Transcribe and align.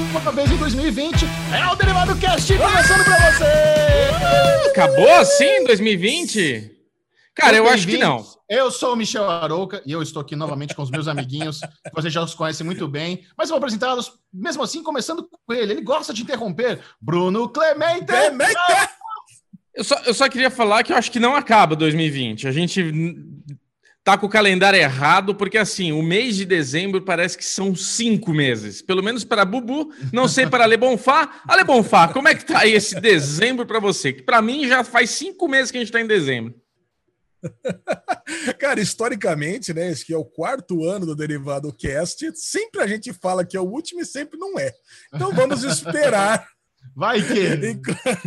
última 0.00 0.32
vez 0.32 0.50
em 0.50 0.56
2020. 0.56 1.24
É 1.52 1.72
o 1.72 1.76
Derivado 1.76 2.16
Cast 2.18 2.52
começando 2.56 3.04
pra 3.04 3.30
você! 3.30 4.70
Acabou 4.70 5.10
assim 5.14 5.64
2020? 5.64 6.70
Cara, 7.34 7.56
eu 7.56 7.68
acho 7.68 7.86
que 7.86 7.96
não. 7.96 8.24
Eu 8.48 8.70
sou 8.70 8.92
o 8.92 8.96
Michel 8.96 9.28
Arouca 9.28 9.82
e 9.86 9.92
eu 9.92 10.02
estou 10.02 10.22
aqui 10.22 10.36
novamente 10.36 10.74
com 10.74 10.82
os 10.82 10.90
meus 10.90 11.08
amiguinhos, 11.08 11.60
que 11.60 11.94
vocês 11.94 12.12
já 12.12 12.22
os 12.22 12.34
conhecem 12.34 12.64
muito 12.64 12.86
bem, 12.88 13.24
mas 13.36 13.48
eu 13.48 13.54
vou 13.54 13.58
apresentá-los 13.58 14.12
mesmo 14.32 14.62
assim, 14.62 14.82
começando 14.82 15.28
com 15.28 15.52
ele. 15.52 15.72
Ele 15.72 15.80
gosta 15.80 16.12
de 16.12 16.22
interromper. 16.22 16.80
Bruno 17.00 17.48
Clemente! 17.48 18.06
Clemente! 18.06 18.54
Eu 19.74 19.84
só, 19.84 19.96
eu 20.06 20.14
só 20.14 20.28
queria 20.28 20.50
falar 20.50 20.82
que 20.82 20.92
eu 20.92 20.96
acho 20.96 21.10
que 21.10 21.18
não 21.18 21.34
acaba 21.34 21.74
2020. 21.74 22.46
A 22.46 22.52
gente 22.52 22.92
tá 24.04 24.18
com 24.18 24.26
o 24.26 24.30
calendário 24.30 24.78
errado, 24.78 25.34
porque 25.34 25.56
assim, 25.56 25.90
o 25.90 26.02
mês 26.02 26.36
de 26.36 26.44
dezembro 26.44 27.00
parece 27.00 27.38
que 27.38 27.44
são 27.44 27.74
cinco 27.74 28.34
meses. 28.34 28.82
Pelo 28.82 29.02
menos 29.02 29.24
para 29.24 29.46
Bubu, 29.46 29.90
não 30.12 30.28
sei 30.28 30.46
para 30.46 30.64
Ale 30.64 30.76
Bonfá. 30.76 31.40
Ale 31.48 31.64
Bonfá, 31.64 32.08
como 32.08 32.28
é 32.28 32.34
que 32.34 32.44
tá 32.44 32.60
aí 32.60 32.74
esse 32.74 33.00
dezembro 33.00 33.64
para 33.64 33.80
você? 33.80 34.12
Que 34.12 34.22
para 34.22 34.42
mim 34.42 34.68
já 34.68 34.84
faz 34.84 35.08
cinco 35.10 35.48
meses 35.48 35.70
que 35.70 35.78
a 35.78 35.80
gente 35.80 35.90
tá 35.90 36.02
em 36.02 36.06
dezembro. 36.06 36.54
Cara, 38.58 38.80
historicamente, 38.80 39.72
né? 39.72 39.90
Esse 39.90 40.04
que 40.04 40.12
é 40.12 40.18
o 40.18 40.24
quarto 40.24 40.84
ano 40.84 41.06
do 41.06 41.16
Derivado 41.16 41.72
Cast. 41.72 42.30
Sempre 42.34 42.82
a 42.82 42.86
gente 42.86 43.12
fala 43.12 43.44
que 43.44 43.56
é 43.56 43.60
o 43.60 43.64
último 43.64 44.00
e 44.00 44.06
sempre 44.06 44.38
não 44.38 44.58
é. 44.58 44.72
Então 45.14 45.32
vamos 45.32 45.64
esperar. 45.64 46.46
Vai 46.94 47.20
que. 47.22 47.40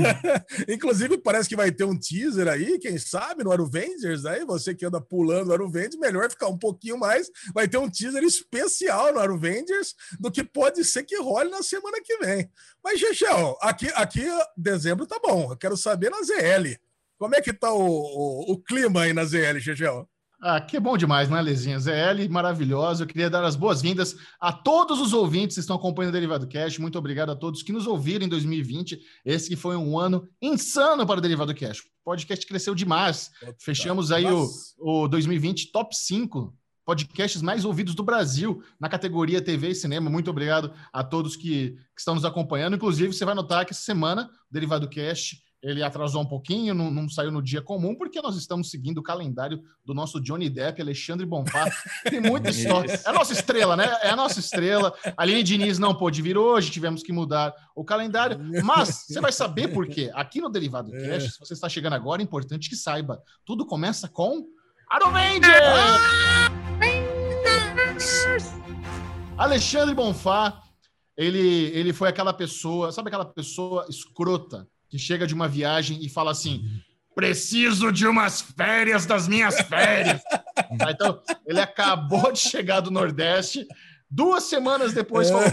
Inclusive, 0.74 1.18
parece 1.18 1.48
que 1.48 1.56
vai 1.56 1.72
ter 1.72 1.84
um 1.84 1.98
teaser 1.98 2.48
aí, 2.48 2.78
quem 2.80 2.98
sabe, 2.98 3.44
no 3.44 3.52
Aruvengers. 3.52 4.26
Aí, 4.26 4.46
você 4.46 4.76
que 4.76 4.86
anda 4.86 5.00
pulando 5.00 5.50
o 5.50 5.54
Aruvengers, 5.54 5.96
melhor 5.96 6.30
ficar 6.30 6.48
um 6.48 6.58
pouquinho 6.58 6.98
mais. 6.98 7.30
Vai 7.54 7.68
ter 7.68 7.78
um 7.78 7.90
teaser 7.90 8.24
especial 8.24 9.14
no 9.14 9.20
Aruvengers 9.20 9.96
do 10.20 10.32
que 10.32 10.44
pode 10.44 10.84
ser 10.84 11.04
que 11.04 11.18
role 11.18 11.50
na 11.50 11.64
semana 11.64 11.98
que 12.04 12.18
vem. 12.18 12.50
Mas, 12.84 13.00
Chechel, 13.00 13.58
aqui, 13.62 13.88
aqui 13.96 14.26
dezembro 14.56 15.06
tá 15.06 15.20
bom. 15.24 15.52
Eu 15.52 15.58
quero 15.58 15.78
saber 15.78 16.10
na 16.10 16.22
ZL. 16.24 16.78
Como 17.18 17.36
é 17.36 17.42
que 17.42 17.54
tá 17.54 17.72
o, 17.72 17.82
o, 17.82 18.52
o 18.54 18.58
clima 18.62 19.04
aí 19.04 19.14
na 19.14 19.26
ZL, 19.26 19.60
Chechel? 19.60 20.08
Ah, 20.40 20.62
que 20.62 20.80
bom 20.80 20.96
demais, 20.96 21.30
né, 21.30 21.42
Lezinha? 21.42 21.80
ZL, 21.80 22.30
maravilhosa. 22.30 23.04
Eu 23.04 23.08
queria 23.08 23.30
dar 23.30 23.44
as 23.44 23.56
boas-vindas 23.56 24.16
a 24.40 24.54
todos 24.54 25.02
os 25.02 25.12
ouvintes 25.12 25.56
que 25.56 25.62
estão 25.62 25.76
acompanhando 25.76 26.10
o 26.10 26.14
Derivado 26.14 26.48
Cash. 26.48 26.78
Muito 26.78 26.98
obrigado 26.98 27.32
a 27.32 27.36
todos 27.36 27.64
que 27.64 27.72
nos 27.72 27.88
ouviram 27.88 28.26
em 28.26 28.30
2020. 28.30 29.00
Esse 29.26 29.50
que 29.50 29.56
foi 29.56 29.76
um 29.76 29.98
ano 29.98 30.30
insano 30.40 31.08
para 31.08 31.18
o 31.18 31.22
Derivado 31.22 31.56
Cash. 31.56 31.80
O 31.80 31.84
podcast 32.04 32.46
cresceu 32.46 32.76
demais. 32.76 33.32
Fechamos 33.58 34.12
aí 34.12 34.26
o, 34.26 34.48
o 34.78 35.08
2020 35.08 35.72
top 35.72 35.96
5 35.96 36.56
podcasts 36.86 37.42
mais 37.42 37.66
ouvidos 37.66 37.96
do 37.96 38.04
Brasil 38.04 38.64
na 38.80 38.88
categoria 38.88 39.42
TV 39.42 39.72
e 39.72 39.76
cinema. 39.76 40.10
Muito 40.10 40.30
obrigado 40.30 40.72
a 40.94 41.04
todos 41.04 41.36
que, 41.36 41.72
que 41.72 42.00
estão 42.00 42.14
nos 42.14 42.24
acompanhando. 42.24 42.76
Inclusive, 42.76 43.12
você 43.12 43.26
vai 43.26 43.34
notar 43.34 43.66
que 43.66 43.74
essa 43.74 43.82
semana 43.82 44.30
o 44.50 44.54
Derivado 44.54 44.88
Cast 44.88 45.47
ele 45.62 45.82
atrasou 45.82 46.22
um 46.22 46.26
pouquinho, 46.26 46.74
não, 46.74 46.92
não, 46.92 47.10
saiu 47.10 47.32
no 47.32 47.42
dia 47.42 47.62
comum, 47.62 47.96
porque 47.96 48.22
nós 48.22 48.36
estamos 48.36 48.70
seguindo 48.70 49.00
o 49.00 49.04
calendário 49.04 49.62
do 49.84 49.94
nosso 49.94 50.22
Johnny 50.22 50.50
Depp, 50.50 50.82
Alexandre 50.82 51.26
Bonfá. 51.26 51.70
Tem 52.04 52.22
muita 52.22 52.50
história. 52.52 52.94
É 53.04 53.10
a 53.10 53.14
nossa 53.14 53.34
estrela, 53.34 53.76
né? 53.76 53.86
É 54.04 54.10
a 54.10 54.16
nossa 54.16 54.40
estrela. 54.40 54.94
A 55.18 55.24
Aline 55.24 55.42
Diniz 55.42 55.80
não 55.80 55.96
pôde 55.96 56.22
vir 56.22 56.38
hoje, 56.38 56.70
tivemos 56.70 57.02
que 57.02 57.12
mudar 57.12 57.54
o 57.76 57.84
calendário. 57.84 58.40
Mas 58.64 59.06
você 59.08 59.20
vai 59.20 59.32
saber 59.32 59.70
por 59.70 59.88
quê. 59.88 60.12
Aqui 60.14 60.40
no 60.40 60.50
Derivado 60.50 60.96
é. 60.96 61.10
Cash, 61.10 61.34
se 61.34 61.40
você 61.40 61.54
está 61.54 61.68
chegando 61.68 61.94
agora, 61.94 62.22
é 62.22 62.24
importante 62.24 62.70
que 62.70 62.76
saiba. 62.76 63.22
Tudo 63.44 63.66
começa 63.66 64.08
com 64.08 64.48
Arovengers! 64.90 65.54
Alexandre 69.38 69.94
Bonfá, 69.94 70.62
ele, 71.16 71.72
ele 71.74 71.94
foi 71.94 72.10
aquela 72.10 72.34
pessoa, 72.34 72.92
sabe 72.92 73.10
aquela 73.10 73.26
pessoa 73.26 73.86
escrota 73.90 74.68
que 74.90 74.98
chega 74.98 75.28
de 75.28 75.34
uma 75.34 75.48
viagem 75.48 76.04
e 76.04 76.10
fala 76.10 76.32
assim: 76.32 76.64
preciso 77.18 77.92
de 77.92 78.06
umas 78.06 78.42
férias 78.42 79.06
das 79.08 79.28
minhas 79.28 79.60
férias. 79.62 80.22
Tá, 80.78 80.92
então, 80.92 81.22
ele 81.46 81.62
acabou 81.62 82.32
de 82.32 82.40
chegar 82.40 82.82
do 82.82 82.90
Nordeste. 82.90 83.66
Duas 84.10 84.44
semanas 84.44 84.92
depois, 84.92 85.30
falou, 85.30 85.46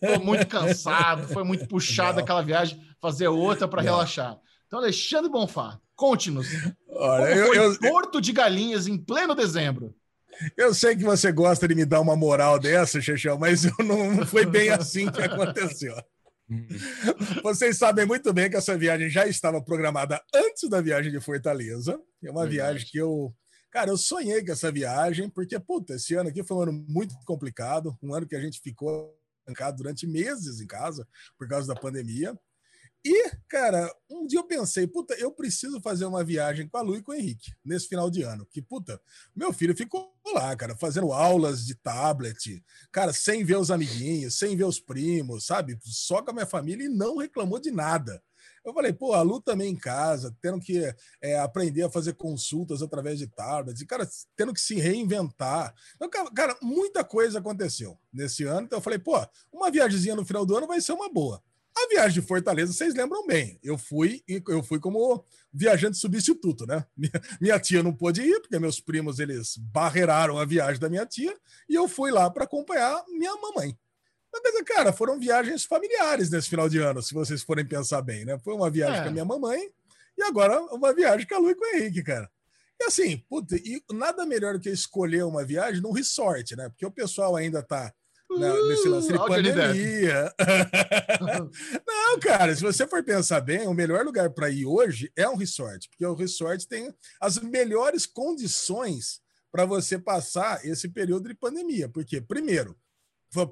tô 0.00 0.24
muito 0.24 0.46
cansado, 0.46 1.28
foi 1.28 1.44
muito 1.44 1.68
puxado 1.68 2.18
aquela 2.18 2.42
viagem, 2.42 2.80
fazer 3.00 3.28
outra 3.28 3.68
para 3.68 3.82
relaxar. 3.82 4.38
Então, 4.66 4.78
Alexandre 4.78 5.30
Bonfá, 5.30 5.78
conte-nos. 5.94 6.48
Olha, 6.88 7.34
eu, 7.34 7.54
eu, 7.54 7.78
Porto 7.78 8.20
de 8.20 8.32
Galinhas 8.32 8.86
em 8.86 8.96
pleno 8.96 9.34
dezembro. 9.34 9.94
Eu 10.56 10.72
sei 10.72 10.96
que 10.96 11.04
você 11.04 11.30
gosta 11.30 11.68
de 11.68 11.74
me 11.74 11.84
dar 11.84 12.00
uma 12.00 12.16
moral 12.16 12.58
dessa, 12.58 13.00
Xexão, 13.00 13.38
mas 13.38 13.64
não, 13.78 14.12
não 14.12 14.26
foi 14.26 14.46
bem 14.46 14.70
assim 14.70 15.10
que 15.10 15.22
aconteceu. 15.22 15.94
Vocês 17.42 17.76
sabem 17.76 18.06
muito 18.06 18.32
bem 18.32 18.48
que 18.48 18.56
essa 18.56 18.76
viagem 18.76 19.10
já 19.10 19.26
estava 19.26 19.62
programada 19.62 20.22
antes 20.34 20.68
da 20.68 20.80
viagem 20.80 21.12
de 21.12 21.20
Fortaleza. 21.20 22.00
É 22.22 22.30
uma 22.30 22.46
Verdade. 22.46 22.50
viagem 22.50 22.88
que 22.90 22.98
eu. 22.98 23.34
Cara, 23.70 23.90
eu 23.90 23.98
sonhei 23.98 24.44
com 24.44 24.52
essa 24.52 24.72
viagem, 24.72 25.28
porque, 25.28 25.58
puta, 25.60 25.94
esse 25.94 26.14
ano 26.14 26.30
aqui 26.30 26.42
foi 26.42 26.56
um 26.56 26.62
ano 26.62 26.84
muito 26.88 27.14
complicado, 27.26 27.96
um 28.02 28.14
ano 28.14 28.26
que 28.26 28.34
a 28.34 28.40
gente 28.40 28.60
ficou 28.60 29.14
durante 29.76 30.06
meses 30.06 30.60
em 30.60 30.66
casa 30.66 31.06
por 31.38 31.48
causa 31.48 31.72
da 31.72 31.78
pandemia. 31.78 32.38
E, 33.10 33.30
cara, 33.48 33.90
um 34.10 34.26
dia 34.26 34.38
eu 34.38 34.44
pensei, 34.44 34.86
puta, 34.86 35.14
eu 35.14 35.32
preciso 35.32 35.80
fazer 35.80 36.04
uma 36.04 36.22
viagem 36.22 36.68
com 36.68 36.76
a 36.76 36.82
Lu 36.82 36.94
e 36.94 37.00
com 37.00 37.12
o 37.12 37.14
Henrique 37.14 37.54
nesse 37.64 37.88
final 37.88 38.10
de 38.10 38.22
ano. 38.22 38.44
Que, 38.44 38.60
puta, 38.60 39.00
meu 39.34 39.50
filho 39.50 39.74
ficou 39.74 40.12
lá, 40.34 40.54
cara, 40.54 40.76
fazendo 40.76 41.10
aulas 41.10 41.64
de 41.64 41.74
tablet, 41.74 42.62
cara, 42.92 43.14
sem 43.14 43.42
ver 43.46 43.56
os 43.56 43.70
amiguinhos, 43.70 44.38
sem 44.38 44.54
ver 44.54 44.64
os 44.64 44.78
primos, 44.78 45.46
sabe? 45.46 45.78
Só 45.80 46.20
com 46.20 46.32
a 46.32 46.34
minha 46.34 46.44
família 46.44 46.84
e 46.84 46.90
não 46.90 47.16
reclamou 47.16 47.58
de 47.58 47.70
nada. 47.70 48.22
Eu 48.62 48.74
falei, 48.74 48.92
pô, 48.92 49.14
a 49.14 49.22
Lu 49.22 49.40
também 49.40 49.70
em 49.70 49.76
casa, 49.76 50.36
tendo 50.42 50.60
que 50.60 50.94
é, 51.22 51.38
aprender 51.38 51.84
a 51.84 51.90
fazer 51.90 52.12
consultas 52.12 52.82
através 52.82 53.18
de 53.18 53.26
tablets, 53.26 53.80
e, 53.80 53.86
cara, 53.86 54.06
tendo 54.36 54.52
que 54.52 54.60
se 54.60 54.74
reinventar. 54.74 55.74
Então, 55.96 56.10
cara, 56.10 56.54
muita 56.60 57.02
coisa 57.02 57.38
aconteceu 57.38 57.98
nesse 58.12 58.44
ano. 58.44 58.66
Então, 58.66 58.76
eu 58.76 58.82
falei, 58.82 58.98
pô, 58.98 59.14
uma 59.50 59.70
viagemzinha 59.70 60.14
no 60.14 60.26
final 60.26 60.44
do 60.44 60.54
ano 60.54 60.66
vai 60.66 60.82
ser 60.82 60.92
uma 60.92 61.10
boa. 61.10 61.42
A 61.78 61.88
viagem 61.88 62.20
de 62.20 62.26
Fortaleza, 62.26 62.72
vocês 62.72 62.92
lembram 62.92 63.24
bem. 63.24 63.58
Eu 63.62 63.78
fui 63.78 64.20
eu 64.26 64.62
fui 64.64 64.80
como 64.80 65.24
viajante 65.52 65.96
substituto, 65.96 66.66
né? 66.66 66.84
Minha, 66.96 67.22
minha 67.40 67.60
tia 67.60 67.82
não 67.82 67.94
pôde 67.94 68.20
ir, 68.20 68.40
porque 68.40 68.58
meus 68.58 68.80
primos 68.80 69.20
eles 69.20 69.56
barreiraram 69.56 70.38
a 70.38 70.44
viagem 70.44 70.80
da 70.80 70.88
minha 70.88 71.06
tia, 71.06 71.34
e 71.68 71.74
eu 71.74 71.86
fui 71.88 72.10
lá 72.10 72.28
para 72.28 72.44
acompanhar 72.44 73.04
minha 73.08 73.34
mamãe. 73.36 73.78
Mas, 74.32 74.42
cara, 74.62 74.92
foram 74.92 75.18
viagens 75.18 75.64
familiares 75.64 76.30
nesse 76.30 76.48
final 76.48 76.68
de 76.68 76.78
ano, 76.78 77.00
se 77.00 77.14
vocês 77.14 77.42
forem 77.42 77.64
pensar 77.64 78.02
bem, 78.02 78.24
né? 78.24 78.38
Foi 78.40 78.54
uma 78.54 78.70
viagem 78.70 78.98
é. 78.98 79.02
com 79.02 79.08
a 79.08 79.12
minha 79.12 79.24
mamãe 79.24 79.70
e 80.16 80.22
agora 80.22 80.60
uma 80.74 80.92
viagem 80.92 81.26
com 81.26 81.34
a 81.36 81.38
Lu 81.38 81.50
e 81.50 81.54
com 81.54 81.64
o 81.64 81.76
Henrique, 81.76 82.02
cara. 82.02 82.28
E 82.80 82.84
assim, 82.84 83.18
puta, 83.28 83.56
e 83.56 83.82
nada 83.92 84.26
melhor 84.26 84.54
do 84.54 84.60
que 84.60 84.68
escolher 84.68 85.24
uma 85.24 85.44
viagem 85.44 85.80
num 85.80 85.92
resort, 85.92 86.56
né? 86.56 86.68
Porque 86.68 86.84
o 86.84 86.90
pessoal 86.90 87.36
ainda 87.36 87.62
tá 87.62 87.92
Uh, 88.30 88.68
nesse 88.68 88.88
lance 88.88 89.08
de 89.08 89.18
pandemia. 89.18 90.32
Não, 91.86 92.18
cara, 92.20 92.54
se 92.54 92.62
você 92.62 92.86
for 92.86 93.02
pensar 93.02 93.40
bem, 93.40 93.66
o 93.66 93.72
melhor 93.72 94.04
lugar 94.04 94.30
para 94.30 94.50
ir 94.50 94.66
hoje 94.66 95.10
é 95.16 95.26
um 95.28 95.36
resort, 95.36 95.88
porque 95.88 96.04
o 96.04 96.14
resort 96.14 96.68
tem 96.68 96.94
as 97.20 97.38
melhores 97.38 98.04
condições 98.04 99.20
para 99.50 99.64
você 99.64 99.98
passar 99.98 100.64
esse 100.64 100.88
período 100.88 101.28
de 101.28 101.34
pandemia. 101.34 101.88
Porque, 101.88 102.20
primeiro, 102.20 102.76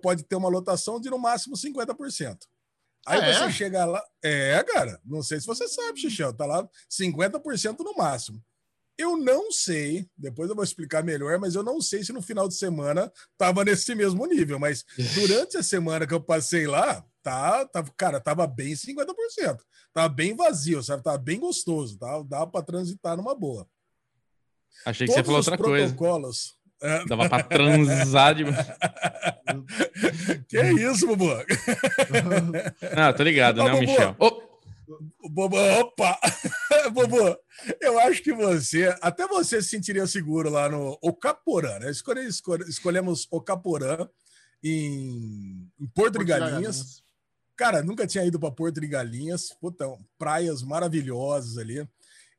pode 0.03 0.25
ter 0.25 0.37
uma 0.37 0.49
lotação 0.49 1.01
de 1.01 1.09
no 1.11 1.19
máximo 1.19 1.57
50%. 1.57 2.39
Aí 3.07 3.21
ah, 3.21 3.33
você 3.33 3.45
é? 3.45 3.53
chega 3.53 3.85
lá. 3.85 4.03
É, 4.23 4.63
cara, 4.65 5.01
não 5.05 5.23
sei 5.23 5.41
se 5.41 5.47
você 5.47 5.69
sabe, 5.69 6.01
Xixão, 6.01 6.35
tá 6.35 6.45
lá 6.45 6.69
50% 6.91 7.79
no 7.79 7.95
máximo. 7.95 8.43
Eu 8.99 9.17
não 9.17 9.53
sei, 9.53 10.09
depois 10.17 10.49
eu 10.49 10.55
vou 10.55 10.65
explicar 10.65 11.05
melhor, 11.05 11.39
mas 11.39 11.55
eu 11.55 11.63
não 11.63 11.81
sei 11.83 12.03
se 12.03 12.13
no 12.13 12.23
final 12.23 12.49
de 12.49 12.55
semana 12.55 13.13
tava 13.37 13.63
nesse 13.63 13.95
mesmo 13.95 14.25
nível, 14.27 14.59
mas 14.59 14.85
durante 15.15 15.59
a 15.59 15.63
semana 15.63 16.07
que 16.07 16.15
eu 16.15 16.21
passei 16.21 16.67
lá, 16.67 17.05
tá, 17.23 17.67
tá 17.67 17.85
cara, 17.97 18.21
tava 18.21 18.47
bem 18.47 18.73
50%. 18.73 19.59
Tava 19.93 20.09
bem 20.09 20.35
vazio, 20.35 20.83
sabe? 20.83 21.03
Tava 21.03 21.19
bem 21.19 21.39
gostoso, 21.39 21.99
tá? 21.99 22.23
dava 22.23 22.47
para 22.47 22.65
transitar 22.65 23.17
numa 23.17 23.35
boa. 23.35 23.69
Achei 24.85 25.07
que 25.07 25.13
Todos 25.13 25.27
você 25.27 25.27
falou 25.27 25.39
outra 25.39 25.57
protocolos, 25.57 26.57
coisa. 26.81 27.03
É. 27.03 27.05
Dava 27.07 27.29
para 27.29 27.43
transar 27.43 28.35
de. 28.35 28.45
que 30.47 30.59
é 30.59 30.73
isso, 30.73 31.07
Bubu? 31.07 31.31
Ah, 32.95 33.13
tô 33.13 33.23
ligado, 33.23 33.61
Ô, 33.61 33.65
né, 33.65 33.71
Bubu, 33.73 33.87
Michel? 33.87 34.17
Oh. 34.19 34.46
Bobo, 35.31 35.57
opa! 35.57 36.19
Bobo, 36.93 37.37
eu 37.81 37.99
acho 38.01 38.23
que 38.23 38.33
você, 38.33 38.97
até 39.01 39.27
você 39.27 39.61
se 39.61 39.69
sentiria 39.69 40.07
seguro 40.07 40.49
lá 40.49 40.69
no 40.69 40.97
Ocaporã, 41.03 41.79
né? 41.79 41.91
Escolhe, 41.91 42.27
escolhe, 42.27 42.65
escolhemos 42.69 43.27
Ocaporã 43.31 44.09
em, 44.63 45.69
em 45.81 45.87
Porto, 45.95 46.19
de 46.19 46.25
Galinhas. 46.25 46.53
Galinhas. 46.53 47.03
Cara, 47.57 47.83
nunca 47.83 48.07
tinha 48.07 48.25
ido 48.25 48.39
para 48.39 48.51
Porto 48.51 48.81
de 48.81 48.87
Galinhas. 48.87 49.49
Puta, 49.61 49.87
praias 50.19 50.63
maravilhosas 50.63 51.59
ali. 51.59 51.87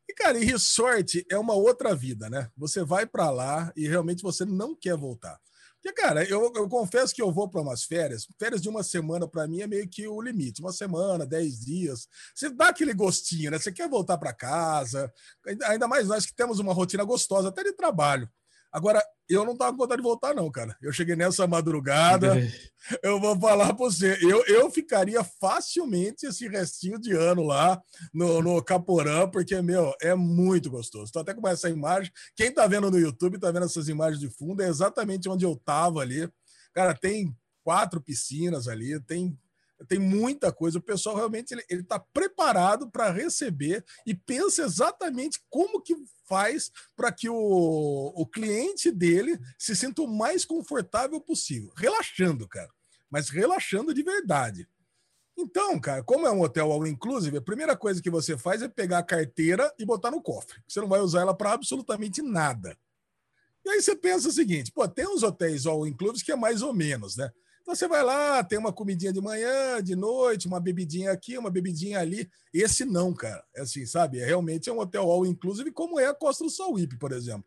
E, 0.07 0.13
cara, 0.13 0.39
e 0.39 0.45
resort 0.45 1.25
é 1.29 1.37
uma 1.37 1.53
outra 1.53 1.93
vida, 1.93 2.29
né? 2.29 2.49
Você 2.55 2.83
vai 2.83 3.05
para 3.05 3.29
lá 3.29 3.73
e 3.75 3.87
realmente 3.87 4.23
você 4.23 4.45
não 4.45 4.73
quer 4.73 4.95
voltar. 4.95 5.37
Porque, 5.87 6.01
cara, 6.01 6.23
eu, 6.25 6.51
eu 6.53 6.67
confesso 6.67 7.15
que 7.15 7.21
eu 7.21 7.31
vou 7.31 7.47
para 7.47 7.61
umas 7.61 7.85
férias. 7.85 8.27
Férias 8.37 8.61
de 8.61 8.67
uma 8.67 8.83
semana, 8.83 9.25
para 9.25 9.47
mim, 9.47 9.61
é 9.61 9.67
meio 9.67 9.87
que 9.87 10.05
o 10.05 10.21
limite. 10.21 10.61
Uma 10.61 10.73
semana, 10.73 11.25
dez 11.25 11.61
dias. 11.61 12.09
Você 12.35 12.49
dá 12.49 12.69
aquele 12.69 12.93
gostinho, 12.93 13.51
né? 13.51 13.57
Você 13.57 13.71
quer 13.71 13.87
voltar 13.87 14.17
para 14.17 14.33
casa. 14.33 15.11
Ainda 15.65 15.87
mais 15.87 16.09
nós 16.09 16.25
que 16.25 16.33
temos 16.33 16.59
uma 16.59 16.73
rotina 16.73 17.05
gostosa, 17.05 17.47
até 17.47 17.63
de 17.63 17.71
trabalho. 17.71 18.29
Agora, 18.71 19.03
eu 19.29 19.43
não 19.45 19.55
tava 19.55 19.71
com 19.71 19.77
vontade 19.77 20.01
de 20.01 20.07
voltar, 20.07 20.33
não, 20.33 20.49
cara. 20.49 20.75
Eu 20.81 20.91
cheguei 20.91 21.15
nessa 21.15 21.45
madrugada. 21.45 22.35
eu 23.03 23.19
vou 23.19 23.37
falar 23.39 23.73
para 23.73 23.85
você. 23.85 24.17
Eu, 24.21 24.43
eu 24.45 24.69
ficaria 24.69 25.23
facilmente 25.23 26.25
esse 26.25 26.47
restinho 26.47 26.99
de 26.99 27.11
ano 27.11 27.43
lá 27.43 27.81
no, 28.13 28.41
no 28.41 28.61
Caporã, 28.63 29.27
porque, 29.29 29.61
meu, 29.61 29.93
é 30.01 30.15
muito 30.15 30.69
gostoso. 30.69 31.11
Tô 31.11 31.19
até 31.19 31.33
com 31.33 31.47
essa 31.47 31.69
imagem. 31.69 32.11
Quem 32.35 32.51
tá 32.51 32.65
vendo 32.67 32.89
no 32.89 32.99
YouTube, 32.99 33.39
tá 33.39 33.51
vendo 33.51 33.65
essas 33.65 33.89
imagens 33.89 34.19
de 34.19 34.29
fundo, 34.29 34.61
é 34.61 34.67
exatamente 34.67 35.27
onde 35.27 35.45
eu 35.45 35.55
tava 35.55 35.99
ali. 35.99 36.29
Cara, 36.73 36.93
tem 36.93 37.35
quatro 37.63 37.99
piscinas 37.99 38.67
ali, 38.67 38.99
tem 39.01 39.37
tem 39.85 39.99
muita 39.99 40.51
coisa. 40.51 40.79
O 40.79 40.81
pessoal 40.81 41.15
realmente 41.15 41.53
ele 41.69 41.81
está 41.81 41.99
preparado 41.99 42.89
para 42.89 43.11
receber 43.11 43.83
e 44.05 44.15
pensa 44.15 44.63
exatamente 44.63 45.39
como 45.49 45.81
que 45.81 45.95
faz 46.25 46.71
para 46.95 47.11
que 47.11 47.29
o, 47.29 48.13
o 48.15 48.25
cliente 48.25 48.91
dele 48.91 49.39
se 49.57 49.75
sinta 49.75 50.01
o 50.01 50.07
mais 50.07 50.43
confortável 50.45 51.19
possível. 51.21 51.71
Relaxando, 51.75 52.47
cara. 52.47 52.69
Mas 53.09 53.29
relaxando 53.29 53.93
de 53.93 54.03
verdade. 54.03 54.67
Então, 55.37 55.79
cara, 55.79 56.03
como 56.03 56.25
é 56.25 56.31
um 56.31 56.41
hotel 56.41 56.71
all 56.71 56.87
inclusive, 56.87 57.37
a 57.37 57.41
primeira 57.41 57.77
coisa 57.77 58.01
que 58.01 58.09
você 58.09 58.35
faz 58.35 58.63
é 58.63 58.67
pegar 58.67 58.97
a 58.97 59.03
carteira 59.03 59.71
e 59.77 59.85
botar 59.85 60.09
no 60.09 60.21
cofre. 60.21 60.59
Você 60.67 60.81
não 60.81 60.87
vai 60.87 60.99
usar 60.99 61.21
ela 61.21 61.37
para 61.37 61.53
absolutamente 61.53 62.23
nada. 62.23 62.75
E 63.63 63.69
aí 63.69 63.81
você 63.81 63.95
pensa 63.95 64.29
o 64.29 64.31
seguinte, 64.31 64.71
pô, 64.71 64.87
tem 64.87 65.07
uns 65.07 65.21
hotéis 65.21 65.65
all 65.67 65.85
inclusive 65.85 66.25
que 66.25 66.31
é 66.31 66.35
mais 66.35 66.61
ou 66.63 66.73
menos, 66.73 67.15
né? 67.17 67.29
Então 67.67 67.75
você 67.75 67.85
vai 67.85 68.01
lá, 68.01 68.41
tem 68.45 68.57
uma 68.57 68.71
comidinha 68.71 69.11
de 69.11 69.19
manhã, 69.19 69.83
de 69.83 69.93
noite, 69.93 70.47
uma 70.47 70.57
bebidinha 70.57 71.11
aqui, 71.11 71.37
uma 71.37 71.49
bebidinha 71.49 71.99
ali. 71.99 72.31
Esse 72.53 72.85
não, 72.85 73.13
cara. 73.13 73.43
É 73.53 73.59
assim, 73.59 73.85
sabe? 73.85 74.21
É, 74.21 74.25
realmente 74.25 74.69
é 74.69 74.71
um 74.71 74.79
hotel 74.79 75.11
all 75.11 75.25
inclusive, 75.25 75.69
como 75.73 75.99
é 75.99 76.05
a 76.05 76.13
Costa 76.13 76.45
do 76.45 76.49
Sauípe, 76.49 76.97
por 76.97 77.11
exemplo. 77.11 77.43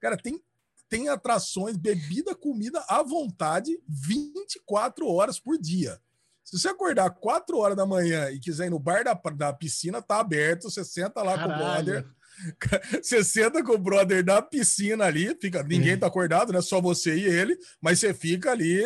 Cara, 0.00 0.16
tem, 0.16 0.42
tem 0.88 1.10
atrações, 1.10 1.76
bebida, 1.76 2.34
comida 2.34 2.82
à 2.88 3.02
vontade 3.02 3.78
24 3.86 5.06
horas 5.06 5.38
por 5.38 5.58
dia. 5.58 6.00
Se 6.42 6.58
você 6.58 6.68
acordar 6.68 7.10
4 7.10 7.58
horas 7.58 7.76
da 7.76 7.84
manhã 7.84 8.30
e 8.30 8.40
quiser 8.40 8.68
ir 8.68 8.70
no 8.70 8.78
bar 8.78 9.04
da, 9.04 9.12
da 9.12 9.52
piscina, 9.52 10.00
tá 10.00 10.20
aberto, 10.20 10.70
você 10.70 10.82
senta 10.82 11.22
lá 11.22 11.36
Caralho. 11.36 11.52
com 11.52 11.54
o 11.54 11.62
brother. 11.62 12.18
Você 13.02 13.24
senta 13.24 13.64
com 13.64 13.72
o 13.72 13.78
brother 13.78 14.24
da 14.24 14.40
piscina 14.40 15.06
ali, 15.06 15.36
fica, 15.40 15.60
ninguém 15.64 15.98
tá 15.98 16.06
acordado, 16.06 16.52
né? 16.52 16.60
Só 16.60 16.80
você 16.80 17.16
e 17.16 17.24
ele, 17.24 17.58
mas 17.82 17.98
você 17.98 18.14
fica 18.14 18.52
ali 18.52 18.80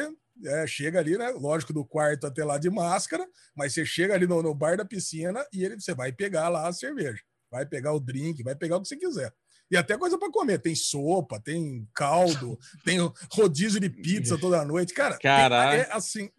é, 0.45 0.67
chega 0.67 0.99
ali, 0.99 1.17
né? 1.17 1.31
Lógico, 1.31 1.73
do 1.73 1.85
quarto 1.85 2.27
até 2.27 2.45
lá 2.45 2.59
de 2.59 2.71
máscara, 2.71 3.27
mas 3.55 3.75
você 3.75 3.85
chega 3.85 4.15
ali 4.15 4.27
no, 4.27 4.43
no 4.43 4.55
bar 4.55 4.77
da 4.77 4.85
piscina 4.85 5.45
e 5.53 5.65
ele, 5.65 5.81
você 5.81 5.95
vai 5.95 6.13
pegar 6.13 6.49
lá 6.49 6.69
a 6.69 6.73
cerveja, 6.73 7.21
vai 7.51 7.67
pegar 7.67 7.93
o 7.93 8.01
drink, 8.01 8.43
vai 8.43 8.55
pegar 8.55 8.77
o 8.77 8.83
que 8.83 8.89
você 8.89 8.97
quiser. 8.97 9.33
E 9.71 9.77
até 9.77 9.97
coisa 9.97 10.19
para 10.19 10.31
comer. 10.31 10.59
Tem 10.59 10.75
sopa, 10.75 11.41
tem 11.41 11.89
caldo, 11.95 12.59
tem 12.85 12.99
rodízio 13.33 13.81
de 13.81 13.89
pizza 13.89 14.37
toda 14.37 14.65
noite. 14.67 14.93
Cara, 14.93 15.19
Caralho. 15.19 15.81
é 15.81 15.89
assim. 15.93 16.31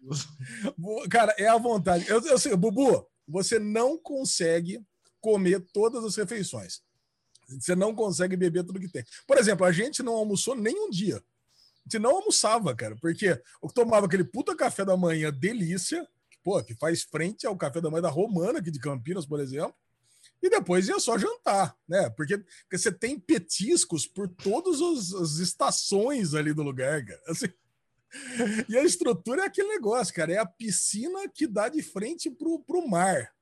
Cara, 1.10 1.34
é 1.36 1.48
a 1.48 1.58
vontade. 1.58 2.08
Eu, 2.08 2.24
eu 2.26 2.38
sei, 2.38 2.54
Bubu, 2.54 3.04
você 3.26 3.58
não 3.58 3.98
consegue 3.98 4.80
comer 5.20 5.60
todas 5.72 6.04
as 6.04 6.14
refeições. 6.14 6.80
Você 7.48 7.74
não 7.74 7.92
consegue 7.92 8.36
beber 8.36 8.62
tudo 8.62 8.78
que 8.78 8.88
tem. 8.88 9.04
Por 9.26 9.36
exemplo, 9.36 9.66
a 9.66 9.72
gente 9.72 10.02
não 10.02 10.14
almoçou 10.14 10.54
nem 10.54 10.78
um 10.78 10.88
dia 10.88 11.20
gente 11.84 12.00
não 12.00 12.16
almoçava, 12.16 12.74
cara, 12.74 12.96
porque 13.00 13.40
eu 13.62 13.68
tomava 13.68 14.06
aquele 14.06 14.24
puta 14.24 14.56
café 14.56 14.84
da 14.84 14.96
manhã 14.96 15.32
delícia, 15.32 16.06
pô, 16.42 16.62
que 16.62 16.74
faz 16.74 17.02
frente 17.02 17.46
ao 17.46 17.56
café 17.56 17.80
da 17.80 17.90
manhã 17.90 18.02
da 18.02 18.10
Romana 18.10 18.58
aqui 18.58 18.70
de 18.70 18.78
Campinas, 18.78 19.26
por 19.26 19.40
exemplo, 19.40 19.74
e 20.42 20.50
depois 20.50 20.88
ia 20.88 20.98
só 21.00 21.16
jantar, 21.18 21.76
né? 21.88 22.10
Porque, 22.10 22.36
porque 22.38 22.78
você 22.78 22.92
tem 22.92 23.18
petiscos 23.18 24.06
por 24.06 24.28
todas 24.28 24.80
as 25.14 25.38
estações 25.38 26.34
ali 26.34 26.52
do 26.52 26.62
lugar, 26.62 27.04
cara. 27.04 27.22
Assim, 27.28 27.46
e 28.68 28.76
a 28.76 28.84
estrutura 28.84 29.42
é 29.42 29.46
aquele 29.46 29.68
negócio, 29.68 30.14
cara, 30.14 30.32
é 30.32 30.38
a 30.38 30.46
piscina 30.46 31.28
que 31.28 31.46
dá 31.46 31.68
de 31.68 31.82
frente 31.82 32.30
pro, 32.30 32.60
pro 32.60 32.86
mar. 32.86 33.32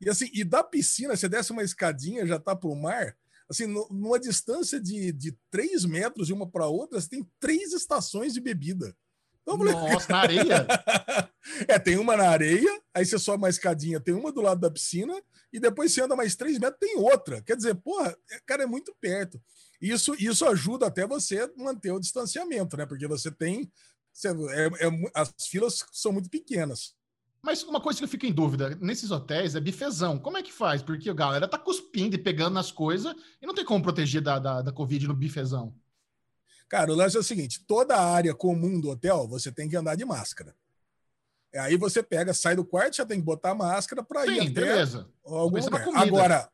E 0.00 0.08
assim, 0.08 0.30
e 0.32 0.42
da 0.42 0.64
piscina, 0.64 1.14
você 1.14 1.28
desce 1.28 1.52
uma 1.52 1.62
escadinha, 1.62 2.26
já 2.26 2.38
tá 2.38 2.56
pro 2.56 2.74
mar, 2.74 3.16
assim, 3.50 3.66
numa 3.66 4.20
distância 4.20 4.80
de, 4.80 5.12
de 5.12 5.36
3 5.50 5.84
metros 5.84 6.28
de 6.28 6.32
uma 6.32 6.48
para 6.48 6.68
outra, 6.68 7.00
você 7.00 7.08
tem 7.08 7.28
três 7.40 7.72
estações 7.72 8.32
de 8.32 8.40
bebida. 8.40 8.96
Então, 9.42 9.58
falei, 9.58 9.74
Nossa, 9.74 10.12
na 10.12 10.18
areia? 10.20 10.66
é, 11.66 11.78
tem 11.78 11.98
uma 11.98 12.16
na 12.16 12.28
areia, 12.28 12.80
aí 12.94 13.04
você 13.04 13.18
sobe 13.18 13.38
uma 13.38 13.48
escadinha, 13.48 13.98
tem 13.98 14.14
uma 14.14 14.30
do 14.30 14.40
lado 14.40 14.60
da 14.60 14.70
piscina, 14.70 15.20
e 15.52 15.58
depois 15.58 15.92
você 15.92 16.00
anda 16.00 16.14
mais 16.14 16.36
3 16.36 16.58
metros, 16.58 16.78
tem 16.78 16.96
outra. 16.96 17.42
Quer 17.42 17.56
dizer, 17.56 17.74
porra, 17.74 18.16
é, 18.30 18.40
cara, 18.46 18.62
é 18.62 18.66
muito 18.66 18.94
perto. 19.00 19.42
Isso, 19.80 20.14
isso 20.14 20.46
ajuda 20.46 20.86
até 20.86 21.04
você 21.04 21.50
manter 21.56 21.90
o 21.90 21.98
distanciamento, 21.98 22.76
né? 22.76 22.86
Porque 22.86 23.08
você 23.08 23.32
tem. 23.32 23.70
Você, 24.12 24.28
é, 24.28 24.66
é, 24.86 25.10
as 25.14 25.32
filas 25.48 25.84
são 25.90 26.12
muito 26.12 26.30
pequenas. 26.30 26.94
Mas 27.42 27.62
uma 27.62 27.80
coisa 27.80 27.98
que 27.98 28.04
eu 28.04 28.08
fico 28.08 28.26
em 28.26 28.32
dúvida, 28.32 28.76
nesses 28.80 29.10
hotéis 29.10 29.54
é 29.54 29.60
bifezão. 29.60 30.18
Como 30.18 30.36
é 30.36 30.42
que 30.42 30.52
faz? 30.52 30.82
Porque 30.82 31.08
a 31.08 31.14
galera 31.14 31.48
tá 31.48 31.56
cuspindo 31.56 32.14
e 32.14 32.18
pegando 32.18 32.54
nas 32.54 32.70
coisas 32.70 33.14
e 33.40 33.46
não 33.46 33.54
tem 33.54 33.64
como 33.64 33.82
proteger 33.82 34.20
da, 34.20 34.38
da, 34.38 34.62
da 34.62 34.72
Covid 34.72 35.08
no 35.08 35.14
bifezão. 35.14 35.74
Cara, 36.68 36.92
o 36.92 36.94
lance 36.94 37.16
é 37.16 37.20
o 37.20 37.24
seguinte: 37.24 37.64
toda 37.66 37.96
a 37.96 38.12
área 38.12 38.34
comum 38.34 38.80
do 38.80 38.90
hotel 38.90 39.26
você 39.26 39.50
tem 39.50 39.68
que 39.68 39.76
andar 39.76 39.96
de 39.96 40.04
máscara. 40.04 40.54
Aí 41.54 41.76
você 41.76 42.02
pega, 42.02 42.32
sai 42.32 42.54
do 42.54 42.64
quarto, 42.64 42.96
já 42.96 43.06
tem 43.06 43.18
que 43.18 43.24
botar 43.24 43.54
máscara 43.54 44.04
para 44.04 44.24
ir 44.26 44.40
até 44.40 44.50
beleza. 44.50 45.08
algum 45.24 45.58
lugar. 45.58 45.88
Agora, 45.96 46.48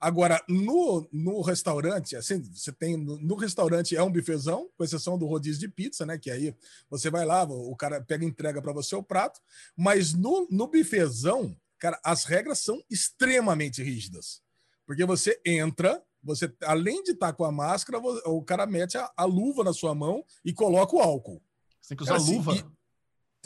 Agora, 0.00 0.40
no, 0.48 1.08
no 1.12 1.40
restaurante, 1.40 2.14
assim, 2.14 2.40
você 2.40 2.70
tem. 2.70 2.96
No, 2.96 3.18
no, 3.18 3.34
restaurante 3.34 3.96
é 3.96 4.02
um 4.02 4.10
bifezão, 4.10 4.70
com 4.76 4.84
exceção 4.84 5.18
do 5.18 5.26
rodízio 5.26 5.60
de 5.60 5.68
pizza, 5.68 6.06
né? 6.06 6.16
Que 6.16 6.30
aí 6.30 6.54
você 6.88 7.10
vai 7.10 7.24
lá, 7.26 7.42
o 7.42 7.74
cara 7.74 8.00
pega 8.00 8.24
e 8.24 8.28
entrega 8.28 8.62
para 8.62 8.72
você 8.72 8.94
o 8.94 9.02
prato. 9.02 9.40
Mas 9.76 10.12
no, 10.12 10.46
no 10.50 10.68
bifezão, 10.68 11.56
cara, 11.78 11.98
as 12.04 12.24
regras 12.24 12.60
são 12.60 12.80
extremamente 12.88 13.82
rígidas. 13.82 14.40
Porque 14.86 15.04
você 15.04 15.40
entra, 15.44 16.00
você, 16.22 16.52
além 16.62 17.02
de 17.02 17.10
estar 17.10 17.28
tá 17.28 17.32
com 17.32 17.44
a 17.44 17.50
máscara, 17.50 17.98
o 17.98 18.42
cara 18.42 18.66
mete 18.66 18.96
a, 18.96 19.10
a, 19.16 19.24
luva 19.24 19.64
na 19.64 19.72
sua 19.72 19.96
mão 19.96 20.24
e 20.44 20.52
coloca 20.52 20.94
o 20.94 21.00
álcool. 21.00 21.42
Você 21.80 21.88
tem 21.88 21.96
que 21.96 22.04
usar 22.04 22.12
cara, 22.12 22.22
assim, 22.22 22.36
luva. 22.36 22.52
Assim, 22.52 22.77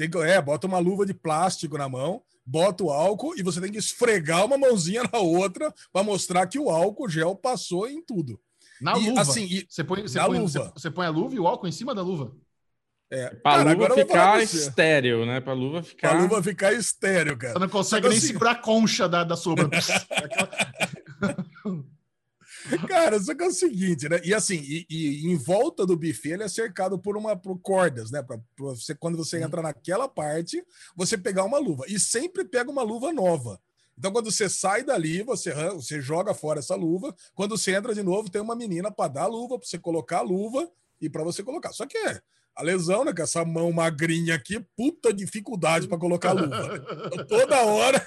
tem 0.09 0.11
que, 0.11 0.19
é, 0.19 0.41
bota 0.41 0.67
uma 0.67 0.79
luva 0.79 1.07
de 1.07 1.15
plástico 1.15 1.79
na 1.79 1.89
mão 1.89 2.23
bota 2.45 2.85
o 2.85 2.91
álcool 2.91 3.35
e 3.37 3.43
você 3.43 3.61
tem 3.61 3.71
que 3.71 3.79
esfregar 3.79 4.45
uma 4.45 4.59
mãozinha 4.59 5.03
na 5.11 5.19
outra 5.19 5.73
para 5.93 6.03
mostrar 6.03 6.47
que 6.47 6.59
o 6.59 6.71
álcool 6.71 7.09
gel 7.09 7.35
passou 7.37 7.89
em 7.89 8.03
tudo. 8.03 8.41
Na 8.81 8.99
e, 8.99 9.09
luva. 9.09 9.21
Assim, 9.21 9.45
e, 9.45 9.67
você, 9.69 9.85
põe, 9.85 10.03
você, 10.03 10.19
põe, 10.19 10.39
luva. 10.39 10.49
Você, 10.49 10.73
você, 10.75 10.91
põe 10.91 11.07
a 11.07 11.11
luva 11.11 11.35
e 11.35 11.39
o 11.39 11.47
álcool 11.47 11.69
em 11.69 11.73
cima 11.73 11.95
da 11.95 12.03
luva. 12.03 12.35
É, 13.11 13.29
para 13.37 13.71
a 13.71 13.75
luva 13.75 13.95
ficar 13.95 14.43
estéreo, 14.43 15.27
né? 15.27 15.41
Para 15.41 15.53
a 15.53 15.57
luva 15.57 15.83
ficar. 15.83 16.09
Para 16.09 16.23
luva 16.23 16.43
ficar 16.43 16.73
estéreo, 16.73 17.37
cara. 17.37 17.53
Você 17.53 17.59
não 17.59 17.69
consegue 17.69 18.09
nem 18.09 18.19
assim... 18.19 18.29
segurar 18.29 18.53
a 18.53 18.57
concha 18.57 19.09
da, 19.09 19.23
da 19.23 19.37
sombra. 19.37 19.69
Cara, 22.89 23.21
só 23.21 23.35
que 23.35 23.43
é 23.43 23.47
o 23.47 23.53
seguinte, 23.53 24.09
né? 24.09 24.21
E 24.25 24.33
assim, 24.33 24.57
e, 24.57 24.87
e, 24.89 25.33
em 25.33 25.37
volta 25.37 25.85
do 25.87 25.97
buffet 25.97 26.33
ele 26.33 26.45
é 26.45 26.49
cercado 26.49 26.99
por 26.99 27.17
uma 27.17 27.37
por 27.37 27.59
cordas, 27.61 28.11
né? 28.11 28.23
Pra, 28.23 28.39
pra 28.39 28.67
você, 28.67 28.95
quando 28.95 29.17
você 29.17 29.43
entra 29.43 29.63
naquela 29.63 30.09
parte, 30.09 30.65
você 30.97 31.19
pegar 31.19 31.45
uma 31.45 31.59
luva. 31.59 31.85
E 31.89 31.99
sempre 31.99 32.45
pega 32.45 32.71
uma 32.71 32.83
luva 32.83 33.13
nova. 33.13 33.61
Então, 33.99 34.11
quando 34.11 34.31
você 34.31 34.49
sai 34.49 34.83
dali, 34.83 35.23
você, 35.23 35.53
você 35.73 36.01
joga 36.01 36.35
fora 36.35 36.61
essa 36.61 36.75
luva. 36.75 37.15
Quando 37.35 37.57
você 37.57 37.75
entra 37.75 37.95
de 37.95 38.03
novo, 38.03 38.31
tem 38.31 38.41
uma 38.41 38.57
menina 38.57 38.91
para 38.91 39.13
dar 39.13 39.23
a 39.25 39.27
luva, 39.27 39.59
para 39.59 39.69
você 39.69 39.79
colocar 39.79 40.19
a 40.19 40.23
luva 40.23 40.69
e 41.01 41.11
para 41.11 41.23
você 41.23 41.43
colocar. 41.43 41.73
Só 41.73 41.87
que 41.87 41.97
é, 41.99 42.21
a 42.55 42.63
lesão, 42.63 43.05
né? 43.05 43.13
Com 43.13 43.23
essa 43.23 43.45
mão 43.45 43.71
magrinha 43.73 44.35
aqui, 44.35 44.61
puta 44.77 45.13
dificuldade 45.13 45.89
para 45.89 45.99
colocar 45.99 46.31
a 46.31 46.33
luva. 46.33 46.81
Toda 47.29 47.63
hora. 47.63 48.05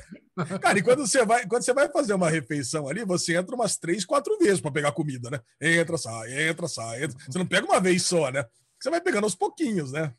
Cara, 0.62 0.78
e 0.78 0.84
quando 0.84 1.08
você 1.08 1.24
vai, 1.26 1.48
quando 1.48 1.64
você 1.64 1.74
vai 1.74 1.90
fazer 1.90 2.14
uma 2.14 2.30
refeição 2.30 2.88
ali, 2.88 3.06
você 3.06 3.36
entra 3.36 3.56
umas 3.56 3.78
três, 3.78 4.04
quatro 4.06 4.38
vezes 4.38 4.60
para 4.60 4.72
pegar 4.72 4.92
comida, 4.92 5.30
né? 5.30 5.40
Entra, 5.62 5.98
sai, 5.98 6.50
entra, 6.50 6.68
sai. 6.68 7.04
Entra. 7.06 7.18
Você 7.26 7.38
não 7.38 7.46
pega 7.46 7.66
uma 7.66 7.80
vez 7.80 8.04
só, 8.04 8.30
né? 8.32 8.46
Você 8.80 8.90
vai 8.90 9.02
pegando 9.02 9.24
aos 9.24 9.36
pouquinhos, 9.36 9.92
né? 9.92 10.14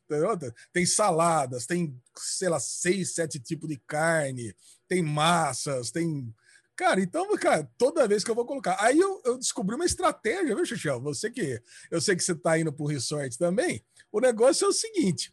Tem 0.73 0.87
saladas, 0.87 1.67
tem, 1.67 1.95
sei 2.17 2.49
lá, 2.49 2.59
seis, 2.59 3.15
sete 3.15 3.39
tipos 3.39 3.69
de 3.69 3.77
carne, 3.87 4.55
tem 4.89 5.03
massas, 5.03 5.91
tem 5.91 6.35
Cara, 6.77 7.01
então, 7.01 7.35
cara, 7.39 7.67
toda 7.79 8.07
vez 8.07 8.23
que 8.23 8.31
eu 8.31 8.35
vou 8.35 8.45
colocar. 8.45 8.77
Aí 8.79 8.99
eu, 8.99 9.23
eu 9.25 9.39
descobri 9.39 9.75
uma 9.75 9.87
estratégia, 9.87 10.55
viu, 10.55 10.67
Xuxel? 10.67 11.01
Você 11.01 11.31
que. 11.31 11.61
Eu 11.91 12.03
sei 12.03 12.15
que 12.15 12.23
você 12.23 12.33
está 12.33 12.59
indo 12.59 12.71
para 12.71 12.85
o 12.85 12.87
resort 12.87 13.39
também. 13.39 13.83
O 14.13 14.21
negócio 14.21 14.67
é 14.67 14.69
o 14.69 14.73
seguinte: 14.73 15.33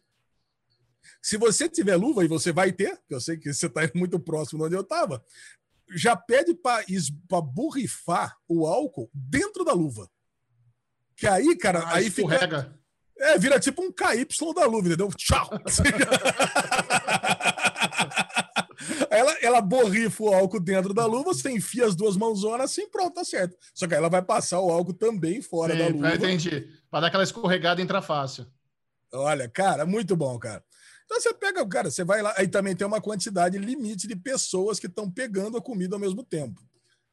se 1.24 1.36
você 1.38 1.70
tiver 1.70 1.96
luva, 1.96 2.22
e 2.22 2.28
você 2.28 2.52
vai 2.52 2.70
ter, 2.70 3.00
que 3.08 3.14
eu 3.14 3.20
sei 3.20 3.38
que 3.38 3.50
você 3.50 3.64
está 3.64 3.80
muito 3.94 4.20
próximo 4.20 4.58
de 4.58 4.64
onde 4.66 4.74
eu 4.74 4.82
estava, 4.82 5.24
já 5.96 6.14
pede 6.14 6.52
para 6.52 6.84
borrifar 7.40 8.36
o 8.46 8.66
álcool 8.66 9.10
dentro 9.14 9.64
da 9.64 9.72
luva. 9.72 10.06
Que 11.16 11.26
aí, 11.26 11.56
cara, 11.56 11.78
ah, 11.78 11.94
aí 11.94 12.08
escorrega. 12.08 12.64
fica. 12.64 12.78
É, 13.18 13.38
vira 13.38 13.58
tipo 13.58 13.82
um 13.82 13.90
KY 13.90 14.26
da 14.54 14.66
luva, 14.66 14.88
entendeu? 14.88 15.08
Tchau! 15.16 15.48
ela, 19.08 19.32
ela 19.40 19.62
borrifa 19.62 20.24
o 20.24 20.34
álcool 20.34 20.60
dentro 20.60 20.92
da 20.92 21.06
luva, 21.06 21.32
você 21.32 21.50
enfia 21.50 21.86
as 21.86 21.96
duas 21.96 22.18
mãozonas 22.18 22.70
assim, 22.70 22.86
pronto, 22.90 23.14
tá 23.14 23.24
certo. 23.24 23.56
Só 23.72 23.86
que 23.86 23.94
aí 23.94 23.98
ela 23.98 24.10
vai 24.10 24.20
passar 24.20 24.60
o 24.60 24.70
álcool 24.70 24.92
também 24.92 25.40
fora 25.40 25.72
Sim, 25.72 25.78
da 25.78 25.88
luva. 25.88 26.14
Entendi. 26.16 26.68
Para 26.90 27.00
dar 27.00 27.06
aquela 27.06 27.24
escorregada 27.24 27.80
e 27.80 27.84
entrar 27.84 28.02
fácil. 28.02 28.46
Olha, 29.10 29.48
cara, 29.48 29.86
muito 29.86 30.14
bom, 30.14 30.38
cara. 30.38 30.62
Então 31.04 31.20
você 31.20 31.34
pega, 31.34 31.66
cara, 31.66 31.90
você 31.90 32.02
vai 32.02 32.22
lá, 32.22 32.34
aí 32.36 32.48
também 32.48 32.74
tem 32.74 32.86
uma 32.86 33.00
quantidade 33.00 33.58
limite 33.58 34.06
de 34.06 34.16
pessoas 34.16 34.78
que 34.78 34.86
estão 34.86 35.10
pegando 35.10 35.56
a 35.56 35.62
comida 35.62 35.96
ao 35.96 36.00
mesmo 36.00 36.24
tempo. 36.24 36.62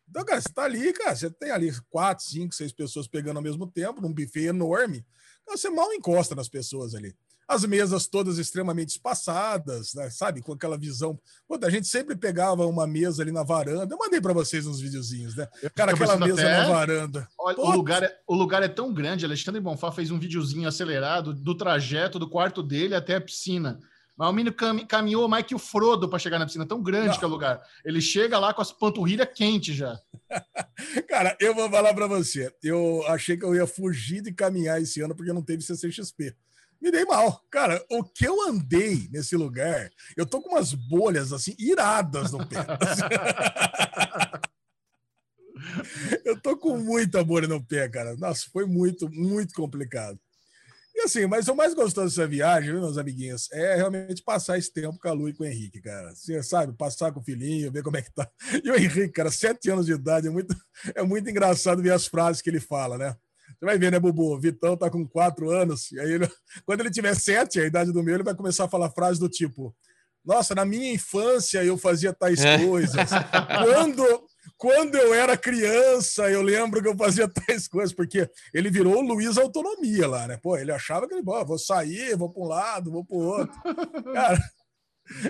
Então, 0.10 0.26
cara, 0.26 0.42
você 0.42 0.50
tá 0.50 0.64
ali, 0.64 0.92
cara, 0.92 1.16
você 1.16 1.30
tem 1.30 1.52
ali 1.52 1.72
quatro, 1.90 2.26
cinco, 2.26 2.54
seis 2.54 2.74
pessoas 2.74 3.08
pegando 3.08 3.38
ao 3.38 3.44
mesmo 3.44 3.66
tempo, 3.66 4.02
num 4.02 4.14
buffet 4.14 4.48
enorme. 4.48 5.06
Você 5.48 5.70
mal 5.70 5.94
encosta 5.94 6.36
nas 6.36 6.50
pessoas 6.50 6.94
ali. 6.96 7.16
As 7.52 7.66
mesas 7.66 8.08
todas 8.08 8.38
extremamente 8.38 8.92
espaçadas, 8.92 9.94
né, 9.94 10.10
sabe? 10.10 10.42
Com 10.42 10.54
aquela 10.54 10.78
visão. 10.78 11.20
Pô, 11.46 11.60
a 11.62 11.70
gente 11.70 11.86
sempre 11.86 12.16
pegava 12.16 12.66
uma 12.66 12.88
mesa 12.88 13.22
ali 13.22 13.32
na 13.32 13.44
varanda. 13.44 13.94
Eu 13.94 13.98
mandei 13.98 14.22
para 14.22 14.32
vocês 14.32 14.66
uns 14.66 14.80
videozinhos, 14.80 15.36
né? 15.36 15.46
Cara, 15.76 15.92
aquela 15.92 16.16
mesa 16.16 16.42
até... 16.42 16.58
na 16.60 16.70
varanda. 16.70 17.28
Olha, 17.38 17.60
o 17.60 17.72
lugar, 17.72 18.04
é, 18.04 18.18
o 18.26 18.34
lugar 18.34 18.64
é 18.64 18.70
tão 18.70 18.94
grande. 18.94 19.26
Alexandre 19.26 19.60
Bonfá 19.60 19.92
fez 19.92 20.12
um 20.12 20.18
videozinho 20.18 20.66
acelerado 20.66 21.34
do 21.34 21.54
trajeto 21.54 22.18
do 22.18 22.30
quarto 22.30 22.64
dele 22.64 22.96
até 22.96 23.16
a 23.16 23.22
piscina. 23.22 23.80
Mas 24.16 24.30
o 24.30 24.34
menino 24.34 24.56
cam 24.56 24.86
caminhou 24.86 25.28
mais 25.28 25.46
que 25.46 25.56
o 25.56 25.60
Frodo 25.60 26.08
para 26.08 26.20
chegar 26.20 26.40
na 26.40 26.46
piscina, 26.46 26.66
tão 26.66 26.82
grande 26.82 27.10
Não. 27.10 27.18
que 27.18 27.24
é 27.26 27.28
o 27.28 27.32
lugar. 27.32 27.62
Ele 27.84 28.00
chega 28.00 28.40
lá 28.40 28.54
com 28.54 28.62
as 28.62 28.72
panturrilhas 28.72 29.28
quentes 29.36 29.76
já. 29.76 30.00
Cara, 31.10 31.36
eu 31.38 31.54
vou 31.54 31.70
falar 31.70 31.94
para 31.94 32.08
você. 32.08 32.50
Eu 32.64 33.04
achei 33.08 33.36
que 33.36 33.44
eu 33.44 33.54
ia 33.54 33.68
fugir 33.68 34.22
de 34.22 34.32
caminhar 34.32 34.82
esse 34.82 35.02
ano 35.02 35.14
porque 35.14 35.34
não 35.34 35.42
teve 35.42 35.64
CCXP. 35.64 36.34
Me 36.82 36.90
dei 36.90 37.06
mal. 37.06 37.40
Cara, 37.52 37.86
o 37.92 38.04
que 38.04 38.28
eu 38.28 38.42
andei 38.42 39.08
nesse 39.12 39.36
lugar, 39.36 39.92
eu 40.18 40.26
tô 40.26 40.42
com 40.42 40.50
umas 40.50 40.74
bolhas 40.74 41.32
assim 41.32 41.56
iradas 41.60 42.32
no 42.32 42.48
pé. 42.48 42.58
eu 46.26 46.42
tô 46.42 46.58
com 46.58 46.78
muita 46.78 47.24
bolha 47.24 47.48
no 47.48 47.64
pé, 47.64 47.88
cara. 47.88 48.16
Nossa, 48.18 48.48
foi 48.52 48.66
muito, 48.66 49.08
muito 49.12 49.54
complicado. 49.54 50.20
E 50.94 51.02
assim, 51.02 51.26
mas 51.26 51.48
o 51.48 51.56
mais 51.56 51.74
gostoso 51.74 52.16
dessa 52.16 52.28
viagem, 52.28 52.74
meus 52.74 52.98
amiguinhos, 52.98 53.50
é 53.52 53.76
realmente 53.76 54.22
passar 54.24 54.58
esse 54.58 54.74
tempo 54.74 55.00
com 55.00 55.08
a 55.08 55.14
Lu 55.14 55.30
e 55.30 55.34
com 55.34 55.44
o 55.44 55.48
Henrique, 55.48 55.82
cara. 55.82 56.14
Você 56.14 56.44
sabe, 56.44 56.74
passar 56.74 57.14
com 57.14 57.20
o 57.20 57.24
filhinho, 57.24 57.72
ver 57.72 57.84
como 57.84 57.98
é 57.98 58.02
que 58.02 58.14
tá. 58.14 58.30
E 58.64 58.70
o 58.70 58.76
Henrique, 58.76 59.10
cara, 59.10 59.32
sete 59.32 59.70
anos 59.70 59.86
de 59.86 59.94
idade, 59.94 60.28
é 60.28 60.30
muito, 60.30 60.56
é 60.94 61.04
muito 61.04 61.30
engraçado 61.30 61.82
ver 61.82 61.94
as 61.94 62.08
frases 62.08 62.42
que 62.42 62.50
ele 62.50 62.60
fala, 62.60 62.98
né? 62.98 63.16
Você 63.62 63.66
vai 63.68 63.78
ver, 63.78 63.92
né, 63.92 64.00
Bubu? 64.00 64.34
O 64.34 64.40
Vitão 64.40 64.76
tá 64.76 64.90
com 64.90 65.08
quatro 65.08 65.52
anos, 65.52 65.92
e 65.92 66.00
aí 66.00 66.14
ele, 66.14 66.28
quando 66.66 66.80
ele 66.80 66.90
tiver 66.90 67.14
sete, 67.16 67.60
a 67.60 67.66
idade 67.66 67.92
do 67.92 68.02
meu, 68.02 68.16
ele 68.16 68.24
vai 68.24 68.34
começar 68.34 68.66
a 68.66 68.68
falar 68.68 68.90
frases 68.90 69.20
do 69.20 69.30
tipo: 69.30 69.76
Nossa, 70.26 70.56
na 70.56 70.66
minha 70.66 70.92
infância 70.92 71.64
eu 71.64 71.78
fazia 71.78 72.12
tais 72.12 72.44
é. 72.44 72.58
coisas. 72.66 73.08
quando, 73.64 74.28
quando 74.58 74.96
eu 74.96 75.14
era 75.14 75.38
criança, 75.38 76.28
eu 76.32 76.42
lembro 76.42 76.82
que 76.82 76.88
eu 76.88 76.98
fazia 76.98 77.28
tais 77.30 77.68
coisas, 77.68 77.94
porque 77.94 78.28
ele 78.52 78.72
virou 78.72 78.98
o 78.98 79.02
Luiz 79.02 79.38
Autonomia 79.38 80.08
lá, 80.08 80.28
né? 80.28 80.40
Pô, 80.42 80.58
ele 80.58 80.72
achava 80.72 81.08
que 81.08 81.14
ele, 81.14 81.24
pô, 81.24 81.46
vou 81.46 81.60
sair, 81.60 82.18
vou 82.18 82.34
para 82.34 82.42
um 82.42 82.48
lado, 82.48 82.92
vou 82.92 83.06
para 83.06 83.16
o 83.16 83.22
outro. 83.22 83.62
Cara, 84.12 84.40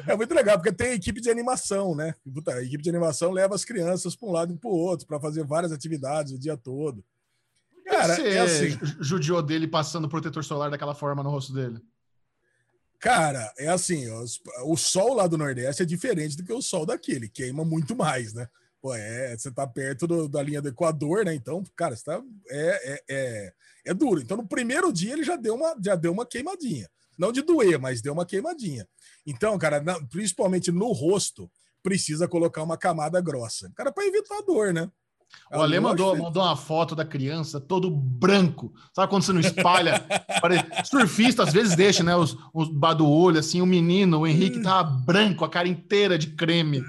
é 0.07 0.15
muito 0.15 0.33
legal, 0.33 0.57
porque 0.57 0.71
tem 0.71 0.93
equipe 0.93 1.19
de 1.19 1.29
animação, 1.29 1.93
né? 1.95 2.15
A 2.47 2.61
equipe 2.61 2.81
de 2.81 2.89
animação 2.89 3.29
leva 3.29 3.55
as 3.55 3.65
crianças 3.65 4.15
para 4.15 4.29
um 4.29 4.31
lado 4.31 4.53
e 4.53 4.57
para 4.57 4.69
o 4.69 4.73
outro, 4.73 5.05
para 5.05 5.19
fazer 5.19 5.43
várias 5.43 5.73
atividades 5.73 6.31
o 6.31 6.39
dia 6.39 6.55
todo. 6.55 7.03
Cara, 7.91 8.15
Você 8.15 8.27
é 8.29 8.39
assim. 8.39 8.79
judiou 9.01 9.41
dele 9.43 9.67
passando 9.67 10.07
protetor 10.07 10.43
solar 10.43 10.71
daquela 10.71 10.95
forma 10.95 11.21
no 11.21 11.29
rosto 11.29 11.53
dele? 11.53 11.79
Cara, 12.99 13.51
é 13.57 13.67
assim, 13.67 14.05
o 14.63 14.77
sol 14.77 15.15
lá 15.15 15.27
do 15.27 15.37
Nordeste 15.37 15.81
é 15.81 15.85
diferente 15.85 16.37
do 16.37 16.43
que 16.43 16.53
o 16.53 16.61
sol 16.61 16.85
daquele, 16.85 17.27
queima 17.27 17.65
muito 17.65 17.95
mais, 17.95 18.31
né? 18.33 18.47
Pô, 18.79 18.95
é, 18.95 19.35
você 19.35 19.51
tá 19.51 19.67
perto 19.67 20.07
do, 20.07 20.29
da 20.29 20.41
linha 20.41 20.61
do 20.61 20.69
Equador, 20.69 21.25
né? 21.25 21.33
Então, 21.33 21.63
cara, 21.75 21.95
você 21.95 22.03
tá, 22.03 22.21
é, 22.49 22.93
é, 22.93 23.03
é, 23.09 23.53
é, 23.87 23.93
duro. 23.93 24.21
Então, 24.21 24.37
no 24.37 24.47
primeiro 24.47 24.91
dia 24.93 25.13
ele 25.13 25.23
já 25.23 25.35
deu 25.35 25.55
uma, 25.55 25.75
já 25.83 25.95
deu 25.95 26.11
uma 26.11 26.25
queimadinha. 26.25 26.89
Não 27.17 27.31
de 27.31 27.41
doer, 27.41 27.79
mas 27.79 28.01
deu 28.01 28.13
uma 28.13 28.25
queimadinha. 28.25 28.87
Então, 29.25 29.57
cara, 29.57 29.83
principalmente 30.09 30.71
no 30.71 30.91
rosto, 30.91 31.51
precisa 31.83 32.27
colocar 32.27 32.63
uma 32.63 32.77
camada 32.77 33.19
grossa. 33.19 33.71
Cara, 33.75 33.91
para 33.91 34.07
evitar 34.07 34.37
a 34.37 34.41
dor, 34.41 34.73
né? 34.73 34.89
O 35.53 35.61
Ale 35.61 35.79
mandou, 35.79 36.15
mandou 36.15 36.43
uma 36.43 36.55
foto 36.55 36.95
da 36.95 37.03
criança 37.03 37.59
todo 37.59 37.91
branco. 37.91 38.73
Sabe 38.93 39.09
quando 39.09 39.23
você 39.23 39.33
não 39.33 39.41
espalha? 39.41 40.01
Surfista 40.85 41.43
às 41.43 41.51
vezes 41.51 41.75
deixa, 41.75 42.03
né? 42.03 42.15
Os, 42.15 42.37
os 42.53 42.69
do 42.69 43.09
olho, 43.09 43.39
assim, 43.39 43.61
o 43.61 43.65
menino, 43.65 44.19
o 44.19 44.27
Henrique, 44.27 44.61
tava 44.61 44.89
branco, 44.89 45.43
a 45.43 45.49
cara 45.49 45.67
inteira 45.67 46.17
de 46.17 46.27
creme. 46.27 46.81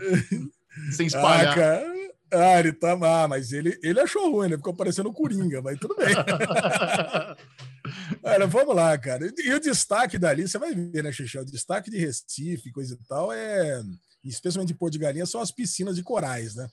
Sem 0.92 1.06
espalhar. 1.06 1.52
Ah, 1.52 1.54
cara. 1.54 1.92
Ah, 2.32 2.60
ele 2.60 2.72
tá. 2.72 2.92
Ah, 2.92 3.28
mas 3.28 3.52
ele, 3.52 3.78
ele 3.82 4.00
achou 4.00 4.32
ruim, 4.32 4.48
né? 4.48 4.56
Ficou 4.56 4.74
parecendo 4.74 5.12
Coringa, 5.12 5.60
mas 5.60 5.78
tudo 5.78 5.94
bem. 5.96 6.14
Olha, 8.22 8.46
vamos 8.46 8.74
lá, 8.74 8.96
cara. 8.96 9.30
E 9.36 9.52
o 9.52 9.60
destaque 9.60 10.18
dali, 10.18 10.48
você 10.48 10.56
vai 10.56 10.74
ver, 10.74 11.04
né, 11.04 11.12
Xixão? 11.12 11.42
O 11.42 11.44
destaque 11.44 11.90
de 11.90 11.98
Recife, 11.98 12.72
coisa 12.72 12.94
e 12.94 13.06
tal, 13.06 13.30
é. 13.32 13.82
Especialmente 14.24 14.68
de 14.68 14.74
Porto 14.74 14.92
de 14.92 15.00
Galinha, 15.00 15.26
são 15.26 15.40
as 15.40 15.50
piscinas 15.50 15.96
de 15.96 16.02
corais, 16.02 16.54
né? 16.54 16.68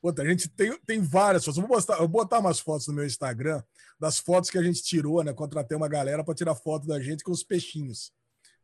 Puta, 0.00 0.22
a 0.22 0.28
gente 0.28 0.48
tem, 0.48 0.78
tem 0.86 1.00
várias 1.00 1.44
fotos. 1.44 1.58
Eu 1.58 1.66
vou, 1.66 1.76
botar, 1.76 1.94
eu 1.94 1.98
vou 2.00 2.08
botar 2.08 2.38
umas 2.38 2.60
fotos 2.60 2.86
no 2.86 2.94
meu 2.94 3.04
Instagram 3.04 3.62
das 3.98 4.18
fotos 4.18 4.50
que 4.50 4.58
a 4.58 4.62
gente 4.62 4.82
tirou, 4.82 5.24
né? 5.24 5.32
Contratei 5.32 5.76
uma 5.76 5.88
galera 5.88 6.22
para 6.22 6.34
tirar 6.34 6.54
foto 6.54 6.86
da 6.86 7.00
gente 7.00 7.24
com 7.24 7.32
os 7.32 7.42
peixinhos. 7.42 8.12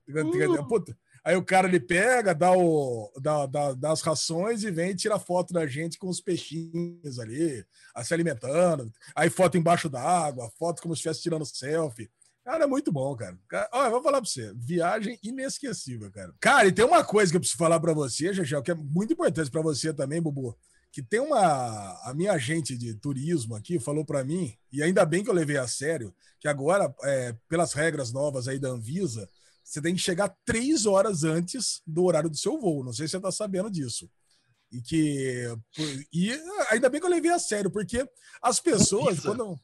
Uh. 0.08 0.68
Puta, 0.68 0.96
Aí 1.24 1.36
o 1.36 1.42
cara 1.42 1.66
ele 1.66 1.80
pega, 1.80 2.34
dá, 2.34 2.52
o, 2.52 3.10
dá, 3.18 3.46
dá, 3.46 3.72
dá 3.72 3.92
as 3.92 4.02
rações 4.02 4.62
e 4.62 4.70
vem 4.70 4.90
e 4.90 4.94
tira 4.94 5.18
foto 5.18 5.54
da 5.54 5.66
gente 5.66 5.98
com 5.98 6.06
os 6.06 6.20
peixinhos 6.20 7.18
ali, 7.18 7.64
se 8.04 8.12
alimentando. 8.12 8.92
Aí 9.16 9.30
foto 9.30 9.56
embaixo 9.56 9.88
d'água, 9.88 10.50
foto 10.58 10.82
como 10.82 10.94
se 10.94 10.98
estivesse 10.98 11.22
tirando 11.22 11.46
selfie. 11.46 12.10
Cara, 12.44 12.64
é 12.64 12.66
muito 12.66 12.92
bom, 12.92 13.16
cara. 13.16 13.38
cara 13.48 13.66
olha, 13.72 13.86
eu 13.86 13.92
vou 13.92 14.02
falar 14.02 14.20
pra 14.20 14.28
você. 14.28 14.52
Viagem 14.54 15.18
inesquecível, 15.22 16.12
cara. 16.12 16.30
Cara, 16.38 16.68
e 16.68 16.72
tem 16.72 16.84
uma 16.84 17.02
coisa 17.02 17.32
que 17.32 17.36
eu 17.38 17.40
preciso 17.40 17.56
falar 17.56 17.80
para 17.80 17.94
você, 17.94 18.34
Jajel, 18.34 18.62
que 18.62 18.72
é 18.72 18.74
muito 18.74 19.14
importante 19.14 19.50
para 19.50 19.62
você 19.62 19.94
também, 19.94 20.20
Bubu. 20.20 20.54
Que 20.94 21.02
tem 21.02 21.18
uma. 21.18 22.00
A 22.04 22.14
minha 22.14 22.34
agente 22.34 22.78
de 22.78 22.94
turismo 22.94 23.56
aqui 23.56 23.80
falou 23.80 24.04
para 24.04 24.22
mim, 24.22 24.56
e 24.70 24.80
ainda 24.80 25.04
bem 25.04 25.24
que 25.24 25.28
eu 25.28 25.34
levei 25.34 25.56
a 25.56 25.66
sério, 25.66 26.14
que 26.38 26.46
agora, 26.46 26.94
é, 27.02 27.34
pelas 27.48 27.72
regras 27.72 28.12
novas 28.12 28.46
aí 28.46 28.60
da 28.60 28.68
Anvisa, 28.68 29.28
você 29.64 29.82
tem 29.82 29.92
que 29.92 30.00
chegar 30.00 30.32
três 30.44 30.86
horas 30.86 31.24
antes 31.24 31.82
do 31.84 32.04
horário 32.04 32.30
do 32.30 32.36
seu 32.36 32.60
voo. 32.60 32.84
Não 32.84 32.92
sei 32.92 33.08
se 33.08 33.10
você 33.10 33.16
está 33.16 33.32
sabendo 33.32 33.68
disso. 33.68 34.08
E 34.70 34.80
que. 34.80 35.52
E 36.12 36.30
ainda 36.70 36.88
bem 36.88 37.00
que 37.00 37.06
eu 37.08 37.10
levei 37.10 37.32
a 37.32 37.40
sério, 37.40 37.72
porque 37.72 38.08
as 38.40 38.60
pessoas, 38.60 39.18
quando. 39.18 39.58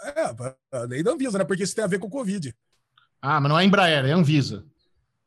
É, 0.00 0.76
a 0.78 0.82
lei 0.84 1.02
da 1.02 1.10
Anvisa, 1.10 1.38
né? 1.38 1.44
Porque 1.44 1.64
isso 1.64 1.74
tem 1.74 1.82
a 1.82 1.88
ver 1.88 1.98
com 1.98 2.06
o 2.06 2.10
Covid. 2.10 2.54
Ah, 3.20 3.40
mas 3.40 3.50
não 3.50 3.58
é 3.58 3.64
Embraer, 3.64 4.04
é 4.04 4.12
Anvisa. 4.12 4.64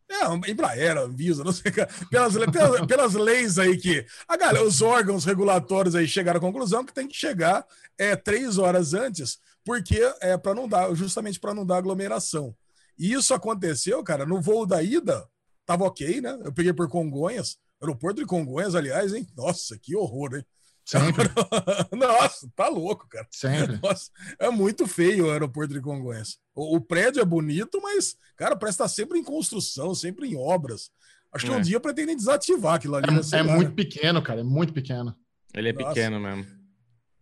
É, 0.10 0.50
Embraer, 0.50 0.98
Anvisa, 0.98 1.44
não 1.44 1.52
sei. 1.52 1.72
Pelas, 2.10 2.34
pelas, 2.34 2.86
pelas 2.86 3.14
leis 3.14 3.60
aí 3.60 3.78
que. 3.78 4.06
A 4.28 4.38
galera, 4.38 4.66
os 4.66 4.82
órgãos 4.82 5.26
regulatórios 5.26 5.96
aí 5.96 6.08
chegaram 6.08 6.38
à 6.38 6.42
conclusão 6.42 6.86
que 6.86 6.94
tem 6.94 7.08
que 7.08 7.16
chegar 7.16 7.66
é, 7.98 8.16
três 8.16 8.58
horas 8.58 8.94
antes, 8.94 9.40
porque 9.66 10.00
é 10.22 10.38
para 10.38 10.56
não 10.56 10.68
dar, 10.68 10.94
justamente 10.96 11.40
para 11.40 11.54
não 11.54 11.66
dar 11.66 11.78
aglomeração. 11.78 12.56
E 12.98 13.14
isso 13.14 13.34
aconteceu, 13.34 14.04
cara, 14.04 14.26
no 14.26 14.42
voo 14.42 14.66
da 14.66 14.82
ida, 14.82 15.28
tava 15.66 15.84
ok, 15.84 16.22
né? 16.22 16.40
Eu 16.44 16.54
peguei 16.54 16.74
por 16.74 16.88
Congonhas, 16.88 17.58
aeroporto 17.82 18.22
de 18.22 18.26
Congonhas, 18.26 18.76
aliás, 18.76 19.14
hein? 19.14 19.28
Nossa, 19.36 19.78
que 19.78 19.96
horror, 19.96 20.36
hein? 20.36 20.46
Sempre. 20.88 21.30
Nossa, 21.92 22.50
tá 22.56 22.70
louco, 22.70 23.10
cara. 23.10 23.28
Sempre. 23.30 23.78
Nossa, 23.84 24.10
é 24.40 24.50
muito 24.50 24.88
feio 24.88 25.26
o 25.26 25.32
aeroporto 25.32 25.74
de 25.74 25.82
Congonhas. 25.82 26.38
O, 26.56 26.78
o 26.78 26.82
prédio 26.82 27.22
é 27.22 27.26
bonito, 27.26 27.82
mas, 27.82 28.16
cara, 28.38 28.56
parece 28.56 28.76
estar 28.76 28.88
sempre 28.88 29.20
em 29.20 29.24
construção, 29.24 29.94
sempre 29.94 30.30
em 30.30 30.38
obras. 30.38 30.90
Acho 31.34 31.46
que 31.46 31.52
é. 31.52 31.56
um 31.58 31.62
dia 31.62 31.78
pretendem 31.78 32.16
desativar 32.16 32.76
aquilo 32.76 32.96
ali. 32.96 33.10
É, 33.10 33.12
né? 33.12 33.22
é 33.34 33.44
muito 33.44 33.74
pequeno, 33.74 34.22
cara, 34.22 34.40
é 34.40 34.44
muito 34.44 34.72
pequeno. 34.72 35.14
Ele 35.54 35.70
é 35.70 35.74
Nossa. 35.74 35.90
pequeno 35.90 36.22
mesmo. 36.22 36.46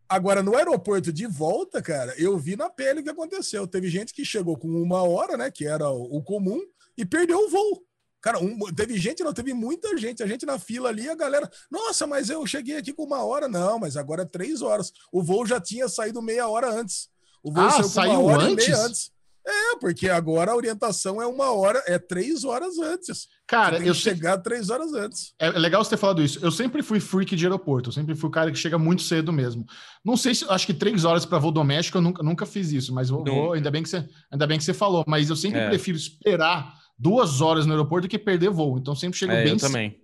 Agora, 0.07 0.43
no 0.43 0.55
aeroporto 0.55 1.11
de 1.11 1.25
volta, 1.25 1.81
cara, 1.81 2.13
eu 2.19 2.37
vi 2.37 2.55
na 2.55 2.69
pele 2.69 2.99
o 2.99 3.03
que 3.03 3.09
aconteceu. 3.09 3.65
Teve 3.65 3.89
gente 3.89 4.13
que 4.13 4.23
chegou 4.23 4.55
com 4.55 4.67
uma 4.67 5.01
hora, 5.01 5.35
né, 5.35 5.49
que 5.49 5.65
era 5.65 5.89
o, 5.89 6.21
comum, 6.21 6.61
e 6.95 7.03
perdeu 7.03 7.39
o 7.39 7.49
voo. 7.49 7.83
Cara, 8.25 8.39
um, 8.39 8.57
teve 8.75 8.97
gente, 8.97 9.23
não, 9.23 9.31
teve 9.31 9.53
muita 9.53 9.95
gente. 9.99 10.23
A 10.23 10.25
gente 10.25 10.47
na 10.47 10.57
fila 10.57 10.89
ali, 10.89 11.07
a 11.07 11.13
galera, 11.13 11.47
nossa, 11.69 12.07
mas 12.07 12.27
eu 12.27 12.43
cheguei 12.47 12.75
aqui 12.75 12.91
com 12.91 13.03
uma 13.03 13.23
hora. 13.23 13.47
Não, 13.47 13.77
mas 13.77 13.95
agora 13.95 14.23
é 14.23 14.25
três 14.25 14.63
horas. 14.63 14.91
O 15.11 15.21
voo 15.21 15.45
já 15.45 15.61
tinha 15.61 15.87
saído 15.87 16.23
meia 16.23 16.47
hora 16.47 16.73
antes. 16.73 17.07
O 17.43 17.53
voo 17.53 17.63
ah, 17.63 17.69
saiu, 17.69 17.87
saiu 17.87 18.29
antes? 18.29 18.79
antes? 18.79 19.11
É, 19.47 19.77
porque 19.79 20.09
agora 20.09 20.53
a 20.53 20.55
orientação 20.55 21.21
é 21.21 21.27
uma 21.27 21.51
hora, 21.51 21.83
é 21.85 21.99
três 21.99 22.43
horas 22.43 22.79
antes. 22.79 23.27
Cara, 23.45 23.77
eu 23.77 23.93
chegar 23.93 24.39
três 24.39 24.71
horas 24.71 24.91
antes. 24.95 25.35
É, 25.39 25.45
é 25.45 25.59
legal 25.59 25.83
você 25.83 25.91
ter 25.91 25.97
falado 25.97 26.23
isso. 26.23 26.39
Eu 26.41 26.49
sempre 26.49 26.81
fui 26.81 26.99
freak 26.99 27.35
de 27.35 27.45
aeroporto. 27.45 27.89
Eu 27.89 27.93
sempre 27.93 28.15
fui 28.15 28.27
o 28.27 28.31
cara 28.31 28.51
que 28.51 28.57
chega 28.57 28.79
muito 28.79 29.03
cedo 29.03 29.31
mesmo. 29.31 29.67
Não 30.03 30.17
sei 30.17 30.33
se 30.33 30.43
acho 30.49 30.65
que 30.65 30.73
três 30.73 31.05
horas 31.05 31.27
para 31.27 31.37
voo 31.37 31.51
doméstico 31.51 31.99
eu 31.99 32.01
nunca, 32.01 32.23
nunca 32.23 32.45
fiz 32.47 32.71
isso, 32.71 32.91
mas 32.91 33.09
vou, 33.09 33.23
vou, 33.23 33.53
ainda 33.53 33.69
bem 33.69 33.83
que 33.83 33.89
você 33.89 34.03
ainda 34.31 34.47
bem 34.47 34.57
que 34.57 34.63
você 34.63 34.73
falou. 34.73 35.03
Mas 35.07 35.29
eu 35.29 35.35
sempre 35.35 35.59
é. 35.59 35.69
prefiro 35.69 35.95
esperar 35.95 36.74
duas 36.97 37.41
horas 37.41 37.65
no 37.65 37.73
aeroporto 37.73 38.07
do 38.07 38.11
que 38.11 38.19
perder 38.19 38.49
voo. 38.49 38.77
Então 38.77 38.95
sempre 38.95 39.17
chego 39.17 39.33
é, 39.33 39.43
bem. 39.43 39.53
Eu 39.53 39.57
também. 39.57 40.01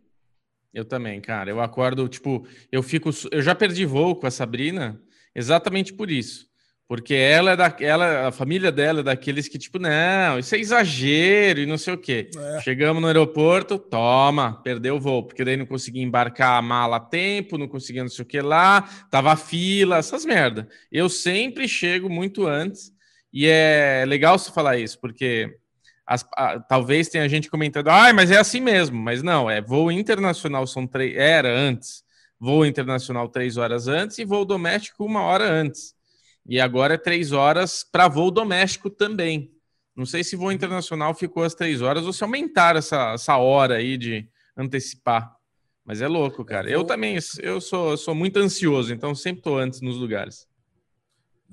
Eu 0.73 0.85
também, 0.85 1.19
cara. 1.19 1.49
Eu 1.49 1.59
acordo 1.59 2.07
tipo, 2.07 2.45
eu 2.71 2.81
fico, 2.81 3.09
eu 3.31 3.41
já 3.41 3.53
perdi 3.53 3.85
voo 3.85 4.15
com 4.15 4.27
a 4.27 4.31
Sabrina 4.31 5.01
exatamente 5.35 5.93
por 5.93 6.09
isso. 6.09 6.49
Porque 6.91 7.13
ela 7.13 7.51
é 7.51 7.55
daquela, 7.55 8.27
a 8.27 8.31
família 8.33 8.69
dela 8.69 8.99
é 8.99 9.03
daqueles 9.03 9.47
que, 9.47 9.57
tipo, 9.57 9.79
não, 9.79 10.37
isso 10.37 10.53
é 10.53 10.59
exagero 10.59 11.61
e 11.61 11.65
não 11.65 11.77
sei 11.77 11.93
o 11.93 11.97
quê. 11.97 12.29
É. 12.37 12.59
Chegamos 12.59 13.01
no 13.01 13.07
aeroporto, 13.07 13.79
toma, 13.79 14.61
perdeu 14.61 14.97
o 14.97 14.99
voo, 14.99 15.23
porque 15.23 15.45
daí 15.45 15.55
não 15.55 15.65
conseguia 15.65 16.03
embarcar 16.03 16.57
a 16.57 16.61
mala 16.61 16.97
a 16.97 16.99
tempo, 16.99 17.57
não 17.57 17.69
conseguia 17.69 18.03
não 18.03 18.09
sei 18.09 18.23
o 18.23 18.27
que 18.27 18.41
lá, 18.41 18.81
tava 19.09 19.37
fila, 19.37 19.99
essas 19.99 20.25
merda. 20.25 20.67
Eu 20.91 21.07
sempre 21.07 21.65
chego 21.65 22.09
muito 22.09 22.45
antes, 22.45 22.91
e 23.31 23.47
é 23.47 24.03
legal 24.05 24.37
você 24.37 24.51
falar 24.51 24.77
isso, 24.77 24.99
porque 24.99 25.60
as, 26.11 26.27
a, 26.35 26.59
talvez 26.59 27.07
tenha 27.07 27.27
gente 27.29 27.49
comentando, 27.49 27.87
ah, 27.87 28.11
mas 28.13 28.31
é 28.31 28.37
assim 28.37 28.59
mesmo, 28.59 28.99
mas 28.99 29.23
não, 29.23 29.49
é 29.49 29.61
voo 29.61 29.89
internacional 29.89 30.67
são 30.67 30.85
três, 30.85 31.15
era 31.15 31.49
antes, 31.49 32.03
voo 32.37 32.65
internacional 32.65 33.29
três 33.29 33.55
horas 33.55 33.87
antes 33.87 34.17
e 34.17 34.25
voo 34.25 34.43
doméstico 34.43 35.05
uma 35.05 35.21
hora 35.21 35.49
antes. 35.49 35.95
E 36.45 36.59
agora 36.59 36.95
é 36.95 36.97
três 36.97 37.31
horas 37.31 37.85
para 37.89 38.09
voo 38.09 38.29
doméstico 38.29 38.89
também. 38.89 39.53
Não 39.95 40.05
sei 40.05 40.21
se 40.21 40.35
voo 40.35 40.51
internacional 40.51 41.13
ficou 41.13 41.43
às 41.43 41.55
três 41.55 41.81
horas 41.81 42.05
ou 42.05 42.11
se 42.11 42.23
aumentaram 42.23 42.79
essa, 42.79 43.13
essa 43.13 43.37
hora 43.37 43.75
aí 43.75 43.95
de 43.95 44.27
antecipar. 44.57 45.33
Mas 45.85 46.01
é 46.01 46.09
louco, 46.09 46.43
cara. 46.43 46.69
Eu 46.69 46.83
também, 46.83 47.17
eu 47.39 47.61
sou, 47.61 47.95
sou 47.95 48.13
muito 48.13 48.37
ansioso, 48.37 48.93
então 48.93 49.15
sempre 49.15 49.39
estou 49.39 49.57
antes 49.57 49.79
nos 49.79 49.97
lugares. 49.97 50.45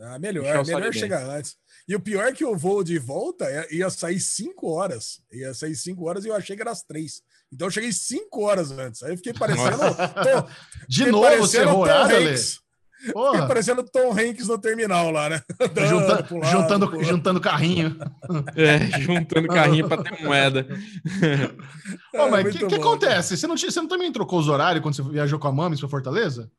Ah, 0.00 0.18
melhor, 0.18 0.64
melhor 0.64 0.92
chegar 0.92 1.22
antes. 1.28 1.56
E 1.88 1.96
o 1.96 2.00
pior 2.00 2.26
é 2.26 2.32
que 2.32 2.44
o 2.44 2.54
voo 2.54 2.84
de 2.84 2.98
volta 2.98 3.46
ia 3.70 3.88
sair 3.88 4.20
cinco 4.20 4.70
horas. 4.70 5.22
Ia 5.32 5.54
sair 5.54 5.74
cinco 5.74 6.06
horas 6.06 6.24
e 6.24 6.28
eu 6.28 6.36
achei 6.36 6.54
que 6.54 6.60
era 6.60 6.70
às 6.70 6.82
três. 6.82 7.22
Então 7.50 7.66
eu 7.66 7.70
cheguei 7.70 7.92
cinco 7.92 8.42
horas 8.42 8.70
antes. 8.70 9.02
Aí 9.02 9.12
eu 9.12 9.16
fiquei 9.16 9.32
parecendo. 9.32 9.78
Tô, 9.78 10.48
de 10.86 11.10
novo, 11.10 11.38
você 11.38 11.60
errorado, 11.60 12.12
Porra. 13.12 13.32
Fiquei 13.32 13.48
parecendo 13.48 13.84
Tom 13.84 14.10
Hanks 14.10 14.48
no 14.48 14.58
terminal 14.58 15.10
lá, 15.10 15.28
né? 15.28 15.40
Junta, 15.88 16.14
lado, 16.14 16.44
juntando, 16.44 17.04
juntando 17.04 17.40
carrinho. 17.40 17.96
É, 18.56 19.00
juntando 19.00 19.46
carrinho 19.46 19.88
para 19.88 20.02
ter 20.02 20.22
moeda. 20.22 20.66
Ô, 22.12 22.28
mas 22.28 22.46
o 22.46 22.50
que, 22.50 22.66
que 22.66 22.74
acontece? 22.74 23.36
Você 23.36 23.46
não, 23.46 23.56
você 23.56 23.80
não 23.80 23.88
também 23.88 24.10
trocou 24.10 24.40
os 24.40 24.48
horários 24.48 24.82
quando 24.82 24.96
você 24.96 25.02
viajou 25.02 25.38
com 25.38 25.46
a 25.46 25.52
Mames 25.52 25.78
para 25.78 25.88
Fortaleza? 25.88 26.50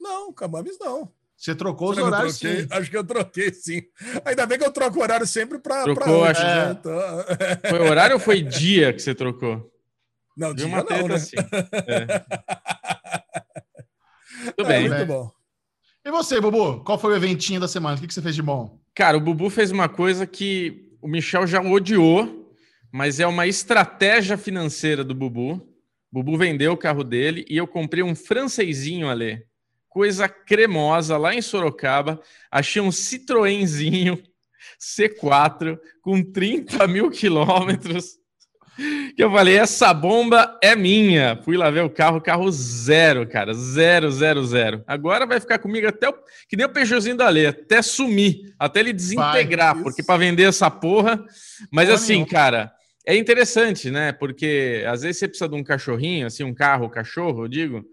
Não, 0.00 0.32
com 0.32 0.44
a 0.44 0.48
Mames 0.48 0.78
não. 0.78 1.10
Você 1.44 1.54
trocou 1.54 1.90
os 1.90 1.98
horários, 1.98 2.36
sim. 2.38 2.66
Acho 2.70 2.90
que 2.90 2.96
eu 2.96 3.04
troquei, 3.04 3.52
sim. 3.52 3.82
Ainda 4.24 4.46
bem 4.46 4.58
que 4.58 4.64
eu 4.64 4.72
troco 4.72 4.98
o 4.98 5.02
horário 5.02 5.26
sempre 5.26 5.58
para. 5.58 5.82
Trocou, 5.82 6.22
pra... 6.22 6.30
acho. 6.30 6.40
É. 6.40 6.70
Então... 6.70 6.98
Foi 7.68 7.80
horário 7.80 8.14
ou 8.14 8.20
foi 8.20 8.40
dia 8.40 8.94
que 8.94 9.02
você 9.02 9.14
trocou? 9.14 9.70
Não, 10.34 10.54
dia 10.54 10.66
uma 10.66 10.82
não, 10.82 11.06
né? 11.06 11.16
assim. 11.16 11.36
É. 11.86 12.24
Muito 14.56 14.64
bem. 14.64 14.86
É, 14.86 14.88
muito 14.88 15.06
bom. 15.06 15.30
E 16.04 16.10
você, 16.10 16.40
Bubu? 16.40 16.82
Qual 16.82 16.98
foi 16.98 17.12
o 17.12 17.16
eventinho 17.16 17.60
da 17.60 17.68
semana? 17.68 17.96
O 17.96 18.00
que 18.00 18.12
você 18.12 18.22
fez 18.22 18.34
de 18.34 18.42
bom? 18.42 18.78
Cara, 18.94 19.16
o 19.16 19.20
Bubu 19.20 19.48
fez 19.48 19.70
uma 19.70 19.88
coisa 19.88 20.26
que 20.26 20.96
o 21.00 21.08
Michel 21.08 21.46
já 21.46 21.60
odiou, 21.60 22.52
mas 22.90 23.20
é 23.20 23.26
uma 23.26 23.46
estratégia 23.46 24.36
financeira 24.36 25.04
do 25.04 25.14
Bubu. 25.14 25.54
O 25.54 25.62
Bubu 26.10 26.36
vendeu 26.36 26.72
o 26.72 26.76
carro 26.76 27.04
dele 27.04 27.44
e 27.48 27.56
eu 27.56 27.66
comprei 27.66 28.02
um 28.02 28.14
francesinho 28.14 29.08
ali. 29.08 29.44
Coisa 29.94 30.28
cremosa 30.28 31.16
lá 31.16 31.32
em 31.32 31.40
Sorocaba. 31.40 32.20
Achei 32.50 32.82
um 32.82 32.90
Citroenzinho 32.90 34.20
C4 34.76 35.78
com 36.02 36.20
30 36.20 36.84
mil 36.88 37.12
quilômetros 37.12 38.18
que 39.14 39.22
eu 39.22 39.30
falei, 39.30 39.56
essa 39.56 39.94
bomba 39.94 40.58
é 40.60 40.74
minha. 40.74 41.40
Fui 41.44 41.56
lá 41.56 41.70
ver 41.70 41.84
o 41.84 41.90
carro, 41.90 42.20
carro 42.20 42.50
zero, 42.50 43.24
cara, 43.24 43.54
zero, 43.54 44.10
zero, 44.10 44.44
zero. 44.44 44.82
Agora 44.84 45.24
vai 45.26 45.38
ficar 45.38 45.60
comigo 45.60 45.86
até 45.86 46.08
o, 46.08 46.14
que 46.48 46.56
nem 46.56 46.66
o 46.66 46.72
Peugeotzinho 46.72 47.16
da 47.16 47.28
Lei, 47.28 47.46
até 47.46 47.80
sumir, 47.80 48.52
até 48.58 48.80
ele 48.80 48.92
desintegrar, 48.92 49.74
vai, 49.74 49.84
porque 49.84 50.02
para 50.02 50.18
vender 50.18 50.48
essa 50.48 50.68
porra. 50.68 51.24
Mas 51.70 51.86
porra 51.86 51.94
assim, 51.94 52.24
cara, 52.24 52.72
é 53.06 53.16
interessante, 53.16 53.92
né? 53.92 54.10
Porque 54.10 54.84
às 54.88 55.02
vezes 55.02 55.18
você 55.18 55.28
precisa 55.28 55.48
de 55.48 55.54
um 55.54 55.62
cachorrinho, 55.62 56.26
assim, 56.26 56.42
um 56.42 56.52
carro, 56.52 56.90
cachorro, 56.90 57.44
eu 57.44 57.48
digo, 57.48 57.84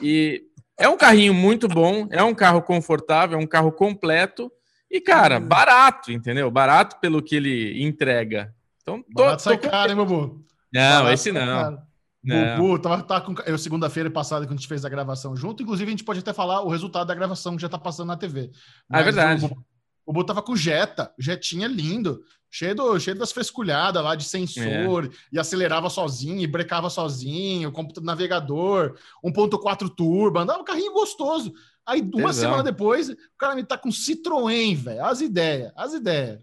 e 0.00 0.44
é 0.80 0.88
um 0.88 0.96
carrinho 0.96 1.34
muito 1.34 1.68
bom, 1.68 2.08
é 2.10 2.24
um 2.24 2.34
carro 2.34 2.62
confortável, 2.62 3.38
é 3.38 3.42
um 3.42 3.46
carro 3.46 3.70
completo. 3.70 4.50
E, 4.90 4.98
cara, 4.98 5.38
hum. 5.38 5.46
barato, 5.46 6.10
entendeu? 6.10 6.50
Barato 6.50 6.98
pelo 6.98 7.22
que 7.22 7.36
ele 7.36 7.84
entrega. 7.84 8.54
Então, 8.80 9.02
tô, 9.14 9.22
Barato 9.22 9.42
sai 9.42 9.58
tô... 9.58 9.68
caro, 9.68 9.92
hein, 9.92 9.96
Bubu? 9.96 10.42
Não, 10.72 11.02
Barato 11.02 11.12
esse 11.12 11.30
não. 11.30 11.82
não. 12.24 12.56
Bubu, 12.56 12.78
tava, 12.78 13.02
tava 13.02 13.20
com, 13.20 13.34
eu 13.42 13.58
segunda-feira 13.58 14.10
passada, 14.10 14.46
quando 14.46 14.54
a 14.54 14.56
gente 14.56 14.68
fez 14.68 14.82
a 14.84 14.88
gravação 14.88 15.36
junto, 15.36 15.62
inclusive 15.62 15.86
a 15.86 15.92
gente 15.92 16.04
pode 16.04 16.20
até 16.20 16.32
falar 16.32 16.62
o 16.62 16.70
resultado 16.70 17.06
da 17.06 17.14
gravação 17.14 17.56
que 17.56 17.62
já 17.62 17.68
tá 17.68 17.78
passando 17.78 18.08
na 18.08 18.16
TV. 18.16 18.50
Mas 18.88 18.98
ah, 18.98 19.00
é 19.00 19.04
verdade. 19.04 19.44
O 20.06 20.12
Bubu, 20.12 20.24
tava 20.24 20.42
com 20.42 20.56
Jetta, 20.56 21.12
Jetinha 21.18 21.68
lindo, 21.68 22.22
cheio, 22.50 22.74
do, 22.74 22.98
cheio 22.98 23.16
das 23.16 23.32
fresculhadas 23.32 24.02
lá 24.02 24.14
de 24.14 24.24
sensor, 24.24 25.06
é. 25.06 25.08
e 25.32 25.38
acelerava 25.38 25.88
sozinho, 25.88 26.40
e 26.40 26.46
brecava 26.46 26.90
sozinho, 26.90 27.70
computador 27.70 28.06
navegador, 28.06 28.96
1.4 29.24 29.88
turbo, 29.94 30.38
andava 30.38 30.60
um 30.60 30.64
carrinho 30.64 30.92
gostoso. 30.92 31.52
Aí, 31.86 32.08
uma 32.14 32.32
semana 32.32 32.62
depois, 32.62 33.08
o 33.08 33.16
cara 33.36 33.56
me 33.56 33.64
tá 33.64 33.76
com 33.76 33.88
Citroën, 33.88 34.76
velho. 34.76 35.04
As 35.04 35.20
ideias, 35.20 35.72
as 35.74 35.92
ideias. 35.92 36.38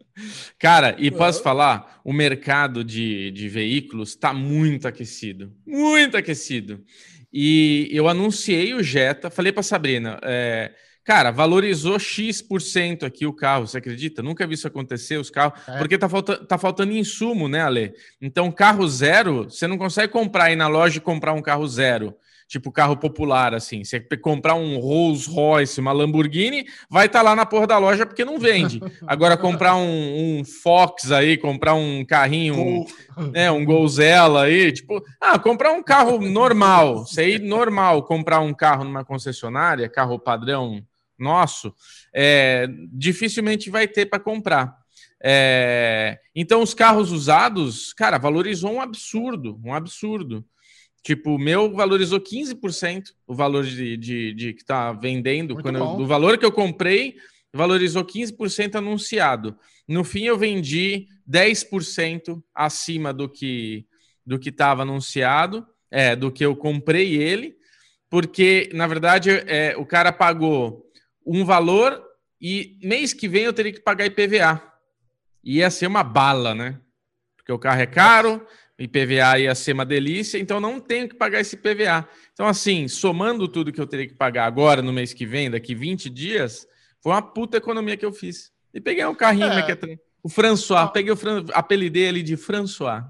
Cara, 0.59 0.95
e 0.99 1.09
posso 1.09 1.41
falar? 1.41 2.01
O 2.03 2.11
mercado 2.11 2.83
de, 2.83 3.31
de 3.31 3.47
veículos 3.47 4.15
tá 4.15 4.33
muito 4.33 4.87
aquecido. 4.87 5.53
Muito 5.65 6.17
aquecido. 6.17 6.83
E 7.31 7.87
eu 7.91 8.09
anunciei 8.09 8.73
o 8.73 8.83
Jetta, 8.83 9.29
falei 9.29 9.51
para 9.51 9.63
Sabrina, 9.63 10.19
é, 10.21 10.73
cara, 11.07 11.31
valorizou 11.31 11.97
X% 11.97 13.05
aqui 13.05 13.25
o 13.25 13.31
carro, 13.31 13.65
você 13.65 13.77
acredita? 13.77 14.21
Nunca 14.21 14.45
vi 14.45 14.55
isso 14.55 14.67
acontecer, 14.67 15.15
os 15.15 15.29
carros, 15.29 15.57
é. 15.65 15.77
porque 15.77 15.97
tá, 15.97 16.09
falta, 16.09 16.35
tá 16.35 16.57
faltando 16.57 16.91
insumo, 16.91 17.47
né, 17.47 17.61
Ale? 17.61 17.93
Então, 18.21 18.51
carro 18.51 18.85
zero, 18.89 19.45
você 19.45 19.67
não 19.67 19.77
consegue 19.77 20.11
comprar 20.11 20.45
aí 20.45 20.57
na 20.57 20.67
loja 20.67 20.97
e 20.97 21.01
comprar 21.01 21.31
um 21.31 21.41
carro 21.41 21.65
zero 21.65 22.13
tipo 22.49 22.71
carro 22.71 22.95
popular, 22.95 23.53
assim. 23.53 23.83
Você 23.83 23.99
comprar 23.99 24.55
um 24.55 24.79
Rolls 24.79 25.29
Royce, 25.29 25.81
uma 25.81 25.91
Lamborghini, 25.91 26.65
vai 26.89 27.07
estar 27.07 27.19
tá 27.19 27.23
lá 27.23 27.35
na 27.35 27.45
porra 27.45 27.67
da 27.67 27.77
loja 27.77 28.05
porque 28.05 28.23
não 28.23 28.39
vende. 28.39 28.81
Agora, 29.05 29.35
comprar 29.35 29.75
um, 29.75 30.39
um 30.39 30.45
Fox 30.45 31.11
aí, 31.11 31.35
comprar 31.37 31.73
um 31.73 32.05
carrinho, 32.05 32.57
um, 32.57 32.85
né, 33.33 33.51
um 33.51 33.65
Golzella 33.65 34.43
aí, 34.43 34.71
tipo, 34.71 35.03
ah, 35.19 35.37
comprar 35.37 35.73
um 35.73 35.83
carro 35.83 36.19
normal, 36.21 37.05
sei 37.05 37.37
normal, 37.37 38.03
comprar 38.03 38.39
um 38.39 38.53
carro 38.53 38.85
numa 38.85 39.03
concessionária, 39.03 39.89
carro 39.89 40.17
padrão 40.17 40.81
nosso, 41.19 41.73
é, 42.13 42.67
dificilmente 42.91 43.69
vai 43.69 43.87
ter 43.87 44.05
para 44.05 44.19
comprar. 44.19 44.75
É, 45.23 46.19
então, 46.35 46.61
os 46.61 46.73
carros 46.73 47.11
usados, 47.11 47.93
cara, 47.93 48.17
valorizou 48.17 48.71
um 48.71 48.81
absurdo, 48.81 49.59
um 49.63 49.73
absurdo. 49.73 50.45
Tipo, 51.03 51.35
o 51.35 51.39
meu 51.39 51.73
valorizou 51.73 52.19
15% 52.19 53.11
o 53.25 53.33
valor 53.33 53.63
de, 53.63 53.97
de, 53.97 54.33
de 54.33 54.53
que 54.53 54.61
está 54.61 54.91
vendendo. 54.91 55.55
quando 55.55 55.77
eu, 55.77 55.95
do 55.95 56.05
valor 56.05 56.37
que 56.37 56.45
eu 56.45 56.51
comprei, 56.51 57.15
valorizou 57.53 58.03
15% 58.03 58.75
anunciado. 58.75 59.57
No 59.87 60.03
fim, 60.03 60.23
eu 60.25 60.37
vendi 60.37 61.07
10% 61.29 62.41
acima 62.53 63.13
do 63.13 63.29
que 63.29 63.85
do 64.25 64.37
que 64.37 64.49
estava 64.49 64.81
anunciado, 64.81 65.65
é, 65.89 66.13
do 66.13 66.29
que 66.29 66.45
eu 66.45 66.53
comprei 66.53 67.15
ele, 67.15 67.55
porque, 68.09 68.69
na 68.73 68.85
verdade, 68.85 69.29
é, 69.29 69.73
o 69.77 69.85
cara 69.85 70.11
pagou 70.11 70.86
um 71.27 71.43
valor 71.43 72.01
e 72.39 72.79
mês 72.81 73.13
que 73.13 73.27
vem 73.27 73.43
eu 73.43 73.53
teria 73.53 73.73
que 73.73 73.81
pagar 73.81 74.05
IPVA. 74.05 74.63
Ia 75.43 75.69
ser 75.69 75.87
uma 75.87 76.03
bala, 76.03 76.55
né? 76.55 76.79
Porque 77.35 77.51
o 77.51 77.59
carro 77.59 77.81
é 77.81 77.85
caro, 77.85 78.45
IPVA 78.79 79.39
ia 79.39 79.55
ser 79.55 79.73
uma 79.73 79.85
delícia, 79.85 80.37
então 80.37 80.59
não 80.59 80.79
tenho 80.79 81.09
que 81.09 81.15
pagar 81.15 81.41
esse 81.41 81.55
IPVA. 81.55 82.07
Então, 82.33 82.47
assim, 82.47 82.87
somando 82.87 83.47
tudo 83.47 83.71
que 83.71 83.81
eu 83.81 83.87
teria 83.87 84.07
que 84.07 84.13
pagar 84.13 84.45
agora, 84.45 84.81
no 84.81 84.93
mês 84.93 85.13
que 85.13 85.25
vem, 85.25 85.51
daqui 85.51 85.75
20 85.75 86.09
dias, 86.09 86.65
foi 87.01 87.11
uma 87.11 87.21
puta 87.21 87.57
economia 87.57 87.97
que 87.97 88.05
eu 88.05 88.13
fiz. 88.13 88.51
E 88.73 88.79
peguei 88.79 89.05
um 89.05 89.15
carrinho, 89.15 89.45
é. 89.45 89.71
é 89.71 89.97
o 90.23 90.29
François, 90.29 90.91
peguei 90.91 91.11
o 91.11 91.17
Fran... 91.17 91.45
apelidei 91.53 92.03
ele 92.03 92.23
de 92.23 92.37
François. 92.37 93.03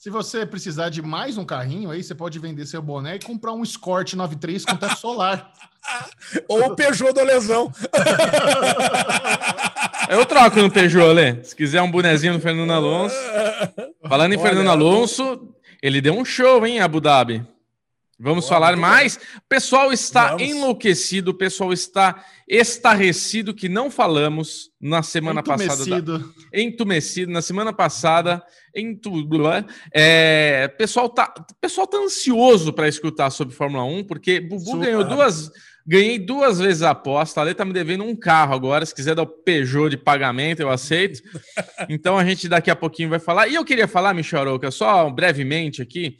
Se 0.00 0.08
você 0.08 0.46
precisar 0.46 0.88
de 0.88 1.02
mais 1.02 1.36
um 1.36 1.44
carrinho, 1.44 1.90
aí 1.90 2.02
você 2.02 2.14
pode 2.14 2.38
vender 2.38 2.64
seu 2.64 2.80
boné 2.80 3.16
e 3.16 3.18
comprar 3.18 3.52
um 3.52 3.62
Escort 3.62 4.14
93 4.14 4.64
com 4.64 4.74
teto 4.74 4.96
solar. 4.96 5.52
Ou 6.48 6.68
o 6.68 6.74
Peugeot 6.74 7.12
do 7.12 7.22
Lesão. 7.22 7.70
Eu 10.08 10.24
troco 10.24 10.58
no 10.58 10.70
Peugeot, 10.70 11.12
Lê. 11.12 11.44
Se 11.44 11.54
quiser 11.54 11.82
um 11.82 11.90
bonezinho 11.90 12.32
do 12.32 12.40
Fernando 12.40 12.72
Alonso. 12.72 13.14
Falando 14.08 14.32
em 14.32 14.38
Olha, 14.38 14.48
Fernando 14.48 14.70
Alonso, 14.70 15.54
ele 15.82 16.00
deu 16.00 16.14
um 16.14 16.24
show, 16.24 16.66
hein, 16.66 16.80
Abu 16.80 16.98
Dhabi. 16.98 17.46
Vamos 18.22 18.44
Boa, 18.44 18.50
falar 18.50 18.76
mais. 18.76 19.16
O 19.16 19.48
pessoal 19.48 19.90
está 19.90 20.32
Vamos. 20.32 20.42
enlouquecido, 20.42 21.30
o 21.30 21.34
pessoal 21.34 21.72
está 21.72 22.22
estarrecido 22.46 23.54
que 23.54 23.66
não 23.66 23.90
falamos 23.90 24.70
na 24.78 25.02
semana 25.02 25.40
Entumecido. 25.40 25.76
passada. 25.78 26.18
Da... 26.18 26.24
Entumecido. 26.52 27.32
Na 27.32 27.40
semana 27.40 27.72
passada, 27.72 28.42
entu... 28.76 29.26
é... 29.94 30.68
pessoal 30.76 31.08
tá, 31.08 31.32
pessoal 31.62 31.86
tá 31.86 31.96
ansioso 31.96 32.74
para 32.74 32.88
escutar 32.88 33.30
sobre 33.30 33.54
Fórmula 33.54 33.84
1, 33.84 34.04
porque 34.04 34.38
Bubu 34.38 34.66
Super. 34.66 34.84
ganhou 34.84 35.04
duas, 35.04 35.50
ganhei 35.86 36.18
duas 36.18 36.58
vezes 36.58 36.82
a 36.82 36.90
aposta. 36.90 37.40
A 37.40 37.44
Lê 37.44 37.54
tá 37.54 37.64
me 37.64 37.72
devendo 37.72 38.04
um 38.04 38.14
carro 38.14 38.52
agora. 38.52 38.84
Se 38.84 38.94
quiser 38.94 39.14
dar 39.14 39.22
o 39.22 39.26
Peugeot 39.26 39.88
de 39.88 39.96
pagamento, 39.96 40.60
eu 40.60 40.68
aceito. 40.68 41.22
então 41.88 42.18
a 42.18 42.24
gente 42.26 42.50
daqui 42.50 42.70
a 42.70 42.76
pouquinho 42.76 43.08
vai 43.08 43.18
falar. 43.18 43.48
E 43.48 43.54
eu 43.54 43.64
queria 43.64 43.88
falar, 43.88 44.12
Michel 44.12 44.40
Aroca, 44.40 44.70
só 44.70 45.08
brevemente 45.08 45.80
aqui 45.80 46.18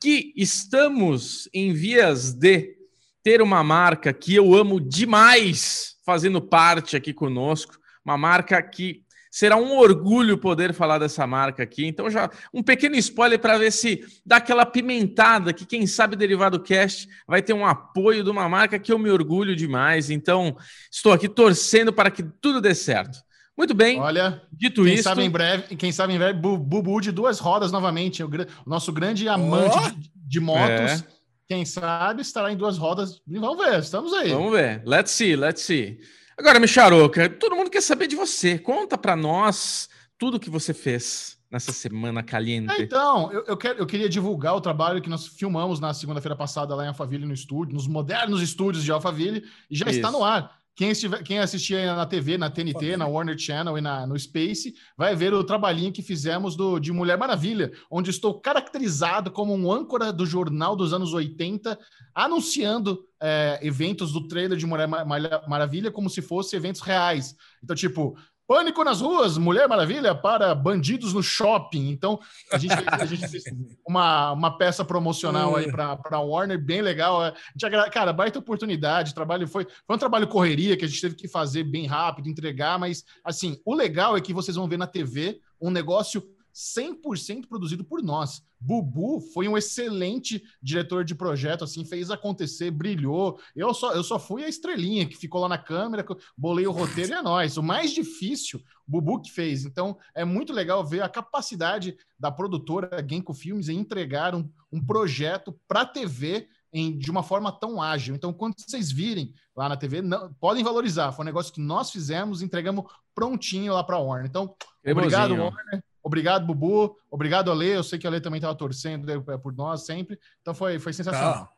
que 0.00 0.32
estamos 0.36 1.48
em 1.52 1.72
vias 1.72 2.32
de 2.32 2.76
ter 3.22 3.42
uma 3.42 3.64
marca 3.64 4.12
que 4.12 4.34
eu 4.34 4.54
amo 4.54 4.80
demais 4.80 5.96
fazendo 6.04 6.40
parte 6.40 6.96
aqui 6.96 7.12
conosco, 7.12 7.76
uma 8.04 8.16
marca 8.16 8.62
que 8.62 9.04
será 9.36 9.56
um 9.56 9.76
orgulho 9.76 10.38
poder 10.38 10.72
falar 10.72 10.98
dessa 10.98 11.26
marca 11.26 11.62
aqui. 11.62 11.84
Então 11.84 12.08
já 12.08 12.30
um 12.54 12.62
pequeno 12.62 12.96
spoiler 12.96 13.38
para 13.38 13.58
ver 13.58 13.70
se 13.70 14.02
dá 14.24 14.36
aquela 14.36 14.64
pimentada 14.64 15.52
que 15.52 15.66
quem 15.66 15.86
sabe 15.86 16.16
Derivado 16.16 16.62
Cast 16.62 17.06
vai 17.26 17.42
ter 17.42 17.52
um 17.52 17.66
apoio 17.66 18.24
de 18.24 18.30
uma 18.30 18.48
marca 18.48 18.78
que 18.78 18.90
eu 18.90 18.98
me 18.98 19.10
orgulho 19.10 19.54
demais. 19.54 20.08
Então 20.08 20.56
estou 20.90 21.12
aqui 21.12 21.28
torcendo 21.28 21.92
para 21.92 22.10
que 22.10 22.22
tudo 22.22 22.62
dê 22.62 22.74
certo. 22.74 23.18
Muito 23.56 23.72
bem. 23.72 23.98
Olha, 24.00 24.42
dito 24.52 24.84
quem 24.84 24.94
isso. 24.94 25.04
Sabe 25.04 25.22
em 25.22 25.30
breve, 25.30 25.76
quem 25.76 25.90
sabe 25.90 26.12
em 26.12 26.18
breve, 26.18 26.38
Bubu 26.38 27.00
de 27.00 27.10
duas 27.10 27.38
rodas 27.38 27.72
novamente. 27.72 28.22
O, 28.22 28.28
o 28.28 28.68
nosso 28.68 28.92
grande 28.92 29.28
amante 29.28 29.76
oh! 29.76 29.90
de, 29.90 30.10
de, 30.14 30.40
motos. 30.40 30.68
É. 30.68 31.04
Quem 31.48 31.64
sabe 31.64 32.20
estará 32.20 32.52
em 32.52 32.56
duas 32.56 32.76
rodas. 32.76 33.22
Vamos 33.26 33.64
ver, 33.64 33.78
estamos 33.78 34.12
aí. 34.12 34.30
Vamos 34.30 34.52
ver. 34.52 34.82
Let's 34.84 35.12
see, 35.12 35.36
let's 35.36 35.62
see. 35.62 35.98
Agora, 36.36 36.60
Micharoca, 36.60 37.30
todo 37.30 37.56
mundo 37.56 37.70
quer 37.70 37.80
saber 37.80 38.06
de 38.06 38.16
você. 38.16 38.58
Conta 38.58 38.98
para 38.98 39.16
nós 39.16 39.88
tudo 40.18 40.40
que 40.40 40.50
você 40.50 40.74
fez 40.74 41.38
nessa 41.50 41.72
semana 41.72 42.22
caliente. 42.22 42.72
É, 42.72 42.82
então, 42.82 43.32
eu, 43.32 43.44
eu, 43.46 43.56
quero, 43.56 43.78
eu 43.78 43.86
queria 43.86 44.08
divulgar 44.08 44.54
o 44.54 44.60
trabalho 44.60 45.00
que 45.00 45.08
nós 45.08 45.26
filmamos 45.26 45.80
na 45.80 45.94
segunda-feira 45.94 46.36
passada 46.36 46.74
lá 46.74 46.84
em 46.84 46.88
Alphaville, 46.88 47.24
no 47.24 47.32
estúdio, 47.32 47.74
nos 47.74 47.86
modernos 47.86 48.42
estúdios 48.42 48.84
de 48.84 48.92
Alphaville, 48.92 49.44
e 49.70 49.76
já 49.76 49.86
Isso. 49.86 49.96
está 49.96 50.10
no 50.10 50.22
ar. 50.22 50.58
Quem, 50.76 50.90
estiver, 50.90 51.22
quem 51.22 51.38
assistir 51.38 51.86
na 51.86 52.04
TV, 52.04 52.36
na 52.36 52.50
TNT, 52.50 52.98
na 52.98 53.06
Warner 53.06 53.38
Channel 53.38 53.78
e 53.78 53.80
na, 53.80 54.06
no 54.06 54.16
Space, 54.18 54.74
vai 54.94 55.16
ver 55.16 55.32
o 55.32 55.42
trabalhinho 55.42 55.90
que 55.90 56.02
fizemos 56.02 56.54
do, 56.54 56.78
de 56.78 56.92
Mulher 56.92 57.16
Maravilha, 57.16 57.72
onde 57.90 58.10
estou 58.10 58.38
caracterizado 58.38 59.30
como 59.30 59.54
um 59.54 59.72
âncora 59.72 60.12
do 60.12 60.26
jornal 60.26 60.76
dos 60.76 60.92
anos 60.92 61.14
80, 61.14 61.78
anunciando 62.14 63.06
é, 63.18 63.58
eventos 63.62 64.12
do 64.12 64.28
trailer 64.28 64.58
de 64.58 64.66
Mulher 64.66 64.86
Maravilha 64.86 65.90
como 65.90 66.10
se 66.10 66.20
fossem 66.20 66.58
eventos 66.58 66.82
reais. 66.82 67.34
Então, 67.64 67.74
tipo, 67.74 68.14
Pânico 68.46 68.84
nas 68.84 69.00
ruas, 69.00 69.36
Mulher 69.36 69.68
Maravilha 69.68 70.14
para 70.14 70.54
bandidos 70.54 71.12
no 71.12 71.22
shopping. 71.22 71.88
Então, 71.88 72.18
a 72.52 72.58
gente, 72.58 72.74
a 72.90 73.04
gente 73.04 73.26
fez 73.28 73.44
uma, 73.86 74.32
uma 74.32 74.56
peça 74.56 74.84
promocional 74.84 75.56
aí 75.56 75.70
para 75.70 75.98
a 76.10 76.20
Warner, 76.20 76.58
bem 76.58 76.80
legal. 76.80 77.22
A 77.22 77.34
gente, 77.56 77.90
cara, 77.90 78.12
baita 78.12 78.38
oportunidade. 78.38 79.14
Trabalho 79.14 79.48
foi, 79.48 79.66
foi 79.86 79.96
um 79.96 79.98
trabalho 79.98 80.28
correria 80.28 80.76
que 80.76 80.84
a 80.84 80.88
gente 80.88 81.00
teve 81.00 81.14
que 81.14 81.28
fazer 81.28 81.64
bem 81.64 81.86
rápido, 81.86 82.28
entregar, 82.28 82.78
mas 82.78 83.04
assim, 83.24 83.60
o 83.64 83.74
legal 83.74 84.16
é 84.16 84.20
que 84.20 84.32
vocês 84.32 84.56
vão 84.56 84.68
ver 84.68 84.78
na 84.78 84.86
TV 84.86 85.40
um 85.60 85.70
negócio 85.70 86.22
100% 86.56 87.46
produzido 87.46 87.84
por 87.84 88.02
nós. 88.02 88.42
Bubu 88.58 89.20
foi 89.20 89.46
um 89.46 89.58
excelente 89.58 90.42
diretor 90.62 91.04
de 91.04 91.14
projeto, 91.14 91.64
assim, 91.64 91.84
fez 91.84 92.10
acontecer, 92.10 92.70
brilhou. 92.70 93.38
Eu 93.54 93.74
só, 93.74 93.92
eu 93.92 94.02
só 94.02 94.18
fui 94.18 94.42
a 94.42 94.48
estrelinha 94.48 95.06
que 95.06 95.18
ficou 95.18 95.42
lá 95.42 95.48
na 95.50 95.58
câmera, 95.58 96.04
bolei 96.36 96.66
o 96.66 96.72
roteiro 96.72 97.10
e 97.10 97.14
é 97.14 97.20
nós. 97.20 97.58
O 97.58 97.62
mais 97.62 97.92
difícil, 97.92 98.62
Bubu 98.86 99.20
que 99.20 99.30
fez. 99.30 99.66
Então, 99.66 99.98
é 100.14 100.24
muito 100.24 100.54
legal 100.54 100.82
ver 100.82 101.02
a 101.02 101.10
capacidade 101.10 101.94
da 102.18 102.32
produtora 102.32 103.04
Genko 103.06 103.34
Filmes 103.34 103.68
em 103.68 103.78
entregar 103.78 104.34
um, 104.34 104.48
um 104.72 104.82
projeto 104.82 105.54
para 105.68 105.82
a 105.82 105.86
TV 105.86 106.48
em, 106.72 106.96
de 106.96 107.10
uma 107.10 107.22
forma 107.22 107.52
tão 107.52 107.82
ágil. 107.82 108.14
Então, 108.14 108.32
quando 108.32 108.54
vocês 108.56 108.90
virem 108.90 109.34
lá 109.54 109.68
na 109.68 109.76
TV, 109.76 110.00
não, 110.00 110.32
podem 110.40 110.64
valorizar. 110.64 111.12
Foi 111.12 111.22
um 111.22 111.26
negócio 111.26 111.52
que 111.52 111.60
nós 111.60 111.90
fizemos, 111.90 112.40
entregamos 112.40 112.86
prontinho 113.14 113.74
lá 113.74 113.84
para 113.84 113.96
a 113.96 114.00
Warner. 114.00 114.28
Então, 114.28 114.54
obrigado, 114.86 115.34
Warner. 115.34 115.82
Obrigado, 116.06 116.46
Bubu. 116.46 116.96
Obrigado, 117.10 117.50
Ale. 117.50 117.66
Eu 117.66 117.82
sei 117.82 117.98
que 117.98 118.06
a 118.06 118.10
Ale 118.10 118.20
também 118.20 118.38
estava 118.38 118.54
torcendo 118.54 119.10
é, 119.10 119.36
por 119.36 119.52
nós 119.52 119.84
sempre. 119.84 120.16
Então 120.40 120.54
foi, 120.54 120.78
foi 120.78 120.92
sensacional. 120.92 121.34
Ah, 121.34 121.48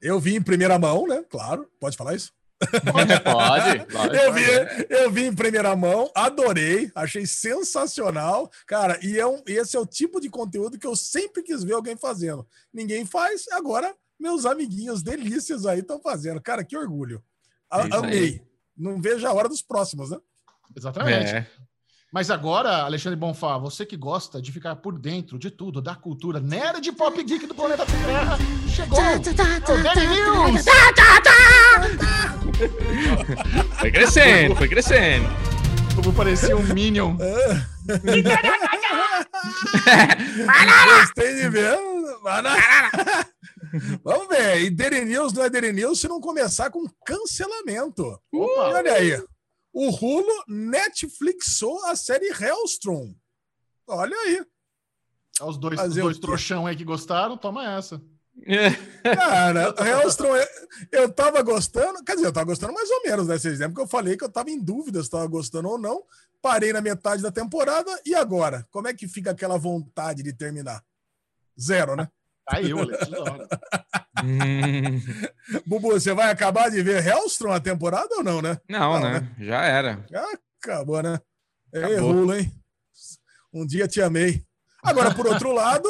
eu 0.00 0.18
vi 0.18 0.34
em 0.34 0.40
primeira 0.40 0.78
mão, 0.78 1.06
né? 1.06 1.22
Claro. 1.28 1.68
Pode 1.78 1.94
falar 1.94 2.14
isso? 2.14 2.32
Pode, 2.90 3.92
pode. 3.92 4.16
eu, 4.16 4.32
vi, 4.32 4.42
eu 4.88 5.10
vi 5.10 5.24
em 5.24 5.34
primeira 5.34 5.76
mão, 5.76 6.10
adorei, 6.14 6.90
achei 6.94 7.26
sensacional. 7.26 8.50
Cara, 8.66 8.98
e 9.02 9.20
é 9.20 9.26
um, 9.26 9.42
esse 9.46 9.76
é 9.76 9.80
o 9.80 9.84
tipo 9.84 10.18
de 10.18 10.30
conteúdo 10.30 10.78
que 10.78 10.86
eu 10.86 10.96
sempre 10.96 11.42
quis 11.42 11.62
ver 11.62 11.74
alguém 11.74 11.94
fazendo. 11.94 12.46
Ninguém 12.72 13.04
faz, 13.04 13.44
agora 13.52 13.94
meus 14.18 14.46
amiguinhos 14.46 15.02
delícias 15.02 15.66
aí 15.66 15.80
estão 15.80 16.00
fazendo. 16.00 16.40
Cara, 16.40 16.64
que 16.64 16.74
orgulho. 16.74 17.22
A, 17.70 17.82
é 17.82 17.88
amei. 17.92 18.42
Não 18.74 18.98
vejo 18.98 19.26
a 19.26 19.32
hora 19.34 19.48
dos 19.48 19.60
próximos, 19.60 20.10
né? 20.10 20.18
Exatamente. 20.74 21.34
É. 21.34 21.46
Mas 22.12 22.30
agora, 22.30 22.82
Alexandre 22.82 23.18
Bonfá, 23.18 23.56
você 23.56 23.86
que 23.86 23.96
gosta 23.96 24.42
de 24.42 24.52
ficar 24.52 24.76
por 24.76 24.98
dentro 24.98 25.38
de 25.38 25.50
tudo, 25.50 25.80
da 25.80 25.94
cultura 25.94 26.38
nerd 26.40 26.92
pop 26.92 27.24
geek 27.24 27.46
do 27.46 27.54
planeta 27.54 27.86
Terra, 27.86 28.38
chegou 28.68 28.98
o 28.98 29.82
Daily 29.82 30.06
News! 30.08 30.62
Foi 33.78 33.90
crescendo, 33.90 34.54
foi 34.56 34.68
crescendo. 34.68 35.26
Como 35.96 36.12
parecia 36.12 36.54
um 36.54 36.62
Minion. 36.62 37.16
Gostei 41.00 41.34
de 41.34 41.48
ver. 41.48 41.78
Vamos 44.04 44.28
ver. 44.28 44.60
E 44.60 44.70
Daily 44.70 45.06
News 45.06 45.32
não 45.32 45.44
é 45.44 45.50
Daily 45.50 45.72
News 45.72 45.98
se 45.98 46.08
não 46.08 46.20
começar 46.20 46.70
com 46.70 46.84
cancelamento. 47.06 48.20
Opa. 48.30 48.68
Olha 48.68 48.92
aí. 48.92 49.18
O 49.72 49.88
Hulu 49.88 50.44
Netflixou 50.48 51.84
a 51.86 51.96
série 51.96 52.28
Hellstrom. 52.28 53.14
Olha 53.86 54.16
aí. 54.16 54.44
Os 55.40 55.56
dois, 55.56 55.80
os 55.80 55.94
dois 55.94 56.18
trouxão 56.18 56.66
aí 56.66 56.76
que 56.76 56.84
gostaram, 56.84 57.36
toma 57.36 57.78
essa. 57.78 58.00
Cara, 59.02 59.74
Hellstrom, 59.78 60.34
eu 60.90 61.12
tava 61.12 61.42
gostando, 61.42 62.02
quer 62.04 62.14
dizer, 62.14 62.26
eu 62.26 62.32
tava 62.32 62.46
gostando 62.46 62.72
mais 62.72 62.90
ou 62.90 63.02
menos 63.02 63.26
desse 63.26 63.48
exemplo, 63.48 63.74
porque 63.74 63.84
eu 63.84 63.90
falei 63.90 64.16
que 64.16 64.24
eu 64.24 64.30
tava 64.30 64.50
em 64.50 64.60
dúvida 64.62 65.02
se 65.02 65.10
tava 65.10 65.26
gostando 65.26 65.68
ou 65.68 65.78
não. 65.78 66.04
Parei 66.40 66.72
na 66.72 66.80
metade 66.80 67.22
da 67.22 67.30
temporada 67.30 67.90
e 68.04 68.14
agora? 68.14 68.66
Como 68.70 68.88
é 68.88 68.94
que 68.94 69.06
fica 69.06 69.30
aquela 69.30 69.56
vontade 69.56 70.22
de 70.22 70.32
terminar? 70.32 70.84
Zero, 71.58 71.94
né? 71.94 72.10
Caiu, 72.48 72.78
hum. 72.78 72.86
Bubu, 75.66 75.90
você 75.90 76.14
vai 76.14 76.30
acabar 76.30 76.70
de 76.70 76.82
ver 76.82 77.06
Hellstrom 77.06 77.52
a 77.52 77.60
temporada 77.60 78.14
ou 78.16 78.22
não, 78.22 78.40
né? 78.40 78.58
Não, 78.68 78.94
não 78.94 79.00
né? 79.00 79.20
né? 79.20 79.34
Já 79.38 79.64
era. 79.64 80.04
Acabou, 80.62 81.02
né? 81.02 81.20
É 81.72 81.96
rulo, 81.96 82.34
hein? 82.34 82.52
Um 83.52 83.66
dia 83.66 83.88
te 83.88 84.00
amei. 84.00 84.44
Agora, 84.82 85.14
por 85.14 85.26
outro 85.26 85.52
lado, 85.52 85.88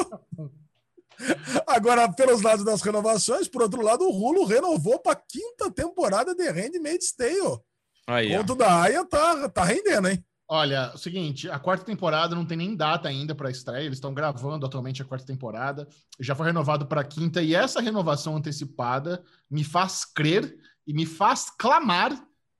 agora 1.66 2.10
pelos 2.12 2.42
lados 2.42 2.64
das 2.64 2.82
renovações, 2.82 3.48
por 3.48 3.62
outro 3.62 3.82
lado, 3.82 4.04
o 4.04 4.10
Rulo 4.10 4.44
renovou 4.44 4.98
para 4.98 5.16
quinta 5.16 5.70
temporada 5.70 6.34
de 6.34 6.48
Handmaid's 6.48 7.12
Tale. 7.12 7.60
Aí, 8.06 8.36
Conto 8.36 8.54
da 8.54 8.82
Aya 8.82 9.04
tá, 9.04 9.48
tá 9.48 9.64
rendendo, 9.64 10.08
hein? 10.08 10.24
Olha, 10.48 10.92
o 10.94 10.98
seguinte, 10.98 11.48
a 11.48 11.58
quarta 11.58 11.84
temporada 11.84 12.34
não 12.34 12.44
tem 12.44 12.58
nem 12.58 12.76
data 12.76 13.08
ainda 13.08 13.34
para 13.34 13.50
estreia, 13.50 13.84
eles 13.84 13.96
estão 13.96 14.12
gravando 14.12 14.66
atualmente 14.66 15.00
a 15.00 15.04
quarta 15.04 15.26
temporada, 15.26 15.88
já 16.20 16.34
foi 16.34 16.46
renovado 16.46 16.86
para 16.86 17.04
quinta, 17.04 17.42
e 17.42 17.54
essa 17.54 17.80
renovação 17.80 18.36
antecipada 18.36 19.22
me 19.50 19.64
faz 19.64 20.04
crer 20.04 20.54
e 20.86 20.92
me 20.92 21.06
faz 21.06 21.48
clamar 21.48 22.12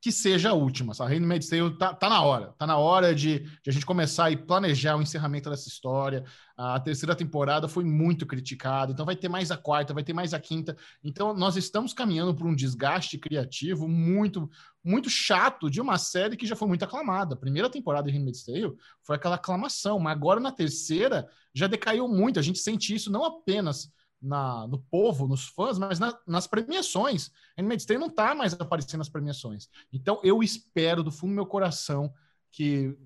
que 0.03 0.11
seja 0.11 0.51
a 0.51 0.53
última. 0.53 0.93
A 0.99 1.07
Handmaid's 1.07 1.49
Tale 1.49 1.79
tá, 1.79 1.95
tá 1.95 2.09
na 2.09 2.21
hora. 2.23 2.53
Tá 2.59 2.67
na 2.67 2.77
hora 2.77 3.15
de, 3.15 3.39
de, 3.39 3.71
a 3.71 3.73
gente 3.73 3.87
começar 3.87 4.33
e 4.33 4.37
planejar 4.37 4.97
o 4.97 5.01
encerramento 5.01 5.49
dessa 5.49 5.69
história. 5.69 6.25
A 6.57 6.81
terceira 6.81 7.15
temporada 7.15 7.69
foi 7.69 7.85
muito 7.85 8.27
criticada, 8.27 8.91
então 8.91 9.07
vai 9.07 9.15
ter 9.15 9.29
mais 9.29 9.53
a 9.53 9.57
quarta, 9.57 9.95
vai 9.95 10.03
ter 10.03 10.13
mais 10.13 10.35
a 10.35 10.41
quinta. 10.41 10.77
Então 11.05 11.33
nós 11.33 11.57
estamos 11.57 11.95
caminhando 11.95 12.35
por 12.35 12.49
um 12.49 12.55
desgaste 12.55 13.17
criativo 13.17 13.87
muito 13.87 14.51
muito 14.85 15.09
chato 15.09 15.71
de 15.71 15.81
uma 15.81 15.97
série 15.97 16.37
que 16.37 16.49
já 16.49 16.57
foi 16.57 16.67
muito 16.67 16.85
aclamada. 16.85 17.35
A 17.35 17.39
primeira 17.39 17.71
temporada 17.71 18.11
de 18.11 18.17
Handmaid's 18.19 18.45
Tale 18.45 18.75
foi 19.05 19.15
aquela 19.15 19.37
aclamação, 19.37 20.01
mas 20.01 20.17
agora 20.17 20.41
na 20.41 20.51
terceira 20.51 21.29
já 21.55 21.69
decaiu 21.69 22.09
muito. 22.09 22.41
A 22.41 22.43
gente 22.43 22.59
sente 22.59 22.93
isso 22.93 23.09
não 23.09 23.25
apenas 23.25 23.89
na, 24.23 24.67
no 24.69 24.79
povo, 24.79 25.27
nos 25.27 25.49
fãs, 25.49 25.79
mas 25.79 25.99
na, 25.99 26.17
nas 26.27 26.47
premiações. 26.47 27.31
Handmaid's 27.59 27.85
Tale 27.85 27.99
não 27.99 28.07
está 28.07 28.35
mais 28.35 28.55
aparecendo 28.55 28.99
nas 28.99 29.09
premiações. 29.09 29.69
Então 29.93 30.21
eu 30.23 30.43
espero 30.43 31.03
do 31.03 31.11
fundo 31.11 31.31
do 31.31 31.35
meu 31.35 31.47
coração 31.47 32.13
que 32.51 32.97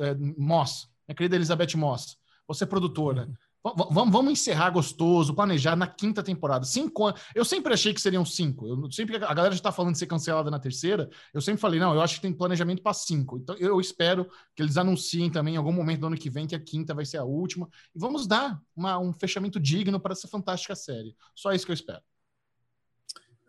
é, 0.00 0.14
Moss, 0.36 0.88
minha 1.06 1.14
querida 1.14 1.36
Elizabeth 1.36 1.76
Moss, 1.76 2.18
você 2.46 2.64
é 2.64 2.66
produtora. 2.66 3.28
Vamos, 3.76 4.12
vamos 4.12 4.32
encerrar 4.32 4.70
gostoso, 4.70 5.34
planejar 5.34 5.76
na 5.76 5.86
quinta 5.86 6.22
temporada. 6.22 6.64
Cinco 6.64 7.12
Eu 7.34 7.44
sempre 7.44 7.72
achei 7.72 7.92
que 7.92 8.00
seriam 8.00 8.24
cinco. 8.24 8.66
Eu 8.66 8.90
sempre 8.90 9.16
a 9.16 9.34
galera 9.34 9.50
já 9.50 9.58
está 9.58 9.72
falando 9.72 9.92
de 9.92 9.98
ser 9.98 10.06
cancelada 10.06 10.50
na 10.50 10.58
terceira. 10.58 11.08
Eu 11.32 11.40
sempre 11.40 11.60
falei, 11.60 11.80
não, 11.80 11.94
eu 11.94 12.00
acho 12.00 12.16
que 12.16 12.22
tem 12.22 12.32
planejamento 12.32 12.82
para 12.82 12.94
cinco. 12.94 13.38
Então 13.38 13.56
eu 13.56 13.80
espero 13.80 14.28
que 14.54 14.62
eles 14.62 14.76
anunciem 14.76 15.30
também 15.30 15.54
em 15.54 15.56
algum 15.56 15.72
momento 15.72 16.00
do 16.00 16.06
ano 16.08 16.16
que 16.16 16.30
vem 16.30 16.46
que 16.46 16.54
a 16.54 16.60
quinta 16.60 16.94
vai 16.94 17.04
ser 17.04 17.18
a 17.18 17.24
última. 17.24 17.68
E 17.94 17.98
vamos 17.98 18.26
dar 18.26 18.60
uma, 18.74 18.98
um 18.98 19.12
fechamento 19.12 19.58
digno 19.60 20.00
para 20.00 20.12
essa 20.12 20.28
fantástica 20.28 20.74
série. 20.74 21.16
Só 21.34 21.52
isso 21.52 21.64
que 21.64 21.72
eu 21.72 21.74
espero. 21.74 22.02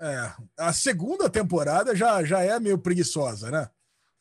É, 0.01 0.33
a 0.57 0.71
segunda 0.71 1.29
temporada 1.29 1.93
já, 1.93 2.23
já 2.23 2.41
é 2.41 2.57
meio 2.59 2.77
preguiçosa, 2.77 3.51
né? 3.51 3.69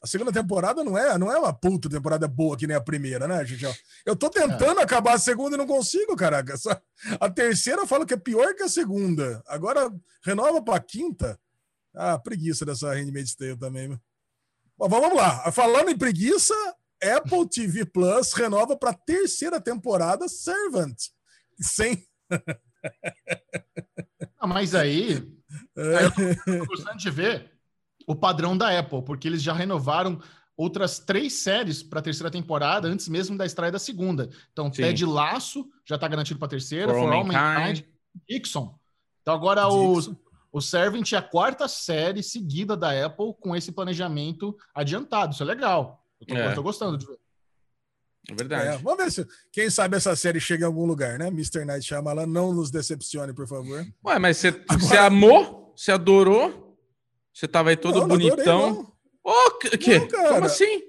A 0.00 0.06
segunda 0.06 0.32
temporada 0.32 0.84
não 0.84 0.96
é, 0.96 1.18
não 1.18 1.30
é 1.30 1.36
uma 1.38 1.52
puta 1.52 1.88
temporada 1.88 2.28
boa 2.28 2.56
que 2.56 2.68
nem 2.68 2.76
a 2.76 2.80
primeira, 2.80 3.26
né, 3.26 3.44
gente? 3.44 3.66
Eu 4.06 4.14
tô 4.14 4.30
tentando 4.30 4.78
é. 4.78 4.82
acabar 4.84 5.14
a 5.14 5.18
segunda 5.18 5.56
e 5.56 5.58
não 5.58 5.66
consigo, 5.66 6.14
caraca. 6.14 6.54
A 7.18 7.28
terceira 7.28 7.82
eu 7.82 7.86
falo 7.86 8.06
que 8.06 8.14
é 8.14 8.16
pior 8.16 8.54
que 8.54 8.62
a 8.62 8.68
segunda. 8.68 9.42
Agora 9.46 9.92
renova 10.22 10.62
pra 10.62 10.78
quinta. 10.78 11.38
Ah, 11.92 12.16
preguiça 12.16 12.64
dessa 12.64 12.94
Handmaid's 12.94 13.34
Tale 13.34 13.58
também. 13.58 13.88
Mas 13.88 14.90
vamos 14.90 15.16
lá. 15.16 15.50
Falando 15.50 15.90
em 15.90 15.98
preguiça, 15.98 16.54
Apple 17.02 17.48
TV 17.48 17.84
Plus 17.84 18.32
renova 18.32 18.76
para 18.76 18.94
terceira 18.94 19.60
temporada 19.60 20.28
Servant. 20.28 20.96
Sem. 21.60 22.06
Ah, 24.38 24.46
mas 24.46 24.76
aí, 24.76 25.14
aí 25.76 26.04
eu 26.46 26.58
tô 26.60 26.66
gostando 26.66 26.98
de 26.98 27.10
ver 27.10 27.57
o 28.08 28.16
padrão 28.16 28.56
da 28.56 28.76
Apple, 28.76 29.02
porque 29.02 29.28
eles 29.28 29.42
já 29.42 29.52
renovaram 29.52 30.18
outras 30.56 30.98
três 30.98 31.34
séries 31.34 31.82
para 31.82 31.98
a 31.98 32.02
terceira 32.02 32.30
temporada 32.30 32.88
antes 32.88 33.06
mesmo 33.06 33.36
da 33.36 33.44
estreia 33.44 33.70
da 33.70 33.78
segunda. 33.78 34.30
Então, 34.50 34.72
Sim. 34.72 34.82
Ted 34.82 35.04
Laço 35.04 35.68
já 35.84 35.96
está 35.96 36.08
garantido 36.08 36.38
para 36.38 36.46
a 36.46 36.50
terceira, 36.50 36.92
For, 36.92 37.02
For 37.02 37.12
All 37.12 37.24
Mankind, 37.24 37.84
Dixon. 38.26 38.74
Então, 39.20 39.34
agora 39.34 39.62
Dixon. 39.64 40.16
o, 40.52 40.58
o 40.58 40.60
Servant 40.62 41.12
é 41.12 41.16
a 41.16 41.22
quarta 41.22 41.68
série 41.68 42.22
seguida 42.22 42.74
da 42.74 43.04
Apple 43.04 43.34
com 43.38 43.54
esse 43.54 43.72
planejamento 43.72 44.56
adiantado. 44.74 45.34
Isso 45.34 45.42
é 45.42 45.46
legal. 45.46 46.02
Eu 46.26 46.34
estou 46.34 46.62
é. 46.62 46.64
gostando 46.64 46.96
de 46.96 47.06
ver. 47.06 47.18
É 48.30 48.34
verdade. 48.34 48.68
É, 48.68 48.78
vamos 48.78 49.04
ver 49.04 49.12
se, 49.12 49.26
quem 49.52 49.68
sabe 49.68 49.98
essa 49.98 50.16
série 50.16 50.40
chega 50.40 50.64
em 50.64 50.66
algum 50.66 50.86
lugar, 50.86 51.18
né? 51.18 51.28
Mr. 51.28 51.66
Night 51.66 51.86
Shyamalan, 51.86 52.26
não 52.26 52.54
nos 52.54 52.70
decepcione, 52.70 53.34
por 53.34 53.46
favor. 53.46 53.86
Ué, 54.04 54.18
mas 54.18 54.38
você, 54.38 54.64
amou? 54.96 55.74
Você 55.76 55.92
adorou? 55.92 56.67
Você 57.38 57.46
tava 57.46 57.70
aí 57.70 57.76
todo 57.76 58.00
não, 58.00 58.08
bonitão. 58.08 58.92
Oh, 59.22 59.50
que? 59.60 59.78
que? 59.78 59.96
Não, 59.96 60.08
Como 60.08 60.46
assim? 60.46 60.82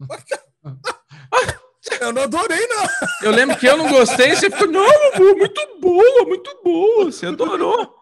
Eu 2.00 2.12
não 2.12 2.22
adorei, 2.22 2.66
não. 2.66 2.84
Eu 3.22 3.30
lembro 3.30 3.56
que 3.56 3.66
eu 3.66 3.76
não 3.76 3.88
gostei, 3.88 4.34
você 4.34 4.50
ficou, 4.50 4.66
não, 4.66 4.84
amor, 5.14 5.36
muito 5.36 5.80
boa, 5.80 6.24
muito 6.24 6.60
boa. 6.64 7.04
Você 7.04 7.26
adorou. 7.26 7.94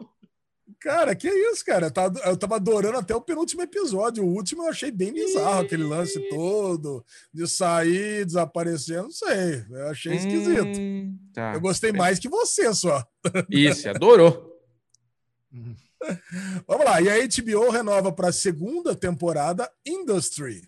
Cara, 0.80 1.14
que 1.14 1.28
isso, 1.28 1.64
cara. 1.64 1.92
Eu 2.24 2.36
tava 2.36 2.56
adorando 2.56 2.98
até 2.98 3.14
o 3.14 3.20
penúltimo 3.20 3.62
episódio. 3.62 4.24
O 4.24 4.34
último 4.34 4.62
eu 4.62 4.68
achei 4.68 4.90
bem 4.90 5.12
bizarro, 5.12 5.60
aquele 5.60 5.84
lance 5.84 6.18
todo, 6.30 7.04
de 7.32 7.46
sair, 7.46 8.24
desaparecer, 8.24 9.02
não 9.02 9.10
sei. 9.10 9.64
Eu 9.70 9.88
achei 9.88 10.14
esquisito. 10.14 10.78
Hum, 10.78 11.18
tá. 11.34 11.54
Eu 11.54 11.60
gostei 11.60 11.92
mais 11.92 12.18
que 12.18 12.28
você 12.28 12.72
só. 12.74 13.04
Isso, 13.50 13.88
adorou. 13.90 14.48
Vamos 16.66 16.84
lá, 16.84 17.00
e 17.00 17.08
a 17.08 17.16
HBO 17.16 17.70
renova 17.70 18.12
para 18.12 18.28
a 18.28 18.32
segunda 18.32 18.94
temporada 18.94 19.70
Industry. 19.86 20.62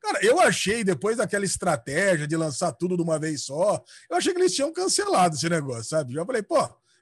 Cara, 0.00 0.18
eu 0.24 0.40
achei, 0.40 0.82
depois 0.82 1.16
daquela 1.16 1.44
estratégia 1.44 2.26
de 2.26 2.36
lançar 2.36 2.72
tudo 2.72 2.96
de 2.96 3.02
uma 3.02 3.18
vez 3.18 3.44
só, 3.44 3.82
eu 4.10 4.16
achei 4.16 4.34
que 4.34 4.40
eles 4.40 4.54
tinham 4.54 4.72
cancelado 4.72 5.36
esse 5.36 5.48
negócio, 5.48 5.84
sabe? 5.84 6.12
Já 6.12 6.26
falei, 6.26 6.42
pô, 6.42 6.58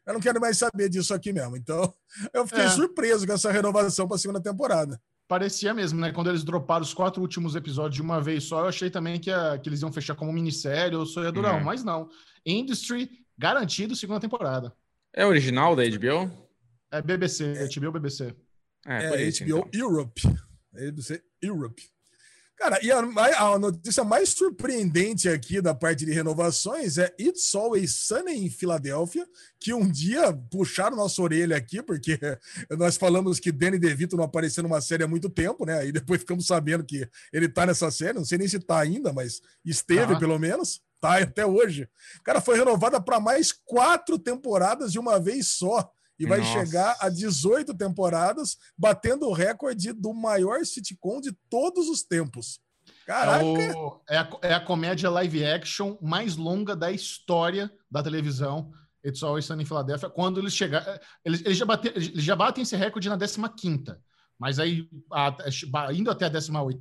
eu 0.07 0.15
não 0.15 0.21
quero 0.21 0.41
mais 0.41 0.59
saber 0.59 0.89
disso 0.91 1.15
aqui 1.15 1.33
mesmo. 1.33 1.57
Então, 1.57 1.93
eu 2.35 2.47
fiquei 2.47 2.65
é. 2.65 2.69
surpreso 2.69 3.27
com 3.27 3.33
essa 3.33 3.51
renovação 3.51 4.07
para 4.07 4.17
a 4.17 4.19
segunda 4.19 4.41
temporada. 4.41 5.01
Parecia 5.27 5.73
mesmo, 5.73 6.01
né? 6.01 6.13
Quando 6.13 6.29
eles 6.29 6.43
droparam 6.43 6.83
os 6.83 6.93
quatro 6.93 7.23
últimos 7.23 7.55
episódios 7.55 7.95
de 7.95 8.03
uma 8.03 8.21
vez 8.21 8.45
só, 8.45 8.61
eu 8.61 8.67
achei 8.67 8.91
também 8.91 9.19
que, 9.19 9.31
a, 9.31 9.57
que 9.59 9.69
eles 9.69 9.81
iam 9.81 9.93
fechar 9.93 10.17
como 10.17 10.33
minissérie 10.33 10.97
ou 10.97 11.07
só 11.07 11.23
ia 11.23 11.33
durar 11.33 11.55
uhum. 11.55 11.65
mas 11.65 11.85
não. 11.85 12.11
Industry, 12.45 13.09
garantido 13.39 13.95
segunda 13.95 14.21
temporada. 14.21 14.75
É 15.15 15.25
original 15.25 15.77
da 15.77 15.85
HBO? 15.85 16.50
É 16.93 17.01
BBC, 17.01 17.45
é 17.57 17.69
HBO 17.69 17.93
BBC. 17.93 18.35
É, 18.87 19.07
é 19.07 19.23
isso, 19.23 19.45
HBO 19.45 19.59
então. 19.59 19.71
Europe. 19.81 20.23
ABC 20.75 21.23
Europe. 21.41 21.83
Cara, 22.61 22.79
e 22.83 22.93
a, 22.93 22.99
a, 22.99 23.59
notícia 23.59 24.05
mais 24.05 24.29
surpreendente 24.29 25.31
aqui 25.31 25.63
da 25.63 25.75
parte 25.75 26.05
de 26.05 26.13
renovações 26.13 26.99
é 26.99 27.11
It's 27.19 27.55
Always 27.55 27.95
Sunny 27.95 28.35
em 28.35 28.51
Filadélfia, 28.51 29.27
que 29.59 29.73
um 29.73 29.91
dia 29.91 30.31
puxaram 30.51 30.95
nossa 30.95 31.23
orelha 31.23 31.57
aqui, 31.57 31.83
porque 31.83 32.19
nós 32.77 32.99
falamos 32.99 33.41
que 33.41 33.51
Danny 33.51 33.79
DeVito 33.79 34.15
não 34.15 34.25
apareceu 34.25 34.63
numa 34.63 34.83
série 34.83 35.03
há 35.03 35.09
muito 35.09 35.31
tempo, 35.31 35.65
né? 35.65 35.79
Aí 35.79 35.91
depois 35.91 36.21
ficamos 36.21 36.47
sabendo 36.47 36.85
que 36.85 37.09
ele 37.33 37.49
tá 37.49 37.65
nessa 37.65 37.91
série, 37.91 38.19
não 38.19 38.27
sei 38.27 38.37
nem 38.37 38.47
se 38.47 38.61
tá 38.61 38.79
ainda, 38.79 39.11
mas 39.11 39.41
esteve 39.65 40.13
ah. 40.13 40.19
pelo 40.19 40.39
menos, 40.39 40.83
tá 41.01 41.17
até 41.17 41.47
hoje. 41.47 41.89
Cara, 42.23 42.43
foi 42.43 42.59
renovada 42.59 43.01
para 43.01 43.19
mais 43.19 43.53
quatro 43.53 44.19
temporadas 44.19 44.93
de 44.93 44.99
uma 44.99 45.19
vez 45.19 45.47
só 45.47 45.91
e 46.21 46.27
vai 46.27 46.41
Nossa. 46.41 46.53
chegar 46.53 46.97
a 47.01 47.09
18 47.09 47.75
temporadas, 47.75 48.59
batendo 48.77 49.27
o 49.27 49.33
recorde 49.33 49.91
do 49.95 50.13
maior 50.13 50.67
sitcom 50.67 51.19
de 51.19 51.33
todos 51.49 51.89
os 51.89 52.03
tempos. 52.03 52.61
Caraca! 53.07 53.43
É, 53.43 53.73
o, 53.75 54.01
é, 54.07 54.19
a, 54.19 54.31
é 54.43 54.55
a 54.55 54.61
comédia 54.61 55.09
live 55.09 55.43
action 55.47 55.97
mais 56.03 56.37
longa 56.37 56.77
da 56.77 56.93
história 56.93 57.73
da 57.91 58.03
televisão. 58.03 58.71
It's 59.03 59.23
Always 59.23 59.47
Sunny 59.47 59.63
em 59.63 59.67
Filadélfia. 59.67 60.11
Quando 60.11 60.39
eles 60.39 60.53
chegaram, 60.53 61.01
eles, 61.25 61.41
eles, 61.41 61.57
já 61.57 61.65
batem, 61.65 61.91
eles 61.95 62.23
já 62.23 62.37
batem 62.37 62.63
esse 62.63 62.77
recorde 62.77 63.09
na 63.09 63.19
15 63.19 63.39
quinta. 63.57 63.99
Mas 64.41 64.59
aí, 64.59 64.89
a, 65.13 65.37
indo 65.93 66.11
até 66.11 66.25
a 66.25 66.29
18 66.31 66.81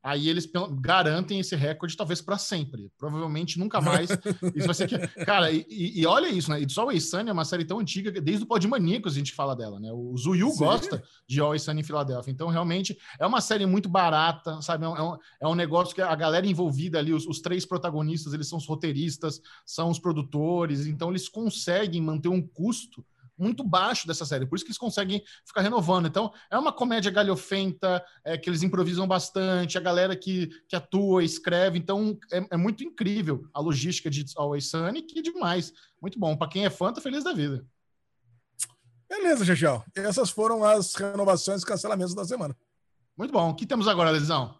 aí 0.00 0.28
eles 0.28 0.48
garantem 0.80 1.40
esse 1.40 1.56
recorde 1.56 1.96
talvez 1.96 2.22
para 2.22 2.38
sempre. 2.38 2.88
Provavelmente 2.96 3.58
nunca 3.58 3.80
mais. 3.80 4.10
isso 4.54 4.66
vai 4.66 4.74
ser 4.74 4.86
que... 4.86 4.96
Cara, 5.24 5.50
e, 5.50 5.66
e, 5.68 6.06
olha 6.06 6.28
isso, 6.28 6.52
né? 6.52 6.60
It's 6.60 6.78
Always 6.78 7.10
Sunny 7.10 7.30
é 7.30 7.32
uma 7.32 7.44
série 7.44 7.64
tão 7.64 7.80
antiga 7.80 8.12
que 8.12 8.20
desde 8.20 8.44
o 8.44 8.46
Podmaníacos 8.46 9.14
a 9.14 9.16
gente 9.16 9.34
fala 9.34 9.56
dela, 9.56 9.80
né? 9.80 9.90
O 9.92 10.16
Zuyu 10.16 10.50
Sim. 10.50 10.58
gosta 10.58 11.02
de 11.26 11.40
Always 11.40 11.62
Sunny 11.62 11.80
em 11.80 11.84
Filadélfia. 11.84 12.30
Então, 12.30 12.48
realmente, 12.48 12.96
é 13.18 13.26
uma 13.26 13.40
série 13.40 13.66
muito 13.66 13.88
barata, 13.88 14.62
sabe? 14.62 14.84
É 14.84 14.88
um, 14.88 15.18
é 15.40 15.48
um 15.48 15.52
é 15.52 15.56
negócio 15.56 15.96
que 15.96 16.00
a 16.00 16.14
galera 16.14 16.46
envolvida 16.46 17.00
ali, 17.00 17.12
os, 17.12 17.26
os 17.26 17.40
três 17.40 17.66
protagonistas, 17.66 18.32
eles 18.32 18.46
são 18.48 18.58
os 18.58 18.68
roteiristas, 18.68 19.40
são 19.66 19.90
os 19.90 19.98
produtores, 19.98 20.86
então 20.86 21.10
eles 21.10 21.28
conseguem 21.28 22.00
manter 22.00 22.28
um 22.28 22.40
custo 22.40 23.04
muito 23.36 23.64
baixo 23.64 24.06
dessa 24.06 24.24
série, 24.24 24.46
por 24.46 24.56
isso 24.56 24.64
que 24.64 24.70
eles 24.70 24.78
conseguem 24.78 25.22
ficar 25.44 25.60
renovando. 25.60 26.06
Então, 26.06 26.32
é 26.50 26.58
uma 26.58 26.72
comédia 26.72 27.10
galhofenta, 27.10 28.04
é, 28.24 28.38
que 28.38 28.48
eles 28.48 28.62
improvisam 28.62 29.06
bastante, 29.06 29.76
a 29.76 29.80
galera 29.80 30.16
que, 30.16 30.48
que 30.68 30.76
atua, 30.76 31.24
escreve, 31.24 31.78
então 31.78 32.18
é, 32.32 32.46
é 32.52 32.56
muito 32.56 32.84
incrível 32.84 33.46
a 33.52 33.60
logística 33.60 34.10
de 34.10 34.24
Always 34.36 34.70
Sunny, 34.70 35.02
que 35.02 35.18
é 35.18 35.22
demais. 35.22 35.72
Muito 36.00 36.18
bom. 36.18 36.36
Para 36.36 36.48
quem 36.48 36.64
é 36.64 36.70
fã, 36.70 36.92
tá 36.92 37.00
feliz 37.00 37.24
da 37.24 37.32
vida. 37.32 37.66
Beleza, 39.08 39.44
Chechel. 39.44 39.84
Essas 39.94 40.30
foram 40.30 40.64
as 40.64 40.94
renovações 40.94 41.62
e 41.62 41.66
cancelamentos 41.66 42.14
da 42.14 42.24
semana. 42.24 42.56
Muito 43.16 43.32
bom. 43.32 43.50
O 43.50 43.54
que 43.54 43.66
temos 43.66 43.86
agora, 43.86 44.10
Lesão? 44.10 44.58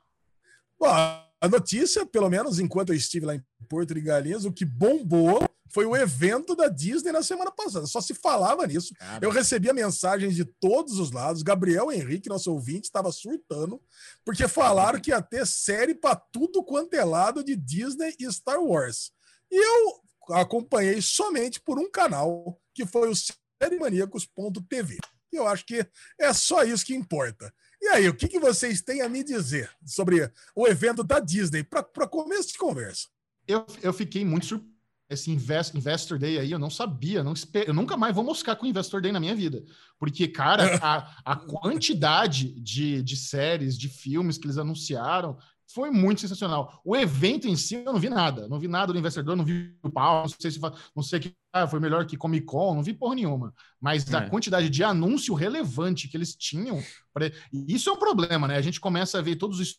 Bom, 0.78 1.23
a 1.40 1.48
notícia, 1.48 2.06
pelo 2.06 2.30
menos 2.30 2.58
enquanto 2.58 2.90
eu 2.90 2.96
estive 2.96 3.26
lá 3.26 3.34
em 3.34 3.42
Porto 3.68 3.94
de 3.94 4.00
Galinhas, 4.00 4.44
o 4.44 4.52
que 4.52 4.64
bombou 4.64 5.42
foi 5.74 5.84
o 5.86 5.96
evento 5.96 6.54
da 6.54 6.68
Disney 6.68 7.10
na 7.10 7.22
semana 7.22 7.50
passada. 7.50 7.86
Só 7.86 8.00
se 8.00 8.14
falava 8.14 8.66
nisso. 8.66 8.94
Eu 9.20 9.30
recebia 9.30 9.72
mensagens 9.72 10.36
de 10.36 10.44
todos 10.44 10.98
os 10.98 11.10
lados. 11.10 11.42
Gabriel 11.42 11.90
Henrique, 11.90 12.28
nosso 12.28 12.52
ouvinte, 12.52 12.84
estava 12.84 13.10
surtando, 13.10 13.82
porque 14.24 14.46
falaram 14.46 15.00
que 15.00 15.10
ia 15.10 15.20
ter 15.20 15.44
série 15.46 15.94
para 15.94 16.14
tudo 16.14 16.62
quanto 16.62 16.94
é 16.94 17.04
lado 17.04 17.42
de 17.42 17.56
Disney 17.56 18.14
e 18.20 18.32
Star 18.32 18.62
Wars. 18.62 19.10
E 19.50 19.56
eu 19.56 20.00
acompanhei 20.36 21.02
somente 21.02 21.60
por 21.60 21.78
um 21.78 21.90
canal, 21.90 22.56
que 22.72 22.86
foi 22.86 23.10
o 23.10 23.14
seriemaníacos.tv. 23.60 24.98
E 25.32 25.36
eu 25.36 25.46
acho 25.48 25.66
que 25.66 25.84
é 26.20 26.32
só 26.32 26.62
isso 26.62 26.86
que 26.86 26.94
importa. 26.94 27.52
E 27.80 27.88
aí, 27.88 28.08
o 28.08 28.14
que, 28.14 28.28
que 28.28 28.40
vocês 28.40 28.80
têm 28.80 29.02
a 29.02 29.08
me 29.08 29.22
dizer 29.22 29.70
sobre 29.84 30.30
o 30.54 30.66
evento 30.66 31.02
da 31.04 31.20
Disney 31.20 31.62
para 31.62 32.08
começo 32.08 32.48
de 32.48 32.58
conversa? 32.58 33.08
Eu, 33.46 33.66
eu 33.82 33.92
fiquei 33.92 34.24
muito 34.24 34.46
surpreso 34.46 34.74
esse 35.08 35.30
Invest, 35.30 35.76
Investor 35.76 36.18
Day 36.18 36.38
aí, 36.38 36.50
eu 36.50 36.58
não 36.58 36.70
sabia, 36.70 37.22
não 37.22 37.32
esper... 37.32 37.64
eu 37.66 37.74
nunca 37.74 37.96
mais 37.96 38.14
vou 38.14 38.24
moscar 38.24 38.56
com 38.56 38.66
Investor 38.66 39.00
Day 39.00 39.12
na 39.12 39.20
minha 39.20 39.34
vida. 39.34 39.62
Porque, 39.98 40.26
cara, 40.28 40.76
a, 40.82 41.32
a 41.32 41.36
quantidade 41.36 42.48
de, 42.60 43.02
de 43.02 43.16
séries, 43.16 43.78
de 43.78 43.88
filmes 43.88 44.38
que 44.38 44.46
eles 44.46 44.58
anunciaram, 44.58 45.38
foi 45.72 45.90
muito 45.90 46.20
sensacional. 46.20 46.80
O 46.84 46.96
evento 46.96 47.48
em 47.48 47.56
si, 47.56 47.76
eu 47.76 47.92
não 47.92 47.98
vi 47.98 48.08
nada. 48.08 48.48
Não 48.48 48.58
vi 48.58 48.68
nada 48.68 48.92
do 48.92 48.98
investidor, 48.98 49.36
não 49.36 49.44
vi 49.44 49.76
o 49.82 49.90
pau, 49.90 50.22
não 50.22 50.28
sei 50.28 50.50
se 50.50 50.60
não 50.94 51.02
sei 51.02 51.20
que 51.20 51.34
ah, 51.52 51.66
foi 51.66 51.80
melhor 51.80 52.06
que 52.06 52.16
Comic 52.16 52.46
Con, 52.46 52.74
não 52.74 52.82
vi 52.82 52.92
porra 52.92 53.14
nenhuma. 53.14 53.54
Mas 53.80 54.10
é. 54.12 54.16
a 54.16 54.28
quantidade 54.28 54.68
de 54.68 54.84
anúncio 54.84 55.34
relevante 55.34 56.08
que 56.08 56.16
eles 56.16 56.34
tinham, 56.34 56.82
pra... 57.12 57.30
isso 57.52 57.88
é 57.88 57.92
um 57.92 57.98
problema, 57.98 58.48
né? 58.48 58.56
A 58.56 58.62
gente 58.62 58.80
começa 58.80 59.18
a 59.18 59.22
ver 59.22 59.36
todos 59.36 59.60
os 59.60 59.78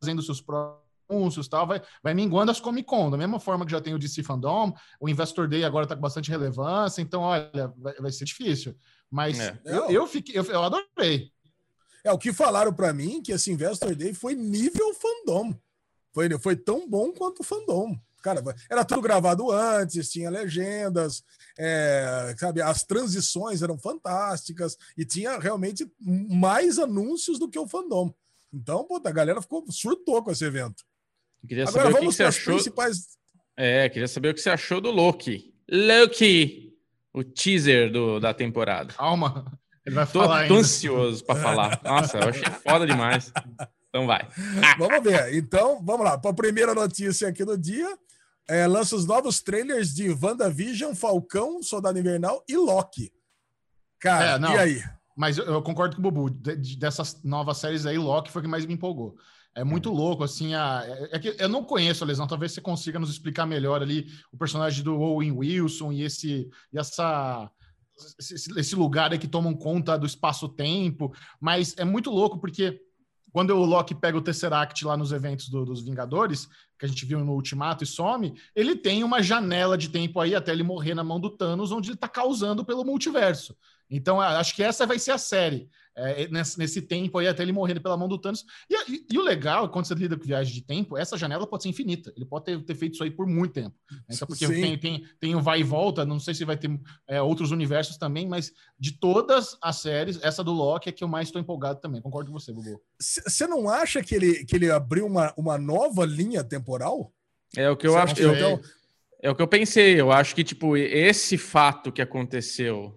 fazendo 0.00 0.22
seus 0.22 0.40
próprios 0.40 0.86
anúncios 1.08 1.48
tal, 1.48 1.66
vai, 1.66 1.80
vai 2.02 2.14
minguando 2.14 2.50
as 2.50 2.60
Comic 2.60 2.86
Con, 2.86 3.10
da 3.10 3.16
mesma 3.16 3.38
forma 3.38 3.64
que 3.64 3.72
já 3.72 3.80
tem 3.80 3.94
o 3.94 3.98
DC 3.98 4.22
Fandom, 4.22 4.74
o 5.00 5.08
Investor 5.08 5.48
Day 5.48 5.64
agora 5.64 5.84
está 5.84 5.94
com 5.94 6.02
bastante 6.02 6.30
relevância, 6.30 7.00
então, 7.00 7.22
olha, 7.22 7.72
vai, 7.76 7.94
vai 7.94 8.10
ser 8.10 8.24
difícil. 8.24 8.76
Mas 9.10 9.38
é. 9.38 9.60
eu, 9.64 9.90
eu, 9.90 10.06
fiquei, 10.06 10.36
eu, 10.36 10.44
eu 10.44 10.62
adorei. 10.62 11.30
É, 12.06 12.12
o 12.12 12.18
que 12.18 12.32
falaram 12.32 12.72
para 12.72 12.92
mim 12.92 13.20
que 13.20 13.32
esse 13.32 13.50
Investor 13.50 13.92
Day 13.96 14.14
foi 14.14 14.36
nível 14.36 14.94
fandom. 14.94 15.52
Foi, 16.14 16.38
foi 16.38 16.54
tão 16.54 16.88
bom 16.88 17.12
quanto 17.12 17.40
o 17.40 17.42
fandom. 17.42 17.98
Cara, 18.22 18.40
era 18.70 18.84
tudo 18.84 19.02
gravado 19.02 19.50
antes, 19.50 20.08
tinha 20.08 20.30
legendas, 20.30 21.24
é, 21.58 22.32
sabe, 22.38 22.62
as 22.62 22.84
transições 22.84 23.60
eram 23.60 23.76
fantásticas 23.76 24.76
e 24.96 25.04
tinha 25.04 25.36
realmente 25.38 25.84
mais 26.00 26.78
anúncios 26.78 27.40
do 27.40 27.48
que 27.48 27.58
o 27.58 27.66
fandom. 27.66 28.14
Então, 28.54 28.84
puta, 28.84 29.08
a 29.08 29.12
galera 29.12 29.42
ficou 29.42 29.64
surtou 29.68 30.22
com 30.22 30.30
esse 30.30 30.44
evento. 30.44 30.84
queria 31.46 31.64
Agora 31.64 31.90
vamos 31.90 31.96
o 31.96 32.00
que, 32.02 32.06
que 32.06 32.12
você 32.14 32.22
achou. 32.22 32.54
Principais... 32.54 33.18
É, 33.56 33.88
queria 33.88 34.08
saber 34.08 34.28
o 34.28 34.34
que 34.34 34.40
você 34.40 34.50
achou 34.50 34.80
do 34.80 34.92
Loki. 34.92 35.52
Loki, 35.68 36.72
o 37.12 37.24
teaser 37.24 37.90
do, 37.90 38.20
da 38.20 38.32
temporada. 38.32 38.94
Calma. 38.94 39.58
Ele 39.86 39.94
vai 39.94 40.06
tô, 40.06 40.20
falar. 40.20 40.48
Tô 40.48 40.56
ansioso 40.56 41.24
para 41.24 41.40
falar. 41.40 41.80
Nossa, 41.84 42.18
eu 42.18 42.28
achei 42.28 42.44
foda 42.66 42.84
demais. 42.84 43.32
Então 43.88 44.06
vai. 44.06 44.28
Vamos 44.78 45.02
ver. 45.02 45.34
Então, 45.34 45.82
vamos 45.82 46.04
lá. 46.04 46.18
Para 46.18 46.32
a 46.32 46.34
primeira 46.34 46.74
notícia 46.74 47.28
aqui 47.28 47.44
do 47.44 47.56
dia, 47.56 47.96
é, 48.48 48.66
lança 48.66 48.94
os 48.94 49.06
novos 49.06 49.40
trailers 49.40 49.94
de 49.94 50.10
WandaVision, 50.10 50.94
Falcão, 50.94 51.62
Soldado 51.62 51.98
Invernal 51.98 52.44
e 52.48 52.56
Loki. 52.56 53.10
Cara, 53.98 54.46
é, 54.46 54.52
e 54.52 54.58
aí? 54.58 54.84
Mas 55.16 55.38
eu, 55.38 55.62
concordo 55.62 55.96
com 55.96 56.02
o 56.02 56.10
Bubu. 56.10 56.30
De, 56.30 56.76
dessas 56.76 57.22
novas 57.22 57.56
séries 57.56 57.86
aí, 57.86 57.96
Loki 57.96 58.30
foi 58.30 58.40
o 58.40 58.42
que 58.42 58.50
mais 58.50 58.66
me 58.66 58.74
empolgou. 58.74 59.16
É 59.54 59.64
muito 59.64 59.90
louco, 59.90 60.22
assim. 60.22 60.54
A, 60.54 60.82
é, 60.84 61.16
é, 61.16 61.18
que 61.18 61.34
eu 61.38 61.48
não 61.48 61.64
conheço 61.64 62.04
a 62.04 62.06
lesão, 62.06 62.26
talvez 62.26 62.52
você 62.52 62.60
consiga 62.60 62.98
nos 62.98 63.08
explicar 63.08 63.46
melhor 63.46 63.80
ali 63.80 64.06
o 64.30 64.36
personagem 64.36 64.84
do 64.84 65.00
Owen 65.00 65.32
Wilson 65.32 65.92
e 65.92 66.02
esse 66.02 66.50
e 66.70 66.78
essa 66.78 67.50
esse, 68.18 68.58
esse 68.58 68.74
lugar 68.74 69.12
aí 69.12 69.18
que 69.18 69.28
tomam 69.28 69.54
conta 69.54 69.98
do 69.98 70.06
espaço-tempo, 70.06 71.12
mas 71.40 71.74
é 71.78 71.84
muito 71.84 72.10
louco 72.10 72.38
porque 72.38 72.80
quando 73.32 73.50
o 73.50 73.66
Loki 73.66 73.94
pega 73.94 74.16
o 74.16 74.22
Tesseract 74.22 74.82
lá 74.84 74.96
nos 74.96 75.12
eventos 75.12 75.50
do, 75.50 75.64
dos 75.64 75.82
Vingadores, 75.82 76.48
que 76.78 76.86
a 76.86 76.88
gente 76.88 77.04
viu 77.04 77.22
no 77.22 77.32
Ultimato 77.32 77.84
e 77.84 77.86
some, 77.86 78.34
ele 78.54 78.74
tem 78.74 79.04
uma 79.04 79.22
janela 79.22 79.76
de 79.76 79.90
tempo 79.90 80.20
aí 80.20 80.34
até 80.34 80.52
ele 80.52 80.62
morrer 80.62 80.94
na 80.94 81.04
mão 81.04 81.20
do 81.20 81.28
Thanos, 81.28 81.70
onde 81.70 81.88
ele 81.88 81.96
está 81.96 82.08
causando 82.08 82.64
pelo 82.64 82.84
multiverso. 82.84 83.54
Então, 83.90 84.20
acho 84.20 84.54
que 84.54 84.62
essa 84.62 84.86
vai 84.86 84.98
ser 84.98 85.10
a 85.10 85.18
série 85.18 85.68
é, 85.96 86.28
nesse, 86.28 86.58
nesse, 86.58 86.82
tempo 86.82 87.16
aí 87.18 87.26
até 87.26 87.42
ele 87.42 87.52
morrer 87.52 87.80
pela 87.80 87.96
mão 87.96 88.06
do 88.06 88.18
Thanos. 88.18 88.44
E, 88.68 88.92
e, 88.92 89.06
e, 89.12 89.18
o 89.18 89.22
legal, 89.22 89.68
quando 89.70 89.86
você 89.86 89.94
lida 89.94 90.16
com 90.16 90.24
viagem 90.24 90.52
de 90.52 90.60
tempo, 90.60 90.98
essa 90.98 91.16
janela 91.16 91.46
pode 91.46 91.62
ser 91.62 91.70
infinita. 91.70 92.12
Ele 92.14 92.26
pode 92.26 92.44
ter, 92.44 92.62
ter 92.62 92.74
feito 92.74 92.94
isso 92.94 93.02
aí 93.02 93.10
por 93.10 93.26
muito 93.26 93.54
tempo. 93.54 93.74
Né? 93.90 93.98
Então, 94.10 94.28
porque 94.28 94.46
tem, 94.46 94.78
tem, 94.78 95.04
tem 95.18 95.34
o 95.34 95.40
vai 95.40 95.60
e 95.60 95.64
volta, 95.64 96.04
não 96.04 96.20
sei 96.20 96.34
se 96.34 96.44
vai 96.44 96.56
ter 96.56 96.70
é, 97.08 97.22
outros 97.22 97.50
universos 97.50 97.96
também, 97.96 98.28
mas 98.28 98.52
de 98.78 98.92
todas 98.92 99.56
as 99.62 99.76
séries, 99.76 100.22
essa 100.22 100.44
do 100.44 100.52
Loki 100.52 100.90
é 100.90 100.92
que 100.92 101.02
eu 101.02 101.08
mais 101.08 101.28
estou 101.28 101.40
empolgado 101.40 101.80
também. 101.80 102.02
Concordo 102.02 102.30
com 102.30 102.38
você, 102.38 102.52
Bubu. 102.52 102.80
Você 103.00 103.46
não 103.46 103.68
acha 103.68 104.02
que 104.02 104.14
ele, 104.14 104.44
que 104.44 104.54
ele 104.54 104.70
abriu 104.70 105.06
uma, 105.06 105.32
uma 105.36 105.56
nova 105.56 106.04
linha 106.04 106.44
temporal? 106.44 107.10
É 107.56 107.70
o 107.70 107.76
que 107.76 107.86
eu 107.86 107.92
Cê 107.92 107.98
acho. 107.98 108.20
Eu, 108.20 108.34
então... 108.34 108.60
É 109.22 109.30
o 109.30 109.34
que 109.34 109.42
eu 109.42 109.48
pensei. 109.48 109.98
Eu 109.98 110.12
acho 110.12 110.34
que, 110.34 110.44
tipo, 110.44 110.76
esse 110.76 111.38
fato 111.38 111.90
que 111.90 112.02
aconteceu 112.02 112.94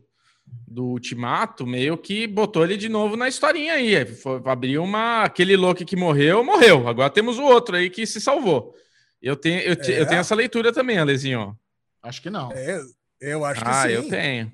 do 0.67 0.85
Ultimato, 0.85 1.65
meio 1.65 1.97
que 1.97 2.27
botou 2.27 2.63
ele 2.63 2.77
de 2.77 2.87
novo 2.87 3.15
na 3.15 3.27
historinha 3.27 3.73
aí. 3.73 4.05
Foi, 4.05 4.41
abriu 4.45 4.83
uma. 4.83 5.23
Aquele 5.23 5.57
Loki 5.57 5.83
que 5.83 5.95
morreu, 5.95 6.43
morreu. 6.43 6.87
Agora 6.87 7.09
temos 7.09 7.37
o 7.37 7.43
outro 7.43 7.75
aí 7.75 7.89
que 7.89 8.05
se 8.05 8.21
salvou. 8.21 8.75
Eu 9.21 9.35
tenho, 9.35 9.59
eu, 9.61 9.73
é. 9.73 10.01
eu 10.01 10.07
tenho 10.07 10.19
essa 10.19 10.35
leitura 10.35 10.71
também, 10.71 10.97
Alezinho. 10.97 11.57
Acho 12.01 12.21
que 12.21 12.29
não. 12.29 12.51
É, 12.51 12.81
eu 13.19 13.43
acho 13.43 13.61
que 13.61 13.67
ah, 13.69 13.73
sim. 13.73 13.87
Ah, 13.87 13.91
eu 13.91 14.09
tenho. 14.09 14.51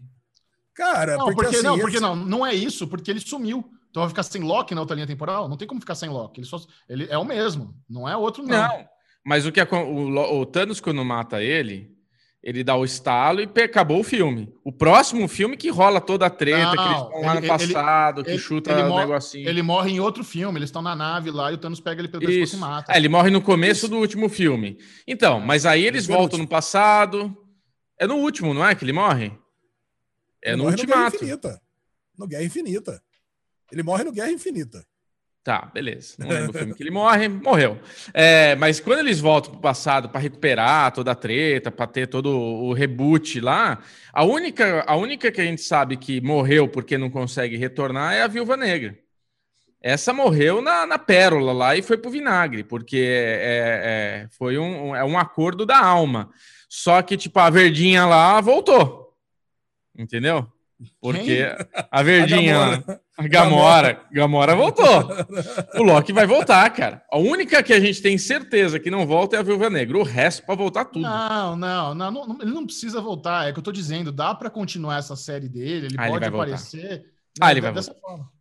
Cara, 0.73 1.15
não, 1.15 1.25
porque, 1.25 1.35
porque 1.35 1.55
assim, 1.55 1.65
não, 1.65 1.79
porque 1.79 1.99
não, 1.99 2.15
não 2.15 2.45
é 2.45 2.53
isso, 2.53 2.87
porque 2.87 3.11
ele 3.11 3.19
sumiu. 3.19 3.63
Então 3.89 4.01
vai 4.01 4.09
ficar 4.09 4.23
sem 4.23 4.41
Loki 4.41 4.75
na 4.75 4.81
outra 4.81 4.95
linha 4.95 5.07
temporal? 5.07 5.47
Não 5.47 5.55
tem 5.55 5.67
como 5.67 5.79
ficar 5.79 5.95
sem 5.95 6.09
Loki. 6.09 6.41
Ele, 6.41 6.47
só, 6.47 6.59
ele 6.89 7.07
é 7.09 7.17
o 7.17 7.23
mesmo, 7.23 7.73
não 7.89 8.09
é 8.09 8.17
outro, 8.17 8.43
não. 8.43 8.49
Não, 8.49 8.85
mas 9.23 9.45
o 9.45 9.51
que 9.51 9.61
é, 9.61 9.63
o, 9.63 10.39
o 10.39 10.45
Thanos, 10.45 10.81
quando 10.81 11.03
mata 11.05 11.41
ele, 11.41 11.94
ele 12.45 12.63
dá 12.63 12.75
o 12.75 12.85
estalo 12.85 13.41
e 13.41 13.61
acabou 13.63 14.01
o 14.01 14.03
filme. 14.03 14.53
O 14.63 14.71
próximo 14.71 15.27
filme 15.27 15.57
que 15.57 15.71
rola 15.71 15.99
toda 15.99 16.27
a 16.27 16.29
treta, 16.29 16.75
não, 16.75 16.75
que 16.75 16.83
eles 16.83 17.01
estão 17.01 17.21
lá 17.21 17.41
no 17.41 17.47
passado, 17.47 18.21
ele, 18.21 18.31
que 18.31 18.37
chuta 18.37 18.71
ele, 18.71 18.83
o 18.83 18.95
negocinho. 18.95 19.49
Ele 19.49 19.63
morre 19.63 19.93
em 19.93 19.99
outro 19.99 20.23
filme, 20.23 20.59
eles 20.59 20.67
estão 20.67 20.83
na 20.83 20.95
nave 20.95 21.31
lá 21.31 21.51
e 21.51 21.55
o 21.55 21.57
Thanos 21.57 21.79
pega 21.79 22.01
ele 22.01 22.07
pelo 22.07 22.23
pescoço 22.23 22.55
e 22.55 22.59
mata. 22.59 22.93
É, 22.93 22.97
ele 22.97 23.09
morre 23.09 23.31
no 23.31 23.41
começo 23.41 23.85
Isso. 23.85 23.87
do 23.87 23.97
último 23.97 24.29
filme. 24.29 24.77
Então, 25.07 25.39
mas 25.39 25.65
aí 25.65 25.83
eles 25.83 26.05
voltam 26.05 26.37
no 26.37 26.47
passado. 26.47 27.35
É 27.97 28.05
no 28.05 28.17
último, 28.17 28.53
não 28.53 28.63
é 28.63 28.75
que 28.75 28.85
ele 28.85 28.93
morre? 28.93 29.31
É 30.43 30.49
ele 30.49 30.57
no 30.57 30.65
Ultimato. 30.65 30.85
No 30.85 30.97
Guerra 30.97 31.15
Infinita. 31.15 31.61
No 32.15 32.27
Guerra 32.27 32.43
Infinita. 32.43 33.03
Ele 33.71 33.81
morre 33.81 34.03
no 34.03 34.11
Guerra 34.11 34.31
Infinita. 34.31 34.85
Tá, 35.45 35.69
beleza. 35.71 36.15
Não 36.17 36.27
lembro 36.27 36.49
o 36.49 36.53
filme 36.53 36.73
que 36.73 36.81
ele 36.81 36.89
morre, 36.89 37.27
morreu. 37.27 37.79
É, 38.11 38.55
mas 38.55 38.79
quando 38.79 38.97
eles 38.97 39.19
voltam 39.19 39.51
para 39.51 39.59
o 39.59 39.61
passado 39.61 40.09
para 40.09 40.19
recuperar 40.19 40.91
toda 40.91 41.11
a 41.11 41.15
treta, 41.15 41.69
para 41.69 41.85
ter 41.85 42.07
todo 42.07 42.35
o 42.35 42.73
reboot 42.73 43.39
lá, 43.39 43.77
a 44.11 44.23
única, 44.23 44.83
a 44.87 44.95
única 44.95 45.31
que 45.31 45.39
a 45.39 45.43
gente 45.43 45.61
sabe 45.61 45.97
que 45.97 46.19
morreu 46.19 46.67
porque 46.67 46.97
não 46.97 47.11
consegue 47.11 47.57
retornar 47.57 48.15
é 48.15 48.23
a 48.23 48.27
Viúva 48.27 48.57
Negra. 48.57 48.97
Essa 49.79 50.11
morreu 50.11 50.63
na, 50.63 50.87
na 50.87 50.97
pérola 50.97 51.53
lá 51.53 51.75
e 51.75 51.83
foi 51.83 51.95
pro 51.95 52.09
vinagre, 52.09 52.63
porque 52.63 52.97
é, 52.97 54.23
é, 54.23 54.27
foi 54.35 54.57
um, 54.57 54.95
é 54.95 55.03
um 55.03 55.15
acordo 55.15 55.63
da 55.63 55.77
alma. 55.77 56.31
Só 56.67 57.03
que, 57.03 57.15
tipo, 57.15 57.37
a 57.37 57.51
verdinha 57.51 58.03
lá 58.07 58.41
voltou. 58.41 59.15
Entendeu? 59.95 60.51
Porque 60.99 61.45
Quem? 61.45 61.85
a 61.91 62.01
verdinha, 62.01 62.83
a. 62.87 63.04
a 63.17 63.23
Gamora, 63.27 64.01
Gamora 64.11 64.55
voltou. 64.55 65.07
O 65.75 65.83
Loki 65.83 66.11
vai 66.11 66.27
voltar, 66.27 66.69
cara. 66.71 67.03
A 67.11 67.17
única 67.17 67.63
que 67.63 67.73
a 67.73 67.79
gente 67.79 68.01
tem 68.01 68.17
certeza 68.17 68.79
que 68.79 68.91
não 68.91 69.07
volta 69.07 69.35
é 69.35 69.39
a 69.39 69.43
Viúva 69.43 69.69
Negra. 69.69 69.97
O 69.97 70.03
resto 70.03 70.45
para 70.45 70.55
voltar 70.55 70.85
tudo. 70.85 71.01
Não, 71.03 71.55
não, 71.55 71.95
não, 71.95 72.11
não, 72.11 72.37
ele 72.41 72.51
não 72.51 72.65
precisa 72.65 72.99
voltar. 72.99 73.47
É 73.47 73.51
o 73.51 73.53
que 73.53 73.59
eu 73.59 73.63
tô 73.63 73.71
dizendo. 73.71 74.11
Dá 74.11 74.35
para 74.35 74.49
continuar 74.49 74.97
essa 74.97 75.15
série 75.15 75.47
dele. 75.47 75.87
Ele 75.87 75.95
ah, 75.97 76.07
pode 76.07 76.25
ele 76.25 76.35
aparecer. 76.35 77.05
Ah, 77.39 77.51
ele 77.51 77.61
vai 77.61 77.73
dessa 77.73 77.93
voltar. 77.93 78.07
forma. 78.07 78.31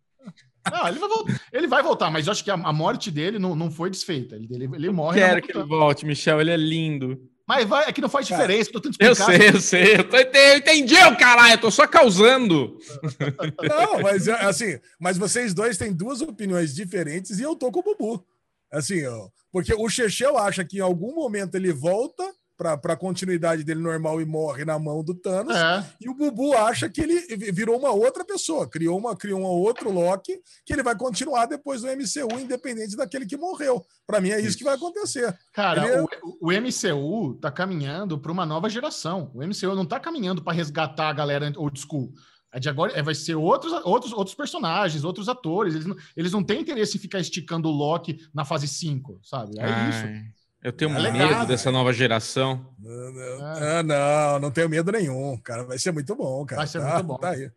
Não, 0.72 0.88
ele 0.88 0.98
vai, 0.98 1.08
voltar, 1.08 1.40
ele 1.52 1.66
vai 1.66 1.82
voltar, 1.82 2.10
mas 2.10 2.26
eu 2.26 2.32
acho 2.32 2.42
que 2.42 2.50
a, 2.50 2.54
a 2.54 2.72
morte 2.72 3.10
dele 3.10 3.38
não, 3.38 3.54
não 3.54 3.70
foi 3.70 3.90
desfeita. 3.90 4.34
Ele, 4.34 4.48
ele, 4.50 4.64
ele 4.64 4.90
morre. 4.90 5.20
Quero 5.20 5.42
que 5.42 5.56
ele 5.56 5.64
volte, 5.64 6.06
Michel. 6.06 6.40
Ele 6.40 6.50
é 6.50 6.56
lindo. 6.56 7.20
Mas 7.46 7.68
vai, 7.68 7.88
é 7.88 7.92
que 7.92 8.00
não 8.00 8.08
faz 8.08 8.26
diferença, 8.26 8.70
eu 8.70 8.72
tô 8.72 8.80
tentando 8.80 9.12
explicar. 9.12 9.34
Eu 9.34 9.38
sei, 9.38 9.48
eu 9.48 9.60
sei, 9.60 9.96
eu, 9.96 10.08
tô, 10.08 10.16
eu 10.16 10.56
entendi, 10.56 10.94
caralho, 11.18 11.54
eu 11.54 11.60
tô 11.60 11.70
só 11.70 11.86
causando. 11.86 12.78
Não, 13.68 14.00
mas 14.00 14.26
assim, 14.28 14.78
mas 14.98 15.18
vocês 15.18 15.52
dois 15.52 15.76
têm 15.76 15.92
duas 15.92 16.22
opiniões 16.22 16.74
diferentes 16.74 17.38
e 17.38 17.42
eu 17.42 17.54
tô 17.54 17.70
com 17.70 17.80
o 17.80 17.82
Bubu. 17.82 18.26
Assim, 18.72 19.06
ó, 19.06 19.28
porque 19.52 19.74
o 19.74 19.88
Chechel 19.90 20.38
acha 20.38 20.64
que 20.64 20.78
em 20.78 20.80
algum 20.80 21.14
momento 21.14 21.54
ele 21.54 21.70
volta 21.70 22.24
para 22.56 22.92
a 22.92 22.96
continuidade 22.96 23.64
dele 23.64 23.80
normal 23.80 24.20
e 24.20 24.24
morre 24.24 24.64
na 24.64 24.78
mão 24.78 25.02
do 25.02 25.14
Thanos. 25.14 25.56
É. 25.56 25.84
E 26.00 26.08
o 26.08 26.14
Bubu 26.14 26.54
acha 26.54 26.88
que 26.88 27.00
ele 27.00 27.20
virou 27.52 27.78
uma 27.78 27.90
outra 27.90 28.24
pessoa, 28.24 28.68
criou 28.68 28.98
uma 28.98 29.16
criou 29.16 29.40
um 29.40 29.44
outro 29.44 29.90
Loki 29.90 30.40
que 30.64 30.72
ele 30.72 30.82
vai 30.82 30.96
continuar 30.96 31.46
depois 31.46 31.82
do 31.82 31.88
MCU, 31.88 32.38
independente 32.40 32.96
daquele 32.96 33.26
que 33.26 33.36
morreu. 33.36 33.84
Para 34.06 34.20
mim 34.20 34.30
é 34.30 34.38
isso, 34.38 34.48
isso, 34.48 34.58
que 34.58 34.64
vai 34.64 34.74
acontecer. 34.74 35.36
Cara, 35.52 35.86
ele... 35.86 36.06
o, 36.22 36.38
o, 36.40 36.52
MCU 36.52 37.38
tá 37.40 37.50
caminhando 37.50 38.18
para 38.18 38.30
uma 38.30 38.46
nova 38.46 38.68
geração. 38.68 39.30
O 39.34 39.44
MCU 39.44 39.74
não 39.74 39.86
tá 39.86 39.98
caminhando 39.98 40.42
para 40.42 40.52
resgatar 40.52 41.08
a 41.08 41.12
galera 41.12 41.52
old 41.56 41.78
school. 41.80 42.12
É 42.52 42.60
de 42.60 42.68
agora 42.68 42.92
é, 42.92 43.02
vai 43.02 43.16
ser 43.16 43.34
outros, 43.34 43.72
outros, 43.84 44.12
outros 44.12 44.36
personagens, 44.36 45.02
outros 45.02 45.28
atores. 45.28 45.74
Eles 45.74 45.86
não, 45.86 45.96
eles 46.16 46.32
não 46.32 46.44
têm 46.44 46.60
interesse 46.60 46.96
em 46.96 47.00
ficar 47.00 47.18
esticando 47.18 47.68
o 47.68 47.72
Loki 47.72 48.20
na 48.32 48.44
fase 48.44 48.68
5, 48.68 49.18
sabe? 49.24 49.58
É 49.58 49.64
Ai. 49.64 49.90
isso. 49.90 50.34
Eu 50.64 50.72
tenho 50.72 50.90
é 50.92 50.94
medo 50.94 51.18
legal, 51.18 51.44
dessa 51.44 51.70
nova 51.70 51.92
geração. 51.92 52.74
Não, 52.78 53.12
não, 53.12 53.46
ah, 53.46 53.82
não, 53.82 54.40
não 54.40 54.50
tenho 54.50 54.66
medo 54.66 54.90
nenhum, 54.90 55.36
cara. 55.36 55.62
Vai 55.62 55.78
ser 55.78 55.92
muito 55.92 56.16
bom, 56.16 56.46
cara. 56.46 56.60
Vai 56.60 56.66
ser 56.66 56.80
tá, 56.80 56.94
muito 56.94 57.06
bom. 57.06 57.18
Tá 57.18 57.30
aí. 57.32 57.50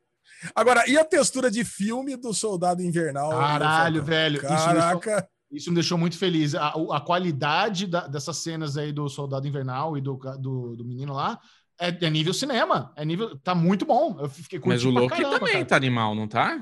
Agora, 0.53 0.84
e 0.89 0.97
a 0.97 1.05
textura 1.05 1.49
de 1.49 1.63
filme 1.63 2.17
do 2.17 2.34
Soldado 2.34 2.84
Invernal? 2.84 3.29
Caralho, 3.29 4.03
velho. 4.03 4.41
Caraca. 4.41 4.59
Isso 4.59 4.67
me, 4.67 4.73
deixou, 4.73 5.27
isso 5.51 5.69
me 5.69 5.75
deixou 5.75 5.97
muito 5.97 6.17
feliz. 6.17 6.53
A, 6.53 6.73
a 6.91 6.99
qualidade 6.99 7.88
da, 7.88 8.07
dessas 8.07 8.36
cenas 8.38 8.75
aí 8.75 8.91
do 8.91 9.07
Soldado 9.07 9.47
Invernal 9.47 9.97
e 9.97 10.01
do, 10.01 10.19
do, 10.38 10.75
do 10.75 10.86
menino 10.86 11.13
lá 11.13 11.39
é, 11.79 11.88
é, 12.05 12.09
nível 12.09 12.34
cinema. 12.34 12.91
É 12.97 13.05
nível. 13.05 13.39
Tá 13.39 13.55
muito 13.55 13.86
bom. 13.86 14.17
Eu 14.19 14.29
fiquei 14.29 14.59
Mas 14.65 14.84
o 14.84 14.89
Loki 14.89 15.07
caramba, 15.07 15.39
também 15.39 15.53
cara. 15.53 15.65
tá 15.65 15.75
animal, 15.77 16.13
não 16.13 16.27
tá? 16.27 16.61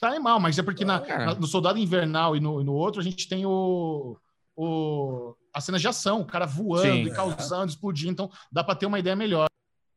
Tá 0.00 0.08
animal, 0.08 0.40
mas 0.40 0.58
é 0.58 0.62
porque 0.62 0.86
na, 0.86 1.00
na, 1.00 1.34
no 1.34 1.46
Soldado 1.46 1.78
Invernal 1.78 2.34
e 2.34 2.40
no, 2.40 2.62
e 2.62 2.64
no 2.64 2.72
outro 2.72 2.98
a 2.98 3.04
gente 3.04 3.28
tem 3.28 3.44
o 3.44 4.16
o, 4.56 5.34
as 5.52 5.64
cenas 5.64 5.80
de 5.80 5.88
ação, 5.88 6.20
o 6.20 6.26
cara 6.26 6.46
voando 6.46 7.04
Sim, 7.04 7.06
e 7.06 7.10
causando, 7.10 7.70
explodindo. 7.70 8.12
Então, 8.12 8.30
dá 8.50 8.64
para 8.64 8.74
ter 8.74 8.86
uma 8.86 8.98
ideia 8.98 9.16
melhor. 9.16 9.46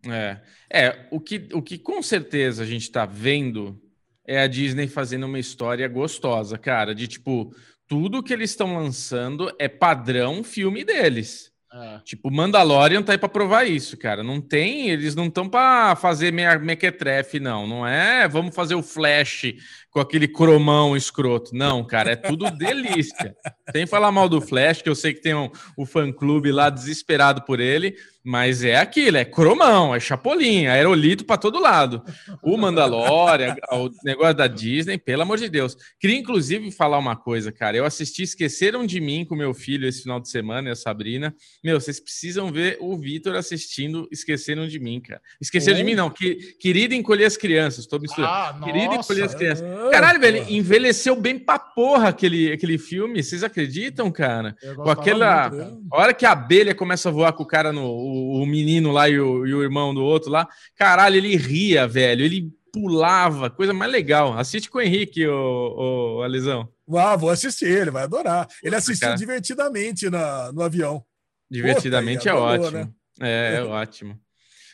É, 0.05 0.41
é 0.71 1.07
o, 1.11 1.19
que, 1.19 1.47
o 1.53 1.61
que 1.61 1.77
com 1.77 2.01
certeza 2.01 2.63
a 2.63 2.65
gente 2.65 2.83
está 2.83 3.05
vendo 3.05 3.81
é 4.27 4.41
a 4.41 4.47
Disney 4.47 4.87
fazendo 4.87 5.25
uma 5.25 5.39
história 5.39 5.87
gostosa, 5.87 6.57
cara, 6.57 6.93
de 6.93 7.07
tipo, 7.07 7.55
tudo 7.87 8.23
que 8.23 8.33
eles 8.33 8.51
estão 8.51 8.75
lançando 8.75 9.53
é 9.59 9.67
padrão 9.67 10.43
filme 10.43 10.83
deles. 10.83 11.51
É. 11.73 11.99
Tipo, 12.05 12.31
Mandalorian 12.31 13.03
tá 13.03 13.11
aí 13.11 13.17
pra 13.17 13.27
provar 13.27 13.65
isso, 13.65 13.97
cara. 13.97 14.23
Não 14.23 14.39
tem, 14.39 14.89
eles 14.89 15.13
não 15.13 15.25
estão 15.25 15.49
pra 15.49 15.95
fazer 15.95 16.31
meia, 16.31 16.57
mequetrefe, 16.57 17.37
não. 17.37 17.67
Não 17.67 17.85
é, 17.85 18.27
vamos 18.29 18.55
fazer 18.55 18.75
o 18.75 18.83
Flash 18.83 19.53
com 19.95 20.01
aquele 20.01 20.27
cromão 20.27 20.97
escroto. 20.97 21.55
Não, 21.55 21.81
cara, 21.81 22.11
é 22.11 22.15
tudo 22.17 22.51
delícia. 22.51 23.33
Sem 23.71 23.87
falar 23.87 24.11
mal 24.11 24.27
do 24.27 24.41
Flash, 24.41 24.81
que 24.81 24.89
eu 24.89 24.93
sei 24.93 25.13
que 25.13 25.21
tem 25.21 25.33
um, 25.33 25.49
o 25.77 25.85
fã-clube 25.85 26.51
lá 26.51 26.69
desesperado 26.69 27.43
por 27.43 27.61
ele, 27.61 27.95
mas 28.21 28.63
é 28.63 28.75
aquilo, 28.75 29.17
é 29.17 29.23
cromão, 29.23 29.93
é 29.93 29.99
chapolim, 29.99 30.65
aerolito 30.65 31.23
para 31.23 31.37
todo 31.37 31.61
lado. 31.61 32.03
O 32.41 32.57
Mandalorian, 32.57 33.55
o 33.71 33.89
negócio 34.03 34.33
da 34.33 34.47
Disney, 34.47 34.97
pelo 34.97 35.21
amor 35.21 35.37
de 35.37 35.47
Deus. 35.47 35.77
Queria 35.99 36.17
inclusive 36.17 36.71
falar 36.71 36.97
uma 36.97 37.15
coisa, 37.15 37.51
cara. 37.51 37.77
Eu 37.77 37.85
assisti 37.85 38.23
Esqueceram 38.23 38.83
de 38.83 38.99
Mim 38.99 39.23
com 39.23 39.35
meu 39.35 39.53
filho 39.53 39.87
esse 39.87 40.01
final 40.01 40.19
de 40.19 40.27
semana 40.27 40.69
e 40.69 40.71
a 40.71 40.75
Sabrina. 40.75 41.35
Meu, 41.63 41.79
vocês 41.79 41.99
precisam 41.99 42.51
ver 42.51 42.77
o 42.81 42.97
Vitor 42.97 43.35
assistindo 43.35 44.07
Esqueceram 44.11 44.67
de 44.67 44.79
Mim, 44.79 44.99
cara. 44.99 45.21
Esqueceram 45.39 45.77
de 45.77 45.83
mim, 45.83 45.93
não. 45.93 46.09
Que, 46.09 46.35
querido 46.59 46.95
encolher 46.95 47.25
as 47.25 47.37
crianças. 47.37 47.85
Tô 47.85 47.99
misturando. 47.99 48.33
Ah, 48.33 48.59
querido 48.63 48.95
encolher 48.95 49.23
as 49.23 49.35
crianças. 49.35 49.63
Caralho, 49.91 50.19
velho, 50.19 50.45
envelheceu 50.49 51.15
bem 51.15 51.37
pra 51.37 51.59
porra 51.59 52.09
aquele, 52.09 52.51
aquele 52.51 52.77
filme. 52.77 53.23
Vocês 53.23 53.43
acreditam, 53.43 54.11
cara? 54.11 54.55
Com 54.75 54.89
aquela. 54.89 55.47
A 55.91 55.97
hora 55.97 56.13
que 56.13 56.25
a 56.25 56.31
abelha 56.31 56.75
começa 56.75 57.09
a 57.09 57.11
voar 57.11 57.33
com 57.33 57.43
o 57.43 57.47
cara 57.47 57.71
no 57.71 57.85
o, 57.85 58.45
menino 58.45 58.91
lá 58.91 59.09
e 59.09 59.19
o, 59.19 59.45
e 59.45 59.53
o 59.53 59.63
irmão 59.63 59.93
do 59.93 60.03
outro 60.03 60.29
lá, 60.29 60.47
caralho, 60.75 61.15
ele 61.15 61.35
ria, 61.35 61.87
velho, 61.87 62.23
ele 62.23 62.51
pulava, 62.71 63.49
coisa 63.49 63.73
mais 63.73 63.91
legal. 63.91 64.37
Assiste 64.37 64.69
com 64.69 64.77
o 64.77 64.81
Henrique, 64.81 65.25
o, 65.25 66.17
o 66.17 66.21
Alisão. 66.23 66.69
Ah, 66.93 67.15
vou 67.15 67.29
assistir, 67.29 67.65
ele 67.65 67.91
vai 67.91 68.03
adorar. 68.03 68.47
Ele 68.61 68.75
assistiu 68.75 69.07
cara. 69.07 69.17
divertidamente 69.17 70.09
na, 70.09 70.51
no 70.51 70.61
avião. 70.61 71.03
Divertidamente 71.49 72.27
é 72.27 72.33
ótimo. 72.33 72.71
Né? 72.71 72.89
É, 73.21 73.55
é 73.57 73.63
ótimo. 73.65 74.19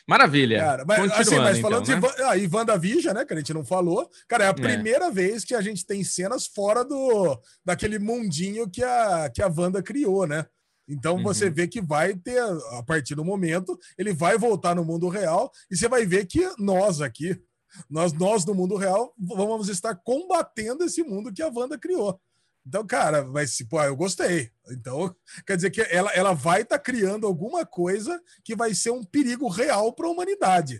Maravilha. 0.06 0.58
Cara, 0.58 0.84
mas, 0.84 1.12
assim, 1.12 1.36
mas 1.36 1.58
falando 1.60 1.84
então, 1.84 2.00
de 2.00 2.18
né? 2.18 2.24
ah, 2.24 2.36
e 2.36 2.48
WandaVision, 2.48 3.14
né, 3.14 3.24
que 3.24 3.32
a 3.32 3.36
gente 3.36 3.54
não 3.54 3.64
falou, 3.64 4.10
cara, 4.28 4.44
é 4.44 4.46
a 4.48 4.50
é. 4.50 4.54
primeira 4.54 5.10
vez 5.10 5.44
que 5.44 5.54
a 5.54 5.60
gente 5.60 5.86
tem 5.86 6.02
cenas 6.02 6.46
fora 6.46 6.84
do 6.84 7.40
daquele 7.64 7.98
mundinho 7.98 8.68
que 8.68 8.82
a, 8.82 9.30
que 9.32 9.40
a 9.40 9.46
Wanda 9.46 9.82
criou, 9.82 10.26
né? 10.26 10.44
Então 10.88 11.16
uhum. 11.16 11.22
você 11.22 11.48
vê 11.48 11.68
que 11.68 11.80
vai 11.80 12.14
ter, 12.14 12.40
a 12.40 12.82
partir 12.82 13.14
do 13.14 13.24
momento, 13.24 13.78
ele 13.96 14.12
vai 14.12 14.36
voltar 14.36 14.74
no 14.74 14.84
mundo 14.84 15.08
real 15.08 15.50
e 15.70 15.76
você 15.76 15.88
vai 15.88 16.04
ver 16.04 16.26
que 16.26 16.50
nós 16.58 17.00
aqui, 17.00 17.40
nós, 17.88 18.12
nós 18.12 18.44
do 18.44 18.54
mundo 18.54 18.76
real, 18.76 19.14
vamos 19.16 19.68
estar 19.68 19.94
combatendo 19.94 20.84
esse 20.84 21.02
mundo 21.04 21.32
que 21.32 21.42
a 21.42 21.48
Wanda 21.48 21.78
criou. 21.78 22.20
Então, 22.66 22.86
cara, 22.86 23.24
mas 23.24 23.58
pô, 23.68 23.82
eu 23.82 23.96
gostei. 23.96 24.50
Então, 24.70 25.14
quer 25.46 25.56
dizer 25.56 25.70
que 25.70 25.80
ela, 25.82 26.10
ela 26.12 26.32
vai 26.32 26.62
estar 26.62 26.78
tá 26.78 26.82
criando 26.82 27.26
alguma 27.26 27.66
coisa 27.66 28.20
que 28.44 28.54
vai 28.54 28.74
ser 28.74 28.90
um 28.90 29.04
perigo 29.04 29.48
real 29.48 29.92
para 29.92 30.06
a 30.06 30.10
humanidade. 30.10 30.74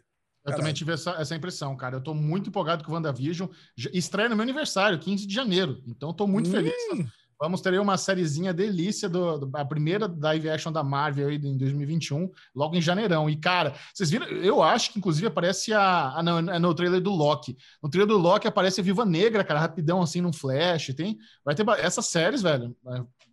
Eu 0.45 0.51
Caralho. 0.51 0.63
também 0.63 0.75
tive 0.75 0.93
essa, 0.93 1.13
essa 1.13 1.37
impressão, 1.37 1.77
cara. 1.77 1.97
Eu 1.97 2.01
tô 2.01 2.15
muito 2.15 2.49
empolgado 2.49 2.83
com 2.83 2.91
o 2.91 2.95
WandaVision. 2.95 3.49
Estreia 3.93 4.29
no 4.29 4.35
meu 4.35 4.43
aniversário, 4.43 4.99
15 4.99 5.25
de 5.25 5.33
janeiro. 5.33 5.81
Então, 5.87 6.13
tô 6.13 6.27
muito 6.27 6.49
hum. 6.49 6.53
feliz. 6.53 6.75
Vamos 7.43 7.61
ter 7.61 7.77
uma 7.81 7.99
sériezinha 7.99 8.55
delícia, 8.55 9.09
do, 9.09 9.37
do, 9.37 9.57
a 9.57 9.65
primeira 9.65 10.07
live 10.07 10.49
action 10.49 10.71
da 10.71 10.85
Marvel 10.85 11.27
aí 11.27 11.35
em 11.35 11.59
2021, 11.59 12.31
logo 12.55 12.77
em 12.77 12.81
janeirão. 12.81 13.29
E, 13.29 13.37
cara, 13.37 13.75
vocês 13.93 14.11
viram? 14.11 14.29
Eu 14.29 14.63
acho 14.63 14.93
que, 14.93 15.01
inclusive, 15.01 15.27
aparece 15.27 15.73
a. 15.73 16.11
a 16.11 16.23
no, 16.23 16.39
é 16.53 16.59
no 16.61 16.73
trailer 16.73 17.01
do 17.01 17.11
Loki. 17.11 17.57
No 17.83 17.91
trailer 17.91 18.07
do 18.07 18.17
Loki 18.17 18.47
aparece 18.47 18.81
a 18.81 18.85
Viva 18.85 19.05
Negra, 19.05 19.43
cara, 19.43 19.59
rapidão, 19.59 20.01
assim, 20.01 20.21
num 20.21 20.33
flash. 20.33 20.95
Tem, 20.95 21.19
vai 21.45 21.53
ter 21.53 21.69
essas 21.81 22.07
séries, 22.07 22.43
velho. 22.43 22.77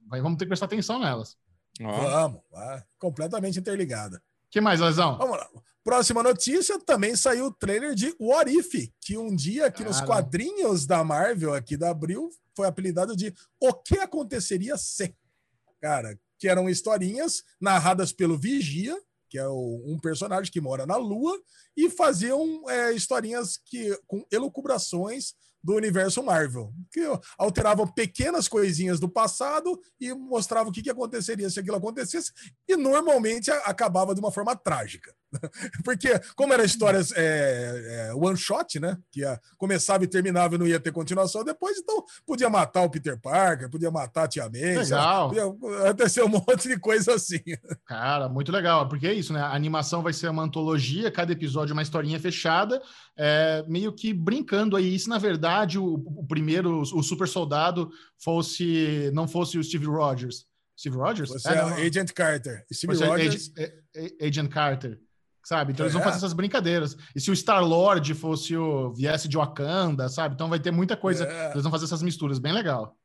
Vai, 0.08 0.22
vamos 0.22 0.40
ter 0.40 0.46
que 0.46 0.50
prestar 0.50 0.66
atenção 0.66 0.98
nelas. 0.98 1.38
Vamos, 1.80 2.42
vai, 2.52 2.84
completamente 2.98 3.60
interligada. 3.60 4.20
que 4.50 4.60
mais, 4.60 4.80
Lesão? 4.80 5.20
Vamos 5.20 5.38
lá. 5.38 5.48
Próxima 5.84 6.24
notícia, 6.24 6.80
também 6.80 7.16
saiu 7.16 7.46
o 7.46 7.54
trailer 7.54 7.94
de 7.94 8.16
What 8.20 8.52
If, 8.52 8.92
que 9.00 9.20
um 9.20 9.36
dia 9.36 9.68
aqui 9.68 9.84
Cara. 9.84 9.90
nos 9.90 10.02
quadrinhos 10.02 10.88
da 10.88 11.04
Marvel, 11.04 11.54
aqui 11.54 11.78
da 11.78 11.92
Abril, 11.92 12.30
foi 12.60 12.68
apelidado 12.68 13.16
de 13.16 13.34
O 13.58 13.74
que 13.74 13.98
aconteceria 14.00 14.78
se. 14.78 15.16
Cara, 15.80 16.20
que 16.38 16.46
eram 16.46 16.70
historinhas 16.70 17.42
narradas 17.60 18.12
pelo 18.12 18.38
Vigia, 18.38 18.98
que 19.30 19.38
é 19.38 19.48
o, 19.48 19.82
um 19.86 19.98
personagem 19.98 20.52
que 20.52 20.60
mora 20.60 20.86
na 20.86 20.98
Lua, 20.98 21.40
e 21.78 21.90
faziam 21.90 22.70
é, 22.70 22.92
historinhas 22.92 23.58
que 23.58 23.98
com 24.06 24.26
elucubrações 24.30 25.36
do 25.64 25.74
universo 25.74 26.22
Marvel, 26.22 26.74
que 26.92 27.02
alteravam 27.38 27.88
pequenas 27.88 28.50
coisinhas 28.50 29.00
do 29.00 29.08
passado 29.08 29.80
e 29.98 30.14
mostravam 30.14 30.70
o 30.70 30.74
que, 30.74 30.82
que 30.82 30.90
aconteceria 30.90 31.50
se 31.50 31.62
aquilo 31.62 31.78
acontecesse, 31.78 32.34
e 32.68 32.76
normalmente 32.76 33.50
acabava 33.52 34.14
de 34.14 34.20
uma 34.20 34.34
forma 34.34 34.54
trágica. 34.54 35.16
Porque, 35.84 36.10
como 36.36 36.54
eram 36.54 36.64
histórias 36.64 37.12
é, 37.16 38.10
é, 38.10 38.14
one 38.16 38.38
shot, 38.38 38.80
né? 38.80 38.98
Que 39.12 39.22
ia, 39.22 39.40
começava 39.58 40.04
e 40.04 40.08
terminava 40.08 40.56
e 40.56 40.58
não 40.58 40.68
ia 40.68 40.80
ter 40.80 40.92
continuação 40.92 41.44
depois, 41.44 41.78
então 41.78 42.04
podia 42.26 42.50
matar 42.50 42.84
o 42.84 42.90
Peter 42.90 43.20
Parker, 43.20 43.70
podia 43.70 43.92
matar 43.92 44.24
a 44.24 44.28
Tia 44.28 44.50
May, 44.50 44.78
legal. 44.78 45.30
podia 45.30 45.88
acontecer 45.88 46.24
um 46.24 46.30
monte 46.30 46.68
de 46.68 46.80
coisa 46.80 47.14
assim. 47.14 47.42
Cara, 47.86 48.28
muito 48.28 48.52
legal, 48.52 48.88
porque 48.88 49.08
é 49.08 49.14
isso, 49.14 49.34
né? 49.34 49.42
A 49.42 49.54
animação 49.54 50.02
vai 50.02 50.14
ser 50.14 50.30
uma 50.30 50.44
antologia, 50.44 51.12
cada 51.12 51.32
episódio 51.32 51.74
uma 51.74 51.84
historinha 51.84 52.20
fechada, 52.20 52.82
é, 53.18 53.64
meio 53.68 53.94
que 53.94 54.14
brincando 54.14 54.76
aí. 54.76 54.96
E 54.96 55.00
se 55.00 55.10
na 55.10 55.18
verdade 55.18 55.78
o, 55.78 55.94
o 55.94 56.26
primeiro, 56.28 56.82
o 56.82 57.04
super 57.04 57.28
soldado, 57.28 57.92
fosse 58.18 59.12
não 59.14 59.28
fosse 59.28 59.58
o 59.58 59.64
Steve 59.64 59.86
Rogers. 59.86 60.48
Steve 60.78 60.96
Rogers? 60.96 61.30
Você 61.30 61.50
é, 61.50 61.56
é 61.56 61.88
Agent 61.88 62.14
Carter. 62.14 62.66
Steve 62.72 62.96
Rogers. 62.96 63.52
Agent, 63.58 64.14
Agent 64.22 64.50
Carter 64.50 65.00
sabe? 65.50 65.74
Então 65.74 65.84
é. 65.84 65.88
eles 65.88 65.94
vão 65.94 66.02
é. 66.04 66.06
fazer 66.06 66.18
essas 66.18 66.34
brincadeiras. 66.34 66.96
E 67.16 67.20
se 67.20 67.32
o 67.32 67.36
Star 67.36 67.66
Lord 67.66 68.14
fosse 68.14 68.56
o 68.56 68.94
viesse 68.94 69.28
de 69.28 69.36
Wakanda, 69.36 70.08
sabe? 70.08 70.36
Então 70.36 70.48
vai 70.48 70.60
ter 70.60 70.70
muita 70.70 70.96
coisa. 70.96 71.26
É. 71.26 71.52
Eles 71.52 71.64
vão 71.64 71.72
fazer 71.72 71.86
essas 71.86 72.04
misturas, 72.04 72.38
bem 72.38 72.54
legal. 72.54 72.96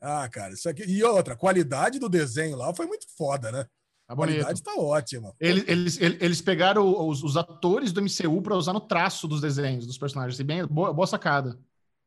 Ah, 0.00 0.26
cara, 0.30 0.54
isso 0.54 0.66
aqui. 0.66 0.84
E 0.84 1.04
outra, 1.04 1.34
a 1.34 1.36
qualidade 1.36 1.98
do 1.98 2.08
desenho 2.08 2.56
lá 2.56 2.74
foi 2.74 2.86
muito 2.86 3.06
foda, 3.14 3.52
né? 3.52 3.64
Tá 3.64 4.14
a 4.14 4.16
qualidade 4.16 4.62
tá 4.62 4.74
ótima. 4.74 5.34
Eles, 5.38 5.64
eles, 5.68 5.98
eles 6.00 6.40
pegaram 6.40 7.06
os, 7.06 7.22
os 7.22 7.36
atores 7.36 7.92
do 7.92 8.00
MCU 8.00 8.40
para 8.40 8.56
usar 8.56 8.72
no 8.72 8.80
traço 8.80 9.28
dos 9.28 9.42
desenhos 9.42 9.86
dos 9.86 9.98
personagens. 9.98 10.36
Assim, 10.36 10.44
bem, 10.44 10.66
boa, 10.66 10.94
boa 10.94 11.06
sacada. 11.06 11.58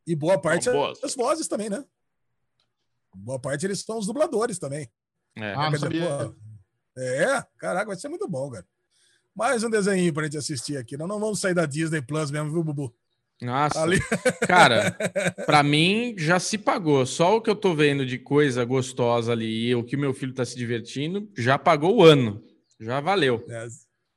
E 0.05 0.15
boa 0.15 0.41
parte 0.41 0.69
boa. 0.69 0.93
as 1.03 1.13
vozes 1.13 1.47
também, 1.47 1.69
né? 1.69 1.85
Boa 3.15 3.39
parte 3.39 3.67
eles 3.67 3.81
são 3.81 3.99
os 3.99 4.07
dubladores 4.07 4.57
também. 4.57 4.89
É. 5.37 5.53
Ah, 5.53 5.69
não 5.69 5.77
sabia. 5.77 6.33
é, 6.97 7.45
caraca, 7.59 7.85
vai 7.85 7.95
ser 7.95 8.09
muito 8.09 8.27
bom, 8.27 8.49
cara. 8.49 8.65
Mais 9.35 9.63
um 9.63 9.69
desenho 9.69 10.13
pra 10.13 10.23
gente 10.23 10.37
assistir 10.37 10.77
aqui. 10.77 10.95
Não, 10.95 11.07
não 11.07 11.19
vamos 11.19 11.39
sair 11.39 11.53
da 11.53 11.65
Disney 11.65 12.01
Plus 12.01 12.29
mesmo, 12.29 12.51
viu, 12.51 12.63
Bubu? 12.63 12.93
Nossa, 13.41 13.81
Ali... 13.81 13.99
cara, 14.47 14.95
para 15.45 15.63
mim 15.63 16.15
já 16.17 16.39
se 16.39 16.57
pagou. 16.57 17.05
Só 17.05 17.35
o 17.35 17.41
que 17.41 17.49
eu 17.49 17.55
tô 17.55 17.75
vendo 17.75 18.05
de 18.05 18.17
coisa 18.17 18.63
gostosa 18.63 19.31
ali 19.31 19.67
e 19.67 19.75
o 19.75 19.83
que 19.83 19.97
meu 19.97 20.13
filho 20.13 20.33
tá 20.33 20.45
se 20.45 20.55
divertindo, 20.55 21.29
já 21.37 21.57
pagou 21.57 21.97
o 21.97 22.03
ano. 22.03 22.43
Já 22.79 22.99
valeu. 23.01 23.43
É, 23.49 23.67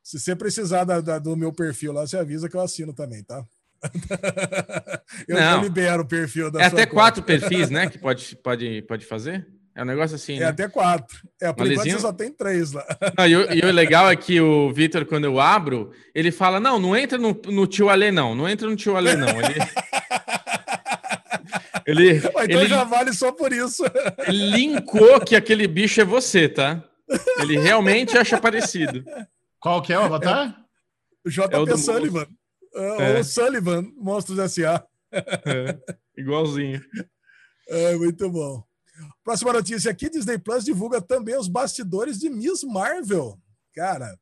se 0.02 0.20
você 0.20 0.36
precisar 0.36 0.84
da, 0.84 1.00
da, 1.00 1.18
do 1.18 1.36
meu 1.36 1.52
perfil 1.52 1.92
lá, 1.92 2.06
você 2.06 2.16
avisa 2.16 2.48
que 2.48 2.56
eu 2.56 2.60
assino 2.60 2.92
também, 2.92 3.24
tá? 3.24 3.44
eu 5.28 5.36
não, 5.36 5.62
libero 5.62 6.02
o 6.02 6.06
perfil 6.06 6.50
da 6.50 6.62
É 6.62 6.66
até 6.66 6.86
conta. 6.86 6.94
quatro 6.94 7.22
perfis, 7.22 7.70
né? 7.70 7.88
Que 7.88 7.98
pode, 7.98 8.36
pode, 8.36 8.82
pode 8.82 9.04
fazer? 9.04 9.46
É 9.76 9.82
um 9.82 9.84
negócio 9.84 10.16
assim. 10.16 10.36
É 10.36 10.40
né? 10.40 10.46
até 10.46 10.66
quatro. 10.68 11.18
É, 11.38 11.52
por 11.52 11.70
enquanto 11.70 11.90
você 11.90 11.98
só 11.98 12.10
tem 12.10 12.32
três 12.32 12.72
lá. 12.72 12.82
Não, 13.18 13.26
e, 13.26 13.36
o, 13.36 13.52
e, 13.52 13.60
o, 13.60 13.70
legal 13.70 14.10
é 14.10 14.16
que 14.16 14.40
o 14.40 14.72
Vitor, 14.72 15.04
quando 15.04 15.24
eu 15.24 15.38
abro, 15.38 15.92
ele 16.14 16.32
fala: 16.32 16.58
não, 16.58 16.78
não 16.78 16.96
entra 16.96 17.18
no, 17.18 17.38
no 17.44 17.66
tio 17.66 17.90
Alê, 17.90 18.10
não. 18.10 18.34
Não 18.34 18.48
entra 18.48 18.66
no 18.66 18.74
tio 18.74 18.96
Alê, 18.96 19.14
não. 19.14 19.28
Ele. 19.28 19.54
ele, 22.16 22.16
então 22.16 22.42
ele 22.42 22.68
já 22.68 22.84
vale 22.84 23.12
só 23.12 23.30
por 23.30 23.52
isso. 23.52 23.84
Ele 24.26 24.50
linkou 24.50 25.20
que 25.20 25.36
aquele 25.36 25.68
bicho 25.68 26.00
é 26.00 26.04
você, 26.06 26.48
tá? 26.48 26.82
Ele 27.38 27.58
realmente 27.58 28.16
acha 28.16 28.40
parecido. 28.40 29.04
Qual 29.60 29.82
que 29.82 29.92
é 29.92 29.98
o 29.98 30.04
avatar? 30.04 30.48
É, 30.48 31.28
o 31.28 31.30
JP 31.30 31.54
é 31.54 31.58
o 31.58 31.76
Sullivan. 31.76 32.26
É. 32.74 33.18
Ou 33.18 33.24
Sullivan, 33.24 33.84
Monstros 33.94 34.38
S.A. 34.38 34.82
É, 35.12 35.78
igualzinho. 36.16 36.80
É, 37.68 37.94
muito 37.96 38.30
bom. 38.30 38.65
Próxima 39.24 39.52
notícia 39.52 39.90
aqui: 39.90 40.08
Disney 40.08 40.38
Plus 40.38 40.64
divulga 40.64 41.00
também 41.00 41.36
os 41.36 41.48
bastidores 41.48 42.18
de 42.18 42.28
Miss 42.28 42.62
Marvel. 42.64 43.38
Cara, 43.74 44.18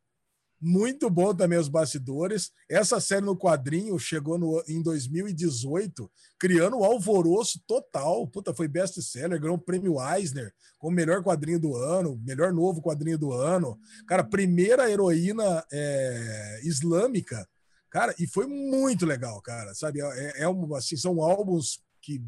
Muito 0.66 1.11
bom 1.11 1.35
também 1.35 1.59
os 1.59 1.68
bastidores. 1.68 2.51
Essa 2.70 2.99
série 2.99 3.27
no 3.27 3.37
quadrinho 3.37 3.99
chegou 3.99 4.39
no, 4.39 4.64
em 4.66 4.83
2018, 4.83 6.11
criando 6.39 6.79
um 6.79 6.85
alvoroço 6.85 7.61
total. 7.66 8.27
Puta, 8.27 8.55
foi 8.55 8.66
best-seller, 8.66 9.39
ganhou 9.39 9.57
o 9.57 9.61
prêmio 9.61 9.97
Eisner 10.01 10.51
como 10.79 10.97
melhor 10.97 11.22
quadrinho 11.22 11.61
do 11.61 11.77
ano, 11.77 12.18
melhor 12.25 12.51
novo 12.51 12.81
quadrinho 12.81 13.18
do 13.18 13.31
ano. 13.31 13.79
Cara, 14.07 14.25
primeira 14.25 14.91
heroína 14.91 15.62
é, 15.70 16.61
islâmica. 16.64 17.47
Cara, 17.91 18.14
e 18.18 18.27
foi 18.27 18.47
muito 18.47 19.05
legal, 19.05 19.43
cara. 19.43 19.75
Sabe, 19.75 20.01
é, 20.01 20.45
é 20.45 20.49
um, 20.49 20.75
assim, 20.75 20.97
são 20.97 21.22
álbuns 21.22 21.79
que, 22.01 22.25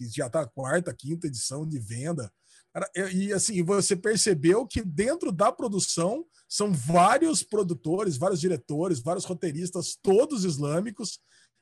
que 0.00 0.08
já 0.08 0.30
tá 0.30 0.46
quarta, 0.46 0.94
quinta 0.94 1.26
edição 1.26 1.66
de 1.66 1.78
venda. 1.78 2.32
Cara, 2.72 2.88
e 3.12 3.32
assim, 3.32 3.62
você 3.62 3.94
percebeu 3.94 4.66
que 4.66 4.82
dentro 4.82 5.30
da 5.30 5.52
produção 5.52 6.24
são 6.48 6.72
vários 6.72 7.42
produtores, 7.42 8.16
vários 8.16 8.40
diretores, 8.40 9.00
vários 9.00 9.24
roteiristas, 9.24 9.98
todos 10.00 10.44
islâmicos. 10.44 11.18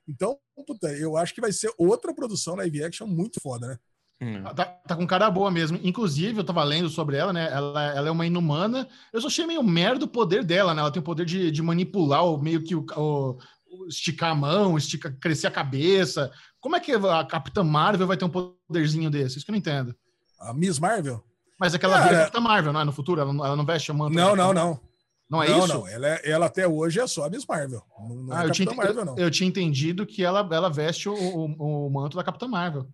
Então, 0.07 0.39
puta, 0.67 0.93
eu 0.93 1.17
acho 1.17 1.35
que 1.35 1.41
vai 1.41 1.53
ser 1.53 1.73
outra 1.77 2.15
produção 2.15 2.55
live 2.57 2.85
action 2.85 3.07
muito 3.07 3.41
foda, 3.41 3.67
né? 3.67 3.79
Hum. 4.21 4.43
Tá, 4.55 4.65
tá, 4.65 4.97
com 4.97 5.07
cara 5.07 5.31
boa 5.31 5.51
mesmo. 5.51 5.79
Inclusive, 5.83 6.39
eu 6.39 6.45
tava 6.45 6.63
lendo 6.65 6.89
sobre 6.89 7.17
ela, 7.17 7.33
né? 7.33 7.49
Ela, 7.51 7.95
ela 7.95 8.09
é 8.09 8.11
uma 8.11 8.27
inumana. 8.27 8.89
Eu 9.13 9.21
só 9.21 9.29
achei 9.29 9.47
meio 9.47 9.63
merda 9.63 10.05
o 10.05 10.09
poder 10.09 10.45
dela, 10.45 10.75
né? 10.75 10.81
Ela 10.81 10.91
tem 10.91 11.01
o 11.01 11.05
poder 11.05 11.25
de, 11.25 11.51
de 11.51 11.63
manipular 11.63 12.25
o 12.25 12.37
meio 12.37 12.63
que 12.63 12.75
o, 12.75 12.85
o, 12.97 13.39
esticar 13.89 14.31
a 14.31 14.35
mão, 14.35 14.77
esticar, 14.77 15.13
crescer 15.21 15.47
a 15.47 15.51
cabeça. 15.51 16.31
Como 16.61 16.77
é 16.77 16.81
que 16.81 16.93
a 16.93 17.25
Capitã 17.25 17.63
Marvel 17.63 18.07
vai 18.07 18.17
ter 18.17 18.25
um 18.25 18.31
poderzinho 18.31 19.11
desse? 19.11 19.37
Isso 19.37 19.45
que 19.45 19.51
eu 19.51 19.55
não 19.55 19.59
entendo. 19.59 19.95
A 20.41 20.53
Miss 20.53 20.79
Marvel? 20.79 21.23
Mas 21.59 21.75
aquela 21.75 21.99
Cara, 21.99 22.09
vira 22.09 22.21
Capitã 22.21 22.41
Marvel, 22.41 22.73
não 22.73 22.81
é? 22.81 22.85
No 22.85 22.93
futuro? 22.93 23.21
Ela 23.21 23.33
não, 23.33 23.45
ela 23.45 23.57
não 23.57 23.67
veste 23.67 23.91
a 23.91 23.95
manta? 23.95 24.15
Não, 24.15 24.37
não, 24.37 24.53
não. 24.53 24.81
Não 25.29 25.43
é 25.43 25.49
não, 25.51 25.59
isso? 25.59 25.69
Não, 25.69 25.89
ela, 25.89 26.09
é, 26.09 26.31
ela 26.31 26.47
até 26.47 26.67
hoje 26.67 27.01
é 27.01 27.07
só 27.07 27.27
a 27.27 27.31
Miss 27.31 27.45
Marvel. 27.47 27.83
Não, 27.99 28.15
não 28.17 28.37
ah, 28.37 28.45
é 28.45 28.47
eu, 28.47 28.51
tinha, 28.51 28.75
Marvel, 28.75 29.05
não. 29.05 29.19
eu 29.19 29.31
tinha 29.31 29.49
entendido 29.49 30.07
que 30.07 30.25
ela, 30.25 30.41
ela 30.51 30.71
veste 30.71 31.09
o, 31.09 31.15
o, 31.15 31.87
o 31.87 31.91
manto 31.91 32.17
da 32.17 32.25
Capitã 32.25 32.49
Marvel. 32.49 32.89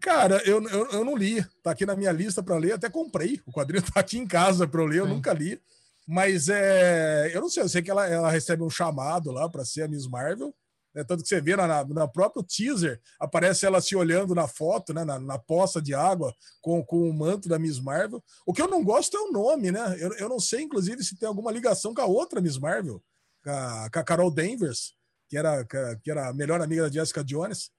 Cara, 0.00 0.42
eu, 0.44 0.62
eu, 0.68 0.90
eu 0.90 1.04
não 1.04 1.16
li. 1.16 1.44
Tá 1.62 1.70
aqui 1.70 1.86
na 1.86 1.96
minha 1.96 2.12
lista 2.12 2.42
para 2.42 2.56
ler, 2.56 2.72
até 2.72 2.90
comprei. 2.90 3.40
O 3.46 3.52
quadrinho 3.52 3.82
tá 3.90 4.00
aqui 4.00 4.18
em 4.18 4.26
casa 4.26 4.66
para 4.66 4.80
eu 4.82 4.86
ler, 4.86 4.98
eu 4.98 5.06
Sim. 5.06 5.12
nunca 5.12 5.32
li. 5.32 5.60
Mas 6.06 6.48
é, 6.48 7.30
eu 7.34 7.40
não 7.40 7.48
sei, 7.48 7.62
eu 7.62 7.68
sei 7.68 7.82
que 7.82 7.90
ela, 7.90 8.06
ela 8.06 8.30
recebe 8.30 8.62
um 8.62 8.70
chamado 8.70 9.30
lá 9.30 9.48
para 9.48 9.64
ser 9.64 9.82
a 9.82 9.88
Miss 9.88 10.06
Marvel. 10.06 10.54
Né? 10.94 11.02
Tanto 11.02 11.22
que 11.22 11.28
você 11.28 11.40
vê 11.40 11.56
na, 11.56 11.84
na 11.84 12.06
próprio 12.06 12.42
teaser, 12.42 13.00
aparece 13.18 13.66
ela 13.66 13.80
se 13.80 13.96
olhando 13.96 14.34
na 14.34 14.46
foto, 14.46 14.94
né? 14.94 15.04
na, 15.04 15.18
na 15.18 15.38
poça 15.38 15.82
de 15.82 15.94
água, 15.94 16.32
com, 16.60 16.84
com 16.84 17.08
o 17.08 17.12
manto 17.12 17.48
da 17.48 17.58
Miss 17.58 17.80
Marvel. 17.80 18.22
O 18.46 18.52
que 18.52 18.62
eu 18.62 18.68
não 18.68 18.84
gosto 18.84 19.16
é 19.16 19.20
o 19.20 19.32
nome, 19.32 19.72
né? 19.72 19.96
Eu, 19.98 20.12
eu 20.14 20.28
não 20.28 20.38
sei, 20.38 20.62
inclusive, 20.62 21.02
se 21.02 21.18
tem 21.18 21.28
alguma 21.28 21.50
ligação 21.50 21.94
com 21.94 22.02
a 22.02 22.06
outra 22.06 22.40
Miss 22.40 22.58
Marvel, 22.58 23.02
com 23.42 23.50
a, 23.50 23.90
com 23.90 23.98
a 23.98 24.04
Carol 24.04 24.30
Danvers, 24.30 24.94
que 25.28 25.36
era, 25.36 25.64
que 25.64 26.10
era 26.10 26.28
a 26.28 26.34
melhor 26.34 26.60
amiga 26.60 26.82
da 26.82 26.90
Jessica 26.90 27.24
Jones. 27.24 27.70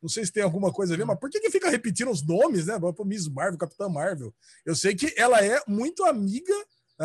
Não 0.00 0.08
sei 0.08 0.24
se 0.24 0.32
tem 0.32 0.42
alguma 0.42 0.72
coisa 0.72 0.94
a 0.94 0.96
ver, 0.96 1.04
mas 1.04 1.18
por 1.18 1.30
que, 1.30 1.38
que 1.38 1.50
fica 1.50 1.70
repetindo 1.70 2.10
os 2.10 2.26
nomes, 2.26 2.66
né? 2.66 2.74
Miss 3.04 3.28
Marvel, 3.28 3.58
Capitã 3.58 3.88
Marvel. 3.88 4.34
Eu 4.64 4.74
sei 4.74 4.94
que 4.94 5.14
ela 5.16 5.44
é 5.44 5.62
muito 5.68 6.04
amiga 6.04 6.54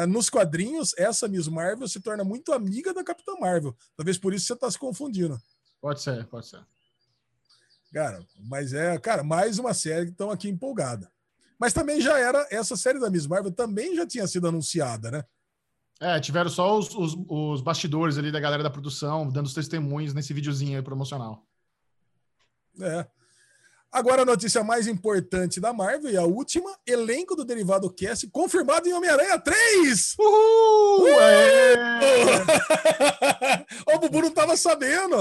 nos 0.07 0.29
quadrinhos, 0.29 0.93
essa 0.97 1.27
Miss 1.27 1.47
Marvel 1.47 1.87
se 1.87 1.99
torna 1.99 2.23
muito 2.23 2.53
amiga 2.53 2.93
da 2.93 3.03
Capitã 3.03 3.33
Marvel. 3.39 3.75
Talvez 3.95 4.17
por 4.17 4.33
isso 4.33 4.45
você 4.45 4.53
está 4.53 4.69
se 4.69 4.77
confundindo. 4.77 5.39
Pode 5.81 6.01
ser, 6.01 6.25
pode 6.27 6.47
ser. 6.47 6.63
Cara, 7.93 8.23
mas 8.39 8.73
é, 8.73 8.97
cara, 8.99 9.23
mais 9.23 9.57
uma 9.57 9.73
série 9.73 10.05
que 10.05 10.11
estão 10.11 10.29
aqui 10.29 10.49
empolgada. 10.49 11.11
Mas 11.59 11.73
também 11.73 11.99
já 11.99 12.19
era, 12.19 12.45
essa 12.51 12.75
série 12.75 12.99
da 12.99 13.09
Miss 13.09 13.25
Marvel 13.25 13.51
também 13.51 13.95
já 13.95 14.05
tinha 14.05 14.27
sido 14.27 14.47
anunciada, 14.47 15.09
né? 15.09 15.23
É, 15.99 16.19
tiveram 16.19 16.49
só 16.49 16.77
os, 16.77 16.93
os, 16.93 17.17
os 17.27 17.61
bastidores 17.61 18.17
ali 18.17 18.31
da 18.31 18.39
galera 18.39 18.61
da 18.61 18.69
produção, 18.69 19.27
dando 19.27 19.47
os 19.47 19.53
testemunhos 19.53 20.13
nesse 20.13 20.31
videozinho 20.31 20.77
aí 20.77 20.83
promocional. 20.83 21.43
É. 22.79 23.07
Agora 23.91 24.23
a 24.23 24.25
notícia 24.25 24.63
mais 24.63 24.85
importante 24.85 25.59
da 25.61 25.71
Marvel 25.71 26.11
e 26.11 26.17
a 26.17 26.23
última: 26.23 26.69
elenco 26.85 27.35
do 27.35 27.45
Derivado 27.45 27.89
Cast 27.89 28.27
confirmado 28.29 28.87
em 28.87 28.93
Homem-Aranha 28.93 29.39
3! 29.39 30.15
Uhul! 30.19 31.03
Uhul! 31.03 31.15
o 33.95 33.99
Bubu 33.99 34.21
não 34.21 34.27
estava 34.27 34.57
sabendo. 34.57 35.17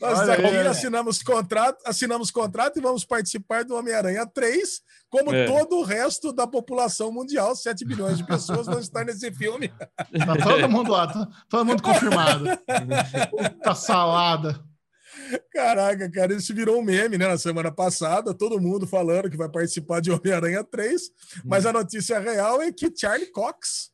Nós 0.00 0.18
Olha 0.18 0.34
aqui 0.34 0.44
aí, 0.44 0.66
assinamos 0.66 1.22
contrato, 1.22 1.80
assinamos 1.86 2.30
contrato 2.30 2.78
e 2.78 2.82
vamos 2.82 3.04
participar 3.04 3.64
do 3.64 3.76
Homem-Aranha 3.76 4.26
3, 4.26 4.82
como 5.08 5.32
é. 5.32 5.46
todo 5.46 5.78
o 5.78 5.84
resto 5.84 6.32
da 6.32 6.46
população 6.46 7.12
mundial, 7.12 7.54
7 7.54 7.84
bilhões 7.84 8.18
de 8.18 8.26
pessoas 8.26 8.66
vão 8.66 8.80
estar 8.80 9.04
nesse 9.04 9.32
filme. 9.32 9.68
Tá 9.68 10.36
todo 10.42 10.68
mundo 10.68 10.90
lá, 10.90 11.06
tá, 11.06 11.28
todo 11.48 11.64
mundo 11.64 11.82
confirmado. 11.82 12.44
Puta 13.30 13.74
salada. 13.74 14.69
Caraca, 15.52 16.10
cara, 16.10 16.34
isso 16.34 16.54
virou 16.54 16.78
um 16.78 16.82
meme, 16.82 17.18
né? 17.18 17.26
Na 17.28 17.38
semana 17.38 17.70
passada, 17.70 18.34
todo 18.34 18.60
mundo 18.60 18.86
falando 18.86 19.30
que 19.30 19.36
vai 19.36 19.48
participar 19.48 20.00
de 20.00 20.10
Homem-Aranha 20.10 20.64
3, 20.64 21.10
mas 21.44 21.66
a 21.66 21.72
notícia 21.72 22.18
real 22.18 22.60
é 22.62 22.72
que 22.72 22.92
Charlie 22.94 23.30
Cox 23.30 23.90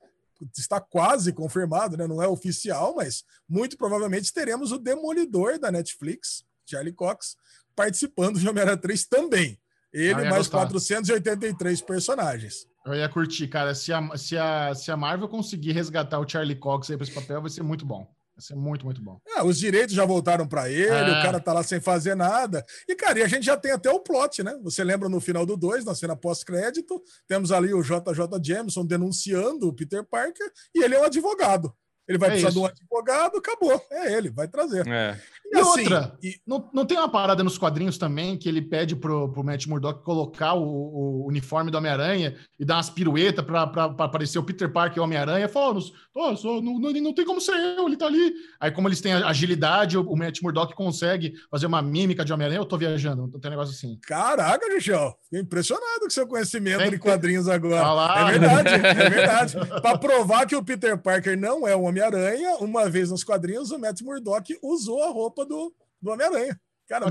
está 0.57 0.81
quase 0.81 1.33
confirmado, 1.33 1.97
né? 1.97 2.07
Não 2.07 2.23
é 2.23 2.29
oficial, 2.29 2.95
mas 2.97 3.25
muito 3.49 3.77
provavelmente 3.77 4.33
teremos 4.33 4.73
o 4.73 4.79
Demolidor 4.79 5.59
da 5.59 5.71
Netflix, 5.71 6.45
Charlie 6.67 6.93
Cox, 6.93 7.37
participando 7.75 8.39
de 8.39 8.49
Homem-Aranha 8.49 8.77
3 8.77 9.07
também. 9.07 9.59
Ele 9.93 10.13
ah, 10.13 10.31
mais 10.31 10.49
gostar. 10.49 10.59
483 10.59 11.81
personagens. 11.83 12.67
Eu 12.85 12.95
ia 12.95 13.09
curtir, 13.09 13.49
cara. 13.49 13.75
Se 13.75 13.93
a, 13.93 14.17
se, 14.17 14.37
a, 14.37 14.75
se 14.75 14.91
a 14.91 14.97
Marvel 14.97 15.29
conseguir 15.29 15.73
resgatar 15.73 16.21
o 16.21 16.29
Charlie 16.29 16.57
Cox 16.57 16.91
aí 16.91 16.97
para 16.97 17.05
esse 17.05 17.15
papel, 17.15 17.41
vai 17.41 17.51
ser 17.51 17.63
muito 17.63 17.85
bom. 17.85 18.07
Vai 18.37 18.43
ser 18.43 18.55
muito, 18.55 18.85
muito 18.85 19.01
bom. 19.01 19.19
É, 19.35 19.43
os 19.43 19.59
direitos 19.59 19.95
já 19.95 20.05
voltaram 20.05 20.47
para 20.47 20.69
ele, 20.69 21.11
é. 21.11 21.19
o 21.19 21.23
cara 21.23 21.41
tá 21.41 21.55
lá 21.55 21.63
sem 21.63 21.81
fazer 21.81 22.15
nada. 22.15 22.63
E, 22.87 22.95
cara, 22.95 23.19
e 23.19 23.23
a 23.23 23.27
gente 23.27 23.47
já 23.47 23.57
tem 23.57 23.73
até 23.73 23.91
o 23.91 23.99
plot, 23.99 24.43
né? 24.43 24.55
Você 24.63 24.85
lembra 24.85 25.09
no 25.09 25.21
final 25.21 25.47
do 25.47 25.57
2, 25.57 25.87
na 25.87 25.95
cena 25.95 26.15
pós-crédito, 26.15 27.03
temos 27.27 27.51
ali 27.51 27.73
o 27.73 27.81
JJ 27.81 28.29
Jameson 28.43 28.85
denunciando 28.85 29.67
o 29.67 29.73
Peter 29.73 30.05
Parker 30.05 30.53
e 30.75 30.83
ele 30.85 30.95
é 30.95 31.01
um 31.01 31.05
advogado. 31.05 31.75
Ele 32.07 32.19
vai 32.19 32.29
é 32.29 32.33
precisar 32.33 32.51
isso. 32.51 32.59
de 32.59 32.65
um 32.65 32.67
advogado, 32.67 33.39
acabou. 33.39 33.85
É 33.91 34.13
ele, 34.13 34.31
vai 34.31 34.47
trazer. 34.47 34.87
É. 34.87 35.19
E, 35.53 35.59
assim, 35.59 35.83
outra, 35.83 36.19
e... 36.23 36.35
Não, 36.47 36.69
não 36.73 36.85
tem 36.85 36.99
uma 36.99 37.09
parada 37.09 37.45
nos 37.45 37.57
quadrinhos 37.57 37.97
também 37.97 38.37
que 38.37 38.49
ele 38.49 38.61
pede 38.61 38.97
pro, 38.97 39.31
pro 39.33 39.45
Matt 39.45 39.67
Murdock 39.67 40.05
colocar 40.05 40.55
o, 40.55 40.63
o 40.65 41.27
uniforme 41.29 41.71
do 41.71 41.79
Homem-Aranha 41.79 42.37
e 42.59 42.65
dar 42.65 42.77
umas 42.77 42.91
piruetas 42.91 43.45
para 43.45 43.63
aparecer 43.63 44.39
o 44.39 44.43
Peter 44.43 44.71
Parker 44.71 44.99
e 44.99 45.01
o 45.01 45.05
Homem-Aranha? 45.05 45.49
Fala, 45.49 45.79
oh, 46.15 46.33
não, 46.61 46.79
não, 46.79 46.93
não 46.93 47.15
tem 47.15 47.25
como 47.25 47.41
ser 47.41 47.55
eu, 47.55 47.87
ele 47.87 47.97
tá 47.97 48.07
ali. 48.07 48.33
Aí, 48.59 48.71
como 48.71 48.89
eles 48.89 49.01
têm 49.01 49.13
agilidade, 49.13 49.97
o, 49.97 50.03
o 50.03 50.17
Matt 50.17 50.41
Murdock 50.43 50.75
consegue 50.75 51.35
fazer 51.51 51.67
uma 51.67 51.81
mímica 51.81 52.25
de 52.25 52.33
Homem-Aranha. 52.33 52.61
Eu 52.61 52.67
tô 52.67 52.77
viajando, 52.77 53.29
não 53.33 53.41
tem 53.41 53.49
um 53.49 53.55
negócio 53.55 53.75
assim. 53.75 53.99
Caraca, 54.03 54.67
Michel, 54.69 55.17
fiquei 55.25 55.41
impressionado 55.41 56.01
com 56.01 56.11
seu 56.11 56.27
conhecimento 56.27 56.79
tem, 56.79 56.91
de 56.91 56.99
quadrinhos 56.99 57.49
agora. 57.49 57.85
Ah 57.87 58.31
é 58.31 58.39
verdade, 58.39 58.69
é 58.69 59.11
verdade. 59.11 59.57
para 59.81 59.99
provar 59.99 60.47
que 60.47 60.57
o 60.57 60.65
Peter 60.65 60.99
Parker 60.99 61.39
não 61.39 61.67
é 61.67 61.75
o 61.75 61.83
Homem-Aranha, 61.83 62.57
uma 62.57 62.89
vez 62.89 63.11
nos 63.11 63.23
quadrinhos, 63.23 63.71
o 63.71 63.79
Matt 63.79 64.01
Murdock 64.03 64.59
usou 64.63 65.03
a 65.03 65.11
roupa 65.11 65.36
do, 65.45 65.75
do 66.01 66.11
Homem-Aranha. 66.11 66.59
Cara. 66.89 67.07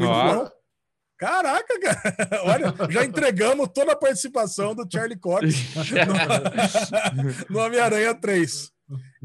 Caraca, 1.17 1.79
cara. 1.79 2.43
Olha, 2.43 2.91
já 2.91 3.05
entregamos 3.05 3.69
toda 3.73 3.93
a 3.93 3.95
participação 3.95 4.75
do 4.75 4.85
Charlie 4.91 5.17
Cox 5.17 5.53
no, 7.49 7.55
no 7.55 7.59
Homem-Aranha 7.59 8.13
3. 8.13 8.73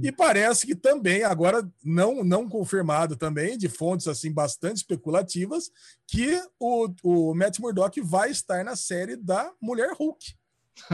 E 0.02 0.10
parece 0.10 0.66
que 0.66 0.74
também, 0.74 1.22
agora 1.22 1.68
não, 1.84 2.24
não 2.24 2.48
confirmado 2.48 3.16
também, 3.16 3.58
de 3.58 3.68
fontes 3.68 4.08
assim 4.08 4.32
bastante 4.32 4.78
especulativas, 4.78 5.70
que 6.06 6.42
o, 6.58 6.88
o 7.02 7.34
Matt 7.34 7.58
Murdock 7.58 8.00
vai 8.00 8.30
estar 8.30 8.64
na 8.64 8.74
série 8.74 9.16
da 9.16 9.52
Mulher 9.60 9.92
Hulk. 9.92 10.34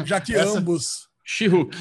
Já 0.05 0.21
que 0.21 0.35
Essa... 0.35 0.59
ambos. 0.59 1.09
She-Hulk. 1.25 1.77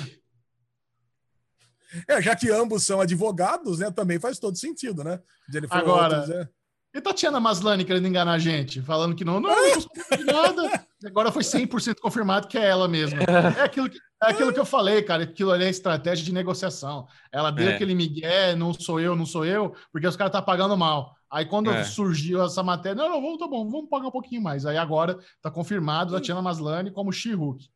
É, 2.07 2.21
já 2.21 2.35
que 2.35 2.49
ambos 2.49 2.83
são 2.83 3.01
advogados, 3.01 3.79
né? 3.79 3.91
Também 3.91 4.19
faz 4.19 4.39
todo 4.39 4.57
sentido, 4.57 5.03
né? 5.03 5.19
Jennifer 5.49 5.77
Agora, 5.77 6.17
Walters, 6.17 6.29
é. 6.37 6.49
e 6.95 7.01
Tatiana 7.01 7.39
Maslany 7.39 7.85
querendo 7.85 8.07
enganar 8.07 8.33
a 8.33 8.39
gente, 8.39 8.81
falando 8.81 9.15
que 9.15 9.25
não, 9.25 9.39
não, 9.39 9.49
não 9.49 10.25
nada. 10.25 10.85
Agora 11.05 11.31
foi 11.31 11.43
100% 11.43 11.99
confirmado 11.99 12.47
que 12.47 12.57
é 12.57 12.65
ela 12.65 12.87
mesma. 12.87 13.19
É 13.57 13.61
aquilo 13.61 13.89
que, 13.89 13.97
é 14.23 14.31
aquilo 14.31 14.53
que 14.53 14.59
eu 14.59 14.65
falei, 14.65 15.03
cara. 15.03 15.23
Aquilo 15.23 15.51
ali 15.51 15.65
é 15.65 15.69
estratégia 15.69 16.25
de 16.25 16.33
negociação. 16.33 17.07
Ela 17.31 17.51
deu 17.51 17.69
é. 17.69 17.75
aquele 17.75 17.93
migué, 17.93 18.55
não 18.55 18.73
sou 18.73 18.99
eu, 18.99 19.15
não 19.15 19.25
sou 19.25 19.45
eu, 19.45 19.75
porque 19.91 20.07
os 20.07 20.15
caras 20.15 20.29
estão 20.29 20.41
tá 20.41 20.45
pagando 20.45 20.75
mal. 20.77 21.15
Aí 21.29 21.45
quando 21.45 21.69
é. 21.69 21.83
surgiu 21.83 22.43
essa 22.43 22.63
matéria, 22.63 22.95
não, 22.95 23.09
não, 23.09 23.21
vamos, 23.21 23.37
tá 23.37 23.47
bom, 23.47 23.69
vamos 23.69 23.89
pagar 23.89 24.07
um 24.07 24.11
pouquinho 24.11 24.41
mais. 24.41 24.65
Aí 24.65 24.77
agora 24.77 25.19
tá 25.41 25.51
confirmado 25.51 26.15
a 26.15 26.19
Tatiana 26.19 26.41
Maslany 26.41 26.91
como 26.91 27.11
She-Hulk. 27.11 27.67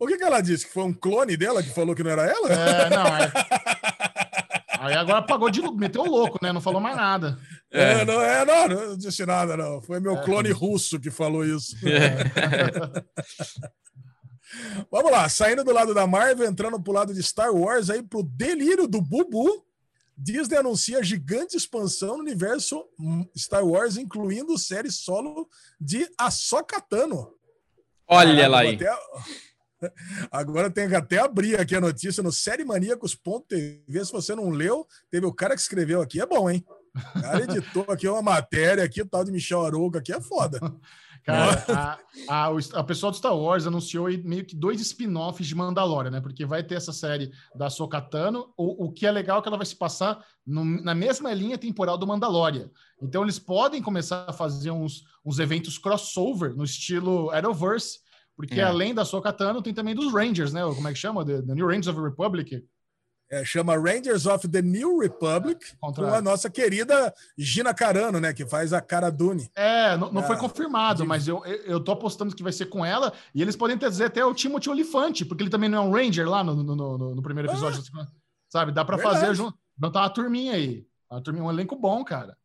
O 0.00 0.06
que, 0.06 0.16
que 0.16 0.24
ela 0.24 0.40
disse? 0.40 0.66
Que 0.66 0.72
foi 0.72 0.84
um 0.84 0.94
clone 0.94 1.36
dela 1.36 1.62
que 1.62 1.68
falou 1.68 1.94
que 1.94 2.02
não 2.02 2.10
era 2.10 2.24
ela? 2.24 2.48
É, 2.50 2.88
não, 2.88 3.06
é. 3.06 3.30
Aí 4.80 4.94
agora 4.94 5.20
pagou 5.20 5.50
de 5.50 5.60
meteu 5.74 6.02
louco, 6.04 6.38
né? 6.40 6.54
Não 6.54 6.60
falou 6.60 6.80
mais 6.80 6.96
nada. 6.96 7.38
É, 7.70 8.00
é 8.00 8.04
não, 8.06 8.22
é, 8.22 8.44
não, 8.46 8.68
não 8.68 8.96
disse 8.96 9.26
nada, 9.26 9.54
não. 9.58 9.82
Foi 9.82 10.00
meu 10.00 10.16
é. 10.16 10.24
clone 10.24 10.50
russo 10.52 10.98
que 10.98 11.10
falou 11.10 11.44
isso. 11.44 11.76
É. 11.86 13.04
Vamos 14.90 15.12
lá, 15.12 15.28
saindo 15.28 15.62
do 15.62 15.70
lado 15.70 15.92
da 15.92 16.06
Marvel, 16.06 16.48
entrando 16.48 16.82
pro 16.82 16.94
lado 16.94 17.12
de 17.12 17.22
Star 17.22 17.54
Wars 17.54 17.90
aí 17.90 18.02
pro 18.02 18.22
delírio 18.22 18.88
do 18.88 19.02
Bubu. 19.02 19.66
Disney 20.16 20.56
anuncia 20.56 21.02
gigante 21.02 21.58
expansão 21.58 22.16
no 22.16 22.22
universo 22.22 22.86
Star 23.36 23.64
Wars, 23.64 23.98
incluindo 23.98 24.56
série 24.58 24.90
solo 24.90 25.46
de 25.78 26.08
Ahsoka 26.16 26.80
Tano. 26.80 27.34
Olha 28.08 28.30
Caraca, 28.30 28.48
lá 28.48 28.60
aí. 28.60 28.74
Até... 28.76 28.90
Agora 30.30 30.70
tem 30.70 30.88
que 30.88 30.94
até 30.94 31.18
abrir 31.18 31.58
aqui 31.58 31.74
a 31.74 31.80
notícia 31.80 32.22
no 32.22 32.32
sériemaníacos.tv. 32.32 34.04
Se 34.04 34.12
você 34.12 34.34
não 34.34 34.50
leu, 34.50 34.86
teve 35.10 35.26
o 35.26 35.32
cara 35.32 35.54
que 35.54 35.60
escreveu 35.60 36.00
aqui, 36.00 36.20
é 36.20 36.26
bom, 36.26 36.50
hein? 36.50 36.64
O 37.16 37.22
cara 37.22 37.44
editou 37.44 37.84
aqui 37.88 38.08
uma 38.08 38.22
matéria 38.22 38.84
aqui, 38.84 39.02
o 39.02 39.06
tal 39.06 39.24
de 39.24 39.30
Michel 39.30 39.64
Arouca 39.64 40.00
aqui 40.00 40.12
é 40.12 40.20
foda. 40.20 40.58
Cara, 41.22 41.98
a, 42.28 42.46
a, 42.46 42.80
a 42.80 42.84
pessoa 42.84 43.10
do 43.10 43.16
Star 43.16 43.36
Wars 43.36 43.66
anunciou 43.66 44.08
meio 44.24 44.44
que 44.44 44.56
dois 44.56 44.80
spin-offs 44.80 45.46
de 45.46 45.54
Mandalorian, 45.54 46.10
né? 46.10 46.20
Porque 46.20 46.46
vai 46.46 46.62
ter 46.62 46.76
essa 46.76 46.92
série 46.92 47.30
da 47.54 47.68
Sokatano. 47.68 48.52
O, 48.56 48.86
o 48.86 48.92
que 48.92 49.06
é 49.06 49.10
legal 49.10 49.38
é 49.38 49.42
que 49.42 49.48
ela 49.48 49.58
vai 49.58 49.66
se 49.66 49.76
passar 49.76 50.24
no, 50.46 50.64
na 50.64 50.94
mesma 50.94 51.32
linha 51.34 51.58
temporal 51.58 51.98
do 51.98 52.06
Mandalorian. 52.06 52.70
Então 53.02 53.22
eles 53.22 53.38
podem 53.38 53.82
começar 53.82 54.24
a 54.28 54.32
fazer 54.32 54.70
uns, 54.70 55.04
uns 55.24 55.38
eventos 55.38 55.76
crossover 55.76 56.54
no 56.56 56.64
estilo 56.64 57.30
Arrowverse, 57.30 57.98
porque 58.40 58.60
é. 58.60 58.64
além 58.64 58.94
da 58.94 59.04
Sokatano 59.04 59.62
tem 59.62 59.74
também 59.74 59.94
dos 59.94 60.12
Rangers, 60.12 60.52
né? 60.52 60.62
Como 60.62 60.88
é 60.88 60.92
que 60.92 60.98
chama? 60.98 61.24
The, 61.24 61.42
the 61.42 61.54
New 61.54 61.66
Rangers 61.66 61.88
of 61.88 62.00
the 62.00 62.08
Republic 62.08 62.64
é, 63.30 63.44
chama 63.44 63.76
Rangers 63.76 64.26
of 64.26 64.48
the 64.48 64.60
New 64.60 64.98
Republic, 64.98 65.76
Contra... 65.80 66.04
com 66.04 66.14
a 66.14 66.20
nossa 66.20 66.50
querida 66.50 67.14
Gina 67.38 67.72
Carano, 67.72 68.18
né? 68.18 68.32
Que 68.32 68.44
faz 68.44 68.72
a 68.72 68.80
cara 68.80 69.08
Dune. 69.08 69.48
É, 69.54 69.96
não, 69.96 70.12
não 70.12 70.22
foi 70.24 70.34
ah, 70.34 70.38
confirmado, 70.40 71.02
de... 71.02 71.08
mas 71.08 71.28
eu, 71.28 71.44
eu 71.46 71.78
tô 71.78 71.92
apostando 71.92 72.34
que 72.34 72.42
vai 72.42 72.52
ser 72.52 72.66
com 72.66 72.84
ela. 72.84 73.12
E 73.32 73.40
eles 73.40 73.54
podem 73.54 73.78
dizer 73.78 74.06
até 74.06 74.24
o 74.24 74.34
Timothy 74.34 74.68
Olifante, 74.68 75.24
porque 75.24 75.44
ele 75.44 75.50
também 75.50 75.68
não 75.68 75.78
é 75.78 75.80
um 75.80 75.92
Ranger 75.92 76.28
lá 76.28 76.42
no, 76.42 76.56
no, 76.56 76.74
no, 76.74 77.14
no 77.14 77.22
primeiro 77.22 77.48
episódio. 77.48 77.80
Ah, 77.96 78.08
sabe? 78.48 78.72
Dá 78.72 78.84
para 78.84 78.98
fazer 78.98 79.32
junto. 79.32 79.56
Botar 79.76 80.00
uma 80.00 80.10
turminha 80.10 80.54
aí. 80.54 80.84
Uma 81.08 81.22
turminha, 81.22 81.44
um 81.44 81.50
elenco 81.50 81.76
bom, 81.76 82.04
cara. 82.04 82.36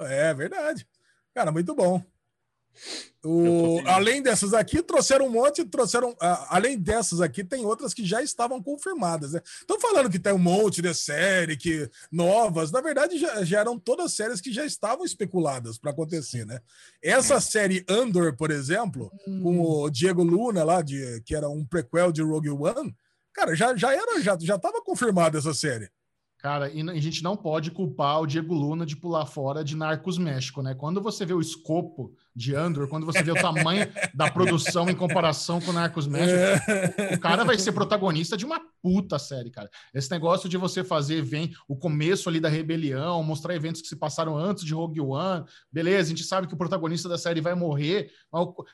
É 0.00 0.34
verdade. 0.34 0.84
Cara, 1.32 1.52
muito 1.52 1.74
bom. 1.76 2.02
O, 3.24 3.80
além 3.86 4.20
dessas 4.20 4.52
aqui, 4.52 4.82
trouxeram 4.82 5.26
um 5.26 5.30
monte, 5.30 5.64
trouxeram. 5.64 6.16
além 6.48 6.76
dessas 6.76 7.20
aqui, 7.20 7.44
tem 7.44 7.64
outras 7.64 7.94
que 7.94 8.04
já 8.04 8.20
estavam 8.20 8.60
confirmadas. 8.60 9.34
Estão 9.34 9.76
né? 9.76 9.80
falando 9.80 10.10
que 10.10 10.18
tem 10.18 10.32
um 10.32 10.38
monte 10.38 10.82
de 10.82 10.92
série 10.92 11.56
que 11.56 11.88
novas. 12.10 12.72
Na 12.72 12.80
verdade, 12.80 13.18
já, 13.18 13.44
já 13.44 13.60
eram 13.60 13.78
todas 13.78 14.14
séries 14.14 14.40
que 14.40 14.52
já 14.52 14.64
estavam 14.64 15.04
especuladas 15.04 15.78
para 15.78 15.92
acontecer, 15.92 16.44
né? 16.44 16.60
Essa 17.00 17.40
série 17.40 17.84
Andor, 17.88 18.36
por 18.36 18.50
exemplo, 18.50 19.12
hum. 19.26 19.42
com 19.42 19.60
o 19.60 19.90
Diego 19.90 20.24
Luna 20.24 20.64
lá, 20.64 20.82
de, 20.82 21.22
que 21.24 21.34
era 21.34 21.48
um 21.48 21.64
prequel 21.64 22.10
de 22.10 22.22
Rogue 22.22 22.50
One, 22.50 22.94
cara, 23.32 23.54
já, 23.54 23.76
já 23.76 23.92
era, 23.92 24.20
já, 24.20 24.36
já 24.40 24.56
estava 24.56 24.82
confirmada 24.82 25.38
essa 25.38 25.54
série. 25.54 25.88
Cara, 26.42 26.68
e 26.72 26.80
a 26.90 27.00
gente 27.00 27.22
não 27.22 27.36
pode 27.36 27.70
culpar 27.70 28.20
o 28.20 28.26
Diego 28.26 28.52
Luna 28.52 28.84
de 28.84 28.96
pular 28.96 29.24
fora 29.26 29.62
de 29.62 29.76
Narcos 29.76 30.18
México, 30.18 30.60
né? 30.60 30.74
Quando 30.74 31.00
você 31.00 31.24
vê 31.24 31.32
o 31.32 31.40
escopo 31.40 32.12
de 32.34 32.52
Andor, 32.52 32.88
quando 32.88 33.06
você 33.06 33.22
vê 33.22 33.30
o 33.30 33.40
tamanho 33.40 33.86
da 34.12 34.28
produção 34.28 34.90
em 34.90 34.94
comparação 34.96 35.60
com 35.60 35.70
Narcos 35.70 36.08
México, 36.08 36.36
o 37.14 37.20
cara 37.20 37.44
vai 37.44 37.56
ser 37.56 37.70
protagonista 37.70 38.36
de 38.36 38.44
uma 38.44 38.60
puta 38.82 39.20
série, 39.20 39.52
cara. 39.52 39.70
Esse 39.94 40.10
negócio 40.10 40.48
de 40.48 40.56
você 40.56 40.82
fazer, 40.82 41.22
vem 41.22 41.54
o 41.68 41.76
começo 41.76 42.28
ali 42.28 42.40
da 42.40 42.48
rebelião, 42.48 43.22
mostrar 43.22 43.54
eventos 43.54 43.80
que 43.80 43.86
se 43.86 43.94
passaram 43.94 44.36
antes 44.36 44.64
de 44.64 44.74
Rogue 44.74 45.00
One, 45.00 45.44
beleza, 45.70 46.08
a 46.08 46.16
gente 46.16 46.24
sabe 46.24 46.48
que 46.48 46.54
o 46.54 46.58
protagonista 46.58 47.08
da 47.08 47.18
série 47.18 47.40
vai 47.40 47.54
morrer, 47.54 48.10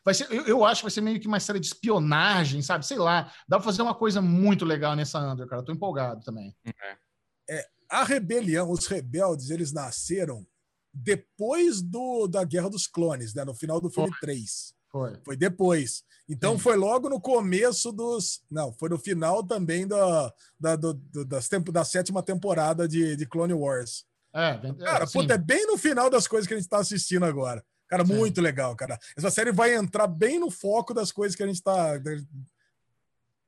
vai 0.03 0.14
ser, 0.14 0.27
eu, 0.31 0.47
eu 0.47 0.64
acho 0.64 0.81
que 0.81 0.87
vai 0.87 0.91
ser 0.91 1.03
meio 1.03 1.21
que 1.21 1.29
uma 1.29 1.39
série 1.39 1.61
de 1.61 1.66
espionagem, 1.66 2.62
sabe? 2.62 2.87
Sei 2.87 2.97
lá, 2.97 3.31
dá 3.47 3.59
pra 3.59 3.64
fazer 3.66 3.83
uma 3.83 3.95
coisa 3.95 4.23
muito 4.23 4.64
legal 4.64 4.97
nessa 4.97 5.19
Andor, 5.19 5.47
cara. 5.47 5.62
Tô 5.62 5.71
empolgado 5.71 6.23
também. 6.25 6.57
É 6.64 7.08
é, 7.49 7.66
a 7.88 8.05
rebelião, 8.05 8.70
os 8.70 8.86
rebeldes, 8.86 9.51
eles 9.51 9.72
nasceram 9.72 10.46
depois 10.92 11.80
do, 11.80 12.26
da 12.26 12.44
Guerra 12.44 12.70
dos 12.70 12.86
Clones, 12.86 13.34
né? 13.34 13.44
No 13.44 13.55
final 13.55 13.80
do 13.80 13.90
filme 13.90 14.11
foi. 14.11 14.20
3. 14.20 14.74
Foi. 14.90 15.20
Foi 15.24 15.36
depois. 15.36 16.03
Então 16.28 16.55
Sim. 16.55 16.61
foi 16.61 16.76
logo 16.76 17.09
no 17.09 17.20
começo 17.20 17.92
dos. 17.92 18.42
Não, 18.51 18.72
foi 18.72 18.88
no 18.88 18.99
final 18.99 19.42
também 19.44 19.86
da, 19.86 20.32
da, 20.59 20.76
do, 20.76 20.94
das 21.24 21.49
tempo, 21.49 21.70
da 21.70 21.84
sétima 21.84 22.22
temporada 22.22 22.88
de, 22.88 23.16
de 23.16 23.26
Clone 23.26 23.53
Wars. 23.53 24.05
É, 24.34 24.51
é 24.62 24.72
cara, 24.84 25.05
assim. 25.05 25.20
puta, 25.20 25.34
é 25.34 25.38
bem 25.38 25.66
no 25.66 25.78
final 25.78 26.11
das 26.11 26.26
coisas 26.26 26.46
que 26.46 26.55
a 26.55 26.57
gente 26.57 26.66
está 26.66 26.78
assistindo 26.78 27.24
agora. 27.24 27.64
Cara, 27.86 28.05
Sim. 28.05 28.14
muito 28.14 28.40
legal, 28.40 28.74
cara. 28.76 28.99
Essa 29.16 29.30
série 29.30 29.53
vai 29.53 29.74
entrar 29.74 30.07
bem 30.07 30.38
no 30.38 30.51
foco 30.51 30.92
das 30.92 31.11
coisas 31.11 31.34
que 31.34 31.42
a 31.42 31.46
gente 31.46 31.57
está. 31.57 32.01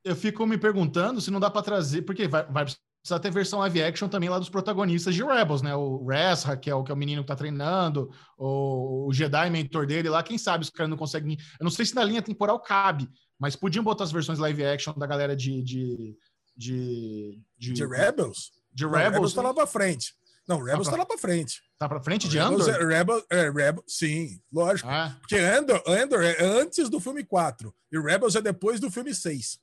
Eu 0.02 0.16
fico 0.16 0.46
me 0.46 0.56
perguntando 0.56 1.20
se 1.20 1.30
não 1.30 1.40
dá 1.40 1.50
para 1.50 1.62
trazer, 1.62 2.02
porque 2.02 2.26
vai, 2.26 2.46
vai 2.50 2.64
precisa 3.00 3.18
ter 3.18 3.30
versão 3.30 3.58
live 3.60 3.82
action 3.82 4.08
também 4.08 4.28
lá 4.28 4.38
dos 4.38 4.50
protagonistas 4.50 5.14
de 5.14 5.24
Rebels, 5.24 5.62
né? 5.62 5.74
O 5.74 6.06
Reza, 6.06 6.56
que 6.56 6.70
é 6.70 6.74
o, 6.74 6.84
que 6.84 6.92
é 6.92 6.94
o 6.94 6.98
menino 6.98 7.22
que 7.22 7.28
tá 7.28 7.36
treinando, 7.36 8.10
o, 8.36 9.08
o 9.08 9.12
Jedi 9.12 9.50
mentor 9.50 9.86
dele 9.86 10.08
lá, 10.08 10.22
quem 10.22 10.36
sabe 10.36 10.64
os 10.64 10.70
caras 10.70 10.90
não 10.90 10.96
conseguem. 10.96 11.36
Eu 11.58 11.64
não 11.64 11.70
sei 11.70 11.86
se 11.86 11.94
na 11.94 12.04
linha 12.04 12.22
temporal 12.22 12.60
cabe, 12.60 13.08
mas 13.38 13.56
podiam 13.56 13.82
botar 13.82 14.04
as 14.04 14.12
versões 14.12 14.38
live 14.38 14.64
action 14.64 14.92
da 14.94 15.06
galera 15.06 15.34
de. 15.34 15.62
de, 15.62 16.16
de, 16.56 17.40
de, 17.58 17.72
de 17.72 17.86
Rebels? 17.86 18.50
De 18.72 18.84
Rebels. 18.84 19.02
Não, 19.02 19.10
Rebels 19.12 19.34
tá 19.34 19.42
lá 19.42 19.54
pra 19.54 19.66
frente. 19.66 20.14
Não, 20.46 20.62
Rebels 20.62 20.88
tá, 20.88 20.96
pra... 20.96 20.98
tá 20.98 21.02
lá 21.02 21.06
pra 21.06 21.18
frente. 21.18 21.62
Tá 21.78 21.88
pra 21.88 22.02
frente 22.02 22.28
de 22.28 22.38
Rebels 22.38 22.68
Andor? 22.68 22.82
É, 22.82 22.98
Rebels, 22.98 23.24
é, 23.30 23.50
Rebels, 23.50 23.84
sim, 23.86 24.40
lógico. 24.52 24.88
Ah. 24.88 25.16
Porque 25.20 25.36
Andor, 25.36 25.82
Andor 25.86 26.22
é 26.22 26.36
antes 26.42 26.90
do 26.90 27.00
filme 27.00 27.24
4 27.24 27.74
e 27.92 27.98
Rebels 27.98 28.34
é 28.34 28.42
depois 28.42 28.78
do 28.78 28.90
filme 28.90 29.14
6. 29.14 29.58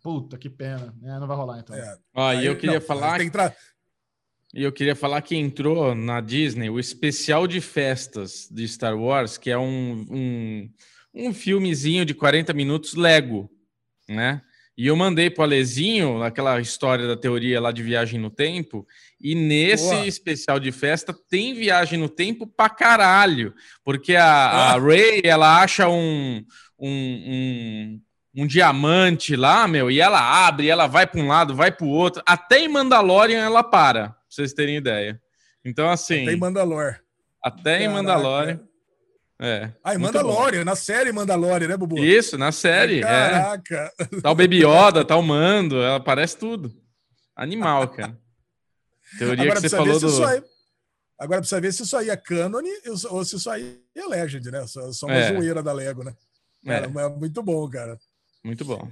Puta, 0.00 0.38
que 0.38 0.48
pena. 0.48 0.94
É, 1.02 1.18
não 1.18 1.26
vai 1.26 1.36
rolar, 1.36 1.60
então. 1.60 1.76
É. 1.76 1.96
Ó, 2.14 2.32
e 2.32 2.46
eu 2.46 2.56
queria 2.56 2.80
não, 2.80 2.86
falar. 2.86 3.20
Tra... 3.30 3.54
E 4.54 4.62
eu 4.62 4.72
queria 4.72 4.94
falar 4.94 5.22
que 5.22 5.36
entrou 5.36 5.94
na 5.94 6.20
Disney 6.20 6.68
o 6.68 6.78
especial 6.78 7.46
de 7.46 7.60
festas 7.60 8.48
de 8.50 8.66
Star 8.68 8.96
Wars, 8.96 9.38
que 9.38 9.50
é 9.50 9.56
um, 9.56 10.06
um, 10.10 10.70
um 11.14 11.34
filmezinho 11.34 12.04
de 12.04 12.14
40 12.14 12.52
minutos 12.52 12.94
Lego, 12.94 13.50
né? 14.08 14.42
E 14.76 14.86
eu 14.86 14.96
mandei 14.96 15.28
para 15.28 15.42
o 15.42 15.44
Alezinho 15.44 16.22
aquela 16.22 16.58
história 16.58 17.06
da 17.06 17.16
teoria 17.16 17.60
lá 17.60 17.70
de 17.70 17.82
viagem 17.82 18.18
no 18.18 18.30
tempo, 18.30 18.86
e 19.20 19.34
nesse 19.34 19.84
Boa. 19.84 20.06
especial 20.06 20.58
de 20.58 20.72
festa 20.72 21.14
tem 21.28 21.54
viagem 21.54 21.98
no 21.98 22.08
tempo 22.08 22.46
pra 22.46 22.70
caralho, 22.70 23.54
porque 23.84 24.16
a, 24.16 24.24
ah. 24.24 24.72
a 24.72 24.78
Ray 24.78 25.20
ela 25.24 25.62
acha 25.62 25.88
um, 25.88 26.44
um, 26.78 26.88
um 26.88 28.00
um 28.34 28.46
diamante 28.46 29.36
lá, 29.36 29.68
meu, 29.68 29.90
e 29.90 30.00
ela 30.00 30.46
abre, 30.46 30.68
ela 30.68 30.86
vai 30.86 31.06
para 31.06 31.20
um 31.20 31.28
lado, 31.28 31.54
vai 31.54 31.70
para 31.70 31.86
o 31.86 31.90
outro. 31.90 32.22
Até 32.26 32.60
em 32.60 32.68
Mandalorian 32.68 33.40
ela 33.40 33.62
para, 33.62 34.10
pra 34.10 34.16
vocês 34.28 34.52
terem 34.52 34.76
ideia. 34.76 35.20
Então, 35.64 35.90
assim. 35.90 36.22
Até 36.22 36.32
em 36.32 36.38
Mandalor. 36.38 36.96
Até 37.44 37.62
Caraca. 37.62 37.84
em 37.84 37.88
Mandalorian. 37.88 38.60
É. 39.40 39.72
Ah, 39.82 39.94
em 39.94 39.98
Mandalorian, 39.98 40.64
na 40.64 40.76
série 40.76 41.12
Mandalorian, 41.12 41.68
né, 41.68 41.76
Bubu? 41.76 41.98
Isso, 41.98 42.38
na 42.38 42.52
série. 42.52 42.98
É. 42.98 43.02
Caraca. 43.02 43.92
É. 43.98 44.20
Tá 44.20 44.30
o 44.30 44.34
Baby 44.34 44.64
Yoda, 44.64 45.04
tá 45.04 45.16
o 45.16 45.22
Mando, 45.22 45.76
ela 45.82 45.96
aparece 45.96 46.36
tudo. 46.38 46.72
Animal, 47.36 47.88
cara. 47.88 48.16
Teoria 49.18 49.44
Agora, 49.44 49.60
que 49.60 49.68
você 49.68 49.76
falou 49.76 49.98
do. 49.98 50.24
Aí... 50.26 50.42
Agora 51.18 51.40
precisa 51.40 51.60
ver 51.60 51.72
se 51.72 51.82
isso 51.82 51.96
aí 51.96 52.08
é 52.08 52.16
canon 52.16 52.62
ou 53.10 53.24
se 53.24 53.36
isso 53.36 53.50
aí 53.50 53.80
é 53.94 54.06
Legend, 54.06 54.50
né? 54.50 54.64
Só 54.66 55.06
uma 55.06 55.14
é. 55.14 55.32
zoeira 55.32 55.62
da 55.62 55.72
Lego, 55.72 56.02
né? 56.02 56.14
Cara, 56.64 56.86
é. 56.86 57.04
é 57.04 57.08
muito 57.08 57.42
bom, 57.42 57.68
cara. 57.68 57.98
Muito 58.44 58.64
bom. 58.64 58.88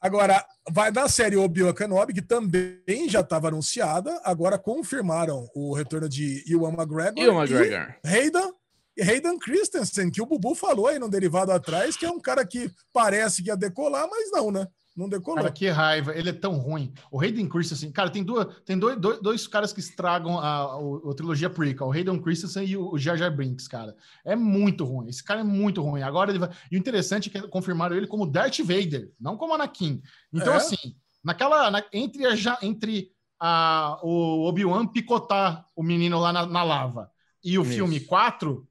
Agora, 0.00 0.44
vai 0.70 0.90
na 0.90 1.08
série 1.08 1.36
Obi-Wan 1.36 1.72
Kenobi, 1.72 2.12
que 2.12 2.22
também 2.22 3.08
já 3.08 3.20
estava 3.20 3.48
anunciada. 3.48 4.20
Agora 4.24 4.58
confirmaram 4.58 5.48
o 5.54 5.72
retorno 5.74 6.08
de 6.08 6.44
Ewan 6.46 6.72
McGregor. 6.72 7.22
Ewan 7.22 7.42
McGregor. 7.42 7.96
E 8.04 8.08
Hayden, 8.08 8.52
Hayden 9.00 9.38
Christensen, 9.38 10.10
que 10.10 10.20
o 10.20 10.26
Bubu 10.26 10.54
falou 10.54 10.88
aí 10.88 10.98
no 10.98 11.08
derivado 11.08 11.52
atrás, 11.52 11.96
que 11.96 12.04
é 12.04 12.10
um 12.10 12.20
cara 12.20 12.46
que 12.46 12.70
parece 12.92 13.42
que 13.42 13.48
ia 13.48 13.56
decolar, 13.56 14.06
mas 14.10 14.30
não, 14.30 14.50
né? 14.50 14.66
Não 14.96 15.08
decolou. 15.08 15.42
Cara, 15.42 15.50
que 15.50 15.68
raiva. 15.68 16.14
Ele 16.16 16.30
é 16.30 16.32
tão 16.32 16.52
ruim. 16.52 16.92
O 17.10 17.20
Hayden 17.20 17.48
Christensen, 17.48 17.90
cara, 17.90 18.10
tem, 18.10 18.22
duas, 18.22 18.46
tem 18.64 18.78
dois, 18.78 18.96
dois, 18.96 19.20
dois 19.20 19.46
caras 19.46 19.72
que 19.72 19.80
estragam 19.80 20.38
a, 20.38 20.46
a, 20.46 20.76
a, 20.76 21.14
trilogia 21.16 21.50
prequel, 21.50 21.88
o 21.88 21.92
Hayden 21.92 22.20
Christensen 22.20 22.64
e 22.64 22.76
o, 22.76 22.92
o 22.92 22.98
Jar 22.98 23.16
Jar 23.16 23.34
Binks, 23.34 23.66
cara. 23.66 23.96
É 24.24 24.36
muito 24.36 24.84
ruim. 24.84 25.08
Esse 25.08 25.24
cara 25.24 25.40
é 25.40 25.44
muito 25.44 25.82
ruim. 25.82 26.02
Agora 26.02 26.30
ele 26.30 26.38
vai... 26.38 26.50
E 26.70 26.76
o 26.76 26.78
interessante 26.78 27.28
é 27.28 27.40
que 27.40 27.48
confirmaram 27.48 27.96
ele 27.96 28.06
como 28.06 28.26
Darth 28.26 28.60
Vader, 28.60 29.10
não 29.20 29.36
como 29.36 29.54
Anakin. 29.54 30.00
Então, 30.32 30.52
é? 30.52 30.56
assim, 30.56 30.94
naquela... 31.24 31.70
Na, 31.72 31.82
entre 31.92 32.26
a, 32.26 32.58
entre 32.62 33.10
a, 33.40 33.98
o 34.02 34.46
Obi-Wan 34.46 34.86
picotar 34.86 35.66
o 35.74 35.82
menino 35.82 36.20
lá 36.20 36.32
na, 36.32 36.46
na 36.46 36.62
lava 36.62 37.10
e 37.42 37.58
o 37.58 37.62
Isso. 37.62 37.72
filme 37.72 37.98
4, 37.98 38.66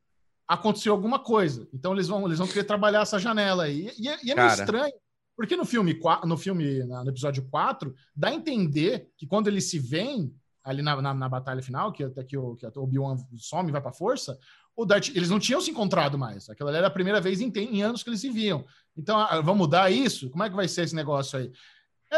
aconteceu 0.48 0.94
alguma 0.94 1.20
coisa. 1.20 1.68
Então 1.74 1.94
eles 1.94 2.08
vão, 2.08 2.26
eles 2.26 2.40
vão 2.40 2.48
querer 2.48 2.64
trabalhar 2.64 3.02
essa 3.02 3.20
janela 3.20 3.66
aí. 3.66 3.92
E, 3.98 4.08
e 4.26 4.32
é 4.32 4.36
meio 4.36 4.48
estranho 4.48 4.94
porque 5.36 5.56
no 5.56 5.66
filme, 5.66 6.00
no 6.26 6.38
filme, 6.38 6.84
no 6.84 7.10
episódio 7.10 7.48
4, 7.50 7.94
dá 8.16 8.30
a 8.30 8.34
entender 8.34 9.10
que 9.18 9.26
quando 9.26 9.48
eles 9.48 9.70
se 9.70 9.80
veem 9.80 10.34
ali 10.64 10.82
na, 10.82 11.02
na, 11.02 11.14
na 11.14 11.30
batalha 11.30 11.62
final, 11.62 11.92
que 11.92 12.04
até 12.04 12.24
que 12.24 12.38
o, 12.38 12.56
que 12.56 12.66
Obi-Wan 12.78 13.18
some 13.38 13.70
e 13.70 13.72
vai 13.72 13.82
pra 13.82 13.92
força, 13.92 14.38
o 14.76 14.86
Darth, 14.86 15.10
eles 15.10 15.30
não 15.30 15.40
tinham 15.40 15.62
se 15.62 15.70
encontrado 15.70 16.18
mais. 16.18 16.50
Aquela 16.50 16.76
era 16.76 16.88
a 16.88 16.92
primeira 16.92 17.22
vez 17.22 17.42
em, 17.42 17.52
em 17.56 17.82
anos 17.84 18.02
que 18.02 18.10
eles 18.10 18.22
se 18.22 18.30
viam. 18.30 18.66
Então, 18.96 19.20
ah, 19.20 19.42
vamos 19.42 19.58
mudar 19.58 19.92
isso? 19.92 20.30
Como 20.30 20.44
é 20.44 20.50
que 20.50 20.56
vai 20.56 20.68
ser 20.68 20.84
esse 20.84 20.96
negócio 20.96 21.38
aí? 21.38 21.52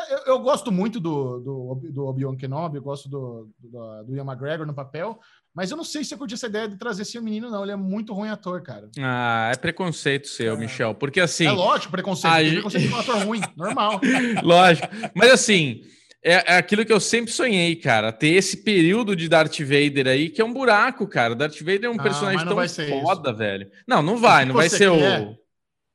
Eu, 0.10 0.34
eu, 0.34 0.40
gosto 0.40 0.72
muito 0.72 1.00
do, 1.00 1.40
do, 1.40 1.82
do 1.92 2.06
Obi-Wan 2.06 2.36
Kenobi, 2.36 2.78
eu 2.78 2.84
gosto 2.84 3.08
do, 3.08 3.50
do, 3.58 4.04
do 4.04 4.16
Ian 4.16 4.26
McGregor 4.26 4.68
no 4.68 4.74
papel, 4.74 5.18
mas 5.56 5.72
eu 5.72 5.78
não 5.78 5.86
sei 5.86 6.04
se 6.04 6.14
eu 6.14 6.18
curti 6.18 6.34
essa 6.34 6.48
ideia 6.48 6.68
de 6.68 6.78
trazer 6.78 7.04
esse 7.04 7.20
menino, 7.22 7.50
não. 7.50 7.64
Ele 7.64 7.72
é 7.72 7.78
muito 7.78 8.14
ruim 8.14 8.30
ator, 8.30 8.62
cara. 8.62 8.90
Ah, 9.00 9.52
é 9.54 9.56
preconceito 9.56 10.28
seu, 10.28 10.54
é. 10.54 10.58
Michel. 10.58 10.94
Porque 10.94 11.22
assim. 11.22 11.46
É 11.46 11.52
lógico, 11.52 11.92
preconceito. 11.92 12.34
A... 12.34 12.52
Preconceito 12.52 12.90
com 12.90 12.96
um 12.96 13.00
ator 13.00 13.18
ruim, 13.24 13.42
normal. 13.56 14.02
lógico. 14.44 14.88
Mas 15.16 15.32
assim, 15.32 15.82
é, 16.22 16.54
é, 16.54 16.58
aquilo 16.58 16.84
que 16.84 16.92
eu 16.92 17.00
sempre 17.00 17.32
sonhei, 17.32 17.76
cara. 17.76 18.12
Ter 18.12 18.34
esse 18.34 18.58
período 18.58 19.16
de 19.16 19.30
Darth 19.30 19.60
Vader 19.60 20.08
aí, 20.08 20.28
que 20.30 20.42
é 20.42 20.46
um 20.46 20.52
buraco, 20.52 21.08
cara. 21.08 21.36
Darth 21.36 21.60
Vader 21.60 21.86
é 21.86 21.90
um 21.90 22.00
ah, 22.00 22.04
personagem 22.04 22.46
tão 22.46 22.58
foda, 23.02 23.30
isso. 23.30 23.38
velho. 23.38 23.72
Não, 23.88 24.02
não 24.02 24.18
vai, 24.18 24.44
não 24.46 24.56
vai 24.56 24.68
ser 24.68 24.92
quer? 24.92 25.22
o. 25.22 25.45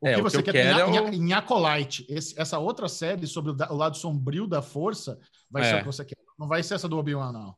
O 0.01 0.07
é, 0.07 0.14
que 0.14 0.22
você 0.22 0.38
o 0.38 0.42
que 0.42 0.51
quer 0.51 0.66
é 0.66 0.84
o... 0.84 1.09
em 1.09 1.32
Acolyte, 1.34 2.07
esse, 2.09 2.38
essa 2.40 2.59
outra 2.59 2.88
série 2.88 3.26
sobre 3.26 3.53
o, 3.53 3.55
o, 3.55 3.76
lado 3.76 3.98
sombrio 3.98 4.46
da 4.46 4.62
força, 4.62 5.18
vai 5.51 5.62
é. 5.62 5.64
ser 5.66 5.74
o 5.76 5.78
que 5.80 5.86
você 5.86 6.05
quer. 6.05 6.16
Não 6.38 6.48
vai 6.48 6.62
ser 6.62 6.74
essa 6.74 6.88
do 6.88 6.96
Obi-Wan, 6.96 7.32
não. 7.32 7.55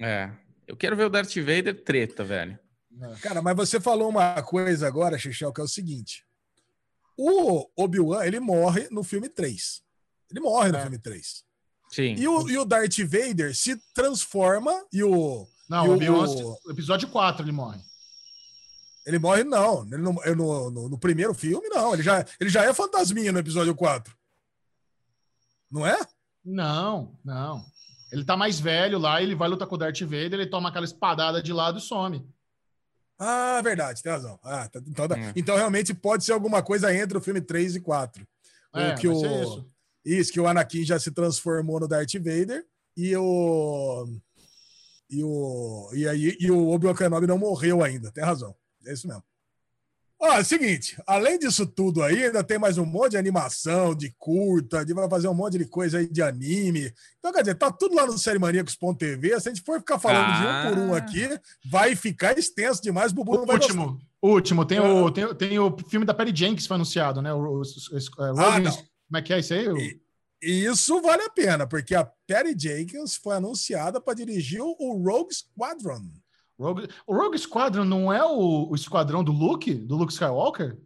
É. 0.00 0.32
Eu 0.66 0.76
quero 0.76 0.96
ver 0.96 1.04
o 1.04 1.10
Darth 1.10 1.36
Vader 1.36 1.84
treta, 1.84 2.24
velho. 2.24 2.58
É. 3.00 3.14
Cara, 3.20 3.40
mas 3.40 3.56
você 3.56 3.80
falou 3.80 4.08
uma 4.08 4.42
coisa 4.42 4.88
agora, 4.88 5.18
Xixel, 5.18 5.52
que 5.52 5.60
é 5.60 5.64
o 5.64 5.68
seguinte. 5.68 6.24
O 7.16 7.68
Obi-Wan, 7.76 8.24
ele 8.24 8.40
morre 8.40 8.88
no 8.90 9.04
filme 9.04 9.28
3. 9.28 9.82
Ele 10.30 10.40
morre 10.40 10.72
no 10.72 10.78
é. 10.78 10.82
filme 10.82 10.98
3. 10.98 11.44
Sim. 11.90 12.14
E 12.18 12.26
o, 12.26 12.48
e 12.48 12.58
o 12.58 12.64
Darth 12.64 12.98
Vader 12.98 13.54
se 13.54 13.76
transforma 13.94 14.72
e 14.92 15.04
o. 15.04 15.46
Não, 15.68 15.88
o 15.88 15.94
Obi-Wan, 15.94 16.26
o... 16.28 16.70
episódio 16.72 17.08
4 17.08 17.44
ele 17.44 17.52
morre. 17.52 17.80
Ele 19.06 19.18
morre, 19.18 19.44
não. 19.44 19.84
Ele 19.86 19.98
no, 19.98 20.12
no, 20.12 20.70
no, 20.70 20.88
no, 20.88 20.98
primeiro 20.98 21.34
filme, 21.34 21.68
não. 21.68 21.92
Ele 21.92 22.02
já, 22.02 22.24
ele 22.40 22.50
já 22.50 22.64
é 22.64 22.72
fantasminha 22.72 23.32
no 23.32 23.38
episódio 23.38 23.74
4. 23.74 24.14
Não 25.70 25.86
é? 25.86 25.98
Não, 26.44 27.18
não. 27.24 27.64
Ele 28.10 28.24
tá 28.24 28.36
mais 28.36 28.60
velho 28.60 28.98
lá, 28.98 29.20
ele 29.20 29.34
vai 29.34 29.48
lutar 29.48 29.66
com 29.66 29.74
o 29.74 29.78
Darth 29.78 30.00
Vader, 30.00 30.34
ele 30.34 30.46
toma 30.46 30.68
aquela 30.68 30.84
espadada 30.84 31.42
de 31.42 31.52
lado 31.52 31.78
e 31.78 31.80
some. 31.80 32.24
Ah, 33.18 33.60
verdade, 33.62 34.02
tem 34.02 34.12
razão. 34.12 34.38
Ah, 34.42 34.68
tá, 34.68 34.80
então, 34.86 35.08
tá. 35.08 35.16
então, 35.34 35.56
realmente 35.56 35.94
pode 35.94 36.24
ser 36.24 36.32
alguma 36.32 36.62
coisa 36.62 36.94
entre 36.94 37.16
o 37.16 37.20
filme 37.20 37.40
3 37.40 37.76
e 37.76 37.80
4. 37.80 38.26
É, 38.74 38.94
que 38.94 39.06
o, 39.06 39.42
isso. 39.42 39.70
isso, 40.04 40.32
que 40.32 40.40
o 40.40 40.46
Anakin 40.46 40.84
já 40.84 40.98
se 40.98 41.10
transformou 41.12 41.80
no 41.80 41.88
Darth 41.88 42.14
Vader 42.14 42.64
e 42.96 43.16
o. 43.16 44.06
E 45.10 45.22
o, 45.22 45.90
e 45.92 46.08
aí, 46.08 46.36
e 46.40 46.50
o 46.50 46.70
Obi-Wan 46.70 46.94
Kenobi 46.94 47.26
não 47.26 47.38
morreu 47.38 47.84
ainda, 47.84 48.10
tem 48.10 48.24
razão. 48.24 48.54
É 48.86 48.92
isso 48.92 49.06
mesmo. 49.06 49.22
Ó, 50.20 50.32
é 50.32 50.40
o 50.40 50.44
seguinte, 50.44 50.96
além 51.06 51.38
disso 51.38 51.66
tudo 51.66 52.02
aí, 52.02 52.24
ainda 52.24 52.42
tem 52.42 52.58
mais 52.58 52.78
um 52.78 52.86
monte 52.86 53.10
de 53.10 53.16
animação, 53.18 53.94
de 53.94 54.14
curta, 54.16 54.84
de 54.84 54.94
vai 54.94 55.08
fazer 55.08 55.28
um 55.28 55.34
monte 55.34 55.58
de 55.58 55.66
coisa 55.66 55.98
aí 55.98 56.08
de 56.08 56.22
anime. 56.22 56.92
Então, 57.18 57.32
quer 57.32 57.40
dizer, 57.40 57.56
tá 57.56 57.70
tudo 57.70 57.94
lá 57.94 58.06
no 58.06 58.16
SérieManíacos.tv. 58.16 59.40
Se 59.40 59.48
a 59.48 59.52
gente 59.52 59.64
for 59.64 59.78
ficar 59.80 59.98
falando 59.98 60.28
ah. 60.28 60.40
de 60.40 60.46
um 60.46 60.70
por 60.70 60.82
um 60.82 60.94
ah. 60.94 60.98
aqui, 60.98 61.28
vai 61.68 61.94
ficar 61.94 62.38
extenso 62.38 62.80
demais. 62.80 63.12
O 63.12 63.16
Bubu 63.16 63.32
o 63.32 63.36
não 63.38 63.46
vai 63.46 63.56
último, 63.56 63.86
gostar. 63.86 64.06
último, 64.22 64.64
tem, 64.64 64.78
é. 64.78 64.80
o, 64.80 65.10
tem, 65.10 65.34
tem 65.34 65.58
o 65.58 65.76
filme 65.90 66.06
da 66.06 66.14
Perry 66.14 66.34
Jenkins 66.34 66.62
que 66.62 66.68
foi 66.68 66.76
anunciado, 66.76 67.20
né? 67.20 67.32
O, 67.34 67.38
o, 67.38 67.60
o, 67.60 67.60
o 67.60 68.40
ah, 68.40 68.60
como 68.60 69.18
é 69.18 69.22
que 69.22 69.32
é 69.32 69.40
isso 69.40 69.52
aí? 69.52 70.00
E, 70.42 70.64
isso 70.64 71.00
vale 71.00 71.22
a 71.22 71.30
pena, 71.30 71.66
porque 71.66 71.94
a 71.94 72.04
Perry 72.26 72.54
Jenkins 72.56 73.16
foi 73.16 73.36
anunciada 73.36 74.00
para 74.00 74.14
dirigir 74.14 74.60
o 74.62 75.02
Rogue 75.02 75.34
Squadron. 75.34 76.02
Rogue... 76.58 76.88
O 77.06 77.14
Rogue 77.14 77.38
Squadron 77.38 77.84
não 77.84 78.12
é 78.12 78.24
o, 78.24 78.68
o 78.70 78.74
esquadrão 78.74 79.24
do 79.24 79.32
Luke? 79.32 79.74
Do 79.74 79.96
Luke 79.96 80.12
Skywalker? 80.12 80.78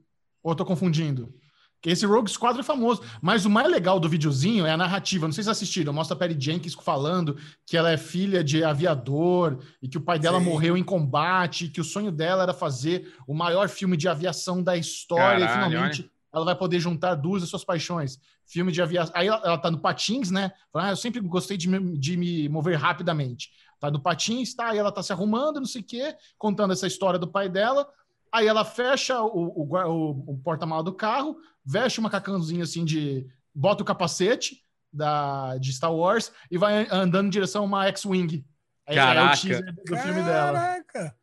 Ou 0.43 0.53
eu 0.53 0.57
tô 0.57 0.65
confundindo? 0.65 1.35
Que 1.81 1.91
esse 1.91 2.05
Rogue 2.05 2.31
Squadron 2.31 2.61
é 2.61 2.65
famoso. 2.65 3.03
Mas 3.23 3.45
o 3.45 3.51
mais 3.51 3.71
legal 3.71 4.01
do 4.01 4.09
videozinho 4.09 4.67
é 4.67 4.73
a 4.73 4.77
narrativa. 4.77 5.27
Não 5.27 5.33
sei 5.33 5.45
se 5.45 5.51
assistiram. 5.51 5.93
Mostra 5.93 6.17
a 6.17 6.19
Perry 6.19 6.37
Jenkins 6.39 6.75
falando 6.75 7.37
que 7.65 7.77
ela 7.77 7.91
é 7.91 7.97
filha 7.97 8.43
de 8.43 8.65
aviador 8.65 9.59
e 9.81 9.89
que 9.89 9.97
o 9.97 10.01
pai 10.01 10.19
dela 10.19 10.39
Sim. 10.39 10.47
morreu 10.47 10.77
em 10.77 10.83
combate 10.83 11.67
e 11.67 11.69
que 11.69 11.81
o 11.81 11.85
sonho 11.85 12.11
dela 12.11 12.43
era 12.43 12.55
fazer 12.55 13.15
o 13.27 13.35
maior 13.35 13.69
filme 13.69 13.97
de 13.97 14.09
aviação 14.09 14.63
da 14.63 14.77
história. 14.77 15.47
Caralho, 15.47 15.67
e 15.67 15.71
finalmente 15.71 16.01
olha. 16.03 16.11
ela 16.35 16.45
vai 16.47 16.57
poder 16.57 16.81
juntar 16.81 17.15
duas 17.15 17.43
das 17.43 17.51
suas 17.51 17.65
paixões. 17.65 18.19
Filme 18.45 18.73
de 18.73 18.83
aviação. 18.83 19.15
Aí 19.15 19.29
ela, 19.29 19.41
ela 19.45 19.59
tá 19.59 19.71
no 19.71 19.79
patins, 19.79 20.33
né? 20.33 20.51
Fala, 20.73 20.87
ah, 20.87 20.91
eu 20.91 20.97
sempre 20.97 21.21
gostei 21.21 21.57
de 21.57 21.69
me, 21.69 21.97
de 21.97 22.17
me 22.17 22.49
mover 22.49 22.77
rapidamente 22.77 23.51
tá 23.81 23.91
no 23.91 24.01
patins, 24.01 24.55
tá? 24.55 24.71
Aí 24.71 24.79
ela 24.79 24.93
tá 24.93 25.03
se 25.03 25.13
arrumando, 25.13 25.61
não 25.61 25.67
sei 25.67 25.81
o 25.81 25.85
quê, 25.85 26.17
contando 26.37 26.73
essa 26.73 26.87
história 26.87 27.19
do 27.19 27.31
pai 27.31 27.49
dela. 27.49 27.89
Aí 28.33 28.47
ela 28.47 28.65
fecha 28.65 29.21
o, 29.23 29.63
o, 29.63 29.77
o, 29.77 30.11
o 30.33 30.39
porta-mala 30.39 30.83
do 30.83 30.93
carro, 30.93 31.37
veste 31.65 31.99
uma 31.99 32.09
macacãozinho 32.09 32.63
assim 32.63 32.85
de. 32.85 33.27
bota 33.55 33.83
o 33.83 33.87
capacete 33.87 34.63
da, 34.93 35.57
de 35.59 35.73
Star 35.73 35.95
Wars 35.95 36.33
e 36.51 36.59
vai 36.59 36.87
andando 36.91 37.27
em 37.27 37.31
direção 37.31 37.63
a 37.63 37.67
uma 37.67 37.87
X-Wing. 37.87 38.45
É, 38.87 38.95
Caraca. 38.95 39.29
é 39.29 39.35
o 39.35 39.41
teaser 39.41 39.75
do 39.75 39.83
Caraca. 39.85 40.07
filme 40.07 40.23
dela. 40.23 40.79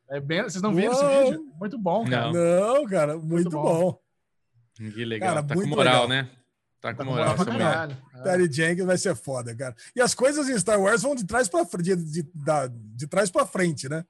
É 0.09 0.19
bem, 0.19 0.43
vocês 0.43 0.61
não 0.61 0.73
viram 0.73 0.93
esse 0.93 1.05
vídeo? 1.05 1.45
Muito 1.59 1.77
bom, 1.79 2.05
cara. 2.05 2.31
Não, 2.31 2.75
não 2.75 2.85
cara, 2.85 3.13
muito, 3.17 3.27
muito 3.27 3.49
bom. 3.49 3.81
bom. 3.81 3.99
Que 4.75 5.05
legal. 5.05 5.35
Cara, 5.35 5.47
tá 5.47 5.55
com 5.55 5.65
moral, 5.65 6.07
legal. 6.07 6.07
né? 6.07 6.29
Tá 6.85 6.93
com 6.93 7.03
moral. 7.03 7.35
Tá 7.35 7.45
com 7.45 7.51
moral 7.51 7.89
Perry 8.23 8.51
Jenkins 8.51 8.85
vai 8.85 8.97
ser 8.97 9.15
foda, 9.15 9.55
cara. 9.55 9.75
E 9.95 10.01
as 10.01 10.13
coisas 10.13 10.47
em 10.47 10.59
Star 10.59 10.79
Wars 10.79 11.01
vão 11.01 11.15
de 11.15 11.25
trás 11.25 11.47
para 11.47 11.65
de, 11.81 11.95
de, 11.95 12.21
de, 12.21 12.29
de 12.95 13.07
trás 13.07 13.31
para 13.31 13.45
frente, 13.45 13.89
né? 13.89 14.05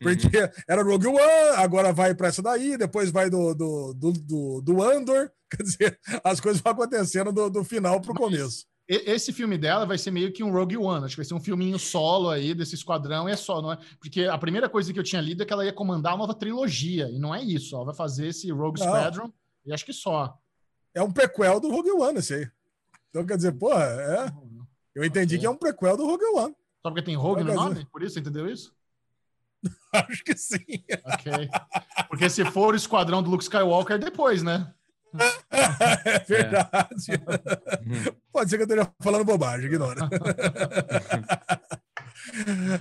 Porque 0.00 0.42
uhum. 0.42 0.48
era 0.68 0.82
Rogue 0.82 1.06
One, 1.06 1.56
agora 1.56 1.92
vai 1.92 2.14
para 2.14 2.28
essa 2.28 2.42
daí, 2.42 2.76
depois 2.76 3.10
vai 3.10 3.30
do, 3.30 3.54
do, 3.54 3.94
do, 3.94 4.12
do, 4.12 4.60
do 4.60 4.82
Andor. 4.82 5.30
Quer 5.50 5.62
dizer, 5.62 6.00
as 6.24 6.40
coisas 6.40 6.60
vão 6.60 6.72
acontecendo 6.72 7.32
do, 7.32 7.48
do 7.48 7.64
final 7.64 8.00
para 8.00 8.10
o 8.10 8.14
começo. 8.14 8.66
Esse 8.88 9.32
filme 9.32 9.56
dela 9.56 9.86
vai 9.86 9.98
ser 9.98 10.10
meio 10.10 10.32
que 10.32 10.44
um 10.44 10.52
Rogue 10.52 10.76
One, 10.76 11.04
acho 11.04 11.14
que 11.14 11.20
vai 11.20 11.24
ser 11.24 11.34
um 11.34 11.40
filminho 11.40 11.78
solo 11.78 12.30
aí 12.30 12.54
desse 12.54 12.74
esquadrão, 12.74 13.28
e 13.28 13.32
é 13.32 13.36
só, 13.36 13.62
não 13.62 13.72
é? 13.72 13.78
Porque 13.98 14.24
a 14.24 14.38
primeira 14.38 14.68
coisa 14.68 14.92
que 14.92 14.98
eu 14.98 15.02
tinha 15.02 15.20
lido 15.20 15.42
é 15.42 15.46
que 15.46 15.52
ela 15.52 15.64
ia 15.64 15.72
comandar 15.72 16.12
a 16.12 16.16
nova 16.16 16.34
trilogia, 16.34 17.08
e 17.10 17.18
não 17.18 17.34
é 17.34 17.42
isso, 17.42 17.74
ela 17.74 17.86
vai 17.86 17.94
fazer 17.94 18.28
esse 18.28 18.50
Rogue 18.52 18.78
não. 18.78 18.86
Squadron, 18.86 19.32
e 19.64 19.72
acho 19.72 19.84
que 19.84 19.92
só 19.92 20.38
é 20.96 21.02
um 21.02 21.12
prequel 21.12 21.60
do 21.60 21.70
Rogue 21.70 21.90
One, 21.90 22.18
esse 22.18 22.34
aí. 22.34 22.50
Então, 23.10 23.24
quer 23.26 23.36
dizer, 23.36 23.52
porra, 23.52 23.84
é. 23.84 24.32
Eu 24.94 25.04
entendi 25.04 25.38
que 25.38 25.44
é 25.44 25.50
um 25.50 25.56
prequel 25.56 25.94
do 25.94 26.06
Rogue 26.06 26.24
One. 26.24 26.56
Só 26.82 26.90
porque 26.90 27.02
tem 27.02 27.14
Rogue 27.14 27.44
no 27.44 27.52
nome? 27.52 27.86
Por 27.92 28.02
isso, 28.02 28.18
entendeu 28.18 28.48
isso? 28.48 28.74
Acho 29.92 30.24
que 30.24 30.34
sim. 30.34 30.64
Ok. 31.04 31.50
Porque 32.08 32.30
se 32.30 32.44
for 32.46 32.72
o 32.72 32.76
esquadrão 32.76 33.22
do 33.22 33.28
Luke 33.28 33.44
Skywalker, 33.44 33.96
é 33.96 33.98
depois, 33.98 34.42
né? 34.42 34.72
é 35.52 36.18
verdade. 36.20 37.12
É. 37.12 38.14
Pode 38.32 38.48
ser 38.48 38.56
que 38.56 38.62
eu 38.62 38.66
esteja 38.66 38.90
falando 39.00 39.24
bobagem, 39.24 39.66
ignora. 39.66 40.08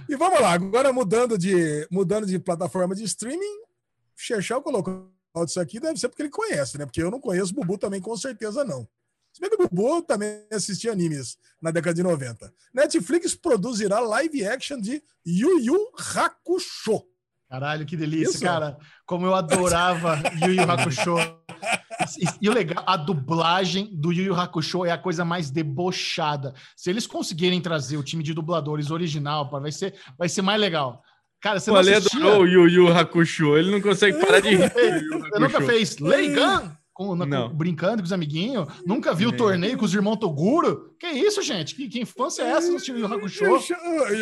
e 0.07 0.16
vamos 0.16 0.39
lá, 0.39 0.53
agora 0.53 0.93
mudando 0.93 1.38
de, 1.38 1.86
mudando 1.91 2.26
de 2.26 2.39
plataforma 2.39 2.95
de 2.95 3.03
streaming, 3.03 3.63
Chechel 4.16 4.61
colocou 4.61 5.14
disso 5.44 5.60
aqui 5.60 5.80
deve 5.80 6.00
ser 6.00 6.08
porque 6.08 6.22
ele 6.22 6.30
conhece, 6.30 6.78
né? 6.78 6.86
Porque 6.86 7.02
eu 7.02 7.12
não 7.12 7.20
conheço 7.20 7.52
o 7.52 7.56
Bubu 7.56 7.78
também, 7.78 8.00
com 8.00 8.16
certeza 8.16 8.64
não. 8.64 8.88
Se 9.34 9.42
bem 9.42 9.50
que 9.50 9.56
o 9.62 9.68
Bubu 9.68 10.02
também 10.02 10.46
assistia 10.50 10.94
animes 10.94 11.38
na 11.62 11.70
década 11.70 11.94
de 11.94 12.02
90. 12.04 12.54
Netflix 12.74 13.36
produzirá 13.36 14.00
live 14.00 14.46
action 14.46 14.80
de 14.80 15.04
Yu 15.26 15.60
Yu 15.60 15.92
Hakusho. 16.16 17.04
Caralho, 17.50 17.86
que 17.86 17.98
delícia, 17.98 18.32
Isso. 18.32 18.44
cara. 18.44 18.78
Como 19.06 19.26
eu 19.26 19.36
adorava 19.36 20.22
Yu 20.42 20.54
Yu 20.54 20.72
Hakusho. 20.72 21.16
E, 22.42 22.50
o 22.50 22.54
legal, 22.54 22.84
a 22.88 22.96
dublagem 22.96 23.90
do 23.94 24.12
Yu 24.12 24.26
Yu 24.26 24.36
Hakusho 24.36 24.86
é 24.86 24.92
a 24.92 24.98
coisa 24.98 25.26
mais 25.26 25.50
debochada. 25.50 26.54
Se 26.76 26.90
eles 26.90 27.06
conseguirem 27.06 27.62
trazer 27.62 27.98
o 27.98 28.04
time 28.04 28.24
de 28.24 28.34
dubladores 28.34 28.90
original, 28.90 29.50
vai 29.50 29.72
ser, 29.72 29.96
vai 30.18 30.30
ser 30.30 30.42
mais 30.42 30.60
legal. 30.60 31.04
Cara, 31.46 31.60
você 31.60 31.70
o 31.70 31.76
Ale 31.76 31.93
adorou 31.93 32.41
o 32.41 32.48
Yu 32.48 32.68
Yu 32.68 32.88
Hakusho. 32.88 33.56
Ele 33.56 33.70
não 33.70 33.80
consegue 33.80 34.20
parar 34.20 34.39
de 34.39 34.50
rir. 34.50 34.74
Você 34.74 35.39
nunca 35.39 35.62
fez 35.62 36.00
Leigan? 36.00 36.76
Com, 36.91 37.16
na, 37.16 37.26
com, 37.26 37.54
brincando 37.54 37.98
com 37.98 38.06
os 38.06 38.14
amiguinhos? 38.14 38.68
Nunca 38.84 39.14
viu 39.14 39.30
o 39.30 39.32
torneio 39.32 39.78
com 39.78 39.86
os 39.86 39.93
irmãos 39.93 40.16
Toguro? 40.16 40.96
Que 40.98 41.06
isso, 41.06 41.43
gente? 41.43 41.76
Que, 41.76 41.88
que 41.88 42.00
infância 42.00 42.41
é 42.41 42.50
essa 42.50 42.72
no 42.72 42.80
Yu 42.80 42.98
Yu 42.98 43.06
Hakusho? 43.06 43.46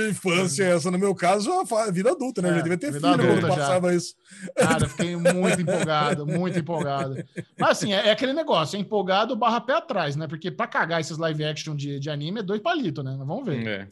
Infância 0.10 0.64
é 0.66 0.76
essa, 0.76 0.92
no 0.92 1.00
meu 1.00 1.16
caso, 1.16 1.50
a 1.50 1.92
vida 1.92 2.12
adulta, 2.12 2.42
né? 2.42 2.50
É, 2.50 2.52
eu 2.52 2.56
já 2.58 2.62
devia 2.64 2.78
ter 2.78 2.92
filho 2.92 3.02
quando 3.02 3.48
passava 3.48 3.90
já. 3.90 3.96
isso. 3.96 4.16
Cara, 4.58 4.90
fiquei 4.90 5.16
muito 5.16 5.62
empolgado, 5.62 6.28
muito 6.28 6.60
empolgado. 6.60 7.24
Mas 7.58 7.70
assim, 7.70 7.94
é, 7.94 8.08
é, 8.08 8.12
aquele 8.12 8.34
negócio, 8.34 8.76
é 8.76 8.80
empolgado 8.80 9.34
barra 9.34 9.62
pé 9.62 9.76
atrás, 9.76 10.18
né? 10.18 10.28
Porque 10.28 10.52
pra 10.52 10.68
cagar 10.68 11.00
esses 11.00 11.18
live 11.18 11.46
action 11.46 11.74
de, 11.74 12.02
de 12.02 12.10
anime 12.10 12.42
é 12.42 12.44
dois 12.44 12.60
palitos, 12.60 13.06
né? 13.06 13.16
Vamos 13.18 13.46
ver. 13.46 13.66
É. 13.66 13.88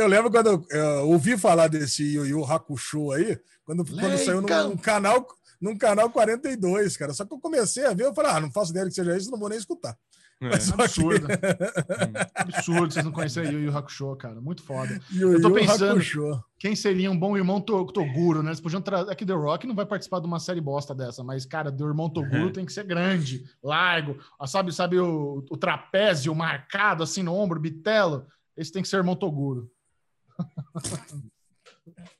Eu 0.00 0.08
lembro 0.08 0.30
quando 0.30 0.46
eu, 0.46 0.66
eu 0.70 1.08
ouvi 1.10 1.36
falar 1.36 1.68
desse 1.68 2.02
Yu 2.02 2.24
Yu 2.24 2.44
Hakusho 2.44 3.12
aí, 3.12 3.38
quando, 3.66 3.84
quando 3.84 4.16
saiu 4.16 4.40
num, 4.40 4.68
num, 4.70 4.76
canal 4.76 5.26
num 5.60 5.76
canal 5.76 6.08
42, 6.08 6.96
cara. 6.96 7.12
Só 7.12 7.26
que 7.26 7.34
eu 7.34 7.38
comecei 7.38 7.84
a 7.84 7.92
ver, 7.92 8.06
eu 8.06 8.14
falei, 8.14 8.30
ah, 8.30 8.40
não 8.40 8.50
faço 8.50 8.70
ideia 8.70 8.86
que 8.86 8.94
seja 8.94 9.14
isso, 9.14 9.30
não 9.30 9.38
vou 9.38 9.50
nem 9.50 9.58
escutar. 9.58 9.94
É, 10.40 10.48
Mas 10.48 10.72
absurdo. 10.72 11.26
Que... 11.26 11.34
absurdo 12.34 12.94
vocês 12.94 13.04
não 13.04 13.12
conhecerem 13.12 13.52
Yu 13.52 13.60
Yu 13.64 13.76
Hakusho, 13.76 14.16
cara. 14.16 14.40
Muito 14.40 14.62
foda. 14.62 14.98
Yu 15.12 15.34
eu 15.34 15.42
tô 15.42 15.50
pensando 15.52 15.90
Hakusho. 15.90 16.42
quem 16.58 16.74
seria 16.74 17.10
um 17.10 17.18
bom 17.18 17.36
irmão 17.36 17.60
Toguro, 17.60 18.42
né? 18.42 18.48
Eles 18.48 18.60
podiam 18.60 18.80
trazer. 18.80 19.10
Aqui 19.10 19.26
The 19.26 19.34
Rock 19.34 19.66
não 19.66 19.74
vai 19.74 19.84
participar 19.84 20.20
de 20.20 20.26
uma 20.26 20.40
série 20.40 20.62
bosta 20.62 20.94
dessa, 20.94 21.22
mas, 21.22 21.44
cara, 21.44 21.70
do 21.70 21.86
irmão 21.86 22.08
Toguro 22.08 22.46
uhum. 22.46 22.52
tem 22.52 22.64
que 22.64 22.72
ser 22.72 22.84
grande, 22.84 23.44
largo. 23.62 24.16
Ah, 24.38 24.46
sabe, 24.46 24.72
sabe 24.72 24.98
o, 24.98 25.44
o 25.50 25.56
trapézio 25.58 26.34
marcado 26.34 27.02
assim 27.02 27.22
no 27.22 27.34
ombro, 27.34 27.60
bitelo? 27.60 28.26
Esse 28.56 28.72
tem 28.72 28.80
que 28.80 28.88
ser 28.88 28.96
irmão 28.96 29.14
Toguro. 29.14 29.70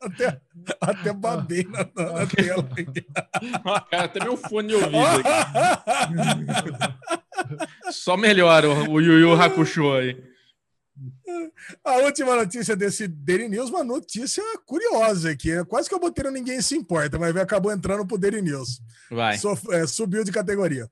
Até, 0.00 0.40
até 0.80 1.12
babei 1.12 1.64
na, 1.64 1.80
na 1.94 2.26
tela. 2.26 2.68
cara, 3.90 4.04
até 4.04 4.24
meu 4.24 4.36
fone 4.36 4.68
de 4.68 4.74
ouvido 4.74 4.96
aqui. 4.96 5.28
Só 7.92 8.16
melhora 8.16 8.68
o, 8.68 8.92
o 8.92 9.00
Yu 9.00 9.18
Yu 9.18 9.32
Hakusho 9.32 9.92
aí. 9.92 10.30
A 11.84 11.96
última 11.98 12.36
notícia 12.36 12.76
desse 12.76 13.06
Daily 13.08 13.48
News, 13.48 13.70
uma 13.70 13.84
notícia 13.84 14.42
curiosa 14.66 15.30
aqui. 15.30 15.64
Quase 15.64 15.88
que 15.88 15.94
eu 15.94 16.00
botei 16.00 16.24
no 16.24 16.30
Ninguém 16.30 16.60
Se 16.60 16.76
Importa, 16.76 17.18
mas 17.18 17.34
acabou 17.36 17.72
entrando 17.72 18.06
pro 18.06 18.18
Daily 18.18 18.42
News. 18.42 18.80
Vai. 19.10 19.38
So, 19.38 19.56
é, 19.70 19.86
subiu 19.86 20.24
de 20.24 20.32
categoria. 20.32 20.90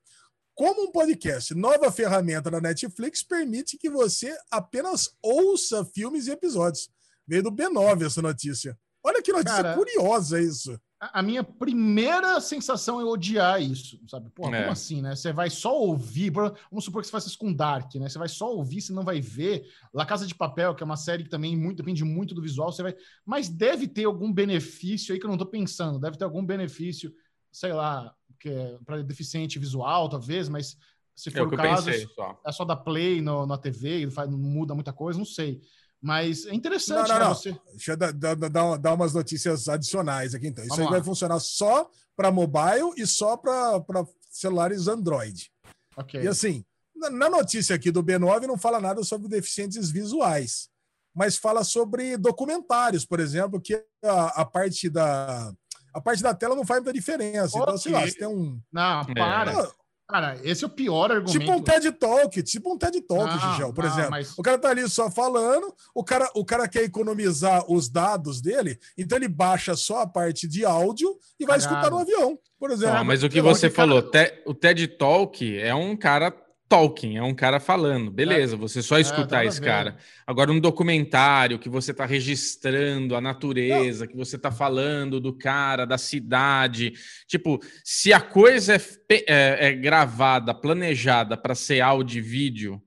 Como 0.55 0.83
um 0.83 0.91
podcast, 0.91 1.53
nova 1.55 1.91
ferramenta 1.91 2.51
da 2.51 2.59
Netflix 2.59 3.23
permite 3.23 3.77
que 3.77 3.89
você 3.89 4.35
apenas 4.51 5.09
ouça 5.21 5.85
filmes 5.85 6.27
e 6.27 6.31
episódios. 6.31 6.89
Veio 7.29 7.43
do 7.43 7.51
B9 7.51 8.07
essa 8.07 8.23
notícia. 8.23 8.75
Olha 9.03 9.21
que 9.21 9.31
notícia 9.31 9.61
Cara, 9.61 9.75
curiosa 9.75 10.41
isso. 10.41 10.81
A 10.99 11.21
minha 11.21 11.43
primeira 11.43 12.41
sensação 12.41 12.99
é 12.99 13.05
odiar 13.05 13.61
isso, 13.61 14.01
sabe? 14.07 14.31
Pô, 14.31 14.47
é. 14.47 14.61
como 14.61 14.71
assim, 14.71 14.99
né? 14.99 15.15
Você 15.15 15.31
vai 15.31 15.47
só 15.47 15.79
ouvir, 15.79 16.31
vamos 16.31 16.83
supor 16.83 17.01
que 17.01 17.07
você 17.07 17.11
faça 17.11 17.27
isso 17.27 17.37
com 17.37 17.53
Dark, 17.53 17.93
né? 17.95 18.09
Você 18.09 18.17
vai 18.17 18.27
só 18.27 18.51
ouvir, 18.51 18.81
você 18.81 18.91
não 18.91 19.03
vai 19.03 19.21
ver. 19.21 19.63
La 19.93 20.07
Casa 20.07 20.25
de 20.25 20.33
Papel, 20.33 20.73
que 20.73 20.81
é 20.81 20.85
uma 20.85 20.97
série 20.97 21.23
que 21.23 21.29
também 21.29 21.55
muito, 21.55 21.77
depende 21.77 22.03
muito 22.03 22.33
do 22.33 22.41
visual, 22.41 22.71
você 22.71 22.81
vai. 22.81 22.95
Mas 23.23 23.47
deve 23.47 23.87
ter 23.87 24.05
algum 24.05 24.33
benefício 24.33 25.13
aí 25.13 25.19
que 25.19 25.25
eu 25.25 25.29
não 25.29 25.37
tô 25.37 25.45
pensando. 25.45 25.99
Deve 25.99 26.17
ter 26.17 26.25
algum 26.25 26.43
benefício, 26.43 27.13
sei 27.51 27.73
lá, 27.73 28.11
que 28.39 28.49
é 28.49 28.77
para 28.83 29.03
deficiente 29.03 29.59
visual, 29.59 30.09
talvez, 30.09 30.49
mas 30.49 30.75
se 31.15 31.29
é 31.29 31.31
for 31.31 31.39
é 31.39 31.43
o, 31.43 31.47
o 31.47 31.51
caso, 31.51 31.85
pensei, 31.85 32.07
só. 32.07 32.41
é 32.43 32.51
só 32.51 32.65
da 32.65 32.75
play 32.75 33.21
no, 33.21 33.45
na 33.45 33.57
TV, 33.57 34.07
não 34.27 34.37
muda 34.37 34.73
muita 34.73 34.91
coisa, 34.91 35.19
não 35.19 35.25
sei. 35.25 35.61
Mas 36.01 36.45
é 36.45 36.53
interessante, 36.53 37.09
não, 37.09 37.19
não, 37.19 37.29
né, 37.29 37.35
Você... 37.35 37.59
Deixa 37.71 37.91
eu 37.91 37.97
dar, 37.97 38.11
dar, 38.13 38.77
dar, 38.77 38.93
umas 38.93 39.13
notícias 39.13 39.67
adicionais 39.67 40.33
aqui, 40.33 40.47
então. 40.47 40.63
Isso 40.63 40.69
Vamos 40.69 40.85
aí 40.85 40.91
lá. 40.91 40.97
vai 40.97 41.03
funcionar 41.03 41.39
só 41.39 41.89
para 42.15 42.31
mobile 42.31 42.93
e 42.97 43.05
só 43.05 43.35
para 43.35 43.83
celulares 44.31 44.87
Android. 44.87 45.51
Ok. 45.97 46.21
E 46.21 46.27
assim, 46.27 46.63
na 46.95 47.29
notícia 47.29 47.75
aqui 47.75 47.91
do 47.91 48.03
B9 48.03 48.47
não 48.47 48.57
fala 48.57 48.79
nada 48.79 49.03
sobre 49.03 49.27
deficientes 49.27 49.91
visuais, 49.91 50.69
mas 51.13 51.37
fala 51.37 51.63
sobre 51.63 52.17
documentários, 52.17 53.05
por 53.05 53.19
exemplo, 53.19 53.59
que 53.59 53.83
a, 54.03 54.41
a 54.41 54.45
parte 54.45 54.89
da 54.89 55.53
a 55.93 55.99
parte 55.99 56.21
da 56.21 56.33
tela 56.33 56.55
não 56.55 56.65
faz 56.65 56.79
muita 56.79 56.93
diferença. 56.93 57.57
Okay. 57.57 57.61
Então, 57.61 57.77
sei 57.77 57.91
lá, 57.91 58.07
se 58.07 58.17
tem 58.17 58.27
um. 58.27 58.59
Não, 58.71 59.05
para. 59.05 59.71
Cara, 60.09 60.39
esse 60.43 60.63
é 60.63 60.67
o 60.67 60.69
pior 60.71 61.11
argumento. 61.11 61.39
Tipo 61.39 61.51
um 61.51 61.61
TED 61.61 61.91
Talk, 61.91 62.41
tipo 62.41 62.73
um 62.73 62.77
TED 62.79 62.99
Talk, 63.01 63.31
Gigel, 63.31 63.71
por 63.71 63.83
não, 63.83 63.91
exemplo. 63.91 64.09
Mas... 64.09 64.35
O 64.35 64.41
cara 64.41 64.57
tá 64.57 64.69
ali 64.69 64.89
só 64.89 65.09
falando, 65.11 65.71
o 65.93 66.03
cara, 66.03 66.27
o 66.33 66.43
cara 66.43 66.67
quer 66.67 66.83
economizar 66.83 67.63
os 67.71 67.87
dados 67.87 68.41
dele, 68.41 68.79
então 68.97 69.19
ele 69.19 69.27
baixa 69.27 69.75
só 69.75 70.01
a 70.01 70.07
parte 70.07 70.47
de 70.47 70.65
áudio 70.65 71.15
e 71.39 71.45
vai 71.45 71.59
Caramba. 71.59 71.79
escutar 71.79 71.91
no 71.91 72.01
avião, 72.01 72.39
por 72.59 72.71
exemplo. 72.71 72.95
Não, 72.95 73.05
mas 73.05 73.21
o 73.21 73.29
que 73.29 73.39
você 73.39 73.69
falou, 73.69 74.01
cara... 74.01 74.33
o 74.47 74.53
TED 74.55 74.87
Talk 74.87 75.59
é 75.59 75.75
um 75.75 75.95
cara 75.95 76.31
Talking, 76.69 77.17
é 77.17 77.23
um 77.23 77.33
cara 77.33 77.59
falando. 77.59 78.11
Beleza, 78.11 78.53
é, 78.55 78.57
você 78.57 78.83
só 78.83 78.99
é, 78.99 79.01
escutar 79.01 79.43
é, 79.43 79.47
esse 79.47 79.59
cara. 79.59 79.97
Agora, 80.25 80.51
um 80.51 80.59
documentário 80.59 81.57
que 81.57 81.67
você 81.67 81.89
está 81.89 82.05
registrando 82.05 83.15
a 83.15 83.21
natureza, 83.21 84.05
Não. 84.05 84.11
que 84.11 84.15
você 84.15 84.35
está 84.35 84.51
falando 84.51 85.19
do 85.19 85.33
cara, 85.33 85.83
da 85.83 85.97
cidade. 85.97 86.93
Tipo, 87.27 87.59
se 87.83 88.13
a 88.13 88.21
coisa 88.21 88.75
é, 88.75 88.79
é, 89.09 89.67
é 89.67 89.73
gravada, 89.73 90.53
planejada 90.53 91.35
para 91.35 91.55
ser 91.55 91.81
áudio 91.81 92.19
e 92.19 92.21
vídeo, 92.21 92.79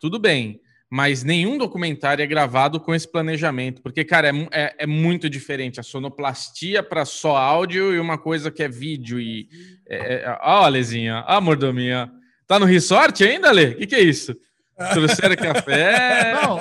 tudo 0.00 0.16
bem. 0.20 0.60
Mas 0.88 1.24
nenhum 1.24 1.58
documentário 1.58 2.22
é 2.22 2.26
gravado 2.28 2.78
com 2.78 2.94
esse 2.94 3.10
planejamento, 3.10 3.82
porque, 3.82 4.04
cara, 4.04 4.28
é, 4.28 4.48
é, 4.52 4.74
é 4.78 4.86
muito 4.86 5.28
diferente 5.28 5.80
a 5.80 5.82
sonoplastia 5.82 6.84
para 6.84 7.04
só 7.04 7.36
áudio 7.36 7.92
e 7.92 7.98
uma 7.98 8.16
coisa 8.16 8.48
que 8.48 8.62
é 8.62 8.68
vídeo. 8.68 9.18
E. 9.18 9.48
Ó, 10.40 10.68
Lezinha, 10.68 11.24
ó, 11.26 11.40
mordomia. 11.40 12.08
Tá 12.46 12.58
no 12.58 12.66
resort 12.66 13.24
ainda, 13.24 13.50
Lê? 13.50 13.70
O 13.70 13.76
que, 13.78 13.86
que 13.86 13.94
é 13.94 14.02
isso? 14.02 14.36
Trouxeram 14.92 15.36
café. 15.36 16.34
Não, 16.42 16.58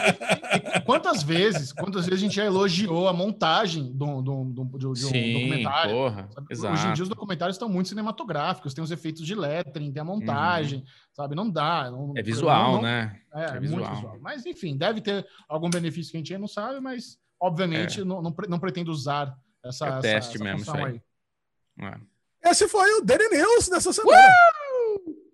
quantas 0.85 1.23
vezes, 1.23 1.73
quantas 1.73 2.05
vezes 2.05 2.19
a 2.19 2.23
gente 2.23 2.35
já 2.35 2.45
elogiou 2.45 3.07
a 3.07 3.13
montagem 3.13 3.91
do, 3.91 4.21
do, 4.21 4.43
do, 4.45 4.77
de, 4.77 4.87
um 4.87 4.95
Sim, 4.95 5.33
documentário? 5.33 5.91
Porra, 5.91 6.29
Hoje 6.51 6.87
em 6.87 6.93
dia 6.93 7.03
os 7.03 7.09
documentários 7.09 7.55
estão 7.55 7.67
muito 7.67 7.89
cinematográficos, 7.89 8.73
tem 8.73 8.83
os 8.83 8.91
efeitos 8.91 9.25
de 9.25 9.33
lettering, 9.33 9.91
tem 9.91 10.01
a 10.01 10.05
montagem, 10.05 10.79
uhum. 10.79 10.85
sabe? 11.11 11.35
Não 11.35 11.49
dá. 11.49 11.89
Não, 11.89 12.13
é 12.15 12.21
visual, 12.21 12.73
não, 12.73 12.81
né? 12.83 13.19
É, 13.33 13.45
é 13.45 13.59
visual. 13.59 13.79
muito 13.79 13.95
visual. 13.95 14.17
Mas 14.21 14.45
enfim, 14.45 14.77
deve 14.77 15.01
ter 15.01 15.25
algum 15.49 15.69
benefício 15.69 16.11
que 16.11 16.17
a 16.17 16.19
gente 16.19 16.37
não 16.37 16.47
sabe, 16.47 16.79
mas 16.79 17.17
obviamente 17.39 18.01
é. 18.01 18.03
não, 18.03 18.21
não, 18.21 18.35
não 18.47 18.59
pretendo 18.59 18.91
usar 18.91 19.35
essa, 19.65 19.85
é 19.85 19.89
essa, 19.89 19.99
teste 20.01 20.35
essa 20.35 20.43
mesmo, 20.43 20.61
isso 20.61 20.75
aí. 20.75 21.01
aí. 21.79 21.91
É. 22.43 22.51
Esse 22.51 22.67
foi 22.67 22.91
o 22.99 23.01
Daily 23.01 23.29
News 23.29 23.69
dessa 23.69 23.91
semana. 23.91 24.21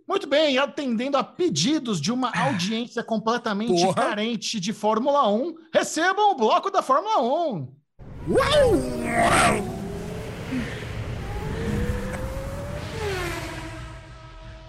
Muito 0.09 0.25
bem, 0.25 0.57
atendendo 0.57 1.17
a 1.17 1.23
pedidos 1.23 2.01
de 2.01 2.11
uma 2.11 2.31
audiência 2.35 3.03
completamente 3.03 3.79
Porra. 3.79 3.93
carente 3.93 4.59
de 4.59 4.73
Fórmula 4.73 5.29
1, 5.29 5.53
recebam 5.71 6.31
o 6.31 6.35
bloco 6.35 6.71
da 6.71 6.81
Fórmula 6.81 7.21
1. 7.21 7.75
Uau! 8.27 8.71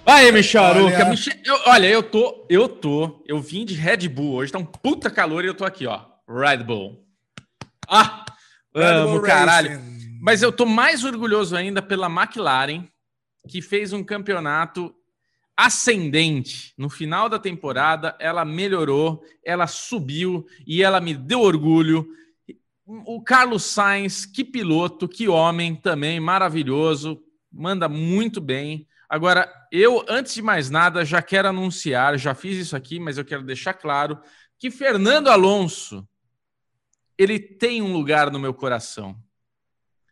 Aí, 0.05 0.30
Micharuca. 0.30 0.95
Olha... 0.95 1.05
Mich... 1.07 1.30
Eu, 1.43 1.59
olha, 1.68 1.86
eu 1.86 2.03
tô, 2.03 2.47
eu 2.51 2.68
tô, 2.68 3.24
eu 3.26 3.41
vim 3.41 3.64
de 3.64 3.72
Red 3.72 4.11
Bull. 4.11 4.34
Hoje 4.34 4.53
tá 4.53 4.59
um 4.59 4.66
puta 4.66 5.09
calor 5.09 5.43
e 5.43 5.49
eu 5.49 5.55
tô 5.55 5.64
aqui, 5.64 5.86
ó. 5.86 6.03
Red 6.28 6.64
Bull. 6.64 7.03
Ah, 7.88 8.26
Red 8.76 8.84
amo, 8.84 9.12
Bull 9.12 9.22
caralho. 9.22 9.70
Racing. 9.70 10.18
Mas 10.20 10.43
eu 10.43 10.53
tô 10.53 10.66
mais 10.66 11.03
orgulhoso 11.03 11.57
ainda 11.57 11.80
pela 11.80 12.09
McLaren, 12.11 12.84
que 13.49 13.62
fez 13.62 13.95
um 13.95 14.05
campeonato 14.05 14.95
ascendente. 15.61 16.72
No 16.76 16.88
final 16.88 17.28
da 17.28 17.38
temporada, 17.38 18.16
ela 18.18 18.46
melhorou, 18.46 19.22
ela 19.44 19.66
subiu 19.66 20.46
e 20.66 20.82
ela 20.82 21.00
me 21.00 21.14
deu 21.14 21.40
orgulho. 21.40 22.08
O 22.86 23.22
Carlos 23.22 23.64
Sainz, 23.64 24.24
que 24.24 24.42
piloto, 24.42 25.06
que 25.06 25.28
homem 25.28 25.76
também, 25.76 26.18
maravilhoso, 26.18 27.22
manda 27.52 27.90
muito 27.90 28.40
bem. 28.40 28.88
Agora, 29.06 29.52
eu, 29.70 30.02
antes 30.08 30.34
de 30.34 30.40
mais 30.40 30.70
nada, 30.70 31.04
já 31.04 31.20
quero 31.20 31.48
anunciar, 31.48 32.18
já 32.18 32.34
fiz 32.34 32.56
isso 32.56 32.74
aqui, 32.74 32.98
mas 32.98 33.18
eu 33.18 33.24
quero 33.24 33.42
deixar 33.42 33.74
claro 33.74 34.18
que 34.58 34.70
Fernando 34.70 35.28
Alonso, 35.28 36.08
ele 37.18 37.38
tem 37.38 37.82
um 37.82 37.92
lugar 37.92 38.30
no 38.30 38.40
meu 38.40 38.54
coração. 38.54 39.14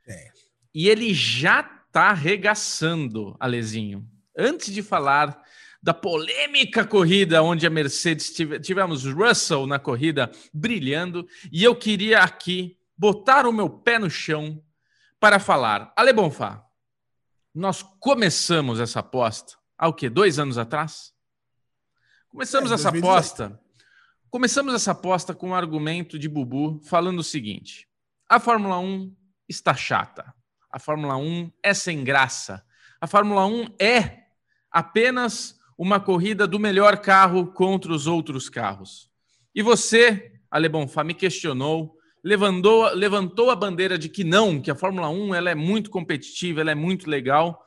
É. 0.07 0.31
E 0.75 0.91
ele 0.91 1.15
já 1.15 1.63
tá 1.63 2.11
arregaçando, 2.11 3.35
Alezinho 3.41 4.07
antes 4.39 4.73
de 4.73 4.83
falar 4.83 5.43
da 5.83 5.93
polêmica 5.93 6.87
corrida 6.87 7.43
onde 7.43 7.67
a 7.67 7.71
Mercedes 7.71 8.31
tive, 8.31 8.61
tivemos 8.61 9.05
Russell 9.05 9.67
na 9.67 9.79
corrida 9.79 10.31
brilhando 10.53 11.27
e 11.53 11.63
eu 11.63 11.75
queria 11.75 12.21
aqui 12.21 12.79
botar 12.97 13.47
o 13.47 13.53
meu 13.53 13.69
pé 13.69 13.99
no 13.99 14.11
chão 14.11 14.63
para 15.21 15.39
falar. 15.39 15.93
Ale 15.97 16.13
Bonfá, 16.13 16.65
nós 17.55 17.83
começamos 17.83 18.81
essa 18.81 19.01
aposta 19.01 19.57
há 19.77 19.89
o 19.89 19.93
quê? 19.93 20.11
Dois 20.11 20.39
anos 20.39 20.59
atrás? 20.59 21.13
Começamos 22.29 22.71
é, 22.71 22.75
essa 22.75 22.89
aposta. 22.89 23.61
Começamos 24.31 24.75
essa 24.75 24.91
aposta 24.91 25.35
com 25.35 25.51
um 25.51 25.55
argumento 25.55 26.19
de 26.19 26.29
Bubu 26.29 26.81
falando 26.85 27.21
o 27.21 27.25
seguinte: 27.25 27.89
a 28.29 28.39
Fórmula 28.39 28.79
1 28.79 29.17
está 29.49 29.75
chata. 29.75 30.35
A 30.71 30.79
Fórmula 30.79 31.17
1 31.17 31.51
é 31.63 31.73
sem 31.73 32.05
graça. 32.05 32.63
A 33.01 33.07
Fórmula 33.07 33.47
1 33.47 33.77
é 33.81 34.28
apenas 34.71 35.59
uma 35.77 36.01
corrida 36.01 36.47
do 36.47 36.59
melhor 36.59 36.99
carro 36.99 37.47
contra 37.47 37.93
os 37.93 38.07
outros 38.07 38.49
carros. 38.49 39.09
E 39.55 39.63
você, 39.63 40.33
Ale 40.51 40.69
Bonfá, 40.69 41.05
me 41.05 41.15
questionou, 41.15 41.97
levantou, 42.23 42.93
levantou 42.95 43.51
a 43.51 43.57
bandeira 43.57 43.97
de 43.97 44.09
que 44.09 44.25
não, 44.25 44.61
que 44.61 44.71
a 44.71 44.75
Fórmula 44.75 45.09
1 45.09 45.35
ela 45.35 45.51
é 45.51 45.55
muito 45.55 45.91
competitiva, 45.91 46.61
ela 46.61 46.73
é 46.73 46.75
muito 46.75 47.09
legal. 47.09 47.65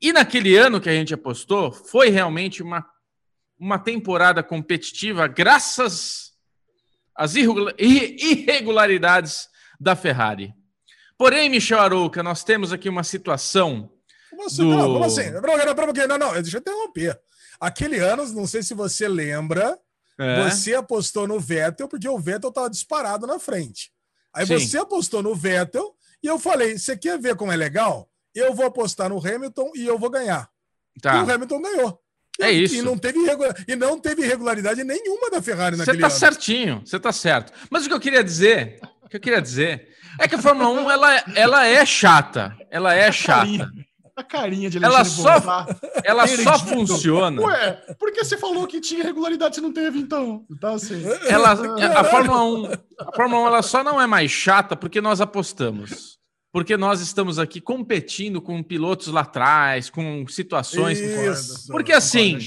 E 0.00 0.12
naquele 0.12 0.56
ano 0.56 0.80
que 0.80 0.88
a 0.88 0.92
gente 0.92 1.12
apostou, 1.12 1.72
foi 1.72 2.08
realmente 2.08 2.62
uma, 2.62 2.86
uma 3.58 3.78
temporada 3.78 4.42
competitiva, 4.42 5.26
graças 5.26 6.30
às 7.14 7.34
irregularidades 7.34 9.48
da 9.78 9.94
Ferrari. 9.96 10.54
Porém, 11.18 11.50
Michel 11.50 11.80
Arouca, 11.80 12.22
nós 12.22 12.42
temos 12.42 12.72
aqui 12.72 12.88
uma 12.88 13.04
situação. 13.04 13.92
Como 14.40 14.46
assim? 14.46 14.62
Do... 14.62 14.76
Não, 14.76 14.92
como 14.92 15.04
assim? 15.04 15.30
Não, 16.08 16.18
não, 16.18 16.32
deixa 16.42 16.56
eu 16.56 16.60
interromper. 16.60 17.20
Aquele 17.60 17.98
ano, 17.98 18.26
não 18.32 18.46
sei 18.46 18.62
se 18.62 18.72
você 18.72 19.06
lembra, 19.06 19.78
é. 20.18 20.44
você 20.44 20.74
apostou 20.74 21.28
no 21.28 21.38
Vettel 21.38 21.88
porque 21.88 22.08
o 22.08 22.18
Vettel 22.18 22.48
estava 22.48 22.70
disparado 22.70 23.26
na 23.26 23.38
frente. 23.38 23.92
Aí 24.32 24.46
Sim. 24.46 24.58
você 24.58 24.78
apostou 24.78 25.22
no 25.22 25.34
Vettel 25.34 25.94
e 26.22 26.26
eu 26.26 26.38
falei: 26.38 26.78
você 26.78 26.96
quer 26.96 27.18
ver 27.18 27.36
como 27.36 27.52
é 27.52 27.56
legal? 27.56 28.08
Eu 28.34 28.54
vou 28.54 28.64
apostar 28.64 29.10
no 29.10 29.18
Hamilton 29.18 29.72
e 29.74 29.86
eu 29.86 29.98
vou 29.98 30.08
ganhar. 30.08 30.48
Tá. 31.02 31.16
E 31.16 31.22
o 31.22 31.30
Hamilton 31.30 31.60
ganhou. 31.60 32.00
É 32.40 32.50
isso. 32.50 32.74
E 32.74 32.80
não 32.80 32.96
teve, 32.96 33.18
e 33.68 33.76
não 33.76 33.98
teve 34.00 34.22
irregularidade 34.22 34.82
nenhuma 34.82 35.30
da 35.30 35.42
Ferrari 35.42 35.76
naquele 35.76 35.98
Você 35.98 36.00
tá 36.00 36.06
ano. 36.06 36.18
certinho, 36.18 36.82
você 36.86 36.98
tá 36.98 37.12
certo. 37.12 37.52
Mas 37.68 37.84
o 37.84 37.88
que 37.88 37.94
eu 37.94 38.00
queria 38.00 38.24
dizer, 38.24 38.80
o 39.02 39.08
que 39.08 39.16
eu 39.16 39.20
queria 39.20 39.42
dizer 39.42 39.88
é 40.18 40.26
que 40.26 40.36
a 40.36 40.38
Fórmula 40.38 40.70
1 40.70 40.90
ela, 40.90 41.24
ela 41.34 41.66
é 41.66 41.84
chata. 41.84 42.56
Ela 42.70 42.94
é 42.94 43.12
chata. 43.12 43.70
A 44.20 44.22
carinha 44.22 44.68
de 44.68 44.76
ela 44.84 45.02
só, 45.02 45.66
ela 46.04 46.26
só 46.26 46.58
funciona. 46.58 47.40
Ué, 47.40 47.72
por 47.98 48.12
que 48.12 48.22
você 48.22 48.36
falou 48.36 48.66
que 48.66 48.78
tinha 48.80 49.00
irregularidade 49.00 49.58
e 49.58 49.62
não 49.62 49.72
teve, 49.72 49.98
então? 49.98 50.44
Tá 50.60 50.72
assim. 50.72 51.02
Ela, 51.26 51.52
a 51.98 52.04
Fórmula 52.04 52.44
1, 52.44 52.72
a 52.98 53.12
Fórmula 53.16 53.42
1 53.44 53.46
ela 53.46 53.62
só 53.62 53.82
não 53.82 53.98
é 53.98 54.06
mais 54.06 54.30
chata 54.30 54.76
porque 54.76 55.00
nós 55.00 55.22
apostamos 55.22 56.20
porque 56.52 56.76
nós 56.76 57.00
estamos 57.00 57.38
aqui 57.38 57.60
competindo 57.60 58.42
com 58.42 58.62
pilotos 58.62 59.06
lá 59.06 59.20
atrás, 59.20 59.88
com 59.88 60.26
situações. 60.26 60.98
Isso, 60.98 61.70
porque 61.70 61.92
assim, 61.92 62.38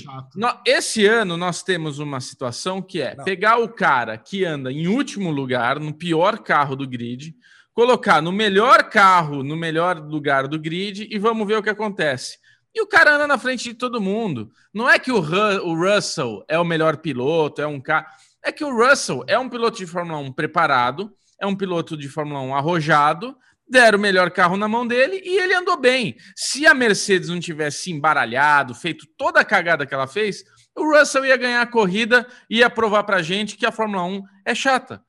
é 0.66 0.78
esse 0.78 1.06
ano 1.06 1.38
nós 1.38 1.64
temos 1.64 2.00
uma 2.00 2.20
situação 2.20 2.82
que 2.82 3.02
é 3.02 3.16
Não. 3.16 3.24
pegar 3.24 3.60
o 3.60 3.70
cara 3.70 4.18
que 4.18 4.44
anda 4.44 4.72
em 4.72 4.88
último 4.88 5.32
lugar, 5.32 5.80
no 5.80 5.94
pior 5.94 6.40
carro 6.40 6.76
do 6.76 6.88
grid, 6.88 7.34
colocar 7.74 8.22
no 8.22 8.32
melhor 8.32 8.90
carro, 8.90 9.44
no 9.44 9.56
melhor 9.56 9.98
lugar 10.00 10.48
do 10.48 10.60
grid 10.60 11.08
e 11.10 11.18
vamos 11.18 11.48
ver 11.48 11.58
o 11.58 11.64
que 11.64 11.70
acontece. 11.70 12.38
E 12.74 12.82
o 12.82 12.88
cara 12.88 13.16
anda 13.16 13.28
na 13.28 13.38
frente 13.38 13.66
de 13.66 13.74
todo 13.74 14.02
mundo. 14.02 14.52
Não 14.74 14.90
é 14.90 14.98
que 14.98 15.12
o, 15.12 15.18
o 15.18 15.76
Russell 15.76 16.44
é 16.48 16.58
o 16.58 16.66
melhor 16.66 16.98
piloto, 16.98 17.62
é 17.62 17.68
um 17.68 17.80
cara. 17.80 18.08
É 18.44 18.52
que 18.52 18.64
o 18.64 18.76
Russell 18.76 19.24
é 19.28 19.38
um 19.38 19.48
piloto 19.48 19.78
de 19.78 19.88
Fórmula 19.88 20.18
1 20.20 20.34
preparado, 20.34 21.14
é 21.40 21.46
um 21.46 21.56
piloto 21.56 21.96
de 21.96 22.10
Fórmula 22.10 22.42
1 22.42 22.56
arrojado, 22.56 23.38
deram 23.68 23.98
o 23.98 24.02
melhor 24.02 24.32
carro 24.32 24.58
na 24.58 24.68
mão 24.68 24.86
dele 24.86 25.22
e 25.24 25.38
ele 25.38 25.54
andou 25.54 25.78
bem. 25.78 26.16
Se 26.36 26.66
a 26.66 26.74
Mercedes 26.74 27.30
não 27.30 27.40
tivesse 27.40 27.92
embaralhado, 27.92 28.76
feito 28.76 29.08
toda 29.18 29.40
a 29.40 29.46
cagada 29.46 29.86
que 29.86 29.94
ela 29.94 30.08
fez, 30.08 30.44
o 30.76 30.98
Russell 30.98 31.26
ia 31.26 31.38
ganhar 31.38 31.62
a 31.62 31.68
corrida 31.68 32.28
e 32.50 32.58
ia 32.58 32.70
provar 32.70 33.04
pra 33.04 33.22
gente 33.22 33.56
que 33.56 33.66
a 33.66 33.72
Fórmula 33.72 34.04
1 34.04 34.24
é 34.46 34.56
chata. 34.56 35.04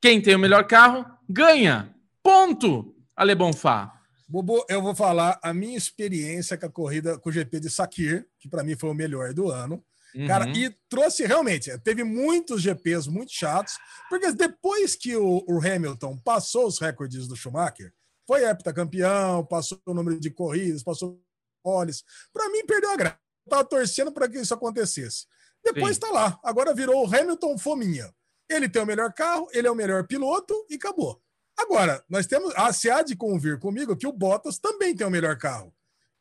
Quem 0.00 0.20
tem 0.20 0.36
o 0.36 0.38
melhor 0.38 0.64
carro, 0.64 1.04
ganha. 1.28 1.94
Ponto, 2.28 2.94
Ale 3.16 3.34
Bonfá. 3.34 3.90
Bobo, 4.28 4.62
eu 4.68 4.82
vou 4.82 4.94
falar 4.94 5.40
a 5.42 5.54
minha 5.54 5.78
experiência 5.78 6.58
com 6.58 6.66
a 6.66 6.70
corrida 6.70 7.18
com 7.18 7.30
o 7.30 7.32
GP 7.32 7.58
de 7.58 7.70
Sakir, 7.70 8.28
que 8.38 8.50
para 8.50 8.62
mim 8.62 8.76
foi 8.76 8.90
o 8.90 8.94
melhor 8.94 9.32
do 9.32 9.50
ano. 9.50 9.82
Uhum. 10.14 10.26
Cara, 10.26 10.46
e 10.50 10.68
trouxe 10.90 11.24
realmente, 11.24 11.70
teve 11.78 12.04
muitos 12.04 12.60
GPs 12.60 13.08
muito 13.08 13.32
chatos, 13.32 13.78
porque 14.10 14.30
depois 14.30 14.94
que 14.94 15.16
o, 15.16 15.42
o 15.48 15.56
Hamilton 15.56 16.18
passou 16.18 16.66
os 16.66 16.78
recordes 16.78 17.26
do 17.26 17.34
Schumacher, 17.34 17.94
foi 18.26 18.44
heptacampeão, 18.44 19.42
passou 19.46 19.80
o 19.86 19.94
número 19.94 20.20
de 20.20 20.28
corridas, 20.30 20.82
passou 20.82 21.18
poles, 21.62 22.04
para 22.30 22.50
mim 22.50 22.66
perdeu 22.66 22.90
a 22.90 22.96
graça. 22.96 23.18
Eu 23.46 23.50
tava 23.50 23.64
torcendo 23.64 24.12
para 24.12 24.28
que 24.28 24.38
isso 24.38 24.52
acontecesse. 24.52 25.24
Depois 25.64 25.94
Sim. 25.94 26.00
tá 26.00 26.10
lá, 26.10 26.38
agora 26.44 26.74
virou 26.74 27.02
o 27.02 27.06
Hamilton 27.06 27.56
fominha. 27.56 28.14
Ele 28.50 28.68
tem 28.68 28.82
o 28.82 28.86
melhor 28.86 29.14
carro, 29.14 29.48
ele 29.50 29.66
é 29.66 29.70
o 29.70 29.74
melhor 29.74 30.06
piloto 30.06 30.54
e 30.68 30.74
acabou. 30.74 31.22
Agora, 31.58 32.02
nós 32.08 32.26
temos. 32.26 32.52
Ah, 32.56 32.72
se 32.72 32.88
há 32.88 33.02
de 33.02 33.16
convir 33.16 33.58
comigo 33.58 33.96
que 33.96 34.06
o 34.06 34.12
Bottas 34.12 34.58
também 34.58 34.94
tem 34.94 35.06
o 35.06 35.10
melhor 35.10 35.36
carro. 35.36 35.74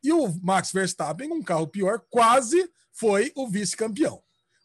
E 0.03 0.11
o 0.11 0.33
Max 0.41 0.71
Verstappen, 0.71 1.31
um 1.31 1.43
carro 1.43 1.67
pior, 1.67 2.01
quase 2.09 2.69
foi 2.91 3.31
o 3.35 3.47
vice-campeão. 3.47 4.21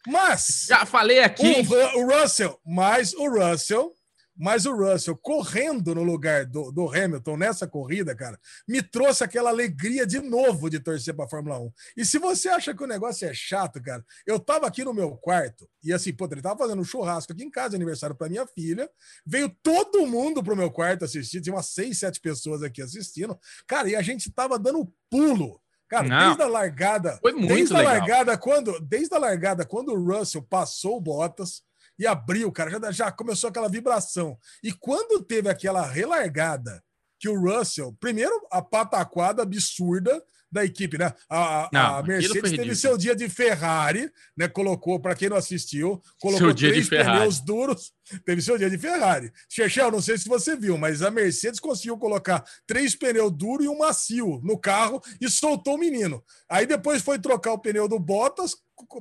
Mas. 0.06 0.66
Já 0.68 0.84
falei 0.86 1.20
aqui. 1.20 1.44
O, 1.44 2.00
o, 2.00 2.06
Russell, 2.06 2.58
mas 2.64 3.12
o 3.14 3.28
Russell, 3.28 3.92
mas 4.36 4.66
o 4.66 4.74
Russell 4.74 5.16
correndo 5.16 5.94
no 5.94 6.02
lugar 6.02 6.46
do, 6.46 6.72
do 6.72 6.88
Hamilton 6.88 7.36
nessa 7.36 7.66
corrida, 7.66 8.14
cara, 8.14 8.38
me 8.66 8.82
trouxe 8.82 9.22
aquela 9.22 9.50
alegria 9.50 10.06
de 10.06 10.20
novo 10.20 10.70
de 10.70 10.80
torcer 10.80 11.14
para 11.14 11.26
a 11.26 11.28
Fórmula 11.28 11.58
1. 11.58 11.72
E 11.96 12.04
se 12.04 12.18
você 12.18 12.48
acha 12.48 12.74
que 12.74 12.82
o 12.82 12.86
negócio 12.86 13.28
é 13.28 13.34
chato, 13.34 13.80
cara, 13.82 14.04
eu 14.26 14.38
tava 14.38 14.66
aqui 14.66 14.84
no 14.84 14.94
meu 14.94 15.16
quarto 15.16 15.68
e 15.82 15.92
assim, 15.92 16.12
pô, 16.12 16.28
ele 16.30 16.42
tava 16.42 16.58
fazendo 16.58 16.80
um 16.80 16.84
churrasco 16.84 17.32
aqui 17.32 17.44
em 17.44 17.50
casa, 17.50 17.76
aniversário 17.76 18.16
para 18.16 18.28
minha 18.28 18.46
filha. 18.46 18.88
Veio 19.26 19.48
todo 19.62 20.06
mundo 20.06 20.42
pro 20.42 20.56
meu 20.56 20.70
quarto 20.70 21.04
assistir, 21.04 21.40
tinha 21.40 21.54
umas 21.54 21.66
seis, 21.66 21.98
sete 21.98 22.20
pessoas 22.20 22.62
aqui 22.62 22.80
assistindo. 22.80 23.38
Cara, 23.66 23.88
e 23.88 23.96
a 23.96 24.02
gente 24.02 24.30
tava 24.32 24.58
dando 24.58 24.92
pulo 25.10 25.62
Cara, 25.92 26.08
Não. 26.08 26.26
desde 26.28 26.42
a 26.42 26.46
largada, 26.46 27.18
foi 27.20 27.32
muito 27.32 27.52
desde 27.52 27.74
legal. 27.74 27.92
a 27.92 27.98
largada 27.98 28.38
quando, 28.38 28.80
desde 28.80 29.14
a 29.14 29.18
largada 29.18 29.66
quando 29.66 29.92
o 29.92 30.02
Russell 30.02 30.40
passou 30.42 30.96
o 30.96 31.00
Bottas 31.02 31.62
e 32.02 32.06
abriu, 32.06 32.50
cara, 32.50 32.68
já, 32.68 32.90
já 32.90 33.12
começou 33.12 33.48
aquela 33.48 33.68
vibração. 33.68 34.36
E 34.60 34.72
quando 34.72 35.22
teve 35.22 35.48
aquela 35.48 35.86
relargada 35.86 36.82
que 37.16 37.28
o 37.28 37.40
Russell, 37.40 37.96
primeiro 38.00 38.34
a 38.50 38.60
pataquada 38.60 39.44
absurda 39.44 40.20
da 40.52 40.64
equipe, 40.64 40.98
né? 40.98 41.14
A, 41.30 41.70
não, 41.72 41.96
a 41.96 42.02
Mercedes 42.02 42.50
teve 42.50 42.76
seu 42.76 42.98
dia 42.98 43.16
de 43.16 43.26
Ferrari, 43.28 44.12
né? 44.36 44.46
Colocou, 44.46 45.00
para 45.00 45.14
quem 45.14 45.30
não 45.30 45.36
assistiu, 45.38 46.00
colocou 46.20 46.54
três 46.54 46.88
pneus 46.90 47.40
duros. 47.40 47.92
Teve 48.26 48.42
seu 48.42 48.58
dia 48.58 48.68
de 48.68 48.76
Ferrari. 48.76 49.32
Chechel, 49.48 49.90
não 49.90 50.02
sei 50.02 50.18
se 50.18 50.28
você 50.28 50.54
viu, 50.54 50.76
mas 50.76 51.00
a 51.00 51.10
Mercedes 51.10 51.58
conseguiu 51.58 51.96
colocar 51.96 52.44
três 52.66 52.94
pneus 52.94 53.32
duros 53.32 53.64
e 53.64 53.68
um 53.68 53.78
macio 53.78 54.40
no 54.44 54.58
carro 54.58 55.00
e 55.18 55.30
soltou 55.30 55.76
o 55.76 55.78
menino. 55.78 56.22
Aí 56.50 56.66
depois 56.66 57.00
foi 57.00 57.18
trocar 57.18 57.52
o 57.52 57.58
pneu 57.58 57.88
do 57.88 57.98
Bottas, 57.98 58.54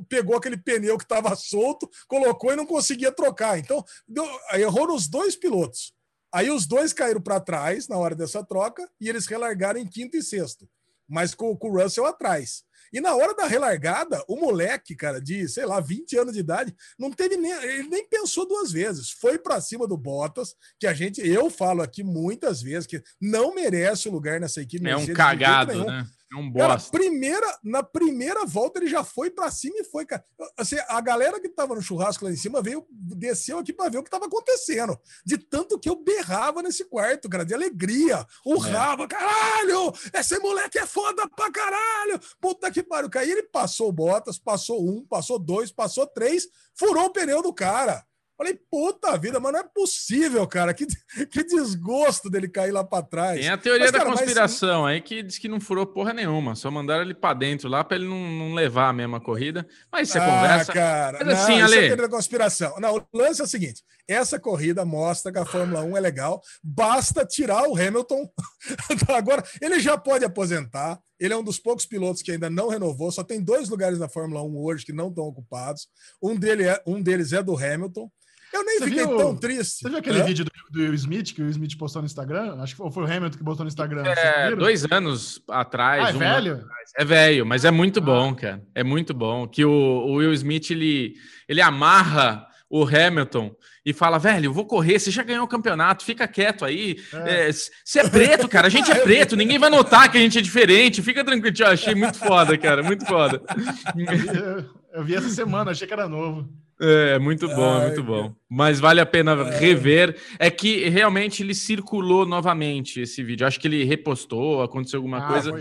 pegou 0.07 0.37
aquele 0.37 0.55
pneu 0.55 0.97
que 0.97 1.03
estava 1.03 1.35
solto, 1.35 1.89
colocou 2.07 2.53
e 2.53 2.55
não 2.55 2.65
conseguia 2.65 3.11
trocar. 3.11 3.59
Então, 3.59 3.83
deu, 4.07 4.25
errou 4.53 4.87
nos 4.87 5.09
dois 5.09 5.35
pilotos. 5.35 5.93
Aí 6.33 6.49
os 6.49 6.65
dois 6.65 6.93
caíram 6.93 7.19
para 7.19 7.41
trás 7.41 7.89
na 7.89 7.97
hora 7.97 8.15
dessa 8.15 8.41
troca 8.41 8.89
e 9.01 9.09
eles 9.09 9.25
relargaram 9.25 9.81
em 9.81 9.85
quinto 9.85 10.15
e 10.15 10.23
sexto 10.23 10.65
mas 11.11 11.35
com, 11.35 11.55
com 11.55 11.69
o 11.69 11.81
Russell 11.81 12.05
atrás. 12.05 12.63
E 12.93 12.99
na 12.99 13.15
hora 13.15 13.33
da 13.33 13.45
relargada, 13.45 14.23
o 14.27 14.35
moleque, 14.35 14.95
cara, 14.95 15.21
de, 15.21 15.47
sei 15.47 15.65
lá, 15.65 15.79
20 15.79 16.17
anos 16.17 16.33
de 16.33 16.39
idade, 16.39 16.75
não 16.99 17.11
teve 17.11 17.37
nem. 17.37 17.51
Ele 17.51 17.87
nem 17.87 18.07
pensou 18.07 18.47
duas 18.47 18.71
vezes. 18.71 19.11
Foi 19.11 19.37
para 19.37 19.61
cima 19.61 19.87
do 19.87 19.97
Bottas, 19.97 20.55
que 20.79 20.87
a 20.87 20.93
gente, 20.93 21.25
eu 21.25 21.49
falo 21.49 21.81
aqui 21.81 22.03
muitas 22.03 22.61
vezes, 22.61 22.87
que 22.87 23.01
não 23.19 23.55
merece 23.55 24.09
o 24.09 24.11
lugar 24.11 24.39
nessa 24.39 24.61
equipe. 24.61 24.89
É 24.89 24.97
um 24.97 25.13
cagado, 25.13 25.85
né? 25.85 26.07
É 26.31 26.37
um 26.37 26.49
bosta. 26.49 26.67
Cara, 26.67 26.81
primeira, 26.91 27.59
na 27.61 27.83
primeira 27.83 28.45
volta 28.45 28.79
ele 28.79 28.87
já 28.87 29.03
foi 29.03 29.29
para 29.29 29.51
cima 29.51 29.75
e 29.79 29.83
foi, 29.83 30.05
cara. 30.05 30.23
Assim, 30.57 30.77
a 30.87 31.01
galera 31.01 31.41
que 31.41 31.49
tava 31.49 31.75
no 31.75 31.81
churrasco 31.81 32.23
lá 32.23 32.31
em 32.31 32.37
cima 32.37 32.61
veio, 32.61 32.85
desceu 32.89 33.59
aqui 33.59 33.73
para 33.73 33.89
ver 33.89 33.97
o 33.97 34.03
que 34.03 34.09
tava 34.09 34.27
acontecendo. 34.27 34.97
De 35.25 35.37
tanto 35.37 35.77
que 35.77 35.89
eu 35.89 36.01
berrava 36.01 36.63
nesse 36.63 36.85
quarto, 36.85 37.29
cara, 37.29 37.43
de 37.43 37.53
alegria. 37.53 38.25
Urrava, 38.45 39.03
é. 39.03 39.07
caralho! 39.07 39.93
Esse 40.13 40.39
moleque 40.39 40.79
é 40.79 40.85
foda 40.85 41.27
pra 41.29 41.51
caralho! 41.51 42.19
Puta 42.39 42.71
que 42.71 42.81
pariu. 42.81 43.09
Aí 43.15 43.29
ele 43.29 43.43
passou 43.43 43.91
botas, 43.91 44.39
passou 44.39 44.81
um, 44.81 45.05
passou 45.05 45.37
dois, 45.37 45.71
passou 45.71 46.07
três, 46.07 46.47
furou 46.73 47.05
o 47.05 47.11
pneu 47.11 47.41
do 47.41 47.53
cara. 47.53 48.05
Falei, 48.41 48.59
puta 48.71 49.15
vida, 49.19 49.39
mas 49.39 49.53
não 49.53 49.59
é 49.59 49.63
possível, 49.63 50.47
cara. 50.47 50.73
Que, 50.73 50.87
que 51.29 51.43
desgosto 51.43 52.27
dele 52.27 52.49
cair 52.49 52.71
lá 52.71 52.83
para 52.83 53.03
trás. 53.03 53.39
Tem 53.39 53.49
a 53.49 53.55
teoria 53.55 53.83
mas, 53.83 53.91
da 53.91 53.99
cara, 53.99 54.09
conspiração 54.09 54.81
mas... 54.81 54.93
aí 54.93 55.01
que 55.01 55.21
diz 55.21 55.37
que 55.37 55.47
não 55.47 55.61
furou 55.61 55.85
porra 55.85 56.11
nenhuma. 56.11 56.55
Só 56.55 56.71
mandaram 56.71 57.03
ele 57.03 57.13
para 57.13 57.35
dentro 57.35 57.69
lá 57.69 57.83
para 57.83 57.97
ele 57.97 58.07
não, 58.07 58.17
não, 58.17 58.55
levar 58.55 58.89
a 58.89 58.93
mesma 58.93 59.21
corrida. 59.21 59.67
Mas 59.91 60.09
você 60.09 60.17
ah, 60.17 60.25
conversa. 60.25 60.73
Cara, 60.73 61.19
mas 61.23 61.39
assim, 61.39 61.59
não, 61.59 61.65
Ale... 61.65 61.75
é 61.75 61.79
teoria 61.81 62.07
da 62.07 62.09
conspiração. 62.09 62.79
Não, 62.79 62.95
o 62.95 63.07
lance 63.13 63.41
é 63.41 63.43
o 63.43 63.47
seguinte: 63.47 63.83
essa 64.07 64.39
corrida 64.39 64.83
mostra 64.83 65.31
que 65.31 65.37
a 65.37 65.45
Fórmula 65.45 65.83
1 65.83 65.97
é 65.97 65.99
legal. 65.99 66.41
Basta 66.63 67.23
tirar 67.23 67.69
o 67.69 67.77
Hamilton. 67.77 68.27
Agora, 69.15 69.43
ele 69.61 69.79
já 69.79 69.99
pode 69.99 70.25
aposentar. 70.25 70.99
Ele 71.19 71.35
é 71.35 71.37
um 71.37 71.43
dos 71.43 71.59
poucos 71.59 71.85
pilotos 71.85 72.23
que 72.23 72.31
ainda 72.31 72.49
não 72.49 72.69
renovou. 72.69 73.11
Só 73.11 73.23
tem 73.23 73.39
dois 73.39 73.69
lugares 73.69 73.99
na 73.99 74.09
Fórmula 74.09 74.41
1 74.41 74.57
hoje 74.57 74.83
que 74.83 74.93
não 74.93 75.09
estão 75.09 75.25
ocupados. 75.25 75.87
Um, 76.19 76.35
dele 76.35 76.63
é, 76.63 76.81
um 76.87 76.99
deles 76.99 77.33
é 77.33 77.43
do 77.43 77.55
Hamilton. 77.55 78.09
Eu 78.53 78.65
nem 78.65 78.79
você 78.79 78.85
fiquei 78.85 79.05
viu, 79.05 79.17
tão 79.17 79.35
triste. 79.35 79.79
Você 79.79 79.89
viu 79.89 79.97
aquele 79.97 80.19
é? 80.19 80.23
vídeo 80.23 80.45
do, 80.45 80.51
do, 80.71 80.79
Will 80.79 80.93
Smith 80.93 81.33
que 81.33 81.41
o 81.41 81.45
Will 81.45 81.51
Smith 81.51 81.77
postou 81.77 82.01
no 82.01 82.05
Instagram? 82.05 82.57
Acho 82.61 82.75
que 82.75 82.91
foi 82.91 83.03
o 83.03 83.05
Hamilton 83.05 83.37
que 83.37 83.43
postou 83.43 83.63
no 83.63 83.69
Instagram. 83.69 84.03
É, 84.05 84.55
dois 84.55 84.85
anos 84.91 85.41
atrás. 85.49 86.05
Ah, 86.05 86.09
é 86.09 86.13
um 86.13 86.19
velho? 86.19 86.65
É 86.97 87.05
velho, 87.05 87.45
mas 87.45 87.65
é 87.65 87.71
muito 87.71 87.99
ah. 87.99 88.03
bom, 88.03 88.35
cara. 88.35 88.61
É 88.75 88.83
muito 88.83 89.13
bom. 89.13 89.47
Que 89.47 89.63
o, 89.63 89.71
o, 89.71 90.15
Will 90.15 90.33
Smith 90.33 90.71
ele, 90.71 91.13
ele 91.47 91.61
amarra 91.61 92.45
o 92.69 92.83
Hamilton 92.83 93.55
e 93.85 93.93
fala, 93.93 94.17
velho, 94.17 94.45
eu 94.45 94.53
vou 94.53 94.65
correr, 94.65 94.99
você 94.99 95.11
já 95.11 95.23
ganhou 95.23 95.43
o 95.43 95.47
campeonato, 95.47 96.05
fica 96.05 96.27
quieto 96.27 96.63
aí. 96.63 96.97
É. 97.13 97.49
É, 97.49 97.51
você 97.51 97.99
é 97.99 98.09
preto, 98.09 98.47
cara, 98.47 98.67
a 98.67 98.69
gente 98.69 98.91
é 98.91 98.95
preto, 99.01 99.35
ninguém 99.35 99.59
vai 99.59 99.69
notar 99.69 100.09
que 100.11 100.17
a 100.17 100.21
gente 100.21 100.37
é 100.37 100.41
diferente, 100.41 101.01
fica 101.01 101.23
tranquilo. 101.23 101.55
Eu 101.59 101.67
achei 101.67 101.95
muito 101.95 102.17
foda, 102.17 102.57
cara, 102.57 102.83
muito 102.83 103.05
foda. 103.05 103.41
Eu 103.95 104.81
eu 104.93 105.03
vi 105.03 105.15
essa 105.15 105.29
semana, 105.29 105.71
achei 105.71 105.87
que 105.87 105.93
era 105.93 106.07
novo. 106.07 106.49
É, 106.83 107.19
muito 107.19 107.47
bom, 107.47 107.73
Ai, 107.75 107.87
muito 107.87 108.03
bom. 108.03 108.33
Mas 108.49 108.79
vale 108.79 108.99
a 108.99 109.05
pena 109.05 109.33
é. 109.33 109.59
rever. 109.59 110.17
É 110.39 110.49
que 110.49 110.89
realmente 110.89 111.43
ele 111.43 111.53
circulou 111.53 112.25
novamente 112.25 112.99
esse 112.99 113.23
vídeo. 113.23 113.45
Acho 113.45 113.59
que 113.59 113.67
ele 113.67 113.83
repostou, 113.83 114.63
aconteceu 114.63 114.97
alguma 114.97 115.19
ah, 115.19 115.27
coisa. 115.27 115.53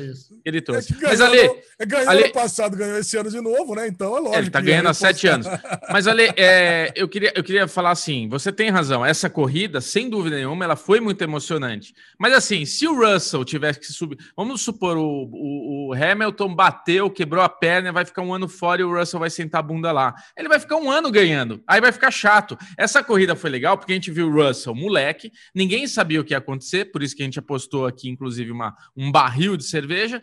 Ele 0.45 0.63
trouxe. 0.63 0.95
É 0.95 1.09
Mas 1.09 1.21
Ale, 1.21 1.39
é, 1.79 1.87
ganhou 1.87 2.09
Ale... 2.09 2.25
ano 2.25 2.33
passado, 2.33 2.77
ganhou 2.77 2.99
esse 2.99 3.17
ano 3.19 3.31
de 3.31 3.41
novo, 3.41 3.75
né? 3.75 3.87
Então 3.87 4.17
é 4.17 4.21
lógico. 4.21 4.39
ele 4.39 4.51
tá 4.51 4.61
ganhando 4.63 4.89
há 4.89 4.95
sete 4.95 5.29
anos. 5.29 5.47
Mas 5.93 6.09
Ale, 6.09 6.33
é, 6.39 6.91
eu, 6.97 7.07
queria, 7.07 7.33
eu 7.37 7.45
queria 7.45 7.69
falar 7.69 7.91
assim: 7.91 8.27
você 8.27 8.51
tem 8.51 8.71
razão. 8.71 9.05
Essa 9.05 9.29
corrida, 9.29 9.81
sem 9.83 10.09
dúvida 10.09 10.37
nenhuma, 10.37 10.65
ela 10.65 10.75
foi 10.75 11.01
muito 11.01 11.23
emocionante. 11.23 11.95
Mas 12.19 12.33
assim, 12.33 12.65
se 12.65 12.89
o 12.89 12.95
Russell 12.95 13.45
tivesse 13.45 13.79
que 13.79 13.87
subir, 13.93 14.17
vamos 14.35 14.63
supor 14.63 14.97
o, 14.97 15.29
o, 15.31 15.91
o 15.91 15.93
Hamilton 15.93 16.55
bateu, 16.55 17.11
quebrou 17.11 17.45
a 17.45 17.49
perna, 17.49 17.93
vai 17.93 18.07
ficar 18.07 18.23
um 18.23 18.33
ano 18.33 18.49
fora 18.49 18.81
e 18.81 18.85
o 18.85 18.99
Russell 18.99 19.21
vai 19.21 19.31
sentar 19.31 19.61
a 19.61 19.63
bunda 19.63 19.93
lá. 19.93 20.15
Ele 20.35 20.49
vai 20.49 20.59
ficar 20.59 20.77
um 20.77 20.91
ano 20.91 21.10
ganhando. 21.11 21.63
Aí 21.67 21.81
vai 21.81 21.93
ficar 21.93 22.11
chato. 22.11 22.57
Essa 22.77 23.03
corrida 23.03 23.35
foi 23.37 23.51
legal 23.51 23.77
porque 23.77 23.93
a 23.93 23.95
gente 23.95 24.11
viu 24.11 24.29
o 24.29 24.33
Russell, 24.33 24.75
moleque, 24.75 25.33
ninguém 25.55 25.87
sabia 25.87 26.21
o 26.21 26.25
que 26.25 26.35
ia 26.35 26.39
acontecer, 26.39 26.87
por 26.87 27.03
isso 27.03 27.17
que 27.17 27.23
a 27.23 27.25
gente 27.25 27.39
apostou 27.39 27.87
aqui, 27.87 28.09
inclusive, 28.09 28.51
uma, 28.51 28.77
um 28.97 29.11
barril 29.11 29.57
de 29.57 29.65
cerveja. 29.65 30.21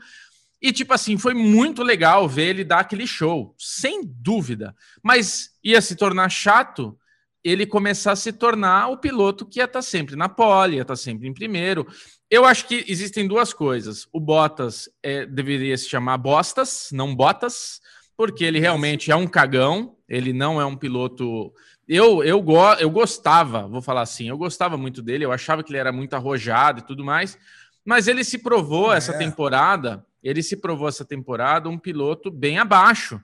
E, 0.61 0.71
tipo 0.71 0.93
assim, 0.93 1.17
foi 1.17 1.33
muito 1.33 1.83
legal 1.83 2.27
ver 2.27 2.47
ele 2.47 2.63
dar 2.63 2.79
aquele 2.79 3.05
show, 3.05 3.55
sem 3.57 4.01
dúvida. 4.03 4.75
Mas 5.03 5.51
ia 5.63 5.81
se 5.81 5.95
tornar 5.95 6.29
chato 6.29 6.97
ele 7.43 7.65
começar 7.65 8.11
a 8.11 8.15
se 8.15 8.33
tornar 8.33 8.89
o 8.89 8.97
piloto 8.97 9.45
que 9.45 9.59
ia 9.59 9.65
estar 9.65 9.81
sempre 9.81 10.17
na 10.17 10.27
pole, 10.27 10.75
ia 10.75 10.81
estar 10.81 10.97
sempre 10.97 11.27
em 11.27 11.33
primeiro. 11.33 11.87
Eu 12.29 12.43
acho 12.43 12.67
que 12.67 12.83
existem 12.87 13.25
duas 13.27 13.53
coisas. 13.53 14.05
O 14.11 14.19
Bottas 14.19 14.89
é, 15.01 15.25
deveria 15.25 15.77
se 15.77 15.87
chamar 15.87 16.17
Bostas, 16.17 16.89
não 16.91 17.15
Botas, 17.15 17.79
porque 18.17 18.43
ele 18.43 18.59
realmente 18.59 19.11
é 19.11 19.15
um 19.15 19.27
cagão, 19.27 19.95
ele 20.07 20.31
não 20.31 20.59
é 20.59 20.65
um 20.65 20.75
piloto. 20.75 21.53
Eu, 21.87 22.23
eu, 22.23 22.41
go... 22.41 22.73
eu 22.79 22.89
gostava, 22.89 23.67
vou 23.67 23.81
falar 23.81 24.01
assim, 24.01 24.29
eu 24.29 24.37
gostava 24.37 24.77
muito 24.77 25.01
dele, 25.01 25.25
eu 25.25 25.31
achava 25.31 25.63
que 25.63 25.71
ele 25.71 25.79
era 25.79 25.91
muito 25.91 26.13
arrojado 26.15 26.79
e 26.79 26.83
tudo 26.83 27.03
mais, 27.03 27.37
mas 27.85 28.07
ele 28.07 28.23
se 28.23 28.37
provou 28.37 28.93
é. 28.93 28.97
essa 28.97 29.17
temporada, 29.17 30.05
ele 30.23 30.43
se 30.43 30.57
provou 30.57 30.87
essa 30.87 31.05
temporada 31.05 31.69
um 31.69 31.77
piloto 31.77 32.29
bem 32.29 32.59
abaixo, 32.59 33.21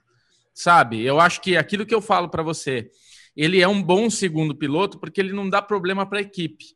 sabe? 0.52 1.02
Eu 1.02 1.20
acho 1.20 1.40
que 1.40 1.56
aquilo 1.56 1.86
que 1.86 1.94
eu 1.94 2.00
falo 2.00 2.28
para 2.28 2.42
você, 2.42 2.90
ele 3.36 3.60
é 3.60 3.68
um 3.68 3.82
bom 3.82 4.08
segundo 4.08 4.54
piloto 4.54 4.98
porque 4.98 5.20
ele 5.20 5.32
não 5.32 5.48
dá 5.48 5.60
problema 5.60 6.06
para 6.06 6.18
a 6.18 6.22
equipe 6.22 6.74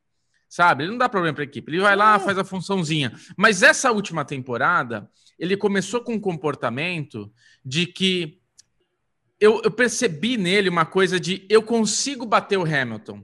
sabe? 0.48 0.84
Ele 0.84 0.92
não 0.92 0.98
dá 0.98 1.09
problema 1.09 1.34
para 1.34 1.44
a 1.44 1.46
equipe. 1.46 1.70
Ele 1.70 1.80
vai 1.80 1.94
lá, 1.94 2.18
faz 2.18 2.38
a 2.38 2.44
funçãozinha. 2.44 3.12
Mas 3.36 3.62
essa 3.62 3.92
última 3.92 4.24
temporada, 4.24 5.09
ele 5.38 5.56
começou 5.56 6.00
com 6.00 6.14
um 6.14 6.20
comportamento 6.20 7.30
de 7.64 7.86
que 7.86 8.38
eu, 9.41 9.61
eu, 9.62 9.70
percebi 9.70 10.36
nele 10.36 10.68
uma 10.68 10.84
coisa 10.84 11.18
de 11.18 11.45
eu 11.49 11.62
consigo 11.62 12.26
bater 12.26 12.59
o 12.59 12.64
Hamilton. 12.64 13.22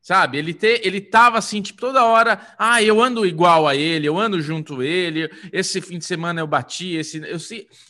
Sabe? 0.00 0.38
Ele, 0.38 0.54
te, 0.54 0.80
ele 0.84 1.00
tava 1.00 1.36
assim, 1.36 1.60
tipo, 1.60 1.80
toda 1.80 2.04
hora, 2.04 2.40
ah, 2.56 2.80
eu 2.80 3.02
ando 3.02 3.26
igual 3.26 3.66
a 3.66 3.74
ele, 3.74 4.06
eu 4.06 4.16
ando 4.16 4.40
junto 4.40 4.80
a 4.80 4.84
ele, 4.84 5.28
esse 5.52 5.80
fim 5.80 5.98
de 5.98 6.04
semana 6.04 6.40
eu 6.40 6.46
bati, 6.46 6.94
esse, 6.94 7.18
eu, 7.18 7.38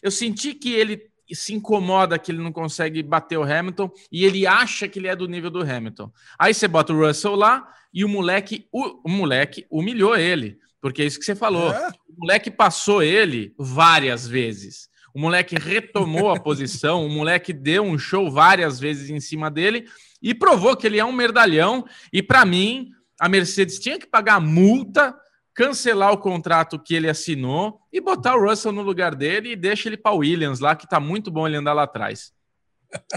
eu 0.03 0.11
senti 0.11 0.55
que 0.55 0.73
ele 0.73 1.11
se 1.35 1.53
incomoda 1.53 2.19
que 2.19 2.31
ele 2.31 2.43
não 2.43 2.53
consegue 2.53 3.03
bater 3.03 3.37
o 3.37 3.43
Hamilton 3.43 3.91
e 4.11 4.25
ele 4.25 4.47
acha 4.47 4.89
que 4.89 4.99
ele 4.99 5.09
é 5.09 5.17
do 5.17 5.29
nível 5.29 5.51
do 5.51 5.61
Hamilton. 5.61 6.11
Aí 6.39 6.55
você 6.55 6.67
bota 6.67 6.95
o 6.95 7.07
Russell 7.07 7.35
lá 7.35 7.69
e 7.93 8.05
o 8.05 8.09
moleque, 8.09 8.67
o, 8.73 9.01
o 9.05 9.11
moleque 9.11 9.67
humilhou 9.71 10.17
ele. 10.17 10.59
Porque 10.81 11.03
é 11.03 11.05
isso 11.05 11.19
que 11.19 11.25
você 11.25 11.35
falou. 11.35 11.73
É? 11.73 11.89
O 12.09 12.21
moleque 12.21 12.51
passou 12.51 13.03
ele 13.03 13.55
várias 13.59 14.27
vezes. 14.27 14.89
O 15.17 15.19
moleque 15.19 15.57
retomou 15.59 16.31
a 16.31 16.39
posição, 16.39 17.07
o 17.07 17.09
moleque 17.09 17.51
deu 17.51 17.83
um 17.83 17.99
show 17.99 18.31
várias 18.31 18.79
vezes 18.79 19.09
em 19.09 19.19
cima 19.19 19.51
dele 19.51 19.89
e 20.21 20.35
provou 20.35 20.77
que 20.77 20.87
ele 20.87 20.99
é 20.99 21.05
um 21.07 21.11
merdalhão. 21.11 21.87
E 22.13 22.23
para 22.23 22.45
mim, 22.45 22.91
a 23.19 23.27
Mercedes 23.27 23.79
tinha 23.79 23.99
que 23.99 24.07
pagar 24.07 24.39
multa, 24.43 25.17
cancelar 25.55 26.13
o 26.13 26.19
contrato 26.19 26.79
que 26.79 26.95
ele 26.95 27.09
assinou 27.09 27.81
e 27.91 27.99
botar 27.99 28.37
o 28.37 28.47
Russell 28.47 28.73
no 28.73 28.83
lugar 28.83 29.15
dele 29.15 29.53
e 29.53 29.57
deixa 29.57 29.89
ele 29.89 29.97
para 29.97 30.13
Williams 30.13 30.61
lá, 30.61 30.77
que 30.77 30.87
tá 30.87 31.01
muito 31.01 31.31
bom 31.31 31.47
ele 31.47 31.57
andar 31.57 31.73
lá 31.73 31.85
atrás. 31.85 32.31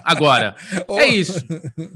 Agora, 0.02 0.56
é 0.92 1.06
isso. 1.06 1.46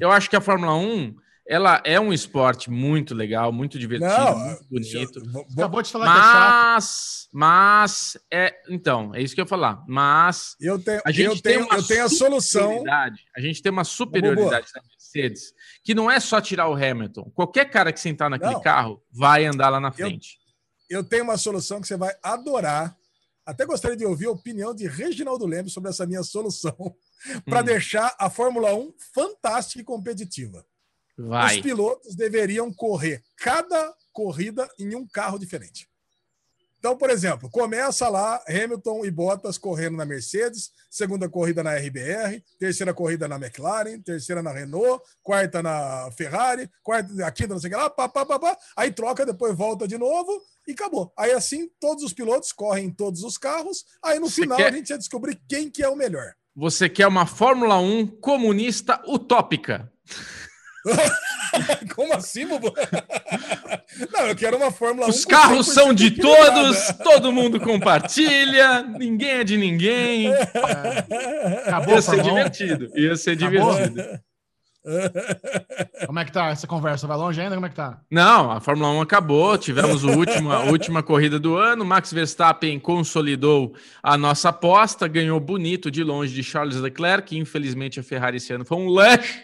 Eu 0.02 0.12
acho 0.12 0.30
que 0.30 0.36
a 0.36 0.42
Fórmula 0.42 0.76
1 0.76 1.16
ela 1.48 1.82
é 1.86 2.00
um 2.00 2.14
esporte 2.14 2.70
muito 2.70 3.14
legal, 3.14 3.52
muito 3.52 3.78
divertido, 3.78 4.12
Não, 4.12 4.40
muito 4.40 4.66
bonito. 4.70 5.20
Eu, 5.20 5.42
Acabou 5.52 5.82
de 5.82 5.92
falar 5.92 6.06
mas, 6.06 7.28
que 7.30 7.36
é 7.36 7.38
Mas, 7.38 8.18
é, 8.32 8.62
então, 8.70 9.14
é 9.14 9.22
isso 9.22 9.36
que 9.36 9.42
eu 9.42 9.44
ia 9.44 9.50
falar. 9.50 9.84
Mas 9.88 10.56
eu 10.60 10.80
tenho, 10.80 11.02
a 11.06 11.12
gente 11.12 11.26
eu 11.26 11.42
tenho, 11.42 11.68
tem 11.68 11.78
eu 11.78 11.84
tenho 11.84 12.06
a 12.06 12.10
solução. 12.10 12.84
A 13.36 13.42
gente 13.42 13.62
tem 13.62 13.72
uma 13.72 13.84
superioridade 13.84 14.68
da 14.74 14.82
Mercedes, 14.82 15.54
que 15.84 15.94
não 15.94 16.10
é 16.10 16.20
só 16.20 16.40
tirar 16.40 16.70
o 16.70 16.76
Hamilton. 16.76 17.30
Qualquer 17.36 17.70
cara 17.70 17.92
que 17.92 18.00
sentar 18.00 18.30
naquele 18.30 18.54
Não. 18.54 18.62
carro 18.62 19.04
vai 19.12 19.46
andar 19.46 19.70
lá 19.70 19.80
na 19.80 19.92
frente. 19.92 20.38
Eu, 20.90 21.00
eu 21.00 21.04
tenho 21.04 21.26
uma 21.26 21.38
solução 21.38 21.82
que 21.82 21.88
você 21.88 21.98
vai 21.98 22.14
adorar. 22.24 22.96
Até 23.46 23.66
gostaria 23.66 23.98
de 23.98 24.06
ouvir 24.06 24.28
a 24.28 24.32
opinião 24.32 24.74
de 24.74 24.88
Reginaldo 24.88 25.46
Lemos 25.46 25.74
sobre 25.74 25.90
essa 25.90 26.06
minha 26.06 26.24
solução 26.24 26.96
para 27.44 27.60
hum. 27.60 27.64
deixar 27.66 28.16
a 28.18 28.30
Fórmula 28.30 28.74
1 28.74 28.94
fantástica 29.14 29.82
e 29.82 29.84
competitiva. 29.84 30.66
Vai. 31.18 31.56
Os 31.56 31.62
pilotos 31.62 32.16
deveriam 32.16 32.74
correr 32.74 33.22
cada 33.38 33.94
corrida 34.12 34.68
em 34.80 34.96
um 34.96 35.08
carro 35.08 35.38
diferente. 35.38 35.88
Então, 36.84 36.98
por 36.98 37.10
exemplo, 37.10 37.50
começa 37.50 38.10
lá 38.10 38.44
Hamilton 38.46 39.06
e 39.06 39.10
Bottas 39.10 39.58
correndo 39.58 39.96
na 39.96 40.06
Mercedes, 40.06 40.70
segunda 40.90 41.30
corrida 41.30 41.64
na 41.64 41.74
RBR, 41.76 42.44
terceira 42.60 42.94
corrida 42.94 43.26
na 43.26 43.38
McLaren, 43.38 44.02
terceira 44.02 44.44
na 44.44 44.52
Renault, 44.52 45.02
quarta 45.22 45.64
na 45.64 46.12
Ferrari, 46.12 46.70
quarta, 46.84 47.26
a 47.26 47.32
quinta 47.32 47.54
não 47.54 47.62
sei 47.62 47.70
o 47.70 47.74
que 47.74 47.80
lá, 47.80 47.90
pá, 47.90 48.10
pá, 48.10 48.26
pá, 48.26 48.38
pá, 48.38 48.58
aí 48.76 48.92
troca, 48.92 49.26
depois 49.26 49.56
volta 49.56 49.88
de 49.88 49.98
novo 49.98 50.42
e 50.68 50.74
acabou. 50.74 51.14
Aí 51.18 51.32
assim, 51.32 51.70
todos 51.80 52.04
os 52.04 52.12
pilotos 52.12 52.52
correm 52.52 52.88
em 52.88 52.92
todos 52.92 53.24
os 53.24 53.38
carros, 53.38 53.86
aí 54.04 54.20
no 54.20 54.30
Você 54.30 54.42
final 54.42 54.58
quer... 54.58 54.68
a 54.68 54.76
gente 54.76 54.90
ia 54.90 54.98
descobrir 54.98 55.42
quem 55.48 55.72
que 55.72 55.82
é 55.82 55.88
o 55.88 55.96
melhor. 55.96 56.34
Você 56.54 56.90
quer 56.90 57.08
uma 57.08 57.26
Fórmula 57.26 57.80
1 57.80 58.08
comunista 58.20 59.02
utópica. 59.08 59.90
Como 61.96 62.14
assim, 62.14 62.46
Bubu? 62.48 62.74
Não, 64.12 64.28
eu 64.28 64.36
quero 64.36 64.58
uma 64.58 64.72
Fórmula 64.72 65.08
Os 65.08 65.24
carros 65.24 65.68
são 65.68 65.94
de 65.94 66.12
todos, 66.12 66.92
todo 67.04 67.32
mundo 67.32 67.60
compartilha, 67.60 68.82
ninguém 68.82 69.30
é 69.30 69.44
de 69.44 69.58
ninguém. 69.58 70.34
É. 70.34 71.64
Acabou, 71.68 71.96
Ia 71.96 72.02
ser 72.02 72.22
divertido. 72.22 72.92
Ia 72.96 73.16
ser 73.16 73.32
Acabou? 73.32 73.74
divertido. 73.76 74.20
Como 76.06 76.20
é 76.20 76.26
que 76.26 76.32
tá 76.32 76.50
essa 76.50 76.68
conversa? 76.68 77.08
Vai 77.08 77.16
longe 77.16 77.40
ainda? 77.40 77.56
Como 77.56 77.66
é 77.66 77.70
que 77.70 77.76
tá? 77.76 78.02
Não, 78.12 78.52
a 78.52 78.60
Fórmula 78.60 78.90
1 78.90 79.02
acabou. 79.02 79.58
Tivemos 79.58 80.04
o 80.04 80.10
último, 80.10 80.52
a 80.52 80.64
última 80.64 81.02
corrida 81.02 81.40
do 81.40 81.56
ano. 81.56 81.86
Max 81.86 82.12
Verstappen 82.12 82.78
consolidou 82.80 83.74
a 84.02 84.18
nossa 84.18 84.50
aposta, 84.50 85.08
ganhou 85.08 85.40
bonito 85.40 85.90
de 85.90 86.04
longe 86.04 86.34
de 86.34 86.44
Charles 86.44 86.76
Leclerc. 86.76 87.38
Infelizmente, 87.38 88.02
a 88.02 88.04
Ferrari 88.04 88.38
esse 88.38 88.52
ano 88.52 88.66
foi 88.66 88.78
um 88.78 88.90
leixo. 88.90 89.42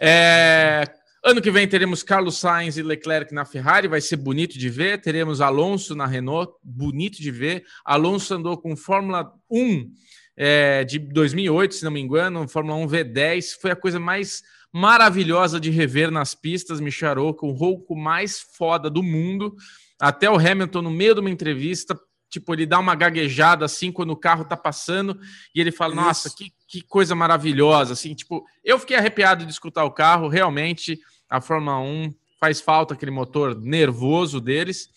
É, 0.00 0.84
ano 1.24 1.40
que 1.40 1.50
vem 1.50 1.68
teremos 1.68 2.02
Carlos 2.02 2.38
Sainz 2.38 2.76
e 2.76 2.82
Leclerc 2.82 3.32
na 3.32 3.44
Ferrari, 3.44 3.88
vai 3.88 4.00
ser 4.00 4.16
bonito 4.16 4.58
de 4.58 4.68
ver. 4.68 5.00
Teremos 5.00 5.40
Alonso 5.40 5.94
na 5.94 6.06
Renault, 6.06 6.52
bonito 6.62 7.20
de 7.20 7.30
ver. 7.30 7.64
Alonso 7.84 8.34
andou 8.34 8.56
com 8.56 8.76
Fórmula 8.76 9.32
1 9.50 9.90
é, 10.36 10.84
de 10.84 10.98
2008, 10.98 11.74
se 11.74 11.84
não 11.84 11.90
me 11.90 12.00
engano, 12.00 12.48
Fórmula 12.48 12.76
1 12.76 12.86
V10. 12.88 13.60
Foi 13.60 13.70
a 13.70 13.76
coisa 13.76 14.00
mais 14.00 14.42
maravilhosa 14.72 15.60
de 15.60 15.70
rever 15.70 16.10
nas 16.10 16.34
pistas, 16.34 16.80
Micharou, 16.80 17.34
com 17.34 17.50
o 17.50 17.52
rouco 17.52 17.94
mais 17.94 18.40
foda 18.40 18.88
do 18.88 19.02
mundo. 19.02 19.54
Até 20.00 20.30
o 20.30 20.36
Hamilton, 20.36 20.82
no 20.82 20.90
meio 20.90 21.14
de 21.14 21.20
uma 21.20 21.30
entrevista, 21.30 21.98
tipo, 22.30 22.54
ele 22.54 22.64
dá 22.64 22.78
uma 22.78 22.94
gaguejada 22.94 23.64
assim 23.64 23.92
quando 23.92 24.10
o 24.10 24.16
carro 24.16 24.44
tá 24.44 24.56
passando 24.56 25.18
e 25.54 25.60
ele 25.60 25.70
fala: 25.70 25.94
Isso. 25.94 26.02
Nossa, 26.02 26.34
que, 26.34 26.50
que 26.72 26.80
coisa 26.80 27.14
maravilhosa. 27.14 27.92
Assim, 27.92 28.14
tipo, 28.14 28.46
eu 28.64 28.78
fiquei 28.78 28.96
arrepiado 28.96 29.44
de 29.44 29.52
escutar 29.52 29.84
o 29.84 29.90
carro. 29.90 30.26
Realmente, 30.26 30.98
a 31.28 31.38
Fórmula 31.38 31.78
1 31.78 32.14
faz 32.40 32.62
falta 32.62 32.94
aquele 32.94 33.10
motor 33.10 33.54
nervoso 33.54 34.40
deles. 34.40 34.88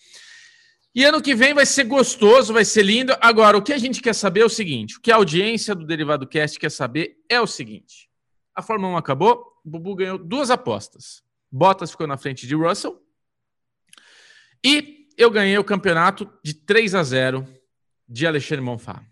E 0.94 1.04
ano 1.04 1.20
que 1.20 1.34
vem 1.34 1.52
vai 1.52 1.66
ser 1.66 1.84
gostoso, 1.84 2.54
vai 2.54 2.64
ser 2.64 2.82
lindo. 2.82 3.14
Agora, 3.20 3.58
o 3.58 3.62
que 3.62 3.74
a 3.74 3.78
gente 3.78 4.00
quer 4.00 4.14
saber 4.14 4.40
é 4.40 4.44
o 4.46 4.48
seguinte: 4.48 4.96
o 4.96 5.02
que 5.02 5.12
a 5.12 5.16
audiência 5.16 5.74
do 5.74 5.84
Derivado 5.84 6.26
Cast 6.26 6.58
quer 6.58 6.70
saber 6.70 7.18
é 7.28 7.38
o 7.38 7.46
seguinte: 7.46 8.08
a 8.54 8.62
Fórmula 8.62 8.94
1 8.94 8.96
acabou, 8.96 9.44
o 9.62 9.68
Bubu 9.68 9.96
ganhou 9.96 10.16
duas 10.16 10.50
apostas. 10.50 11.22
Bottas 11.52 11.90
ficou 11.90 12.06
na 12.06 12.16
frente 12.16 12.46
de 12.46 12.54
Russell. 12.54 12.98
E 14.64 15.08
eu 15.18 15.30
ganhei 15.30 15.58
o 15.58 15.64
campeonato 15.64 16.26
de 16.42 16.54
3 16.54 16.94
a 16.94 17.02
0 17.02 17.46
de 18.08 18.26
Alexandre 18.26 18.64
Bonfá. 18.64 19.04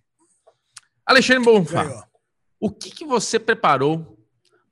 Alexandre 1.06 1.44
Bonfá, 1.44 2.08
o 2.64 2.70
que, 2.70 2.90
que 2.90 3.04
você 3.04 3.38
preparou 3.38 4.18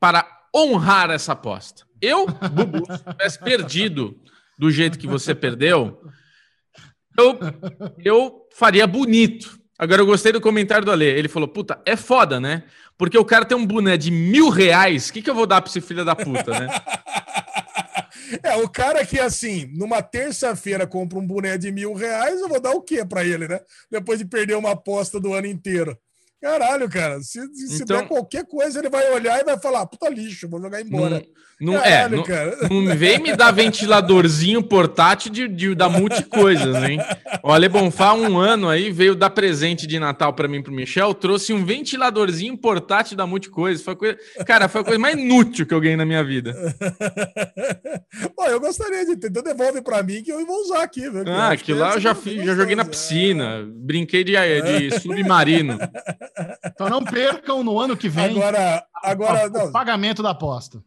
para 0.00 0.26
honrar 0.56 1.10
essa 1.10 1.32
aposta? 1.32 1.84
Eu, 2.00 2.24
Bubu, 2.26 2.90
se 2.90 3.04
tivesse 3.04 3.38
perdido 3.38 4.18
do 4.58 4.70
jeito 4.70 4.98
que 4.98 5.06
você 5.06 5.34
perdeu, 5.34 6.02
eu, 7.18 7.38
eu 8.02 8.48
faria 8.56 8.86
bonito. 8.86 9.60
Agora 9.78 10.00
eu 10.00 10.06
gostei 10.06 10.32
do 10.32 10.40
comentário 10.40 10.86
do 10.86 10.90
Ale. 10.90 11.04
Ele 11.04 11.28
falou: 11.28 11.46
puta, 11.46 11.82
é 11.84 11.94
foda, 11.94 12.40
né? 12.40 12.64
Porque 12.96 13.18
o 13.18 13.26
cara 13.26 13.44
tem 13.44 13.58
um 13.58 13.66
boné 13.66 13.98
de 13.98 14.10
mil 14.10 14.48
reais. 14.48 15.10
O 15.10 15.12
que, 15.12 15.20
que 15.20 15.28
eu 15.28 15.34
vou 15.34 15.46
dar 15.46 15.60
pra 15.60 15.68
esse 15.68 15.82
filho 15.82 16.02
da 16.02 16.16
puta, 16.16 16.58
né? 16.58 16.68
É, 18.42 18.56
o 18.56 18.66
cara 18.66 19.04
que, 19.04 19.20
assim, 19.20 19.70
numa 19.76 20.00
terça-feira 20.00 20.86
compra 20.86 21.18
um 21.18 21.26
boné 21.26 21.58
de 21.58 21.70
mil 21.70 21.92
reais, 21.92 22.40
eu 22.40 22.48
vou 22.48 22.58
dar 22.58 22.70
o 22.70 22.80
quê 22.80 23.04
para 23.04 23.22
ele, 23.22 23.46
né? 23.46 23.60
Depois 23.90 24.18
de 24.18 24.24
perder 24.24 24.56
uma 24.56 24.70
aposta 24.70 25.20
do 25.20 25.34
ano 25.34 25.46
inteiro. 25.46 25.98
Caralho, 26.42 26.88
cara. 26.90 27.20
Se, 27.20 27.40
se 27.54 27.84
então, 27.84 27.98
der 27.98 28.08
qualquer 28.08 28.44
coisa, 28.44 28.80
ele 28.80 28.90
vai 28.90 29.08
olhar 29.12 29.40
e 29.40 29.44
vai 29.44 29.56
falar: 29.60 29.86
puta 29.86 30.08
lixo, 30.08 30.48
vou 30.48 30.60
jogar 30.60 30.80
embora. 30.80 31.24
Não, 31.60 31.74
não 31.74 31.78
é, 31.78 31.82
Caralho, 31.82 32.14
é, 32.14 32.16
não, 32.16 32.24
cara. 32.24 32.68
não 32.68 32.96
vem 32.96 33.20
me 33.20 33.36
dar 33.36 33.52
ventiladorzinho 33.52 34.60
portátil 34.60 35.30
de, 35.30 35.46
de, 35.46 35.74
da 35.76 35.88
multicoisas, 35.88 36.82
hein? 36.82 36.98
O 37.44 37.52
Ale 37.52 37.68
Bonfá, 37.68 38.12
um 38.14 38.36
ano 38.38 38.68
aí, 38.68 38.90
veio 38.90 39.14
dar 39.14 39.30
presente 39.30 39.86
de 39.86 40.00
Natal 40.00 40.32
para 40.32 40.48
mim 40.48 40.60
pro 40.60 40.72
Michel, 40.72 41.14
trouxe 41.14 41.52
um 41.52 41.64
ventiladorzinho 41.64 42.58
portátil 42.58 43.16
da 43.16 43.24
multicoisas. 43.24 43.84
Foi 43.84 43.94
coisa, 43.94 44.18
cara, 44.44 44.68
foi 44.68 44.80
a 44.80 44.84
coisa 44.84 44.98
mais 44.98 45.16
inútil 45.16 45.64
que 45.64 45.72
eu 45.72 45.80
ganhei 45.80 45.96
na 45.96 46.04
minha 46.04 46.24
vida. 46.24 46.52
Pô, 48.34 48.46
eu 48.46 48.58
gostaria 48.58 49.06
de 49.06 49.16
ter, 49.16 49.28
então 49.28 49.44
devolve 49.44 49.80
para 49.82 50.02
mim 50.02 50.24
que 50.24 50.32
eu 50.32 50.44
vou 50.44 50.62
usar 50.62 50.82
aqui, 50.82 51.08
velho. 51.08 51.30
Ah, 51.30 51.52
aquilo 51.52 51.78
lá 51.78 51.94
eu 51.94 52.00
já 52.00 52.12
fiz, 52.12 52.44
já 52.44 52.56
joguei 52.56 52.74
na 52.74 52.84
piscina, 52.84 53.64
brinquei 53.64 54.24
de, 54.24 54.32
de 54.32 54.98
submarino. 54.98 55.78
Então 56.64 56.88
não 56.88 57.04
percam 57.04 57.62
no 57.62 57.78
ano 57.78 57.96
que 57.96 58.08
vem 58.08 58.36
agora, 58.36 58.86
agora, 59.02 59.64
o, 59.64 59.68
o 59.68 59.72
pagamento 59.72 60.22
da 60.22 60.30
aposta. 60.30 60.82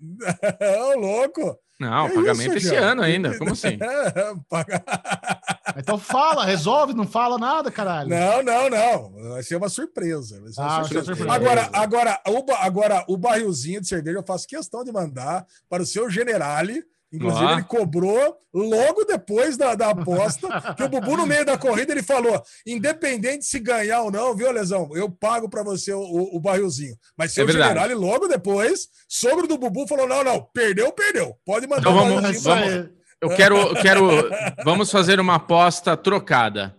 Ô, 0.94 0.98
louco! 0.98 1.58
Não, 1.80 2.06
o 2.06 2.14
pagamento 2.14 2.56
isso, 2.56 2.66
esse 2.66 2.74
já? 2.74 2.80
ano 2.80 3.02
ainda. 3.02 3.38
Como 3.38 3.52
assim? 3.52 3.78
então 5.78 5.96
fala, 5.96 6.44
resolve, 6.44 6.92
não 6.92 7.06
fala 7.06 7.38
nada, 7.38 7.70
caralho. 7.70 8.08
Não, 8.08 8.42
não, 8.42 8.68
não. 8.68 9.30
Vai 9.30 9.44
ser 9.44 9.54
uma 9.54 9.68
surpresa. 9.68 10.42
Ser 10.50 10.60
uma 10.60 10.78
ah, 10.78 10.82
surpresa. 10.82 11.14
surpresa. 11.14 11.32
Agora, 11.32 11.70
agora, 11.72 12.20
o, 12.26 12.52
agora, 12.54 13.04
o 13.08 13.16
barrilzinho 13.16 13.80
de 13.80 13.86
cerveja 13.86 14.18
eu 14.18 14.26
faço 14.26 14.48
questão 14.48 14.82
de 14.82 14.90
mandar 14.90 15.46
para 15.68 15.84
o 15.84 15.86
seu 15.86 16.10
generale 16.10 16.82
Inclusive, 17.12 17.44
ah. 17.46 17.52
ele 17.54 17.62
cobrou 17.62 18.36
logo 18.52 19.04
depois 19.04 19.56
da, 19.56 19.74
da 19.74 19.90
aposta, 19.90 20.74
que 20.76 20.82
o 20.82 20.88
Bubu, 20.88 21.16
no 21.16 21.26
meio 21.26 21.44
da 21.44 21.56
corrida, 21.56 21.92
ele 21.92 22.02
falou: 22.02 22.42
independente 22.66 23.46
se 23.46 23.58
ganhar 23.58 24.02
ou 24.02 24.10
não, 24.10 24.36
viu, 24.36 24.50
Lesão? 24.52 24.90
Eu 24.92 25.10
pago 25.10 25.48
para 25.48 25.62
você 25.62 25.92
o, 25.92 26.00
o, 26.02 26.38
barrilzinho. 26.38 26.94
Mas 27.16 27.32
seu 27.32 27.48
é 27.48 27.52
general, 27.52 27.88
logo 27.96 28.28
depois, 28.28 28.88
sobre 29.08 29.46
do 29.46 29.56
Bubu, 29.56 29.86
falou: 29.86 30.06
não, 30.06 30.22
não, 30.22 30.46
perdeu, 30.52 30.92
perdeu. 30.92 31.34
Pode 31.46 31.66
mandar 31.66 31.80
então, 31.80 31.94
vamos, 31.94 32.42
vamos, 32.42 32.90
Eu 33.22 33.30
quero, 33.30 33.56
eu 33.56 33.74
quero. 33.76 34.30
Vamos 34.62 34.90
fazer 34.90 35.18
uma 35.18 35.36
aposta 35.36 35.96
trocada. 35.96 36.76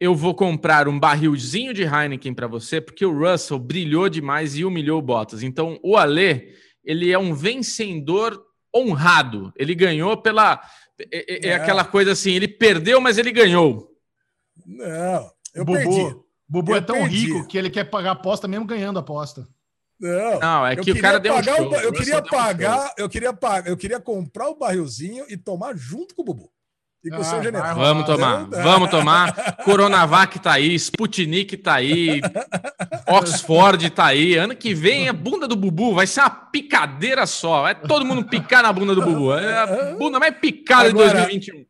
Eu 0.00 0.14
vou 0.14 0.34
comprar 0.34 0.88
um 0.88 0.98
barrilzinho 0.98 1.72
de 1.72 1.82
Heineken 1.82 2.34
para 2.34 2.46
você, 2.46 2.80
porque 2.80 3.04
o 3.04 3.18
Russell 3.18 3.58
brilhou 3.58 4.08
demais 4.08 4.56
e 4.56 4.64
humilhou 4.64 4.98
o 4.98 5.02
Bottas. 5.02 5.42
Então, 5.42 5.78
o 5.82 5.96
Alê, 5.96 6.52
ele 6.84 7.10
é 7.10 7.18
um 7.18 7.34
vencedor 7.34 8.45
honrado. 8.76 9.52
Ele 9.56 9.74
ganhou 9.74 10.16
pela. 10.16 10.60
É, 11.10 11.48
é, 11.48 11.48
é 11.50 11.54
aquela 11.54 11.84
coisa 11.84 12.12
assim, 12.12 12.32
ele 12.32 12.48
perdeu, 12.48 13.00
mas 13.00 13.18
ele 13.18 13.30
ganhou. 13.30 13.90
Não, 14.64 15.30
eu 15.54 15.64
Bubu, 15.64 15.78
perdi. 15.78 16.16
Bubu 16.48 16.72
eu 16.72 16.76
é 16.76 16.80
tão 16.80 16.96
perdi. 16.96 17.26
rico 17.26 17.46
que 17.46 17.58
ele 17.58 17.70
quer 17.70 17.84
pagar 17.84 18.12
aposta 18.12 18.48
mesmo 18.48 18.66
ganhando 18.66 18.98
a 18.98 19.00
aposta. 19.00 19.46
Não, 19.98 20.40
não 20.40 20.66
é 20.66 20.76
que 20.76 20.92
o 20.92 21.00
cara 21.00 21.18
deu 21.18 21.34
um 21.34 21.42
show. 21.42 21.70
O, 21.70 21.74
eu 21.76 21.92
queria 21.92 22.22
pagar, 22.22 22.86
um 22.86 23.02
eu 23.02 23.08
queria 23.08 23.32
pagar, 23.32 23.70
eu 23.70 23.76
queria 23.76 24.00
comprar 24.00 24.48
o 24.48 24.56
barrilzinho 24.56 25.24
e 25.28 25.36
tomar 25.36 25.74
junto 25.76 26.14
com 26.14 26.22
o 26.22 26.24
Bubu. 26.24 26.52
E 27.06 27.10
com 27.10 27.16
ah, 27.16 27.20
o 27.20 27.24
seu 27.24 27.40
general. 27.40 27.76
Vamos 27.76 28.04
tomar, 28.04 28.44
vamos 28.46 28.90
tomar. 28.90 29.56
Coronavac 29.62 30.40
tá 30.40 30.54
aí, 30.54 30.74
Sputnik 30.74 31.56
tá 31.56 31.74
aí, 31.74 32.20
Oxford 33.06 33.90
tá 33.90 34.06
aí. 34.06 34.34
Ano 34.34 34.56
que 34.56 34.74
vem 34.74 35.08
a 35.08 35.12
bunda 35.12 35.46
do 35.46 35.54
Bubu 35.54 35.94
vai 35.94 36.04
ser 36.04 36.22
uma 36.22 36.30
picadeira 36.30 37.24
só. 37.24 37.62
Vai 37.62 37.80
todo 37.80 38.04
mundo 38.04 38.24
picar 38.24 38.64
na 38.64 38.72
bunda 38.72 38.92
do 38.92 39.02
Bubu. 39.02 39.32
É 39.34 39.56
a 39.56 39.94
bunda 39.94 40.18
mais 40.18 40.36
picada 40.36 40.88
agora, 40.88 41.10
de 41.10 41.14
2021. 41.14 41.64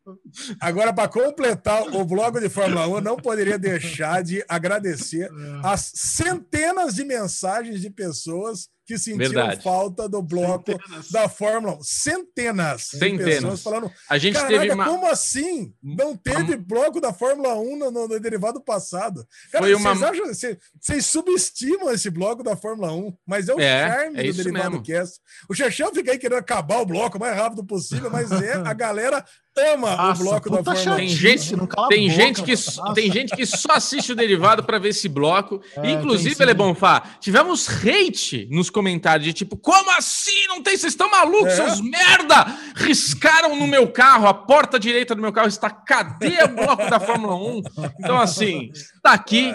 Agora, 0.58 0.90
para 0.90 1.06
completar 1.06 1.82
o 1.82 2.02
blog 2.06 2.40
de 2.40 2.48
Fórmula 2.48 2.88
1, 2.88 2.94
eu 2.94 3.00
não 3.02 3.16
poderia 3.16 3.58
deixar 3.58 4.22
de 4.22 4.42
agradecer 4.48 5.30
as 5.62 5.92
centenas 5.94 6.94
de 6.94 7.04
mensagens 7.04 7.82
de 7.82 7.90
pessoas 7.90 8.70
que 8.86 8.96
sentiram 8.96 9.30
Verdade. 9.30 9.62
falta 9.62 10.08
do 10.08 10.22
bloco 10.22 10.70
Centenas. 10.70 11.10
da 11.10 11.28
Fórmula 11.28 11.74
1. 11.74 11.82
Centenas, 11.82 12.82
Centenas. 12.84 13.24
pessoas 13.24 13.62
falando. 13.62 13.92
A 14.08 14.16
gente 14.16 14.40
teve 14.46 14.70
uma... 14.70 14.84
como 14.84 15.06
assim? 15.06 15.74
Não 15.82 16.16
teve 16.16 16.56
bloco 16.56 17.00
da 17.00 17.12
Fórmula 17.12 17.56
1 17.56 17.76
no, 17.76 17.90
no, 17.90 18.08
no 18.08 18.20
derivado 18.20 18.60
passado. 18.60 19.26
Cara, 19.50 19.64
Foi 19.64 19.74
uma... 19.74 19.94
vocês, 19.94 20.02
acham, 20.02 20.26
vocês, 20.26 20.58
vocês, 20.80 21.06
subestimam 21.06 21.90
esse 21.90 22.08
bloco 22.08 22.44
da 22.44 22.54
Fórmula 22.56 22.92
1, 22.92 23.16
mas 23.26 23.48
é 23.48 23.54
o 23.54 23.60
é, 23.60 23.88
charme 23.88 24.20
é 24.20 24.22
do 24.22 24.34
derivado 24.34 24.70
mesmo. 24.70 24.82
cast. 24.84 25.20
O 25.48 25.54
Xexão 25.54 25.92
fica 25.92 26.12
aí 26.12 26.18
querendo 26.18 26.38
acabar 26.38 26.78
o 26.78 26.86
bloco 26.86 27.16
o 27.16 27.20
mais 27.20 27.36
rápido 27.36 27.64
possível, 27.64 28.08
mas 28.08 28.30
é 28.30 28.54
a 28.64 28.72
galera 28.72 29.24
ama 29.58 29.96
Nossa, 29.96 30.22
o 30.22 30.24
bloco 30.24 30.50
da 30.50 30.64
Fórmula 30.64 30.94
1. 30.94 30.96
Tem 30.96 31.08
gente, 31.08 31.54
tem, 31.88 32.10
gente 32.10 32.42
que, 32.42 32.54
tem 32.94 33.12
gente 33.12 33.36
que 33.36 33.46
só 33.46 33.72
assiste 33.72 34.12
o 34.12 34.16
derivado 34.16 34.62
para 34.62 34.78
ver 34.78 34.90
esse 34.90 35.08
bloco. 35.08 35.60
É, 35.76 35.90
Inclusive, 35.90 36.36
Ele 36.42 36.54
Bonfá, 36.54 37.02
tivemos 37.20 37.68
hate 37.68 38.48
nos 38.50 38.70
comentários 38.70 39.26
de 39.26 39.32
tipo, 39.32 39.56
como 39.56 39.90
assim? 39.96 40.46
Não 40.48 40.62
tem? 40.62 40.76
Vocês 40.76 40.92
estão 40.92 41.10
malucos, 41.10 41.52
é? 41.52 41.56
seus 41.56 41.80
merda! 41.80 42.46
Riscaram 42.74 43.56
no 43.56 43.66
meu 43.66 43.88
carro, 43.90 44.26
a 44.26 44.34
porta 44.34 44.78
direita 44.78 45.14
do 45.14 45.22
meu 45.22 45.32
carro 45.32 45.48
está. 45.48 45.70
Cadê 45.70 46.42
o 46.44 46.48
bloco 46.48 46.88
da 46.90 47.00
Fórmula 47.00 47.34
1? 47.34 47.62
Então, 48.00 48.18
assim, 48.18 48.70
está 48.72 49.12
aqui, 49.12 49.52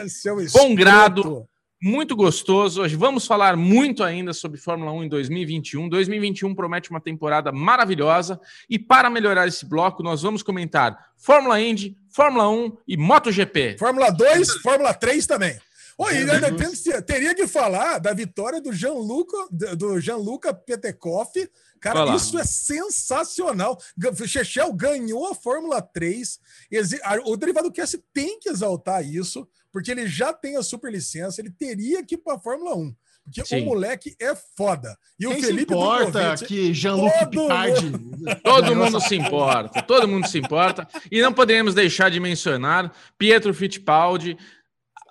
bom 0.54 0.74
grado 0.74 1.48
muito 1.82 2.16
gostoso. 2.16 2.84
Hoje 2.84 2.96
vamos 2.96 3.26
falar 3.26 3.58
muito 3.58 4.04
ainda 4.04 4.34
sobre 4.34 4.60
Fórmula 4.60 4.92
1 4.92 5.06
em 5.06 5.10
2021. 5.10 5.90
2021 5.90 6.54
promete 6.54 6.92
uma 6.92 7.02
temporada 7.02 7.52
maravilhosa 7.52 8.40
e 8.70 8.78
para 8.78 9.10
melhorar 9.10 9.48
esse 9.48 9.66
bloco, 9.66 10.04
nós 10.04 10.22
vamos 10.22 10.44
comentar 10.44 11.12
Fórmula 11.18 11.60
Indy, 11.60 11.98
Fórmula 12.10 12.48
1 12.50 12.78
e 12.88 12.96
MotoGP. 12.98 13.78
Fórmula 13.80 14.12
2, 14.12 14.58
Fórmula 14.62 14.94
3 14.94 15.26
também. 15.26 15.58
Oi, 15.98 16.18
ainda 16.18 17.02
teria 17.02 17.36
que 17.36 17.48
falar 17.48 18.00
da 18.00 18.14
vitória 18.14 18.62
do 18.62 18.74
Gianluca, 18.74 19.38
do 19.76 20.00
Gianluca 20.00 20.54
Petekoff. 20.54 21.50
Cara, 21.80 22.04
Olá. 22.04 22.16
isso 22.16 22.40
é 22.40 22.44
sensacional. 22.44 23.78
Chechel 24.26 24.72
ganhou 24.74 25.28
a 25.28 25.36
Fórmula 25.36 25.82
3. 25.82 26.40
O 27.26 27.38
Derivado 27.38 27.72
Cast 27.72 28.00
tem 28.14 28.40
que 28.40 28.50
exaltar 28.50 29.04
isso 29.06 29.48
porque 29.72 29.92
ele 29.92 30.08
já 30.08 30.34
tem 30.34 30.58
a 30.58 30.64
superlicença, 30.64 31.42
ele 31.42 31.52
teria 31.52 32.04
que 32.06 32.16
ir 32.16 32.18
para 32.18 32.36
a 32.36 32.40
Fórmula 32.40 32.76
1. 32.76 32.96
Porque 33.24 33.46
Sim. 33.46 33.62
o 33.62 33.66
moleque 33.66 34.16
é 34.20 34.36
foda. 34.36 34.98
E 35.20 35.26
Quem 35.26 35.38
o 35.38 35.42
Felipe 35.42 35.74
se 35.74 35.80
importa 35.80 36.36
que 36.46 36.74
Jean-Luc 36.74 37.30
Picard... 37.30 37.92
Todo 38.44 38.76
mundo 38.76 39.00
se 39.02 39.16
importa, 39.16 39.82
todo 39.84 40.08
mundo 40.08 40.28
se 40.28 40.40
importa. 40.40 40.88
E 41.12 41.22
não 41.22 41.32
poderíamos 41.32 41.74
deixar 41.74 42.10
de 42.10 42.20
mencionar 42.20 42.92
Pietro 43.18 43.54
Fittipaldi. 43.54 44.38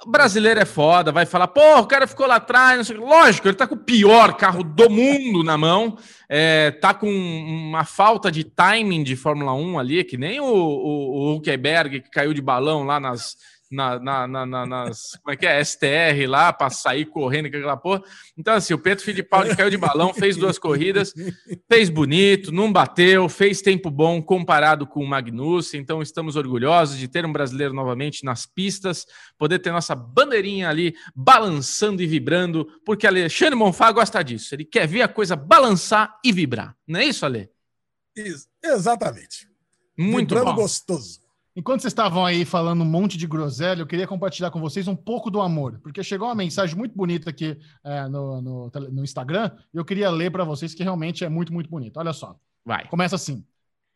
O 0.05 0.11
brasileiro 0.11 0.59
é 0.59 0.65
foda, 0.65 1.13
vai 1.13 1.27
falar, 1.27 1.49
pô, 1.49 1.79
o 1.79 1.87
cara 1.87 2.07
ficou 2.07 2.27
lá 2.27 2.37
atrás. 2.37 2.89
Lógico, 2.89 3.49
ele 3.49 3.57
tá 3.57 3.67
com 3.67 3.75
o 3.75 3.85
pior 3.85 4.35
carro 4.35 4.65
do 4.65 4.89
mundo 4.89 5.45
na 5.45 5.59
mão, 5.59 5.97
é, 6.29 6.71
tá 6.71 6.95
com 6.95 7.11
uma 7.11 7.85
falta 7.85 8.31
de 8.31 8.45
timing 8.45 9.05
de 9.05 9.15
Fórmula 9.15 9.53
1 9.53 9.79
ali, 9.79 10.03
que 10.03 10.17
nem 10.17 10.41
o, 10.41 10.45
o, 10.45 11.33
o 11.33 11.37
Huckenberg 11.37 12.01
que 12.01 12.11
caiu 12.11 12.33
de 12.33 12.41
balão 12.41 12.83
lá 12.83 12.99
nas 12.99 13.37
na, 13.71 13.99
na, 13.99 14.47
na, 14.47 14.67
nas. 14.67 15.13
Como 15.23 15.33
é 15.33 15.37
que 15.37 15.47
é? 15.47 15.63
STR 15.65 16.27
lá, 16.27 16.53
para 16.53 16.71
sair 16.71 17.07
correndo 17.07 17.51
com 17.51 17.57
aquela 17.57 17.77
porra. 17.77 18.03
Então, 18.37 18.55
assim, 18.55 18.75
o 18.75 18.79
Pedro 18.79 19.05
Fittipaldi 19.05 19.57
caiu 19.57 19.71
de 19.71 19.77
balão, 19.77 20.13
fez 20.13 20.37
duas 20.37 20.59
corridas, 20.59 21.15
fez 21.71 21.89
bonito, 21.89 22.51
não 22.51 22.73
bateu, 22.73 23.29
fez 23.29 23.63
tempo 23.63 23.91
bom 23.91 24.21
comparado 24.21 24.87
com 24.87 25.01
o 25.03 25.07
Magnussen. 25.07 25.81
Então, 25.81 26.03
estamos 26.03 26.35
orgulhosos 26.35 26.99
de 26.99 27.07
ter 27.07 27.25
um 27.25 27.33
brasileiro 27.33 27.73
novamente 27.73 28.25
nas 28.25 28.45
pistas, 28.45 29.07
poder 29.39 29.61
ter 29.61 29.71
nossa 29.71 29.95
bandeirinha 29.95 30.69
ali 30.69 30.95
balançando 31.15 32.03
e 32.03 32.07
vibrando, 32.07 32.67
porque 32.85 33.07
Alexandre 33.07 33.55
Monfá 33.55 33.93
gosta 33.93 34.23
disso. 34.23 34.55
Ele 34.55 34.65
quer 34.65 34.89
ver 34.89 35.03
a 35.03 35.09
coisa 35.09 35.37
balançar 35.37 36.19
e 36.25 36.33
vibrar. 36.33 36.77
Não 36.87 36.99
é 36.99 37.05
isso, 37.05 37.25
Ale? 37.25 37.49
Isso, 38.17 38.49
exatamente. 38.63 39.49
Muito 39.97 40.35
Vibrando 40.35 40.57
bom. 40.57 40.63
gostoso. 40.63 41.21
Enquanto 41.61 41.83
vocês 41.83 41.91
estavam 41.91 42.25
aí 42.25 42.47
falando 42.47 42.81
um 42.81 42.87
monte 42.87 43.19
de 43.19 43.27
groselha, 43.27 43.83
eu 43.83 43.87
queria 43.87 44.07
compartilhar 44.07 44.51
com 44.51 44.59
vocês 44.59 44.89
um 44.89 44.97
pouco 44.97 45.31
do 45.31 45.43
amor, 45.43 45.79
porque 45.83 46.03
chegou 46.03 46.27
uma 46.27 46.35
mensagem 46.35 46.75
muito 46.75 46.97
bonita 46.97 47.29
aqui 47.29 47.55
é, 47.85 48.09
no, 48.09 48.41
no, 48.41 48.71
no, 48.91 49.05
Instagram 49.05 49.51
e 49.71 49.77
eu 49.77 49.85
queria 49.85 50.09
ler 50.09 50.33
para 50.33 50.43
vocês 50.43 50.73
que 50.73 50.83
realmente 50.83 51.23
é 51.23 51.29
muito, 51.29 51.53
muito 51.53 51.69
bonito. 51.69 51.99
Olha 51.99 52.15
só. 52.15 52.35
Vai. 52.65 52.89
Começa 52.89 53.15
assim. 53.15 53.45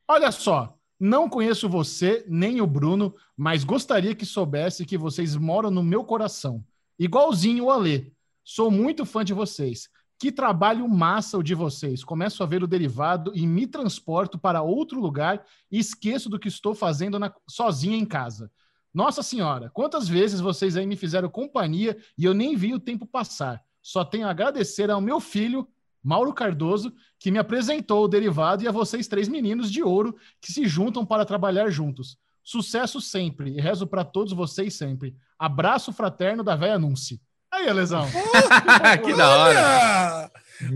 Olha 0.06 0.30
só, 0.30 0.76
não 1.00 1.26
conheço 1.26 1.66
você 1.66 2.22
nem 2.28 2.60
o 2.60 2.66
Bruno, 2.66 3.14
mas 3.34 3.64
gostaria 3.64 4.14
que 4.14 4.26
soubesse 4.26 4.84
que 4.84 4.98
vocês 4.98 5.34
moram 5.34 5.70
no 5.70 5.82
meu 5.82 6.04
coração. 6.04 6.62
Igualzinho 6.98 7.64
o 7.64 7.70
Alê. 7.70 8.12
Sou 8.44 8.70
muito 8.70 9.06
fã 9.06 9.24
de 9.24 9.32
vocês. 9.32 9.88
Que 10.18 10.30
trabalho 10.30 10.88
massa 10.88 11.36
o 11.36 11.42
de 11.42 11.54
vocês. 11.54 12.04
Começo 12.04 12.42
a 12.42 12.46
ver 12.46 12.62
o 12.62 12.66
derivado 12.66 13.32
e 13.34 13.46
me 13.46 13.66
transporto 13.66 14.38
para 14.38 14.62
outro 14.62 15.00
lugar 15.00 15.44
e 15.70 15.78
esqueço 15.78 16.28
do 16.28 16.38
que 16.38 16.48
estou 16.48 16.74
fazendo 16.74 17.18
na, 17.18 17.34
sozinha 17.48 17.96
em 17.96 18.04
casa. 18.04 18.50
Nossa 18.92 19.22
Senhora, 19.24 19.70
quantas 19.70 20.08
vezes 20.08 20.40
vocês 20.40 20.76
aí 20.76 20.86
me 20.86 20.94
fizeram 20.96 21.28
companhia 21.28 21.98
e 22.16 22.24
eu 22.24 22.32
nem 22.32 22.56
vi 22.56 22.72
o 22.72 22.78
tempo 22.78 23.04
passar. 23.04 23.60
Só 23.82 24.04
tenho 24.04 24.26
a 24.26 24.30
agradecer 24.30 24.88
ao 24.88 25.00
meu 25.00 25.18
filho, 25.18 25.68
Mauro 26.02 26.32
Cardoso, 26.32 26.94
que 27.18 27.30
me 27.30 27.38
apresentou 27.38 28.04
o 28.04 28.08
derivado 28.08 28.62
e 28.62 28.68
a 28.68 28.72
vocês 28.72 29.08
três 29.08 29.28
meninos 29.28 29.70
de 29.70 29.82
ouro 29.82 30.16
que 30.40 30.52
se 30.52 30.68
juntam 30.68 31.04
para 31.04 31.24
trabalhar 31.24 31.70
juntos. 31.70 32.16
Sucesso 32.42 33.00
sempre 33.00 33.50
e 33.50 33.60
rezo 33.60 33.86
para 33.86 34.04
todos 34.04 34.32
vocês 34.32 34.74
sempre. 34.74 35.16
Abraço 35.38 35.92
fraterno 35.92 36.44
da 36.44 36.54
velha 36.54 36.78
Nunci. 36.78 37.20
Aí, 37.55 37.72
Lesão. 37.72 38.06
que 39.05 39.14
da 39.14 39.28
hora. 39.28 40.31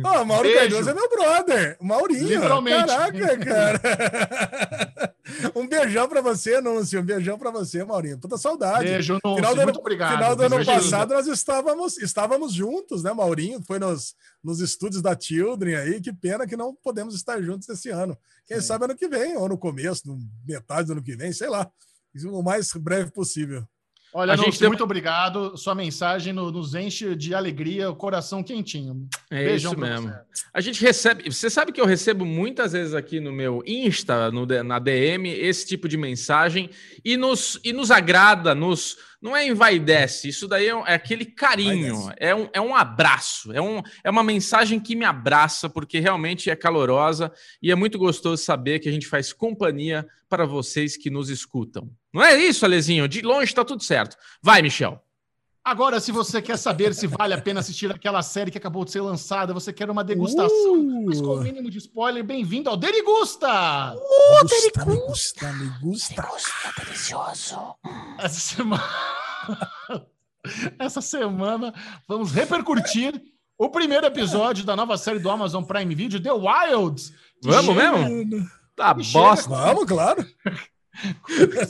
Ó, 0.05 0.21
oh, 0.21 0.25
Mauro 0.25 0.43
Beijo. 0.43 0.59
Cardoso 0.59 0.91
é 0.91 0.95
meu 0.95 1.09
brother. 1.09 1.77
Maurinho. 1.81 2.29
Literalmente. 2.29 2.87
Caraca, 2.87 3.39
cara. 3.39 5.15
um 5.57 5.67
beijão 5.67 6.09
pra 6.09 6.21
você, 6.21 6.61
Núncio. 6.61 7.01
Um 7.01 7.05
beijão 7.05 7.39
pra 7.39 7.51
você, 7.51 7.83
Maurinho. 7.85 8.19
Toda 8.19 8.37
saudade. 8.37 8.85
Beijo, 8.85 9.19
Núncio. 9.25 9.37
Final 9.37 9.55
do 9.55 9.63
Muito 9.63 9.71
ano, 9.71 9.81
obrigado. 9.81 10.13
Final 10.13 10.37
do 10.37 10.43
ano 10.43 10.65
passado 10.65 11.15
nós 11.15 11.27
estávamos, 11.27 11.99
estávamos 11.99 12.53
juntos, 12.53 13.03
né, 13.03 13.13
Maurinho? 13.13 13.63
Foi 13.67 13.79
nos, 13.79 14.15
nos 14.43 14.61
estúdios 14.61 15.03
da 15.03 15.19
Children 15.19 15.77
aí. 15.77 16.01
Que 16.01 16.13
pena 16.13 16.47
que 16.47 16.57
não 16.57 16.75
podemos 16.75 17.15
estar 17.15 17.41
juntos 17.43 17.69
esse 17.69 17.89
ano. 17.91 18.17
Quem 18.47 18.61
Sim. 18.61 18.67
sabe 18.67 18.85
ano 18.85 18.97
que 18.97 19.09
vem, 19.09 19.37
ou 19.37 19.49
no 19.49 19.59
começo, 19.59 20.07
no 20.07 20.19
metade 20.47 20.87
do 20.87 20.93
ano 20.93 21.03
que 21.03 21.17
vem, 21.17 21.33
sei 21.33 21.49
lá. 21.49 21.69
O 22.27 22.43
mais 22.43 22.73
breve 22.73 23.11
possível. 23.11 23.67
Olha, 24.13 24.37
gente 24.37 24.59
deu... 24.59 24.71
muito 24.71 24.83
obrigado. 24.83 25.57
Sua 25.57 25.75
mensagem 25.75 26.33
nos 26.33 26.75
enche 26.75 27.15
de 27.15 27.35
alegria, 27.35 27.91
o 27.91 27.97
coração 27.97 28.43
quentinho. 28.43 29.07
É 29.31 29.45
Beijão 29.45 29.73
isso 29.73 29.81
mesmo. 29.81 30.09
Você. 30.09 30.45
A 30.53 30.61
gente 30.61 30.81
recebe. 30.81 31.31
Você 31.31 31.51
sabe 31.51 31.73
que 31.73 31.81
eu 31.81 31.87
recebo 31.87 32.25
muitas 32.25 32.73
vezes 32.73 32.95
aqui 32.95 33.21
no 33.21 33.33
meu 33.33 33.63
Insta, 33.67 34.31
no, 34.31 34.47
na 34.47 34.79
DM, 34.79 35.29
esse 35.29 35.67
tipo 35.67 35.89
de 35.89 35.97
mensagem 35.97 36.71
e 37.05 37.17
nos, 37.17 37.61
e 37.63 37.73
nos 37.73 37.91
agrada, 37.91 38.55
nos 38.55 38.97
não 39.21 39.37
é 39.37 39.47
envaidece, 39.47 40.29
isso 40.29 40.47
daí 40.47 40.69
é, 40.69 40.71
é 40.71 40.95
aquele 40.95 41.25
carinho, 41.25 42.13
é 42.17 42.35
um, 42.35 42.49
é 42.53 42.61
um 42.61 42.75
abraço, 42.75 43.53
é, 43.53 43.61
um, 43.61 43.83
é 44.05 44.11
uma 44.11 44.23
mensagem 44.23 44.79
que 44.79 44.95
me 44.95 45.05
abraça, 45.05 45.69
porque 45.69 45.99
realmente 45.99 46.51
é 46.51 46.57
calorosa 46.57 47.33
e 47.61 47.71
é 47.73 47.75
muito 47.75 47.99
gostoso 47.99 48.43
saber 48.43 48.79
que 48.79 48.89
a 48.89 48.93
gente 48.93 49.07
faz 49.07 49.33
companhia 49.33 50.07
para 50.29 50.47
vocês 50.47 50.97
que 50.97 51.11
nos 51.11 51.31
escutam. 51.31 51.91
Não 52.13 52.23
é 52.23 52.37
isso, 52.37 52.65
Alezinho? 52.65 53.09
De 53.09 53.23
longe 53.23 53.47
está 53.47 53.65
tudo 53.65 53.83
certo. 53.83 54.17
Vai, 54.43 54.63
Michel. 54.63 55.03
Agora, 55.65 56.01
se 56.01 56.11
você 56.11 56.41
quer 56.41 56.57
saber 56.57 56.95
se 56.95 57.07
vale 57.07 57.35
a 57.35 57.41
pena 57.41 57.61
assistir 57.61 57.91
aquela 57.91 58.23
série 58.23 58.51
que 58.51 58.59
acabou 58.59 58.85
de 58.85 58.91
ser 58.91 59.01
lançada, 59.01 59.53
você 59.53 59.73
quer 59.73 59.91
uma 59.91 60.03
degustação, 60.03 60.75
uh! 60.75 61.07
mas 61.07 61.21
com 61.21 61.35
o 61.35 61.41
mínimo 61.43 61.71
de 61.71 61.79
spoiler, 61.79 62.25
bem-vindo 62.25 62.71
ao 62.71 62.77
Derigusta! 62.77 63.95
Uh, 63.95 64.47
Derigusta, 64.47 64.87
me 64.87 64.97
gusta, 65.07 65.53
me 65.53 65.69
gusta. 65.81 66.23
Degusta, 66.23 66.75
delicioso. 66.79 67.75
Essa 68.19 68.41
semana... 68.41 68.85
Essa 70.79 71.01
semana 71.01 71.75
vamos 72.07 72.33
repercutir 72.33 73.21
o 73.59 73.69
primeiro 73.69 74.07
episódio 74.07 74.65
da 74.65 74.77
nova 74.77 74.97
série 74.97 75.19
do 75.19 75.29
Amazon 75.29 75.65
Prime 75.65 75.95
Video, 75.95 76.23
The 76.23 76.33
Wilds. 76.33 77.13
Vamos 77.43 77.75
chega... 77.75 77.99
mesmo? 77.99 78.49
Tá 78.75 78.95
bosta. 78.95 79.49
Vamos, 79.51 79.85
claro. 79.85 80.25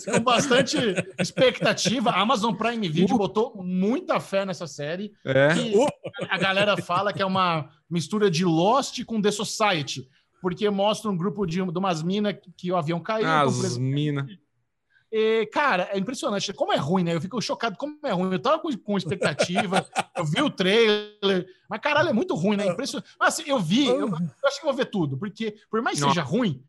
Com 0.04 0.20
bastante 0.20 0.76
expectativa. 1.18 2.10
A 2.10 2.20
Amazon 2.20 2.54
Prime 2.54 2.88
Video 2.88 3.14
uh. 3.14 3.18
botou 3.18 3.62
muita 3.62 4.20
fé 4.20 4.44
nessa 4.44 4.66
série. 4.66 5.12
É. 5.24 5.48
Uh. 5.74 5.86
A 6.28 6.38
galera 6.38 6.76
fala 6.76 7.12
que 7.12 7.22
é 7.22 7.26
uma 7.26 7.68
mistura 7.88 8.30
de 8.30 8.44
Lost 8.44 9.04
com 9.04 9.20
The 9.20 9.30
Society, 9.30 10.08
porque 10.40 10.68
mostra 10.70 11.10
um 11.10 11.16
grupo 11.16 11.46
de, 11.46 11.56
de 11.56 11.78
umas 11.78 12.02
minas 12.02 12.34
que, 12.34 12.52
que, 12.52 12.72
o 12.72 12.76
avião 12.76 13.00
caiu. 13.00 13.28
As 13.28 13.76
minas. 13.76 14.26
cara, 15.52 15.88
é 15.92 15.98
impressionante. 15.98 16.52
Como 16.52 16.72
é 16.72 16.76
ruim, 16.76 17.04
né? 17.04 17.14
Eu 17.14 17.20
fico 17.20 17.40
chocado 17.40 17.76
como 17.76 17.98
é 18.04 18.12
ruim. 18.12 18.32
Eu 18.32 18.38
tava 18.38 18.58
com, 18.58 18.70
com 18.76 18.96
expectativa, 18.96 19.86
eu 20.16 20.24
vi 20.24 20.42
o 20.42 20.50
trailer, 20.50 21.46
mas 21.68 21.80
caralho, 21.80 22.10
é 22.10 22.12
muito 22.12 22.34
ruim, 22.34 22.56
né? 22.56 22.66
Impressionante. 22.66 23.10
Mas 23.18 23.34
assim, 23.34 23.48
eu 23.48 23.58
vi, 23.58 23.86
eu, 23.86 24.08
eu 24.08 24.18
acho 24.44 24.58
que 24.58 24.66
vou 24.66 24.74
ver 24.74 24.86
tudo, 24.86 25.16
porque 25.16 25.56
por 25.70 25.82
mais 25.82 26.00
que 26.00 26.06
seja 26.06 26.22
ruim, 26.22 26.62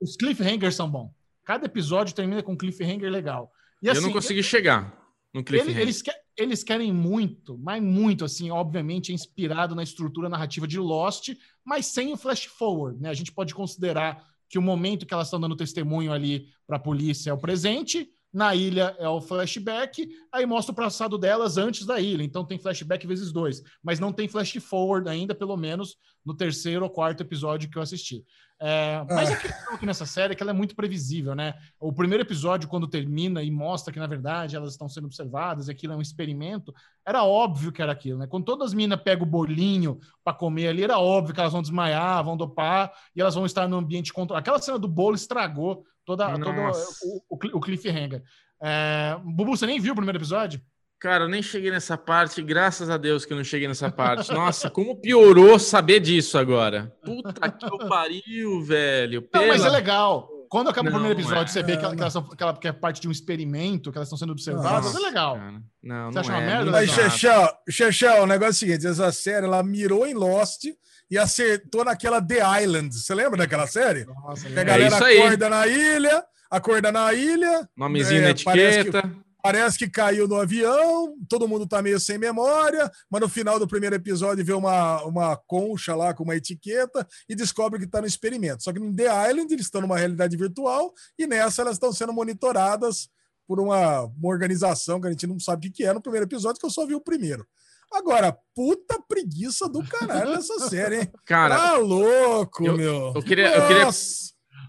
os 0.00 0.16
cliffhangers 0.16 0.74
são 0.74 0.90
bons. 0.90 1.10
Cada 1.44 1.66
episódio 1.66 2.14
termina 2.14 2.42
com 2.42 2.52
um 2.52 2.56
cliffhanger 2.56 3.10
legal. 3.10 3.52
E, 3.82 3.88
assim, 3.88 3.98
eu 3.98 4.02
não 4.02 4.08
assim, 4.08 4.18
consegui 4.18 4.42
chegar 4.42 4.98
no 5.32 5.44
cliffhanger. 5.44 5.80
Eles, 5.80 6.02
eles 6.36 6.64
querem 6.64 6.92
muito, 6.92 7.58
mas 7.58 7.82
muito, 7.82 8.24
assim, 8.24 8.50
obviamente, 8.50 9.12
é 9.12 9.14
inspirado 9.14 9.74
na 9.74 9.82
estrutura 9.82 10.28
narrativa 10.28 10.66
de 10.66 10.78
Lost, 10.78 11.30
mas 11.64 11.86
sem 11.86 12.12
o 12.12 12.16
flash 12.16 12.44
forward, 12.44 13.00
né? 13.00 13.10
A 13.10 13.14
gente 13.14 13.32
pode 13.32 13.54
considerar 13.54 14.24
que 14.48 14.58
o 14.58 14.62
momento 14.62 15.06
que 15.06 15.12
elas 15.12 15.26
estão 15.26 15.40
dando 15.40 15.56
testemunho 15.56 16.12
ali 16.12 16.48
para 16.66 16.76
a 16.76 16.80
polícia 16.80 17.30
é 17.30 17.32
o 17.32 17.38
presente, 17.38 18.08
na 18.34 18.52
ilha 18.52 18.96
é 18.98 19.08
o 19.08 19.20
flashback, 19.20 20.08
aí 20.32 20.44
mostra 20.44 20.72
o 20.72 20.74
passado 20.76 21.16
delas 21.16 21.56
antes 21.56 21.86
da 21.86 22.00
ilha. 22.00 22.24
Então 22.24 22.44
tem 22.44 22.58
flashback 22.58 23.06
vezes 23.06 23.32
dois, 23.32 23.62
mas 23.80 24.00
não 24.00 24.12
tem 24.12 24.26
flash 24.26 24.54
forward 24.54 25.08
ainda, 25.08 25.34
pelo 25.34 25.56
menos 25.56 25.96
no 26.26 26.34
terceiro 26.34 26.84
ou 26.84 26.90
quarto 26.90 27.20
episódio 27.20 27.70
que 27.70 27.78
eu 27.78 27.82
assisti. 27.82 28.24
É, 28.60 29.04
mas 29.10 29.30
a 29.30 29.36
questão 29.36 29.74
aqui 29.74 29.84
nessa 29.84 30.06
série 30.06 30.32
é 30.32 30.36
que 30.36 30.42
ela 30.42 30.52
é 30.52 30.54
muito 30.54 30.74
previsível, 30.74 31.34
né? 31.34 31.54
O 31.78 31.92
primeiro 31.92 32.22
episódio, 32.22 32.68
quando 32.68 32.88
termina 32.88 33.42
e 33.42 33.50
mostra 33.50 33.92
que, 33.92 33.98
na 33.98 34.06
verdade, 34.06 34.56
elas 34.56 34.72
estão 34.72 34.88
sendo 34.88 35.06
observadas 35.06 35.68
e 35.68 35.70
aquilo 35.70 35.92
é 35.92 35.96
um 35.96 36.00
experimento, 36.00 36.72
era 37.06 37.24
óbvio 37.24 37.70
que 37.70 37.82
era 37.82 37.92
aquilo, 37.92 38.18
né? 38.18 38.26
Quando 38.26 38.44
todas 38.44 38.68
as 38.68 38.74
meninas 38.74 39.02
pegam 39.02 39.26
o 39.26 39.30
bolinho 39.30 39.98
para 40.24 40.32
comer 40.32 40.68
ali, 40.68 40.82
era 40.82 40.98
óbvio 40.98 41.34
que 41.34 41.40
elas 41.40 41.52
vão 41.52 41.62
desmaiar, 41.62 42.24
vão 42.24 42.36
dopar 42.36 42.92
e 43.14 43.20
elas 43.20 43.34
vão 43.34 43.44
estar 43.44 43.68
no 43.68 43.76
ambiente 43.76 44.12
controlado. 44.12 44.42
Aquela 44.42 44.60
cena 44.60 44.78
do 44.78 44.88
bolo 44.88 45.14
estragou 45.14 45.84
toda, 46.04 46.38
todo 46.38 46.50
o, 46.50 47.22
o, 47.30 47.58
o 47.58 47.60
cliffhanger. 47.60 48.22
É, 48.62 49.16
Bubu, 49.24 49.56
você 49.56 49.66
nem 49.66 49.80
viu 49.80 49.92
o 49.92 49.96
primeiro 49.96 50.18
episódio? 50.18 50.60
Cara, 51.00 51.24
eu 51.24 51.28
nem 51.28 51.42
cheguei 51.42 51.70
nessa 51.70 51.98
parte, 51.98 52.40
graças 52.40 52.88
a 52.88 52.96
Deus 52.96 53.26
que 53.26 53.32
eu 53.32 53.36
não 53.36 53.44
cheguei 53.44 53.68
nessa 53.68 53.90
parte. 53.90 54.32
Nossa, 54.32 54.70
como 54.70 54.96
piorou 54.96 55.58
saber 55.58 56.00
disso 56.00 56.38
agora. 56.38 56.94
Puta 57.04 57.50
que 57.50 57.88
pariu, 57.88 58.62
velho. 58.62 59.20
Pela... 59.20 59.44
Não, 59.44 59.52
mas 59.52 59.64
é 59.64 59.68
legal. 59.68 60.30
Quando 60.48 60.70
acaba 60.70 60.88
não, 60.88 60.96
o 60.96 61.00
primeiro 61.00 61.20
episódio, 61.20 61.44
é... 61.44 61.46
você 61.48 61.62
vê 61.62 61.76
que, 61.76 61.84
ela, 61.84 61.94
que, 61.94 62.00
elas 62.00 62.12
são, 62.12 62.22
que, 62.22 62.42
ela, 62.42 62.56
que 62.56 62.68
é 62.68 62.72
parte 62.72 63.00
de 63.00 63.08
um 63.08 63.10
experimento, 63.10 63.90
que 63.90 63.98
elas 63.98 64.06
estão 64.06 64.16
sendo 64.16 64.30
observadas, 64.30 64.84
Nossa, 64.84 64.98
é 64.98 65.02
legal. 65.02 65.34
Cara. 65.34 65.62
Não, 65.82 66.06
você 66.06 66.14
não 66.14 66.20
acha 66.20 66.32
é, 66.32 66.36
uma 66.36 66.46
merda? 66.46 66.70
Mas, 66.70 66.90
Xexel, 66.90 67.48
Xexel, 67.68 68.22
o 68.22 68.26
negócio 68.26 68.46
é 68.46 68.50
o 68.50 68.54
seguinte: 68.54 68.86
essa 68.86 69.12
série 69.12 69.46
ela 69.46 69.62
mirou 69.62 70.06
em 70.06 70.14
Lost 70.14 70.64
e 71.10 71.18
acertou 71.18 71.84
naquela 71.84 72.20
The 72.20 72.62
Island. 72.62 72.94
Você 72.94 73.14
lembra 73.14 73.38
daquela 73.38 73.66
série? 73.66 74.04
Nossa, 74.04 74.48
que 74.48 74.58
a 74.58 74.64
galera 74.64 75.12
é 75.12 75.18
acorda 75.18 75.48
na 75.48 75.66
ilha, 75.66 76.24
acorda 76.50 76.92
na 76.92 77.14
ilha. 77.14 77.68
Nomezinho 77.76 78.20
é, 78.20 78.24
na 78.24 78.30
etiqueta. 78.30 79.24
Parece 79.42 79.76
que 79.76 79.90
caiu 79.90 80.26
no 80.26 80.40
avião, 80.40 81.14
todo 81.28 81.46
mundo 81.46 81.66
tá 81.66 81.82
meio 81.82 82.00
sem 82.00 82.16
memória, 82.16 82.90
mas 83.10 83.20
no 83.20 83.28
final 83.28 83.58
do 83.58 83.68
primeiro 83.68 83.94
episódio 83.94 84.42
vê 84.42 84.54
uma, 84.54 85.02
uma 85.02 85.36
concha 85.36 85.94
lá 85.94 86.14
com 86.14 86.24
uma 86.24 86.34
etiqueta 86.34 87.06
e 87.28 87.34
descobre 87.34 87.78
que 87.78 87.84
está 87.84 88.00
no 88.00 88.06
experimento. 88.06 88.62
Só 88.62 88.72
que 88.72 88.80
no 88.80 88.96
The 88.96 89.04
Island 89.28 89.52
eles 89.52 89.66
estão 89.66 89.82
numa 89.82 89.98
realidade 89.98 90.34
virtual 90.34 90.94
e 91.18 91.26
nessa 91.26 91.60
elas 91.60 91.74
estão 91.74 91.92
sendo 91.92 92.10
monitoradas 92.10 93.10
por 93.46 93.60
uma, 93.60 94.04
uma 94.04 94.28
organização 94.28 94.98
que 94.98 95.08
a 95.08 95.10
gente 95.10 95.26
não 95.26 95.38
sabe 95.38 95.68
o 95.68 95.70
que 95.70 95.84
é 95.84 95.92
no 95.92 96.00
primeiro 96.00 96.24
episódio, 96.24 96.58
que 96.58 96.64
eu 96.64 96.70
só 96.70 96.86
vi 96.86 96.94
o 96.94 97.00
primeiro. 97.00 97.46
Agora, 97.94 98.36
puta 98.54 99.00
preguiça 99.08 99.68
do 99.68 99.82
caralho 99.84 100.34
essa 100.34 100.68
série, 100.68 101.02
hein? 101.02 101.12
Cara, 101.24 101.56
tá 101.56 101.76
louco, 101.78 102.66
eu, 102.66 102.76
meu. 102.76 103.12
Eu 103.14 103.22
queria, 103.22 103.54
eu 103.54 103.66
queria, 103.66 103.88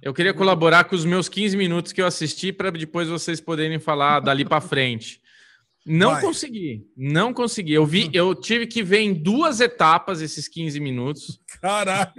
eu 0.02 0.14
queria 0.14 0.34
colaborar 0.34 0.84
com 0.84 0.96
os 0.96 1.04
meus 1.04 1.28
15 1.28 1.58
minutos 1.58 1.92
que 1.92 2.02
eu 2.02 2.06
assisti 2.06 2.54
para 2.54 2.70
depois 2.70 3.10
vocês 3.10 3.42
poderem 3.42 3.80
falar 3.80 4.20
dali 4.20 4.46
para 4.46 4.62
frente. 4.62 5.20
Não 5.86 6.14
Vai. 6.14 6.22
consegui, 6.22 6.88
não 6.98 7.32
consegui. 7.32 7.74
Eu 7.74 7.86
vi, 7.86 8.10
eu 8.12 8.34
tive 8.34 8.66
que 8.66 8.82
ver 8.82 9.00
em 9.00 9.14
duas 9.14 9.60
etapas 9.60 10.20
esses 10.20 10.48
15 10.48 10.80
minutos. 10.80 11.40
Caralho. 11.62 12.12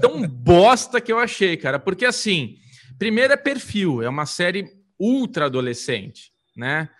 Tão 0.00 0.28
bosta 0.28 1.00
que 1.00 1.10
eu 1.10 1.18
achei, 1.18 1.56
cara. 1.56 1.78
Porque 1.78 2.04
assim, 2.04 2.56
primeiro 2.98 3.32
é 3.32 3.36
perfil, 3.36 4.02
é 4.02 4.08
uma 4.08 4.26
série 4.26 4.68
ultra 4.98 5.46
adolescente, 5.46 6.30
né? 6.54 6.90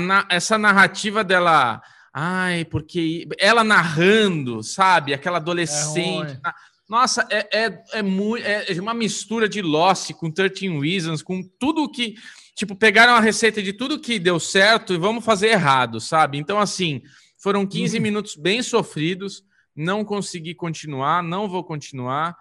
Na, 0.00 0.26
essa 0.30 0.56
narrativa 0.56 1.22
dela, 1.22 1.82
ai, 2.12 2.64
porque 2.64 3.28
ela 3.38 3.62
narrando, 3.62 4.62
sabe? 4.62 5.14
Aquela 5.14 5.38
adolescente. 5.38 6.38
É 6.44 6.70
nossa, 6.90 7.24
é, 7.30 7.66
é, 7.66 7.84
é, 7.92 8.02
muito, 8.02 8.44
é 8.44 8.80
uma 8.80 8.92
mistura 8.92 9.48
de 9.48 9.62
Lost 9.62 10.12
com 10.14 10.28
13 10.28 10.76
Reasons, 10.80 11.22
com 11.22 11.40
tudo 11.56 11.88
que. 11.88 12.16
Tipo, 12.56 12.74
pegaram 12.74 13.14
a 13.14 13.20
receita 13.20 13.62
de 13.62 13.72
tudo 13.72 14.00
que 14.00 14.18
deu 14.18 14.40
certo 14.40 14.92
e 14.92 14.98
vamos 14.98 15.24
fazer 15.24 15.50
errado, 15.50 16.00
sabe? 16.00 16.36
Então, 16.36 16.58
assim, 16.58 17.00
foram 17.38 17.64
15 17.64 17.96
uhum. 17.96 18.02
minutos 18.02 18.34
bem 18.34 18.60
sofridos, 18.60 19.44
não 19.74 20.04
consegui 20.04 20.52
continuar, 20.52 21.22
não 21.22 21.48
vou 21.48 21.62
continuar. 21.62 22.36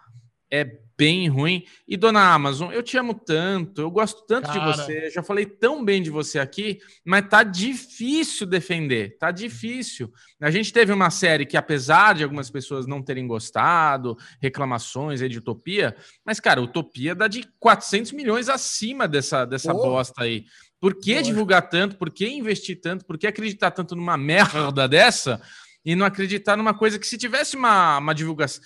é 0.51 0.79
bem 0.99 1.30
ruim. 1.30 1.63
E 1.88 1.95
dona 1.95 2.34
Amazon, 2.34 2.73
eu 2.73 2.84
te 2.84 2.97
amo 2.97 3.13
tanto, 3.13 3.80
eu 3.80 3.89
gosto 3.89 4.26
tanto 4.27 4.47
Cara... 4.47 4.59
de 4.59 4.65
você, 4.77 5.09
já 5.09 5.23
falei 5.23 5.45
tão 5.45 5.84
bem 5.84 6.03
de 6.03 6.09
você 6.09 6.39
aqui, 6.39 6.80
mas 7.05 7.26
tá 7.30 7.41
difícil 7.41 8.45
defender, 8.45 9.17
tá 9.17 9.31
difícil. 9.31 10.11
A 10.41 10.51
gente 10.51 10.73
teve 10.73 10.91
uma 10.91 11.09
série 11.09 11.45
que, 11.45 11.55
apesar 11.55 12.15
de 12.15 12.23
algumas 12.23 12.49
pessoas 12.49 12.85
não 12.85 13.01
terem 13.01 13.26
gostado, 13.26 14.17
reclamações 14.41 15.21
aí 15.21 15.30
de 15.30 15.38
Utopia, 15.38 15.95
mas, 16.26 16.41
cara, 16.41 16.61
Utopia 16.61 17.15
dá 17.15 17.30
de 17.30 17.47
400 17.61 18.11
milhões 18.11 18.49
acima 18.49 19.07
dessa, 19.07 19.45
dessa 19.45 19.73
bosta 19.73 20.23
aí. 20.23 20.43
Por 20.81 20.99
que 20.99 21.21
divulgar 21.21 21.69
tanto? 21.69 21.95
Por 21.95 22.09
que 22.09 22.27
investir 22.27 22.81
tanto? 22.81 23.05
Por 23.05 23.17
que 23.17 23.26
acreditar 23.26 23.71
tanto 23.71 23.95
numa 23.95 24.15
merda 24.19 24.85
dessa? 24.85 25.41
E 25.85 25.95
não 25.95 26.05
acreditar 26.05 26.57
numa 26.57 26.73
coisa 26.73 26.99
que, 26.99 27.07
se 27.07 27.17
tivesse 27.17 27.55
uma, 27.55 27.99
uma 27.99 28.13
divulgação 28.13 28.61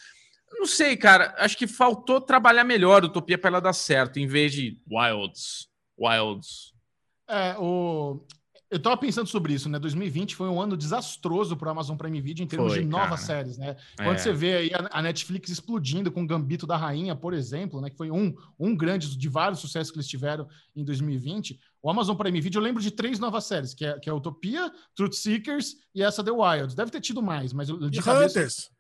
não 0.60 0.66
sei, 0.66 0.96
cara. 0.96 1.34
Acho 1.38 1.58
que 1.58 1.68
faltou 1.68 2.22
trabalhar 2.22 2.64
melhor 2.64 3.04
o 3.04 3.08
Utopia 3.08 3.38
para 3.38 3.50
ela 3.50 3.62
dar 3.62 3.74
certo, 3.74 4.18
em 4.18 4.28
vez 4.28 4.54
de 4.54 4.78
Wilds. 4.90 5.68
Wilds. 6.00 6.74
É, 7.28 7.56
o... 7.58 8.26
Eu 8.70 8.80
tava 8.80 8.98
pensando 8.98 9.28
sobre 9.28 9.54
isso, 9.54 9.70
né? 9.70 9.78
2020 9.78 10.36
foi 10.36 10.50
um 10.50 10.60
ano 10.60 10.76
desastroso 10.76 11.56
para 11.56 11.68
o 11.68 11.72
Amazon 11.72 11.96
Prime 11.96 12.20
Video 12.20 12.44
em 12.44 12.48
termos 12.48 12.74
foi, 12.74 12.82
de 12.82 12.90
novas 12.90 13.24
cara. 13.24 13.44
séries, 13.44 13.56
né? 13.56 13.76
Quando 13.98 14.16
é. 14.16 14.18
você 14.18 14.34
vê 14.34 14.56
aí 14.56 14.72
a 14.90 15.00
Netflix 15.00 15.52
explodindo 15.52 16.12
com 16.12 16.26
Gambito 16.26 16.66
da 16.66 16.76
Rainha, 16.76 17.16
por 17.16 17.36
exemplo, 17.36 17.80
né? 17.80 17.92
Que 17.92 17.96
foi 17.96 18.10
um, 18.10 18.34
um 18.58 18.76
grande 18.76 19.16
de 19.16 19.30
vários 19.30 19.60
sucessos 19.60 19.92
que 19.92 19.98
eles 19.98 20.08
tiveram 20.08 20.48
em 20.76 20.84
2020. 20.84 21.60
O 21.84 21.90
Amazon 21.90 22.16
Prime 22.16 22.42
Video, 22.42 22.58
eu 22.58 22.64
lembro 22.64 22.82
de 22.82 22.90
três 22.90 23.20
novas 23.20 23.44
séries, 23.44 23.76
que 23.76 23.86
é, 23.86 24.00
que 24.00 24.10
é 24.10 24.14
Utopia, 24.14 24.72
Truth 24.96 25.14
Seekers 25.14 25.76
e 25.94 26.02
essa 26.02 26.24
The 26.24 26.32
Wilds. 26.32 26.74
Deve 26.74 26.90
ter 26.90 27.02
tido 27.02 27.22
mais, 27.22 27.54
mas 27.54 27.68
de 27.68 28.00
e 28.00 28.02
cabeça... 28.02 28.40
Hunters. 28.40 28.73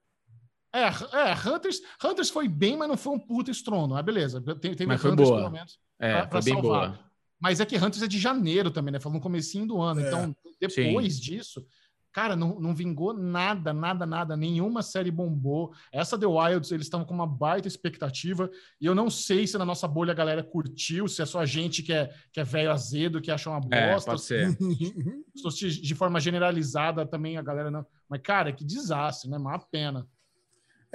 É, 0.73 0.85
é, 0.85 1.49
Hunters, 1.49 1.81
Hunters 2.03 2.29
foi 2.31 2.47
bem, 2.47 2.75
mas 2.75 2.89
não 2.89 2.97
foi 2.97 3.13
um 3.13 3.19
puta 3.19 3.51
estrondo. 3.51 3.95
Ah, 3.95 4.01
beleza. 4.01 4.41
Tem, 4.59 4.73
tem 4.73 4.87
mas 4.87 4.99
foi 4.99 5.11
Hunters, 5.11 5.29
boa. 5.29 5.41
pelo 5.41 5.51
menos, 5.51 5.79
é, 5.99 6.11
pra, 6.13 6.27
pra 6.27 6.41
foi 6.41 6.51
bem 6.51 6.61
salvar. 6.61 6.89
boa. 6.89 6.99
Mas 7.39 7.59
é 7.59 7.65
que 7.65 7.77
Hunters 7.77 8.01
é 8.01 8.07
de 8.07 8.17
janeiro 8.17 8.71
também, 8.71 8.91
né? 8.93 8.99
Foi 8.99 9.11
no 9.11 9.19
comecinho 9.19 9.67
do 9.67 9.81
ano. 9.81 10.01
É. 10.01 10.07
Então, 10.07 10.35
depois 10.59 11.15
Sim. 11.15 11.21
disso, 11.21 11.65
cara, 12.13 12.35
não, 12.35 12.59
não 12.59 12.73
vingou 12.73 13.13
nada, 13.13 13.73
nada, 13.73 14.05
nada. 14.05 14.37
Nenhuma 14.37 14.81
série 14.81 15.11
bombou. 15.11 15.73
Essa 15.91 16.17
The 16.17 16.25
Wilds, 16.25 16.71
eles 16.71 16.85
estão 16.85 17.03
com 17.03 17.13
uma 17.13 17.27
baita 17.27 17.67
expectativa. 17.67 18.49
E 18.79 18.85
eu 18.85 18.95
não 18.95 19.09
sei 19.09 19.45
se 19.45 19.57
na 19.57 19.65
nossa 19.65 19.87
bolha 19.87 20.11
a 20.11 20.15
galera 20.15 20.41
curtiu, 20.41 21.07
se 21.07 21.21
é 21.21 21.25
só 21.25 21.41
a 21.41 21.45
gente 21.45 21.83
que 21.83 21.91
é, 21.91 22.11
que 22.31 22.39
é 22.39 22.43
velho 22.43 22.71
azedo, 22.71 23.21
que 23.21 23.29
achou 23.29 23.51
uma 23.53 23.75
é, 23.75 23.93
bosta. 23.93 24.11
É, 24.11 24.13
pode 24.13 24.21
ser. 24.23 24.57
de 25.81 25.95
forma 25.95 26.19
generalizada 26.19 27.05
também 27.05 27.37
a 27.37 27.41
galera 27.41 27.69
não. 27.69 27.85
Mas, 28.07 28.21
cara, 28.21 28.53
que 28.53 28.63
desastre, 28.63 29.29
né? 29.29 29.37
Uma 29.37 29.59
pena. 29.59 30.07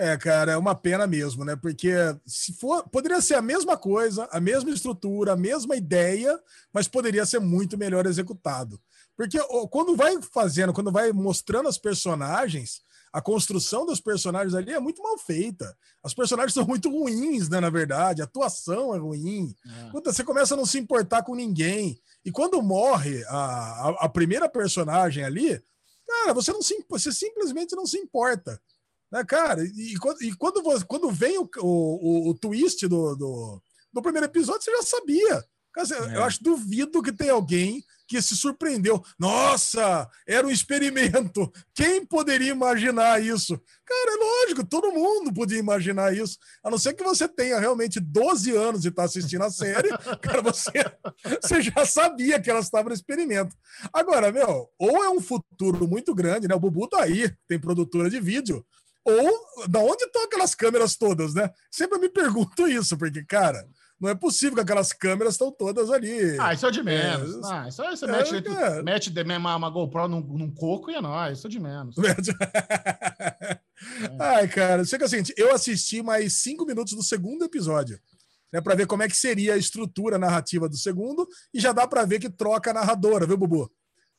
É, 0.01 0.17
cara, 0.17 0.53
é 0.53 0.57
uma 0.57 0.77
pena 0.77 1.09
mesmo, 1.09 1.45
né? 1.45 1.57
Porque 1.57 1.93
se 2.25 2.53
for, 2.53 2.89
poderia 2.89 3.21
ser 3.21 3.35
a 3.35 3.43
mesma 3.43 3.77
coisa, 3.77 4.29
a 4.31 4.39
mesma 4.39 4.71
estrutura, 4.71 5.33
a 5.33 5.37
mesma 5.37 5.75
ideia, 5.75 6.39
mas 6.73 6.87
poderia 6.87 7.27
ser 7.27 7.41
muito 7.41 7.77
melhor 7.77 8.07
executado. 8.07 8.81
Porque 9.17 9.37
quando 9.73 9.97
vai 9.97 10.17
fazendo, 10.33 10.73
quando 10.73 10.93
vai 10.93 11.11
mostrando 11.11 11.69
as 11.69 11.77
personagens, 11.77 12.81
a 13.13 13.21
construção 13.21 13.85
dos 13.85 14.01
personagens 14.01 14.55
ali 14.55 14.73
é 14.73 14.79
muito 14.79 15.03
mal 15.03 15.19
feita. 15.19 15.77
Os 16.05 16.15
personagens 16.15 16.55
são 16.55 16.65
muito 16.65 16.89
ruins, 16.89 17.49
né? 17.49 17.59
Na 17.59 17.69
verdade, 17.69 18.23
a 18.23 18.25
atuação 18.25 18.95
é 18.95 18.99
ruim. 18.99 19.53
É. 19.67 20.01
Você 20.05 20.23
começa 20.23 20.55
a 20.55 20.57
não 20.57 20.65
se 20.65 20.79
importar 20.79 21.25
com 21.25 21.35
ninguém. 21.35 22.01
E 22.25 22.31
quando 22.31 22.63
morre 22.63 23.25
a, 23.25 23.35
a, 23.35 23.89
a 24.05 24.09
primeira 24.09 24.49
personagem 24.49 25.25
ali, 25.25 25.61
cara, 26.07 26.33
você 26.33 26.53
não 26.53 26.63
se, 26.63 26.85
você 26.89 27.11
simplesmente 27.11 27.75
não 27.75 27.85
se 27.85 27.99
importa. 27.99 28.63
Né, 29.11 29.25
cara, 29.25 29.65
e, 29.65 29.95
e 29.95 30.37
quando, 30.37 30.87
quando 30.87 31.11
vem 31.11 31.39
o, 31.39 31.49
o, 31.61 32.31
o 32.31 32.35
twist 32.35 32.87
do, 32.87 33.17
do, 33.17 33.63
do, 33.93 34.03
primeiro 34.03 34.27
episódio, 34.27 34.63
você 34.63 34.71
já 34.71 34.83
sabia. 34.83 35.45
Cara, 35.73 36.13
é. 36.13 36.17
Eu 36.17 36.25
acho 36.25 36.43
duvido 36.43 37.03
que 37.03 37.13
tem 37.13 37.31
alguém 37.31 37.83
que 38.09 38.21
se 38.23 38.35
surpreendeu. 38.35 39.05
Nossa, 39.19 40.09
era 40.27 40.47
um 40.47 40.51
experimento. 40.51 41.53
Quem 41.75 42.05
poderia 42.05 42.51
imaginar 42.51 43.23
isso? 43.23 43.61
Cara, 43.85 44.11
é 44.11 44.17
lógico, 44.17 44.67
todo 44.67 44.93
mundo 44.93 45.33
podia 45.33 45.59
imaginar 45.59 46.17
isso. 46.17 46.39
A 46.65 46.71
não 46.71 46.79
ser 46.79 46.95
que 46.95 47.05
você 47.05 47.29
tenha 47.29 47.61
realmente 47.61 48.01
12 48.01 48.57
anos 48.57 48.85
e 48.85 48.89
está 48.89 49.05
assistindo 49.05 49.45
a 49.45 49.51
série, 49.51 49.91
cara, 50.23 50.41
você, 50.41 50.73
você 51.41 51.61
já 51.61 51.85
sabia 51.85 52.41
que 52.41 52.51
elas 52.51 52.65
estavam 52.65 52.89
no 52.89 52.95
experimento. 52.95 53.55
Agora, 53.93 54.33
meu, 54.33 54.71
ou 54.79 55.05
é 55.05 55.11
um 55.11 55.21
futuro 55.21 55.87
muito 55.87 56.15
grande, 56.15 56.49
né? 56.49 56.55
O 56.55 56.61
Bubu 56.61 56.89
tá 56.89 57.03
aí, 57.03 57.31
tem 57.47 57.61
produtora 57.61 58.09
de 58.09 58.19
vídeo. 58.19 58.65
Ou 59.05 59.69
da 59.69 59.81
onde 59.81 60.05
estão 60.05 60.25
aquelas 60.25 60.55
câmeras 60.55 60.97
todas, 60.97 61.35
né? 61.35 61.51
Sempre 61.71 61.99
me 61.99 62.09
pergunto 62.09 62.69
isso, 62.69 62.97
porque, 62.99 63.25
cara, 63.25 63.67
não 64.01 64.09
é 64.09 64.15
possível 64.15 64.55
que 64.55 64.61
aquelas 64.61 64.93
câmeras 64.93 65.35
estão 65.35 65.51
todas 65.51 65.91
ali. 65.91 66.39
Ah, 66.39 66.55
isso 66.55 66.67
é 66.67 66.71
de 66.71 66.83
menos. 66.83 67.35
É, 67.37 67.53
ah, 67.53 67.69
isso 67.69 67.83
é, 67.83 67.91
você 67.91 68.05
é, 68.05 68.09
mete, 68.09 68.49
é. 68.49 68.83
mete 68.83 69.11
de, 69.11 69.23
uma, 69.23 69.57
uma 69.57 69.71
GoPro 69.71 70.07
num, 70.07 70.21
num, 70.21 70.51
coco 70.51 70.91
e 70.91 70.95
é 70.95 71.01
nóis, 71.01 71.39
isso 71.39 71.49
é 71.49 71.51
de 71.51 71.59
menos. 71.59 71.97
é. 71.99 73.59
Ai, 74.21 74.47
cara, 74.47 74.85
sei 74.85 74.99
que 74.99 75.05
assim, 75.05 75.23
eu 75.37 75.53
assisti 75.53 76.01
mais 76.03 76.35
cinco 76.35 76.65
minutos 76.65 76.95
do 76.95 77.03
segundo 77.03 77.45
episódio. 77.45 77.99
Né, 78.51 78.63
para 78.63 78.75
ver 78.75 78.87
como 78.87 79.03
é 79.03 79.09
que 79.09 79.17
seria 79.17 79.53
a 79.53 79.59
estrutura 79.59 80.17
narrativa 80.17 80.71
do 80.71 80.77
segundo, 80.77 81.29
e 81.53 81.61
já 81.61 81.71
dá 81.71 81.87
para 81.87 82.07
ver 82.07 82.19
que 82.19 82.31
troca 82.31 82.71
a 82.71 82.75
narradora, 82.75 83.27
viu, 83.27 83.37
Bubu? 83.37 83.71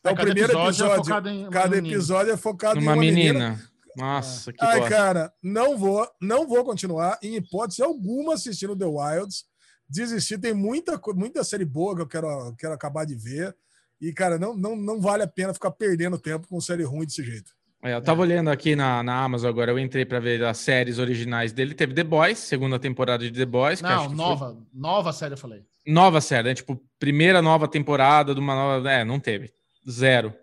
Então, 0.02 0.14
o 0.14 0.16
primeiro 0.16 0.54
episódio, 0.54 0.86
episódio 0.86 1.48
é 1.48 1.50
cada 1.50 1.78
episódio 1.78 2.34
é 2.34 2.38
focado 2.38 2.80
uma 2.80 2.92
em 2.92 2.96
uma 2.96 2.96
menina. 2.96 3.50
menina 3.50 3.69
nossa, 3.96 4.52
que 4.54 4.64
Ai, 4.64 4.88
cara, 4.88 5.34
não 5.42 5.78
vou, 5.78 6.08
não 6.22 6.48
vou 6.48 6.64
continuar, 6.64 7.18
em 7.22 7.36
hipótese 7.36 7.82
alguma, 7.82 8.34
assistindo 8.34 8.76
The 8.76 8.86
Wilds. 8.86 9.46
Desistir, 9.90 10.38
tem 10.38 10.54
muita, 10.54 11.02
muita 11.16 11.44
série 11.44 11.66
boa 11.66 11.96
que 11.96 12.02
eu 12.02 12.08
quero, 12.08 12.56
quero 12.58 12.74
acabar 12.74 13.06
de 13.06 13.16
ver. 13.16 13.56
E, 14.00 14.14
cara, 14.14 14.38
não, 14.38 14.56
não, 14.56 14.76
não 14.76 15.02
vale 15.02 15.24
a 15.24 15.28
pena 15.28 15.54
ficar 15.54 15.72
perdendo 15.72 16.18
tempo 16.18 16.48
com 16.48 16.62
série 16.62 16.84
ruim 16.84 17.06
desse 17.06 17.24
jeito. 17.24 17.52
É, 17.82 17.94
eu 17.94 18.02
tava 18.02 18.22
é. 18.22 18.24
olhando 18.24 18.50
aqui 18.50 18.76
na, 18.76 19.02
na 19.02 19.24
Amazon 19.24 19.50
agora, 19.50 19.72
eu 19.72 19.80
entrei 19.80 20.06
para 20.06 20.20
ver 20.20 20.44
as 20.44 20.58
séries 20.58 21.00
originais 21.00 21.54
dele. 21.54 21.74
Teve 21.74 21.94
The 21.94 22.04
Boys, 22.04 22.38
segunda 22.38 22.78
temporada 22.78 23.24
de 23.24 23.32
The 23.32 23.46
Boys. 23.46 23.82
Não, 23.82 24.10
nova, 24.10 24.54
foi... 24.54 24.64
nova 24.74 25.14
série, 25.14 25.34
eu 25.34 25.38
falei. 25.38 25.64
Nova 25.88 26.20
série, 26.20 26.50
né? 26.50 26.54
Tipo, 26.54 26.80
primeira 27.00 27.42
nova 27.42 27.68
temporada 27.68 28.34
de 28.34 28.40
uma 28.40 28.54
nova. 28.54 28.92
É, 28.92 29.06
não 29.06 29.20
teve. 29.20 29.52
Zero. 29.90 30.34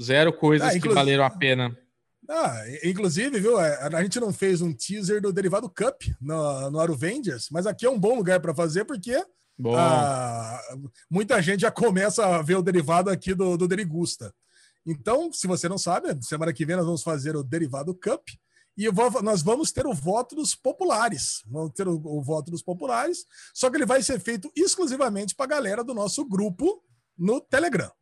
Zero 0.00 0.32
coisas 0.32 0.68
ah, 0.68 0.70
inclusive... 0.70 0.88
que 0.88 0.94
valeram 0.94 1.24
a 1.24 1.30
pena. 1.30 1.76
Ah, 2.34 2.64
inclusive, 2.82 3.38
viu, 3.38 3.60
é, 3.60 3.78
a 3.94 4.02
gente 4.02 4.18
não 4.18 4.32
fez 4.32 4.62
um 4.62 4.72
teaser 4.72 5.20
do 5.20 5.30
Derivado 5.34 5.68
Cup 5.68 6.00
no, 6.18 6.70
no 6.70 6.80
Aruvengers, 6.80 7.50
mas 7.50 7.66
aqui 7.66 7.84
é 7.84 7.90
um 7.90 8.00
bom 8.00 8.16
lugar 8.16 8.40
para 8.40 8.54
fazer 8.54 8.86
porque 8.86 9.22
ah, 9.76 10.58
muita 11.10 11.42
gente 11.42 11.60
já 11.60 11.70
começa 11.70 12.24
a 12.24 12.40
ver 12.40 12.56
o 12.56 12.62
derivado 12.62 13.10
aqui 13.10 13.34
do, 13.34 13.58
do 13.58 13.68
Derigusta. 13.68 14.34
Então, 14.86 15.30
se 15.30 15.46
você 15.46 15.68
não 15.68 15.76
sabe, 15.76 16.16
semana 16.24 16.54
que 16.54 16.64
vem 16.64 16.74
nós 16.74 16.86
vamos 16.86 17.02
fazer 17.02 17.36
o 17.36 17.44
Derivado 17.44 17.94
Cup 17.94 18.26
e 18.78 18.88
vou, 18.88 19.22
nós 19.22 19.42
vamos 19.42 19.70
ter 19.70 19.86
o 19.86 19.92
voto 19.92 20.34
dos 20.34 20.54
populares. 20.54 21.42
Vamos 21.46 21.72
ter 21.74 21.86
o, 21.86 22.00
o 22.02 22.22
voto 22.22 22.50
dos 22.50 22.62
populares, 22.62 23.26
só 23.52 23.68
que 23.68 23.76
ele 23.76 23.86
vai 23.86 24.02
ser 24.02 24.18
feito 24.18 24.50
exclusivamente 24.56 25.34
para 25.34 25.44
a 25.44 25.48
galera 25.48 25.84
do 25.84 25.92
nosso 25.92 26.24
grupo 26.24 26.82
no 27.16 27.42
Telegram. 27.42 27.92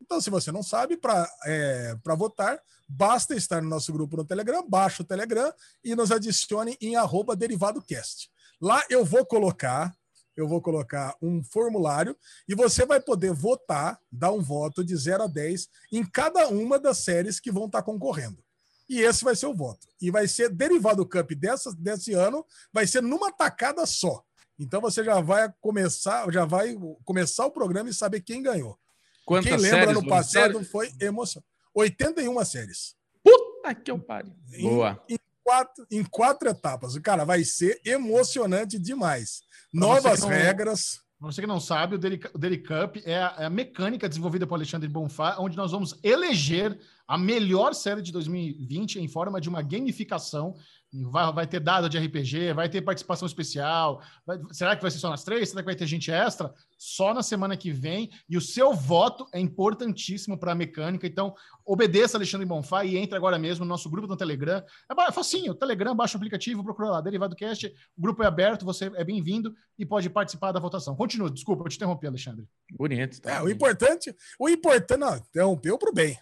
Então, 0.00 0.20
se 0.20 0.30
você 0.30 0.52
não 0.52 0.62
sabe, 0.62 0.96
para 0.96 1.28
é, 1.44 1.96
votar, 2.16 2.60
basta 2.88 3.34
estar 3.34 3.62
no 3.62 3.68
nosso 3.68 3.92
grupo 3.92 4.16
no 4.16 4.24
Telegram, 4.24 4.68
baixa 4.68 5.02
o 5.02 5.06
Telegram 5.06 5.52
e 5.82 5.94
nos 5.94 6.12
adicione 6.12 6.76
em 6.80 6.96
arroba 6.96 7.34
derivadocast. 7.34 8.30
Lá 8.60 8.82
eu 8.88 9.04
vou 9.04 9.24
colocar, 9.26 9.94
eu 10.36 10.46
vou 10.48 10.60
colocar 10.60 11.14
um 11.20 11.42
formulário 11.42 12.16
e 12.48 12.54
você 12.54 12.86
vai 12.86 13.00
poder 13.00 13.32
votar, 13.32 13.98
dar 14.10 14.32
um 14.32 14.42
voto 14.42 14.84
de 14.84 14.96
0 14.96 15.24
a 15.24 15.26
10 15.26 15.68
em 15.92 16.04
cada 16.04 16.48
uma 16.48 16.78
das 16.78 16.98
séries 16.98 17.40
que 17.40 17.50
vão 17.50 17.66
estar 17.66 17.82
concorrendo. 17.82 18.42
E 18.88 19.00
esse 19.00 19.24
vai 19.24 19.34
ser 19.34 19.46
o 19.46 19.54
voto. 19.54 19.86
E 20.00 20.10
vai 20.10 20.28
ser 20.28 20.48
Derivado 20.48 21.06
Cup 21.06 21.32
dessa, 21.32 21.74
desse 21.74 22.12
ano, 22.12 22.46
vai 22.72 22.86
ser 22.86 23.02
numa 23.02 23.32
tacada 23.32 23.84
só. 23.84 24.22
Então 24.58 24.80
você 24.80 25.04
já 25.04 25.20
vai 25.20 25.52
começar, 25.60 26.30
já 26.32 26.44
vai 26.44 26.76
começar 27.04 27.46
o 27.46 27.50
programa 27.50 27.90
e 27.90 27.94
saber 27.94 28.20
quem 28.20 28.42
ganhou. 28.42 28.78
Quantas 29.26 29.50
Quem 29.50 29.60
lembra 29.60 29.80
séries, 29.80 29.94
no 29.94 30.08
passado 30.08 30.64
foi 30.64 30.92
emoção. 31.00 31.42
81 31.74 32.44
séries. 32.44 32.94
Puta 33.24 33.74
que 33.74 33.90
eu 33.90 33.98
pariu. 33.98 34.32
Boa. 34.60 35.02
Em, 35.08 35.18
quatro, 35.42 35.86
em 35.90 36.04
quatro 36.04 36.48
etapas. 36.48 36.96
Cara, 36.98 37.24
vai 37.24 37.42
ser 37.42 37.80
emocionante 37.84 38.78
demais. 38.78 39.42
Novas 39.72 40.20
não, 40.20 40.28
regras. 40.28 41.00
você 41.18 41.40
que 41.40 41.46
não 41.46 41.58
sabe, 41.58 41.96
o 41.96 41.98
Daily, 41.98 42.20
o 42.32 42.38
Daily 42.38 42.58
Cup 42.58 42.98
é 43.04 43.16
a, 43.16 43.34
é 43.38 43.44
a, 43.46 43.50
mecânica 43.50 44.08
desenvolvida 44.08 44.46
por 44.46 44.54
Alexandre 44.54 44.88
Bonfá, 44.88 45.36
onde 45.40 45.56
nós 45.56 45.72
vamos 45.72 45.98
eleger 46.04 46.78
a 47.06 47.16
melhor 47.16 47.74
série 47.74 48.02
de 48.02 48.12
2020 48.12 49.00
em 49.00 49.08
forma 49.08 49.40
de 49.40 49.48
uma 49.48 49.62
gamificação 49.62 50.54
Vai, 50.92 51.32
vai, 51.32 51.46
ter 51.46 51.60
dado 51.60 51.88
de 51.88 51.98
RPG, 51.98 52.52
vai 52.54 52.68
ter 52.68 52.80
participação 52.80 53.26
especial. 53.26 54.00
Vai, 54.24 54.38
será 54.52 54.74
que 54.74 54.82
vai 54.82 54.90
ser 54.90 54.98
só 54.98 55.10
nas 55.10 55.24
três? 55.24 55.50
Será 55.50 55.60
que 55.60 55.66
vai 55.66 55.74
ter 55.74 55.86
gente 55.86 56.10
extra? 56.10 56.52
Só 56.78 57.12
na 57.12 57.22
semana 57.22 57.56
que 57.56 57.70
vem. 57.70 58.10
E 58.28 58.36
o 58.36 58.40
seu 58.40 58.72
voto 58.72 59.26
é 59.32 59.40
importantíssimo 59.40 60.38
para 60.38 60.52
a 60.52 60.54
mecânica. 60.54 61.06
Então, 61.06 61.34
obedeça 61.64 62.16
Alexandre 62.16 62.46
Bonfá 62.46 62.84
e 62.84 62.96
entre 62.96 63.16
agora 63.16 63.38
mesmo 63.38 63.64
no 63.64 63.68
nosso 63.68 63.90
grupo 63.90 64.06
no 64.06 64.16
Telegram. 64.16 64.62
É 64.90 65.12
facinho, 65.12 65.54
Telegram, 65.54 65.94
baixa 65.94 66.16
o 66.16 66.18
aplicativo, 66.18 66.64
procura 66.64 66.90
lá, 66.90 67.00
Derivado 67.00 67.36
Cast. 67.36 67.66
O 67.96 68.00
grupo 68.00 68.22
é 68.22 68.26
aberto, 68.26 68.64
você 68.64 68.90
é 68.94 69.04
bem-vindo 69.04 69.54
e 69.78 69.84
pode 69.84 70.08
participar 70.08 70.52
da 70.52 70.60
votação. 70.60 70.96
Continua, 70.96 71.30
desculpa, 71.30 71.64
eu 71.64 71.68
te 71.68 71.76
interrompi, 71.76 72.06
Alexandre. 72.06 72.46
Bonito. 72.72 73.20
Tá? 73.20 73.32
É, 73.32 73.42
o 73.42 73.50
importante, 73.50 74.14
o 74.38 74.48
importante, 74.48 74.98
não, 74.98 75.16
interrompeu 75.16 75.76
para 75.78 75.90
o 75.90 75.94
bem. 75.94 76.16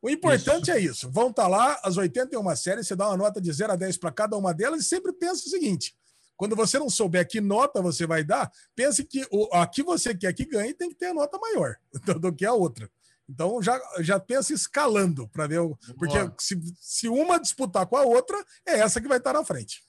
O 0.00 0.10
importante 0.10 0.70
isso. 0.70 0.72
é 0.72 0.80
isso. 0.80 1.10
Vão 1.10 1.30
estar 1.30 1.42
tá 1.44 1.48
lá 1.48 1.80
as 1.82 1.96
81 1.96 2.56
séries, 2.56 2.86
você 2.86 2.96
dá 2.96 3.08
uma 3.08 3.16
nota 3.16 3.40
de 3.40 3.52
0 3.52 3.72
a 3.72 3.76
10 3.76 3.96
para 3.98 4.12
cada 4.12 4.36
uma 4.36 4.52
delas 4.52 4.80
e 4.80 4.84
sempre 4.84 5.12
pensa 5.12 5.46
o 5.46 5.50
seguinte: 5.50 5.96
quando 6.36 6.54
você 6.54 6.78
não 6.78 6.90
souber 6.90 7.26
que 7.26 7.40
nota 7.40 7.80
você 7.80 8.06
vai 8.06 8.22
dar, 8.22 8.50
pense 8.74 9.04
que 9.04 9.26
o, 9.30 9.48
a 9.52 9.66
que 9.66 9.82
você 9.82 10.14
quer 10.14 10.32
que 10.32 10.44
ganhe 10.44 10.74
tem 10.74 10.88
que 10.88 10.94
ter 10.94 11.06
a 11.06 11.14
nota 11.14 11.38
maior 11.38 11.76
do 12.20 12.32
que 12.32 12.44
a 12.44 12.52
outra. 12.52 12.90
Então 13.28 13.60
já, 13.60 13.80
já 14.00 14.20
pensa 14.20 14.52
escalando 14.52 15.26
para 15.28 15.46
ver. 15.46 15.60
O, 15.60 15.76
porque 15.98 16.16
se, 16.38 16.60
se 16.80 17.08
uma 17.08 17.38
disputar 17.38 17.86
com 17.86 17.96
a 17.96 18.02
outra, 18.02 18.42
é 18.64 18.78
essa 18.78 19.00
que 19.00 19.08
vai 19.08 19.18
estar 19.18 19.32
tá 19.32 19.38
na 19.38 19.44
frente. 19.44 19.82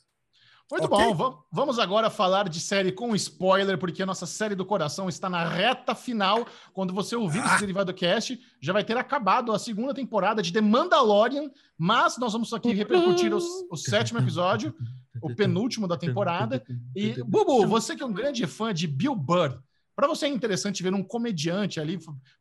Muito 0.70 0.86
okay. 0.86 1.14
bom, 1.14 1.42
vamos 1.50 1.80
agora 1.80 2.10
falar 2.10 2.50
de 2.50 2.60
série 2.60 2.92
com 2.92 3.16
spoiler, 3.16 3.78
porque 3.78 4.04
a 4.04 4.06
nossa 4.06 4.26
série 4.26 4.54
do 4.54 4.66
coração 4.66 5.08
está 5.08 5.30
na 5.30 5.48
reta 5.48 5.96
final. 5.96 6.46
Quando 6.74 6.94
você 6.94 7.16
ouvir 7.16 7.40
ah. 7.40 7.46
esse 7.46 7.60
Derivado 7.62 7.94
Cast, 7.94 8.38
já 8.60 8.74
vai 8.74 8.84
ter 8.84 8.98
acabado 8.98 9.54
a 9.54 9.60
segunda 9.60 9.94
temporada 9.94 10.42
de 10.42 10.52
The 10.52 10.60
Mandalorian, 10.60 11.50
mas 11.78 12.18
nós 12.18 12.34
vamos 12.34 12.54
aqui 12.54 12.74
repercutir 12.74 13.34
os, 13.34 13.46
o 13.72 13.78
sétimo 13.78 14.20
episódio, 14.20 14.76
o 15.22 15.34
penúltimo 15.34 15.88
da 15.88 15.96
temporada. 15.96 16.62
E, 16.94 17.14
Bubu, 17.24 17.66
você 17.66 17.96
que 17.96 18.04
é 18.04 18.06
um 18.06 18.12
grande 18.14 18.46
fã 18.46 18.74
de 18.74 18.88
Bill 18.88 19.16
Burr, 19.16 19.62
para 19.96 20.08
você 20.08 20.26
é 20.26 20.30
interessante 20.30 20.84
ver 20.84 20.94
um 20.94 21.02
comediante 21.02 21.80
ali 21.80 21.98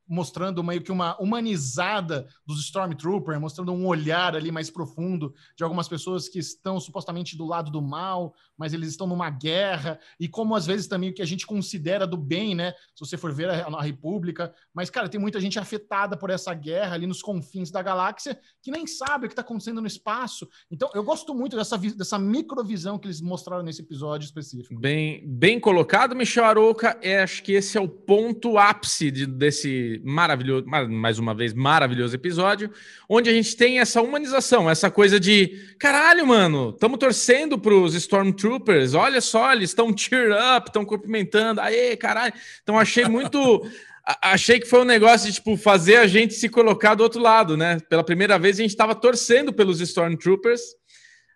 mostrando 0.08 0.62
meio 0.62 0.82
que 0.82 0.92
uma 0.92 1.16
humanizada 1.20 2.26
dos 2.46 2.60
Stormtroopers, 2.60 3.40
mostrando 3.40 3.72
um 3.72 3.86
olhar 3.86 4.36
ali 4.36 4.52
mais 4.52 4.70
profundo 4.70 5.34
de 5.56 5.64
algumas 5.64 5.88
pessoas 5.88 6.28
que 6.28 6.38
estão 6.38 6.78
supostamente 6.78 7.36
do 7.36 7.46
lado 7.46 7.70
do 7.70 7.82
mal, 7.82 8.34
mas 8.56 8.72
eles 8.72 8.90
estão 8.90 9.06
numa 9.06 9.30
guerra, 9.30 9.98
e 10.18 10.28
como 10.28 10.54
às 10.54 10.66
vezes 10.66 10.86
também 10.86 11.10
o 11.10 11.14
que 11.14 11.22
a 11.22 11.26
gente 11.26 11.46
considera 11.46 12.06
do 12.06 12.16
bem, 12.16 12.54
né? 12.54 12.72
Se 12.94 13.00
você 13.00 13.16
for 13.16 13.32
ver 13.32 13.50
a, 13.50 13.66
a 13.66 13.82
República, 13.82 14.54
mas 14.72 14.90
cara, 14.90 15.08
tem 15.08 15.20
muita 15.20 15.40
gente 15.40 15.58
afetada 15.58 16.16
por 16.16 16.30
essa 16.30 16.54
guerra 16.54 16.94
ali 16.94 17.06
nos 17.06 17.22
confins 17.22 17.70
da 17.70 17.82
galáxia 17.82 18.38
que 18.62 18.70
nem 18.70 18.86
sabe 18.86 19.26
o 19.26 19.28
que 19.28 19.32
está 19.32 19.42
acontecendo 19.42 19.80
no 19.80 19.86
espaço. 19.86 20.48
Então, 20.70 20.90
eu 20.94 21.04
gosto 21.04 21.34
muito 21.34 21.56
dessa, 21.56 21.76
dessa 21.78 22.18
microvisão 22.18 22.98
que 22.98 23.06
eles 23.06 23.20
mostraram 23.20 23.62
nesse 23.62 23.82
episódio 23.82 24.24
específico. 24.24 24.78
Bem, 24.80 25.22
bem 25.26 25.60
colocado, 25.60 26.16
Michel 26.16 26.44
Arouca. 26.44 26.98
É, 27.02 27.22
acho 27.22 27.42
que 27.42 27.52
esse 27.52 27.76
é 27.76 27.80
o 27.80 27.88
ponto 27.88 28.58
ápice 28.58 29.10
de, 29.10 29.26
desse 29.26 29.95
maravilhoso, 30.04 30.66
mais 30.66 31.18
uma 31.18 31.34
vez, 31.34 31.52
maravilhoso 31.52 32.14
episódio, 32.14 32.70
onde 33.08 33.30
a 33.30 33.32
gente 33.32 33.56
tem 33.56 33.80
essa 33.80 34.02
humanização, 34.02 34.68
essa 34.68 34.90
coisa 34.90 35.18
de 35.20 35.74
caralho, 35.78 36.26
mano, 36.26 36.70
estamos 36.70 36.98
torcendo 36.98 37.58
para 37.58 37.74
os 37.74 37.94
Stormtroopers, 37.94 38.94
olha 38.94 39.20
só, 39.20 39.52
eles 39.52 39.70
estão 39.70 39.96
cheer 39.96 40.32
up, 40.32 40.68
estão 40.68 40.84
cumprimentando, 40.84 41.60
aê, 41.60 41.96
caralho. 41.96 42.32
Então 42.62 42.78
achei 42.78 43.04
muito. 43.06 43.66
achei 44.22 44.60
que 44.60 44.66
foi 44.66 44.80
um 44.80 44.84
negócio 44.84 45.28
de 45.28 45.34
tipo, 45.34 45.56
fazer 45.56 45.96
a 45.96 46.06
gente 46.06 46.34
se 46.34 46.48
colocar 46.48 46.94
do 46.94 47.02
outro 47.02 47.20
lado, 47.20 47.56
né? 47.56 47.78
Pela 47.88 48.04
primeira 48.04 48.38
vez 48.38 48.58
a 48.58 48.62
gente 48.62 48.70
estava 48.70 48.94
torcendo 48.94 49.52
pelos 49.52 49.80
Stormtroopers. 49.80 50.60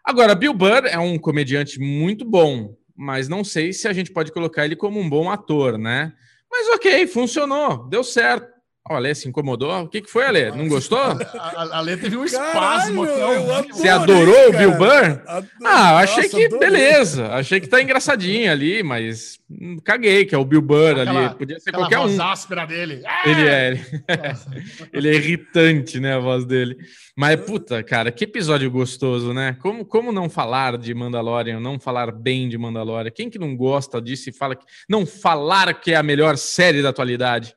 Agora, 0.04 0.34
Bill 0.34 0.54
Burr 0.54 0.86
é 0.86 0.98
um 0.98 1.18
comediante 1.18 1.78
muito 1.78 2.24
bom, 2.24 2.74
mas 2.96 3.28
não 3.28 3.44
sei 3.44 3.72
se 3.72 3.86
a 3.86 3.92
gente 3.92 4.10
pode 4.10 4.32
colocar 4.32 4.64
ele 4.64 4.76
como 4.76 4.98
um 4.98 5.08
bom 5.08 5.30
ator, 5.30 5.78
né? 5.78 6.12
Mas 6.50 6.68
ok, 6.68 7.06
funcionou, 7.06 7.88
deu 7.88 8.02
certo. 8.02 8.59
O 8.90 8.94
Ale 8.94 9.14
se 9.14 9.28
incomodou? 9.28 9.82
O 9.82 9.88
que, 9.88 10.00
que 10.00 10.10
foi, 10.10 10.26
Ale? 10.26 10.50
Não 10.50 10.66
gostou? 10.66 10.98
A, 10.98 11.78
Ale 11.78 11.96
teve 11.96 12.16
um 12.16 12.24
espasmo 12.24 13.04
aqui. 13.04 13.72
Você 13.72 13.88
adorou 13.88 14.48
o 14.48 14.52
Bill 14.52 14.72
Burr? 14.72 15.22
Ah, 15.64 15.98
achei 15.98 16.24
Nossa, 16.24 16.36
que 16.36 16.46
adorei. 16.46 16.70
beleza. 16.70 17.28
Achei 17.28 17.60
que 17.60 17.68
tá 17.68 17.80
engraçadinho 17.80 18.50
ali, 18.50 18.82
mas 18.82 19.38
caguei, 19.84 20.24
que 20.24 20.34
é 20.34 20.38
o 20.38 20.44
Bill 20.44 20.60
Burr 20.60 20.98
aquela, 20.98 21.26
ali. 21.26 21.38
Podia 21.38 21.60
ser 21.60 21.70
qualquer 21.70 21.98
voz 21.98 22.18
um. 22.18 22.22
áspera 22.22 22.66
dele. 22.66 23.04
Ele 23.24 23.48
é. 23.48 23.68
Ele, 23.70 23.80
ele 24.92 25.08
é 25.08 25.14
irritante, 25.14 26.00
né? 26.00 26.16
A 26.16 26.18
voz 26.18 26.44
dele. 26.44 26.76
Mas, 27.16 27.40
puta, 27.42 27.84
cara, 27.84 28.10
que 28.10 28.24
episódio 28.24 28.68
gostoso, 28.72 29.32
né? 29.32 29.56
Como, 29.60 29.84
como 29.84 30.10
não 30.10 30.28
falar 30.28 30.76
de 30.76 30.92
Mandalorian, 30.92 31.60
não 31.60 31.78
falar 31.78 32.10
bem 32.10 32.48
de 32.48 32.58
Mandalorian? 32.58 33.12
Quem 33.12 33.30
que 33.30 33.38
não 33.38 33.56
gosta 33.56 34.02
disso 34.02 34.30
e 34.30 34.32
fala 34.32 34.56
que. 34.56 34.64
Não 34.88 35.06
falar 35.06 35.74
que 35.74 35.92
é 35.92 35.96
a 35.96 36.02
melhor 36.02 36.36
série 36.36 36.82
da 36.82 36.88
atualidade? 36.88 37.54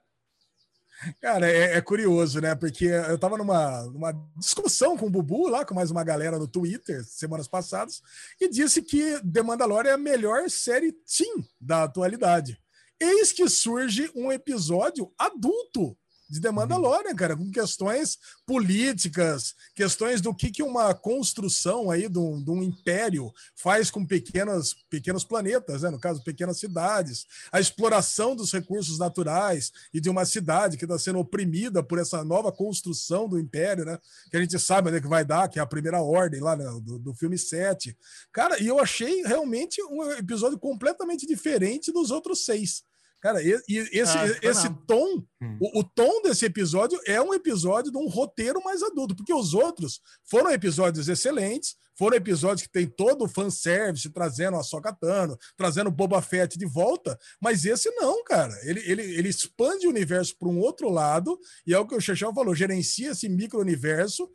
Cara, 1.22 1.50
é, 1.50 1.78
é, 1.78 1.82
curioso, 1.82 2.40
né? 2.40 2.56
Porque 2.56 2.86
eu 2.86 3.18
tava 3.18 3.38
numa, 3.38 3.84
numa 3.84 4.14
discussão 4.38 4.98
com 4.98 5.08
o 5.08 5.10
Bubu, 5.10 5.48
lá 5.48 5.66
com 5.66 5.74
mais 5.74 5.92
uma 5.92 6.04
galera 6.04 6.38
no 6.38 6.48
Twitter, 6.48 7.04
semanas 7.04 7.48
passadas, 7.48 8.02
e 8.40 8.48
disse 8.48 8.82
que 8.82 9.20
The 9.22 9.42
Mandalorian 9.42 9.92
é 9.92 9.94
a 9.94 9.98
melhor 9.98 10.50
série 10.50 10.92
teen 10.92 11.46
da 11.60 11.84
atualidade. 11.84 12.60
Eis 13.00 13.32
que 13.32 13.50
surge 13.50 14.12
um 14.16 14.32
episódio 14.32 15.12
adulto 15.18 15.98
de 16.30 16.42
The 16.42 16.52
Mandalorian, 16.52 17.16
cara, 17.16 17.36
com 17.36 17.50
questões 17.52 18.18
políticas, 18.46 19.54
questões 19.76 20.22
do 20.22 20.34
que, 20.34 20.52
que 20.52 20.64
uma 20.64 20.94
construção 20.94 21.92
aí 21.92 22.10
de 22.10 22.18
um, 22.18 22.44
de 22.44 22.52
um 22.52 22.64
império 22.64 23.32
faz 23.56 23.92
com 23.92 24.06
pequenas, 24.06 24.74
pequenos 24.90 25.24
planetas, 25.24 25.82
né? 25.82 25.90
no 25.90 26.00
caso, 26.00 26.24
pequenas 26.24 26.60
cidades, 26.60 27.26
a 27.52 27.60
exploração 27.60 28.36
dos 28.36 28.52
recursos 28.52 28.98
naturais 28.98 29.72
e 29.94 30.00
de 30.00 30.10
uma 30.10 30.26
cidade 30.26 30.78
que 30.78 30.86
está 30.86 30.98
sendo 30.98 31.20
oprimida 31.20 31.84
por 31.84 32.00
essa 32.00 32.24
nova 32.24 32.52
construção 32.52 33.28
do 33.28 33.40
império, 33.40 33.86
né? 33.86 34.00
que 34.30 34.38
a 34.38 34.40
gente 34.40 34.58
sabe 34.60 34.90
onde 34.90 34.98
é 34.98 35.02
que 35.02 35.08
vai 35.08 35.24
dar, 35.24 35.48
que 35.48 35.60
é 35.60 35.62
a 35.62 35.68
primeira 35.68 36.02
ordem 36.02 36.40
lá 36.40 36.56
né? 36.56 36.66
do, 36.82 37.00
do 37.00 37.14
filme 37.14 37.38
7. 37.38 37.96
Cara, 38.32 38.62
e 38.62 38.68
eu 38.68 38.80
achei 38.80 39.22
realmente 39.24 39.82
um 39.84 40.12
episódio 40.12 40.58
completamente 40.58 41.26
diferente 41.26 41.92
dos 41.92 42.12
outros 42.12 42.46
seis. 42.46 42.84
Cara, 43.24 43.42
e, 43.42 43.58
e 43.70 43.78
esse, 43.94 44.18
ah, 44.18 44.26
esse 44.42 44.70
tom, 44.86 45.24
hum. 45.42 45.58
o, 45.62 45.80
o, 45.80 45.84
tom 45.86 46.22
desse 46.24 46.46
episódio 46.46 47.00
é 47.08 47.22
um 47.22 47.34
episódio 47.34 47.90
de 47.90 47.98
um 47.98 48.10
roteiro 48.10 48.62
mais 48.62 48.84
adulto, 48.84 49.16
porque 49.16 49.34
os 49.34 49.54
outros 49.54 50.02
foram 50.26 50.52
episódios 50.52 51.08
excelentes, 51.08 51.78
foram 51.96 52.18
episódios 52.18 52.66
que 52.66 52.72
tem 52.72 52.88
todo 52.88 53.26
o 53.26 53.28
fanservice, 53.28 54.10
trazendo 54.10 54.58
a 54.58 54.64
Sokatano, 54.64 55.38
trazendo 55.56 55.92
Boba 55.92 56.22
Fett 56.22 56.58
de 56.58 56.66
volta, 56.66 57.18
mas 57.42 57.66
esse 57.66 57.90
não, 57.92 58.24
cara. 58.24 58.54
Ele, 58.64 58.80
ele, 58.86 59.02
ele 59.02 59.30
expande 59.30 59.88
o 59.88 59.90
universo 59.90 60.36
para 60.38 60.50
um 60.50 60.60
outro 60.60 60.90
lado, 60.90 61.40
e 61.66 61.74
é 61.74 61.80
o 61.80 61.88
que 61.88 61.96
o 61.96 62.02
Chechão 62.02 62.34
falou, 62.34 62.56
gerencia 62.56 63.12
esse 63.12 63.30
micro-universo, 63.30 64.30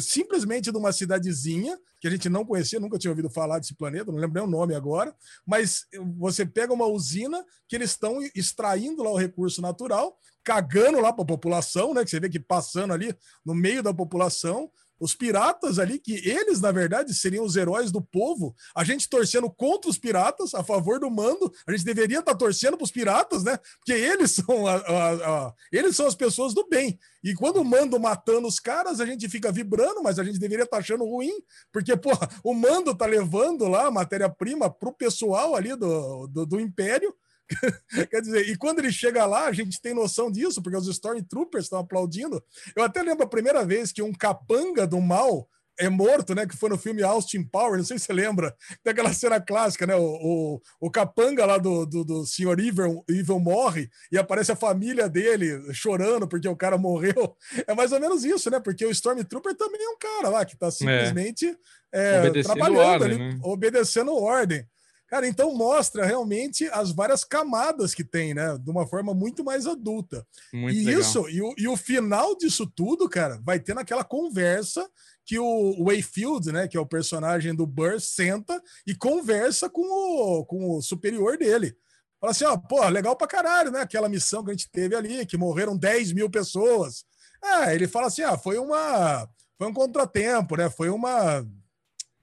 simplesmente 0.00 0.70
de 0.70 0.78
uma 0.78 0.92
cidadezinha, 0.92 1.78
que 2.00 2.08
a 2.08 2.10
gente 2.10 2.28
não 2.28 2.44
conhecia, 2.44 2.80
nunca 2.80 2.98
tinha 2.98 3.10
ouvido 3.10 3.28
falar 3.28 3.58
desse 3.58 3.74
planeta, 3.74 4.10
não 4.10 4.18
lembro 4.18 4.34
nem 4.34 4.44
o 4.44 4.50
nome 4.50 4.74
agora, 4.74 5.14
mas 5.46 5.86
você 6.16 6.46
pega 6.46 6.72
uma 6.72 6.86
usina 6.86 7.44
que 7.68 7.76
eles 7.76 7.90
estão 7.90 8.18
extraindo 8.34 9.02
lá 9.02 9.10
o 9.10 9.18
recurso 9.18 9.60
natural, 9.60 10.16
cagando 10.42 11.00
lá 11.00 11.12
para 11.12 11.22
a 11.22 11.26
população, 11.26 11.92
né? 11.92 12.02
Que 12.04 12.10
você 12.10 12.20
vê 12.20 12.28
que 12.28 12.40
passando 12.40 12.94
ali 12.94 13.14
no 13.44 13.54
meio 13.54 13.82
da 13.82 13.92
população, 13.92 14.70
os 15.00 15.14
piratas 15.14 15.78
ali, 15.78 15.98
que 15.98 16.14
eles, 16.28 16.60
na 16.60 16.72
verdade, 16.72 17.14
seriam 17.14 17.44
os 17.44 17.56
heróis 17.56 17.92
do 17.92 18.00
povo, 18.00 18.54
a 18.74 18.84
gente 18.84 19.08
torcendo 19.08 19.50
contra 19.50 19.90
os 19.90 19.98
piratas, 19.98 20.54
a 20.54 20.62
favor 20.62 20.98
do 21.00 21.10
mando, 21.10 21.52
a 21.66 21.72
gente 21.72 21.84
deveria 21.84 22.20
estar 22.20 22.32
tá 22.32 22.38
torcendo 22.38 22.76
para 22.76 22.84
os 22.84 22.90
piratas, 22.90 23.44
né? 23.44 23.58
Porque 23.78 23.92
eles 23.92 24.32
são, 24.36 24.66
a, 24.66 24.76
a, 24.76 25.12
a, 25.12 25.54
eles 25.72 25.96
são 25.96 26.06
as 26.06 26.14
pessoas 26.14 26.54
do 26.54 26.68
bem. 26.68 26.98
E 27.22 27.34
quando 27.34 27.60
o 27.60 27.64
mando 27.64 27.98
matando 27.98 28.46
os 28.46 28.60
caras, 28.60 29.00
a 29.00 29.06
gente 29.06 29.28
fica 29.28 29.50
vibrando, 29.50 30.02
mas 30.02 30.18
a 30.18 30.24
gente 30.24 30.38
deveria 30.38 30.64
estar 30.64 30.76
tá 30.76 30.80
achando 30.80 31.04
ruim, 31.04 31.32
porque, 31.72 31.96
porra, 31.96 32.28
o 32.44 32.54
mando 32.54 32.94
tá 32.94 33.06
levando 33.06 33.66
lá 33.68 33.86
a 33.86 33.90
matéria-prima 33.90 34.70
para 34.70 34.88
o 34.88 34.94
pessoal 34.94 35.54
ali 35.54 35.74
do, 35.74 36.26
do, 36.28 36.46
do 36.46 36.60
império. 36.60 37.14
Quer 38.10 38.20
dizer, 38.20 38.48
e 38.48 38.56
quando 38.56 38.78
ele 38.80 38.92
chega 38.92 39.24
lá, 39.26 39.46
a 39.46 39.52
gente 39.52 39.80
tem 39.80 39.94
noção 39.94 40.30
disso, 40.30 40.62
porque 40.62 40.76
os 40.76 40.88
Stormtroopers 40.88 41.64
estão 41.64 41.78
aplaudindo. 41.78 42.42
Eu 42.76 42.82
até 42.82 43.02
lembro 43.02 43.24
a 43.24 43.28
primeira 43.28 43.64
vez 43.64 43.92
que 43.92 44.02
um 44.02 44.12
capanga 44.12 44.86
do 44.86 45.00
mal 45.00 45.48
é 45.78 45.88
morto, 45.88 46.34
né? 46.34 46.46
Que 46.46 46.56
foi 46.56 46.68
no 46.68 46.76
filme 46.76 47.02
Austin 47.02 47.42
Power, 47.42 47.78
não 47.78 47.84
sei 47.84 47.98
se 47.98 48.06
você 48.06 48.12
lembra, 48.12 48.54
tem 48.82 48.90
aquela 48.90 49.12
cena 49.12 49.40
clássica, 49.40 49.86
né? 49.86 49.94
O, 49.94 50.02
o, 50.02 50.60
o 50.80 50.90
capanga 50.90 51.46
lá 51.46 51.56
do, 51.56 51.86
do, 51.86 52.04
do 52.04 52.26
Sr. 52.26 52.58
Evil, 52.58 53.04
Evil 53.08 53.38
morre 53.38 53.88
e 54.10 54.18
aparece 54.18 54.50
a 54.50 54.56
família 54.56 55.08
dele 55.08 55.72
chorando 55.72 56.26
porque 56.26 56.48
o 56.48 56.56
cara 56.56 56.76
morreu. 56.76 57.36
É 57.66 57.74
mais 57.74 57.92
ou 57.92 58.00
menos 58.00 58.24
isso, 58.24 58.50
né? 58.50 58.58
Porque 58.58 58.84
o 58.84 58.90
Stormtrooper 58.90 59.56
também 59.56 59.80
é 59.80 59.88
um 59.88 59.98
cara 59.98 60.28
lá 60.28 60.44
que 60.44 60.56
tá 60.56 60.66
é. 60.66 60.70
simplesmente 60.70 61.46
é. 61.92 62.26
É, 62.26 62.42
trabalhando 62.42 62.78
ordem, 62.78 63.08
ali, 63.08 63.18
né? 63.18 63.38
obedecendo 63.42 64.14
ordem. 64.14 64.66
Cara, 65.08 65.26
então 65.26 65.54
mostra 65.54 66.04
realmente 66.04 66.66
as 66.66 66.92
várias 66.92 67.24
camadas 67.24 67.94
que 67.94 68.04
tem, 68.04 68.34
né? 68.34 68.58
De 68.58 68.70
uma 68.70 68.86
forma 68.86 69.14
muito 69.14 69.42
mais 69.42 69.66
adulta. 69.66 70.26
Muito 70.52 70.76
e 70.76 70.84
legal. 70.84 71.00
isso, 71.00 71.28
e 71.30 71.40
o, 71.40 71.54
e 71.56 71.66
o 71.66 71.76
final 71.78 72.36
disso 72.36 72.66
tudo, 72.66 73.08
cara, 73.08 73.40
vai 73.42 73.58
ter 73.58 73.74
naquela 73.74 74.04
conversa 74.04 74.86
que 75.24 75.38
o 75.38 75.84
Wayfield, 75.84 76.52
né, 76.52 76.68
que 76.68 76.76
é 76.76 76.80
o 76.80 76.86
personagem 76.86 77.54
do 77.54 77.66
Burr, 77.66 78.00
senta 78.00 78.62
e 78.86 78.94
conversa 78.94 79.68
com 79.68 79.82
o, 79.82 80.44
com 80.44 80.76
o 80.76 80.82
superior 80.82 81.38
dele. 81.38 81.74
Fala 82.20 82.30
assim, 82.32 82.44
ó, 82.44 82.56
pô, 82.56 82.86
legal 82.88 83.16
pra 83.16 83.26
caralho, 83.26 83.70
né? 83.70 83.80
Aquela 83.80 84.08
missão 84.08 84.44
que 84.44 84.50
a 84.50 84.54
gente 84.54 84.70
teve 84.70 84.94
ali, 84.94 85.24
que 85.24 85.36
morreram 85.36 85.76
10 85.76 86.12
mil 86.12 86.28
pessoas. 86.28 87.04
É, 87.42 87.74
ele 87.74 87.86
fala 87.86 88.08
assim, 88.08 88.22
ah, 88.22 88.36
foi 88.36 88.58
uma... 88.58 89.28
Foi 89.56 89.66
um 89.66 89.72
contratempo, 89.72 90.56
né? 90.56 90.70
Foi 90.70 90.88
uma 90.88 91.44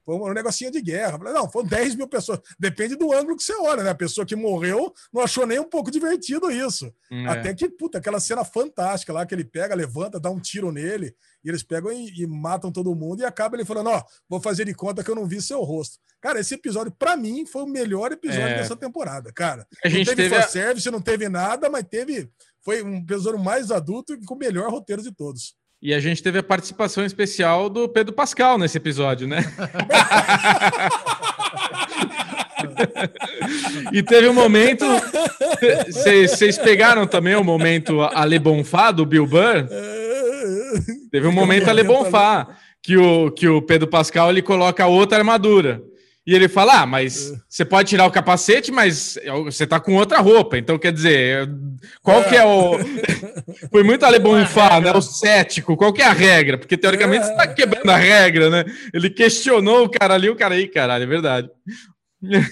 foi 0.06 0.14
um 0.14 0.32
negocinho 0.32 0.70
de 0.70 0.80
guerra. 0.80 1.18
Não, 1.18 1.50
foram 1.50 1.66
10 1.66 1.96
mil 1.96 2.06
pessoas. 2.06 2.38
Depende 2.56 2.94
do 2.94 3.12
ângulo 3.12 3.36
que 3.36 3.42
você 3.42 3.56
olha, 3.56 3.82
né? 3.82 3.90
A 3.90 3.94
pessoa 3.94 4.24
que 4.24 4.36
morreu 4.36 4.94
não 5.12 5.20
achou 5.20 5.44
nem 5.44 5.58
um 5.58 5.68
pouco 5.68 5.90
divertido 5.90 6.48
isso. 6.48 6.94
É. 7.10 7.26
Até 7.26 7.52
que, 7.52 7.68
puta, 7.68 7.98
aquela 7.98 8.20
cena 8.20 8.44
fantástica 8.44 9.12
lá 9.12 9.26
que 9.26 9.34
ele 9.34 9.44
pega, 9.44 9.74
levanta, 9.74 10.20
dá 10.20 10.30
um 10.30 10.38
tiro 10.38 10.70
nele, 10.70 11.12
e 11.42 11.48
eles 11.48 11.64
pegam 11.64 11.90
e, 11.90 12.22
e 12.22 12.24
matam 12.24 12.70
todo 12.70 12.94
mundo, 12.94 13.22
e 13.22 13.24
acaba 13.24 13.56
ele 13.56 13.64
falando: 13.64 13.88
Ó, 13.88 13.98
oh, 13.98 14.02
vou 14.28 14.40
fazer 14.40 14.64
de 14.64 14.74
conta 14.74 15.02
que 15.02 15.10
eu 15.10 15.16
não 15.16 15.26
vi 15.26 15.42
seu 15.42 15.60
rosto. 15.64 15.98
Cara, 16.20 16.38
esse 16.38 16.54
episódio, 16.54 16.92
para 16.96 17.16
mim, 17.16 17.44
foi 17.44 17.62
o 17.62 17.66
melhor 17.66 18.12
episódio 18.12 18.46
é. 18.46 18.58
dessa 18.58 18.76
temporada, 18.76 19.32
cara. 19.32 19.66
A 19.84 19.88
gente 19.88 20.06
não 20.06 20.14
teve, 20.14 20.30
teve 20.30 20.48
service, 20.48 20.90
não 20.90 21.00
teve 21.00 21.28
nada, 21.28 21.68
mas 21.68 21.84
teve. 21.84 22.30
Foi 22.64 22.80
um 22.80 22.98
episódio 22.98 23.40
mais 23.40 23.72
adulto 23.72 24.14
e 24.14 24.24
com 24.24 24.34
o 24.34 24.38
melhor 24.38 24.70
roteiro 24.70 25.02
de 25.02 25.12
todos. 25.12 25.56
E 25.82 25.92
a 25.92 26.00
gente 26.00 26.22
teve 26.22 26.38
a 26.38 26.42
participação 26.42 27.04
especial 27.04 27.68
do 27.68 27.86
Pedro 27.88 28.14
Pascal 28.14 28.56
nesse 28.56 28.78
episódio, 28.78 29.28
né? 29.28 29.40
e 33.92 34.02
teve 34.02 34.28
um 34.28 34.34
momento. 34.34 34.84
Vocês 35.86 36.58
pegaram 36.58 37.06
também 37.06 37.34
o 37.34 37.44
momento 37.44 38.00
Ale 38.00 38.38
Bonfá 38.38 38.90
do 38.90 39.04
Bill 39.04 39.26
Burr? 39.26 39.68
Teve 41.10 41.26
um 41.26 41.32
momento 41.32 41.68
Ale 41.68 41.84
Bonfá 41.84 42.48
que 42.82 42.96
o, 42.96 43.30
que 43.30 43.46
o 43.46 43.60
Pedro 43.60 43.88
Pascal 43.88 44.30
ele 44.30 44.42
coloca 44.42 44.86
outra 44.86 45.18
armadura. 45.18 45.82
E 46.26 46.34
ele 46.34 46.48
fala: 46.48 46.82
Ah, 46.82 46.86
mas 46.86 47.30
é. 47.30 47.36
você 47.48 47.64
pode 47.64 47.88
tirar 47.88 48.04
o 48.04 48.10
capacete, 48.10 48.72
mas 48.72 49.16
você 49.44 49.66
tá 49.66 49.78
com 49.78 49.94
outra 49.94 50.18
roupa. 50.18 50.58
Então, 50.58 50.76
quer 50.76 50.92
dizer, 50.92 51.48
qual 52.02 52.24
que 52.24 52.34
é 52.34 52.44
o. 52.44 52.78
Foi 53.70 53.84
muito 53.84 54.04
Alebonfá, 54.04 54.80
né? 54.80 54.90
O 54.92 55.00
cético, 55.00 55.76
qual 55.76 55.92
que 55.92 56.02
é 56.02 56.06
a 56.06 56.12
regra? 56.12 56.58
Porque 56.58 56.76
teoricamente 56.76 57.26
você 57.26 57.36
tá 57.36 57.44
é. 57.44 57.54
quebrando 57.54 57.90
a 57.90 57.96
regra, 57.96 58.50
né? 58.50 58.64
Ele 58.92 59.08
questionou 59.08 59.84
o 59.84 59.88
cara 59.88 60.14
ali, 60.14 60.28
o 60.28 60.34
cara 60.34 60.56
aí, 60.56 60.66
caralho, 60.66 61.04
é 61.04 61.06
verdade. 61.06 61.48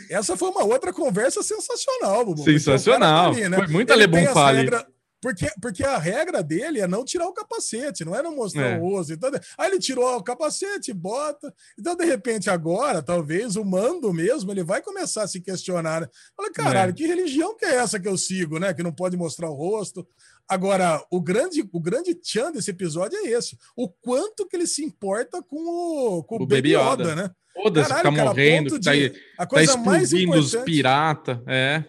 Essa 0.09 0.37
foi 0.37 0.51
uma 0.51 0.63
outra 0.63 0.93
conversa 0.93 1.43
sensacional, 1.43 2.25
Bubu. 2.25 2.45
Sensacional. 2.45 3.33
Ali, 3.33 3.49
né? 3.49 3.57
Foi 3.57 3.67
muito 3.67 3.93
Alebonfá 3.93 4.49
ali. 4.49 4.59
Regra 4.59 4.87
porque, 5.25 5.51
porque 5.59 5.83
a 5.83 5.97
regra 5.97 6.43
dele 6.43 6.83
é 6.83 6.87
não 6.87 7.03
tirar 7.03 7.27
o 7.27 7.33
capacete, 7.33 8.05
não 8.05 8.15
é 8.15 8.23
não 8.23 8.37
mostrar 8.37 8.73
é. 8.73 8.77
o 8.79 8.83
rosto. 8.83 9.15
Então, 9.15 9.31
aí 9.57 9.71
ele 9.71 9.79
tirou 9.79 10.19
o 10.19 10.23
capacete, 10.23 10.93
bota. 10.93 11.51
Então, 11.79 11.97
de 11.97 12.05
repente, 12.05 12.51
agora, 12.51 13.03
talvez 13.03 13.57
o 13.57 13.65
mando 13.65 14.13
mesmo, 14.13 14.53
ele 14.53 14.63
vai 14.63 14.83
começar 14.83 15.23
a 15.23 15.27
se 15.27 15.41
questionar. 15.41 16.03
Né? 16.03 16.09
Fala, 16.37 16.53
caralho, 16.53 16.91
é. 16.91 16.93
que 16.93 17.07
religião 17.07 17.57
que 17.57 17.65
é 17.65 17.77
essa 17.77 17.99
que 17.99 18.07
eu 18.07 18.19
sigo, 18.19 18.59
né? 18.59 18.75
Que 18.75 18.83
não 18.83 18.93
pode 18.93 19.17
mostrar 19.17 19.49
o 19.49 19.55
rosto. 19.55 20.07
Agora, 20.47 21.03
o 21.11 21.23
grande, 21.23 21.67
o 21.73 21.81
grande 21.81 22.15
tchan 22.15 22.53
desse 22.53 22.71
episódio 22.71 23.19
é 23.21 23.31
esse. 23.31 23.57
O 23.75 23.89
quanto 23.89 24.47
que 24.47 24.55
ele 24.55 24.67
se 24.67 24.85
importa 24.85 25.43
com 25.43 25.57
o, 25.57 26.23
com 26.23 26.37
o, 26.37 26.43
o 26.43 26.47
Baby 26.47 26.77
Yoda, 26.77 27.03
Yoda 27.03 27.15
né? 27.15 27.31
Foda-se, 27.55 27.89
tá 27.89 28.11
morrendo, 28.11 28.79
tá, 28.79 28.93
de, 28.93 29.15
a 29.39 29.47
coisa 29.47 29.73
tá 29.73 29.79
mais 29.79 30.13
importante, 30.13 30.57
os 30.57 30.65
pirata, 30.65 31.43
é. 31.47 31.85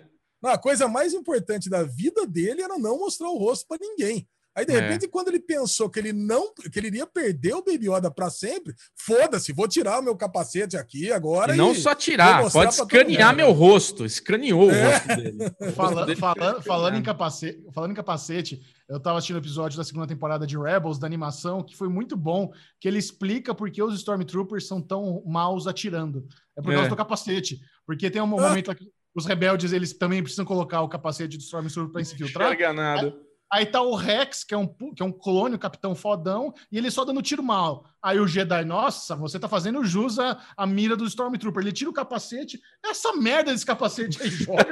Não, 0.46 0.52
a 0.52 0.60
coisa 0.60 0.88
mais 0.88 1.12
importante 1.12 1.72
da 1.72 1.82
vida 1.82 2.28
dele 2.28 2.62
era 2.62 2.78
não 2.78 3.00
mostrar 3.00 3.28
o 3.32 3.38
rosto 3.38 3.66
para 3.68 3.80
ninguém. 3.82 4.28
Aí, 4.56 4.64
de 4.64 4.74
é. 4.74 4.80
repente, 4.80 5.08
quando 5.08 5.30
ele 5.30 5.40
pensou 5.40 5.90
que 5.90 5.98
ele 5.98 6.14
não 6.14 6.54
que 6.54 6.80
ele 6.80 6.88
iria 6.88 7.08
perder 7.08 7.56
o 7.56 7.64
Baby 7.64 7.90
Yoda 7.90 8.12
para 8.12 8.30
sempre, 8.30 8.76
foda-se, 8.96 9.52
vou 9.52 9.68
tirar 9.68 10.00
o 10.00 10.04
meu 10.04 10.16
capacete 10.16 10.78
aqui 10.78 11.12
agora. 11.12 11.56
E 11.56 11.58
não 11.58 11.72
e 11.72 11.76
só 11.76 11.96
tirar, 11.96 12.48
pode 12.52 12.76
escanear 12.76 13.36
meu 13.36 13.52
rosto. 13.52 14.06
Escaneou 14.06 14.70
é. 14.70 14.74
o 14.76 14.92
rosto 14.92 15.08
dele. 15.08 15.38
Falando, 15.74 16.06
dele 16.06 16.20
falando, 16.20 16.62
falando, 16.62 16.96
em 16.96 17.02
capacete, 17.02 17.66
falando 17.74 17.92
em 17.92 17.96
capacete, 17.96 18.62
eu 18.88 18.98
estava 18.98 19.18
assistindo 19.18 19.38
o 19.38 19.40
episódio 19.40 19.80
da 19.80 19.84
segunda 19.84 20.06
temporada 20.06 20.46
de 20.46 20.56
Rebels, 20.56 21.00
da 21.00 21.08
animação, 21.08 21.64
que 21.64 21.76
foi 21.76 21.90
muito 21.90 22.16
bom, 22.16 22.54
que 22.80 22.88
ele 22.88 23.00
explica 23.00 23.54
por 23.56 23.72
que 23.72 23.82
os 23.82 23.96
Stormtroopers 23.96 24.68
são 24.68 24.80
tão 24.80 25.24
maus 25.26 25.66
atirando. 25.66 26.24
É 26.56 26.62
por 26.62 26.72
causa 26.72 26.86
é. 26.86 26.90
do 26.90 26.96
capacete. 26.96 27.60
Porque 27.84 28.12
tem 28.12 28.22
um 28.22 28.28
momento 28.28 28.70
aqui 28.70 28.90
os 29.16 29.26
rebeldes 29.26 29.72
eles 29.72 29.94
também 29.94 30.22
precisam 30.22 30.44
colocar 30.44 30.82
o 30.82 30.90
capacete 30.90 31.38
do 31.38 31.42
Stormtrooper 31.42 31.94
para 31.94 32.04
se 32.04 32.14
infiltrar. 32.14 32.58
Não 32.60 32.74
nada. 32.74 33.08
Aí, 33.08 33.62
aí 33.62 33.66
tá 33.66 33.82
o 33.82 33.96
Rex, 33.96 34.44
que 34.44 34.54
é 34.54 34.58
um, 34.58 34.68
que 34.68 35.02
é 35.02 35.06
um 35.06 35.12
clone, 35.12 35.56
um 35.56 35.60
capitão 35.60 35.96
fodão, 35.96 36.54
e 36.70 36.78
ele 36.78 36.92
só 36.92 37.06
dando 37.06 37.22
tiro 37.22 37.42
mal. 37.42 37.86
Aí 38.04 38.20
o 38.20 38.28
Jedi, 38.28 38.66
nossa, 38.66 39.16
você 39.16 39.40
tá 39.40 39.48
fazendo 39.48 39.86
jus 39.86 40.20
à, 40.20 40.38
à 40.58 40.68
mira 40.68 40.98
do 40.98 41.06
Stormtrooper. 41.06 41.62
Ele 41.62 41.72
tira 41.72 41.90
o 41.90 41.94
capacete, 41.94 42.60
essa 42.84 43.14
merda 43.14 43.54
desse 43.54 43.66
capacete 43.66 44.22
aí 44.22 44.30
joga. 44.30 44.66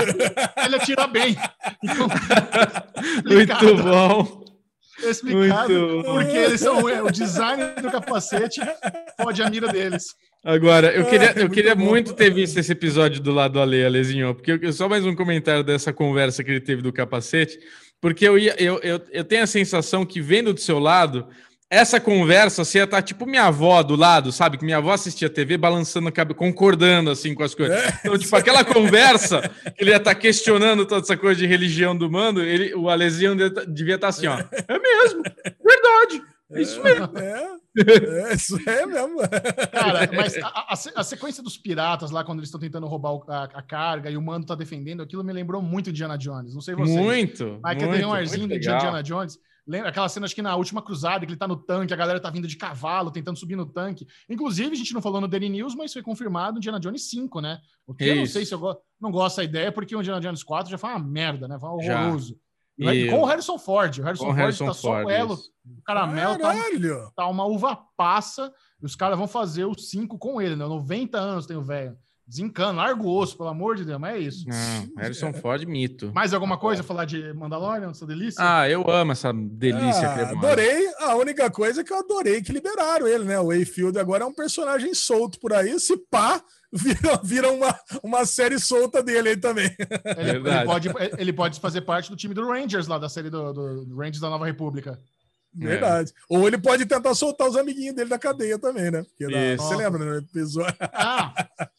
ele 0.64 0.76
atira 0.76 1.06
bem. 1.06 1.36
Então, 1.82 2.08
Muito 3.24 3.82
bom. 3.82 4.46
Explicado, 4.98 5.72
Muito 5.72 6.04
porque 6.04 6.36
eles 6.36 6.60
são 6.60 6.78
o 6.78 7.10
design 7.10 7.62
do 7.82 7.90
capacete 7.90 8.60
pode 9.18 9.42
a 9.42 9.50
mira 9.50 9.68
deles. 9.68 10.06
Agora, 10.46 10.94
eu 10.94 11.04
queria, 11.06 11.32
eu 11.34 11.50
queria 11.50 11.74
muito 11.74 12.14
ter 12.14 12.32
visto 12.32 12.56
esse 12.56 12.70
episódio 12.70 13.20
do 13.20 13.32
lado 13.32 13.60
Ale, 13.60 13.84
Alezinho, 13.84 14.32
porque 14.32 14.56
eu, 14.62 14.72
só 14.72 14.88
mais 14.88 15.04
um 15.04 15.12
comentário 15.12 15.64
dessa 15.64 15.92
conversa 15.92 16.44
que 16.44 16.52
ele 16.52 16.60
teve 16.60 16.80
do 16.80 16.92
capacete, 16.92 17.58
porque 18.00 18.28
eu, 18.28 18.38
ia, 18.38 18.54
eu, 18.56 18.78
eu, 18.80 19.00
eu 19.10 19.24
tenho 19.24 19.42
a 19.42 19.46
sensação 19.48 20.06
que 20.06 20.20
vendo 20.20 20.54
do 20.54 20.60
seu 20.60 20.78
lado, 20.78 21.26
essa 21.68 21.98
conversa 21.98 22.64
você 22.64 22.78
ia 22.78 22.84
estar 22.84 22.98
tá 22.98 23.02
tipo 23.02 23.26
minha 23.26 23.46
avó 23.46 23.82
do 23.82 23.96
lado, 23.96 24.30
sabe? 24.30 24.56
Que 24.56 24.64
minha 24.64 24.76
avó 24.76 24.92
assistia 24.92 25.28
TV 25.28 25.56
balançando 25.56 26.06
a 26.06 26.12
cabeça, 26.12 26.38
concordando 26.38 27.10
assim 27.10 27.34
com 27.34 27.42
as 27.42 27.52
coisas. 27.52 27.76
É. 27.76 28.00
Então, 28.04 28.16
tipo, 28.16 28.36
aquela 28.36 28.64
conversa 28.64 29.50
que 29.76 29.82
ele 29.82 29.90
ia 29.90 29.96
estar 29.96 30.14
tá 30.14 30.20
questionando 30.20 30.86
toda 30.86 31.00
essa 31.00 31.16
coisa 31.16 31.40
de 31.40 31.46
religião 31.48 31.96
do 31.96 32.08
mando, 32.08 32.40
ele, 32.40 32.72
o 32.72 32.88
Alezinho 32.88 33.34
devia 33.66 33.96
estar 33.96 33.98
tá 33.98 34.08
assim, 34.10 34.28
ó. 34.28 34.38
É 34.38 34.78
mesmo, 34.78 35.22
verdade. 35.60 36.35
É 36.50 36.62
isso 36.62 36.82
mesmo. 36.82 37.18
É, 37.18 38.30
é, 38.30 38.34
isso 38.34 38.56
é 38.68 38.86
mesmo. 38.86 39.18
Cara, 39.72 40.08
mas 40.14 40.36
a, 40.36 40.46
a, 40.46 41.00
a, 41.00 41.04
sequência 41.04 41.42
dos 41.42 41.58
piratas 41.58 42.10
lá, 42.10 42.24
quando 42.24 42.38
eles 42.38 42.48
estão 42.48 42.60
tentando 42.60 42.86
roubar 42.86 43.18
a, 43.28 43.44
a, 43.44 43.62
carga 43.62 44.10
e 44.10 44.16
o 44.16 44.22
mando 44.22 44.46
tá 44.46 44.54
defendendo, 44.54 45.02
aquilo 45.02 45.24
me 45.24 45.32
lembrou 45.32 45.60
muito 45.60 45.90
Indiana 45.90 46.16
Jones. 46.16 46.54
Não 46.54 46.60
sei 46.60 46.74
vocês. 46.74 46.96
Muito. 46.96 47.58
Mas 47.62 47.78
que 47.78 47.88
tem 47.88 48.04
um 48.04 48.12
arzinho 48.12 48.46
de 48.46 48.56
Indiana 48.56 49.02
Jones. 49.02 49.38
Lembra 49.66 49.88
aquela 49.88 50.08
cena, 50.08 50.26
acho 50.26 50.34
que 50.34 50.42
na 50.42 50.54
última 50.54 50.80
cruzada, 50.80 51.26
que 51.26 51.32
ele 51.32 51.38
tá 51.38 51.48
no 51.48 51.56
tanque, 51.56 51.92
a 51.92 51.96
galera 51.96 52.20
tá 52.20 52.30
vindo 52.30 52.46
de 52.46 52.56
cavalo, 52.56 53.10
tentando 53.10 53.36
subir 53.36 53.56
no 53.56 53.66
tanque. 53.66 54.06
Inclusive, 54.30 54.70
a 54.70 54.76
gente 54.76 54.94
não 54.94 55.02
falou 55.02 55.20
no 55.20 55.26
Daily 55.26 55.48
News, 55.48 55.74
mas 55.74 55.92
foi 55.92 56.02
confirmado 56.02 56.58
Indiana 56.58 56.78
Jones 56.78 57.10
5, 57.10 57.40
né? 57.40 57.58
O 57.84 57.92
que 57.92 58.04
eu 58.04 58.14
não 58.14 58.26
sei 58.26 58.46
se 58.46 58.54
eu 58.54 58.60
go... 58.60 58.76
não 59.00 59.10
gosto 59.10 59.38
da 59.38 59.44
ideia, 59.44 59.72
porque 59.72 59.96
o 59.96 59.98
Indiana 59.98 60.20
Jones 60.20 60.44
4 60.44 60.70
já 60.70 60.78
foi 60.78 60.90
uma 60.90 61.00
merda, 61.00 61.48
né? 61.48 61.58
Foi 61.58 61.68
horroroso. 61.68 62.34
Já. 62.34 62.45
E... 62.78 63.10
Com 63.10 63.20
o 63.20 63.24
Harrison 63.24 63.58
Ford. 63.58 63.98
O 63.98 64.02
Harrison 64.02 64.24
com 64.24 64.30
Ford 64.30 64.38
Harrison 64.38 64.66
tá 64.66 64.74
só 64.74 65.04
o 65.04 65.10
elo. 65.10 65.34
O 65.34 65.82
caramelo 65.84 66.38
tá, 66.38 66.52
tá, 67.16 67.26
uma 67.26 67.44
uva 67.44 67.78
passa. 67.96 68.52
E 68.80 68.86
os 68.86 68.94
caras 68.94 69.18
vão 69.18 69.26
fazer 69.26 69.64
o 69.64 69.74
5 69.78 70.18
com 70.18 70.40
ele, 70.40 70.56
né? 70.56 70.66
90 70.66 71.18
anos 71.18 71.46
tem 71.46 71.56
o 71.56 71.62
velho. 71.62 71.96
Desencana, 72.28 72.82
larga 72.82 73.02
o 73.04 73.16
osso, 73.16 73.36
pelo 73.36 73.50
amor 73.50 73.76
de 73.76 73.84
Deus, 73.84 74.00
mas 74.00 74.16
é 74.16 74.18
isso. 74.18 74.48
Não, 74.48 75.00
Harrison 75.00 75.32
Ford, 75.32 75.64
mito. 75.64 76.10
Mais 76.12 76.34
alguma 76.34 76.58
coisa 76.58 76.82
falar 76.82 77.04
de 77.04 77.32
Mandalorian, 77.32 77.90
essa 77.90 78.04
delícia? 78.04 78.42
Ah, 78.44 78.68
eu 78.68 78.84
amo 78.90 79.12
essa 79.12 79.32
delícia. 79.32 80.08
Ah, 80.08 80.30
adorei. 80.30 80.88
A 81.02 81.14
única 81.14 81.48
coisa 81.48 81.82
é 81.82 81.84
que 81.84 81.92
eu 81.92 81.98
adorei 81.98 82.42
que 82.42 82.50
liberaram 82.50 83.06
ele, 83.06 83.22
né? 83.22 83.38
O 83.38 83.46
Wayfield 83.46 83.96
agora 83.96 84.24
é 84.24 84.26
um 84.26 84.34
personagem 84.34 84.92
solto 84.92 85.38
por 85.38 85.52
aí. 85.52 85.78
Se 85.78 85.96
pá, 86.10 86.42
vira, 86.72 87.20
vira 87.22 87.50
uma, 87.50 87.78
uma 88.02 88.26
série 88.26 88.58
solta 88.58 89.02
dele 89.02 89.30
aí 89.30 89.36
também. 89.36 89.70
Ele, 90.16 90.30
ele, 90.30 90.64
pode, 90.64 90.88
ele 91.18 91.32
pode 91.32 91.60
fazer 91.60 91.82
parte 91.82 92.10
do 92.10 92.16
time 92.16 92.34
do 92.34 92.46
Rangers 92.46 92.86
lá, 92.86 92.98
da 92.98 93.08
série 93.08 93.30
do, 93.30 93.52
do 93.52 93.96
Rangers 93.96 94.20
da 94.20 94.30
Nova 94.30 94.46
República. 94.46 94.98
Verdade. 95.54 96.10
É. 96.10 96.14
Ou 96.28 96.46
ele 96.46 96.58
pode 96.58 96.84
tentar 96.84 97.14
soltar 97.14 97.48
os 97.48 97.56
amiguinhos 97.56 97.94
dele 97.94 98.10
da 98.10 98.18
cadeia 98.18 98.58
também, 98.58 98.90
né? 98.90 99.02
Porque 99.04 99.26
da, 99.26 99.62
você 99.62 99.74
lembra, 99.74 100.04
né? 100.04 100.18
Episódio... 100.18 100.76
Ah, 100.92 101.32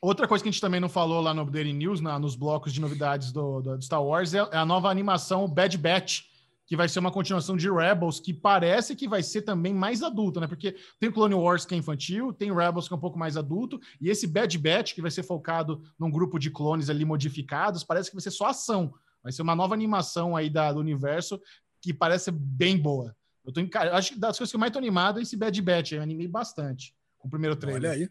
outra 0.00 0.26
coisa 0.26 0.42
que 0.42 0.48
a 0.48 0.52
gente 0.52 0.60
também 0.60 0.80
não 0.80 0.88
falou 0.88 1.20
lá 1.20 1.34
no 1.34 1.44
Daily 1.44 1.72
News, 1.72 2.00
na, 2.00 2.18
nos 2.18 2.34
blocos 2.34 2.72
de 2.72 2.80
novidades 2.80 3.32
do, 3.32 3.60
do 3.60 3.82
Star 3.82 4.02
Wars, 4.02 4.32
é, 4.32 4.38
é 4.38 4.56
a 4.56 4.64
nova 4.64 4.88
animação 4.88 5.46
Bad 5.46 5.76
Batch 5.76 6.22
que 6.66 6.76
vai 6.76 6.88
ser 6.88 6.98
uma 6.98 7.12
continuação 7.12 7.56
de 7.56 7.70
Rebels, 7.70 8.18
que 8.18 8.34
parece 8.34 8.96
que 8.96 9.08
vai 9.08 9.22
ser 9.22 9.42
também 9.42 9.72
mais 9.72 10.02
adulto, 10.02 10.40
né? 10.40 10.46
Porque 10.48 10.74
tem 10.98 11.08
o 11.08 11.12
Clone 11.12 11.34
Wars 11.34 11.64
que 11.64 11.74
é 11.74 11.78
infantil, 11.78 12.32
tem 12.32 12.52
Rebels 12.54 12.88
que 12.88 12.94
é 12.94 12.96
um 12.96 13.00
pouco 13.00 13.18
mais 13.18 13.36
adulto, 13.36 13.78
e 14.00 14.10
esse 14.10 14.26
Bad 14.26 14.58
Batch, 14.58 14.94
que 14.94 15.00
vai 15.00 15.10
ser 15.10 15.22
focado 15.22 15.80
num 15.98 16.10
grupo 16.10 16.38
de 16.38 16.50
clones 16.50 16.90
ali 16.90 17.04
modificados, 17.04 17.84
parece 17.84 18.10
que 18.10 18.16
vai 18.16 18.22
ser 18.22 18.32
só 18.32 18.46
ação. 18.46 18.92
Vai 19.22 19.32
ser 19.32 19.42
uma 19.42 19.54
nova 19.54 19.74
animação 19.74 20.36
aí 20.36 20.50
da, 20.50 20.72
do 20.72 20.80
universo 20.80 21.40
que 21.80 21.94
parece 21.94 22.30
bem 22.32 22.76
boa. 22.76 23.14
Eu 23.44 23.52
tô 23.52 23.60
acho 23.92 24.14
que 24.14 24.18
das 24.18 24.36
coisas 24.36 24.50
que 24.50 24.56
eu 24.56 24.60
mais 24.60 24.72
tô 24.72 24.78
animado 24.78 25.20
é 25.20 25.22
esse 25.22 25.36
Bad 25.36 25.62
Batch, 25.62 25.92
eu 25.92 26.02
animei 26.02 26.26
bastante 26.26 26.92
com 27.16 27.28
o 27.28 27.30
primeiro 27.30 27.54
trailer. 27.54 27.90
Olha 27.90 28.00
aí. 28.00 28.10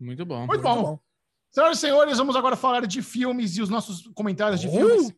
Muito 0.00 0.24
bom. 0.24 0.38
Muito, 0.46 0.48
Muito 0.48 0.62
bom. 0.62 0.82
bom. 0.82 1.00
Senhoras 1.50 1.78
e 1.78 1.80
senhores, 1.80 2.16
vamos 2.16 2.36
agora 2.36 2.56
falar 2.56 2.86
de 2.86 3.02
filmes 3.02 3.56
e 3.56 3.62
os 3.62 3.68
nossos 3.68 4.08
comentários 4.14 4.60
de 4.60 4.68
Oh! 4.68 4.70
filmes 4.70 5.12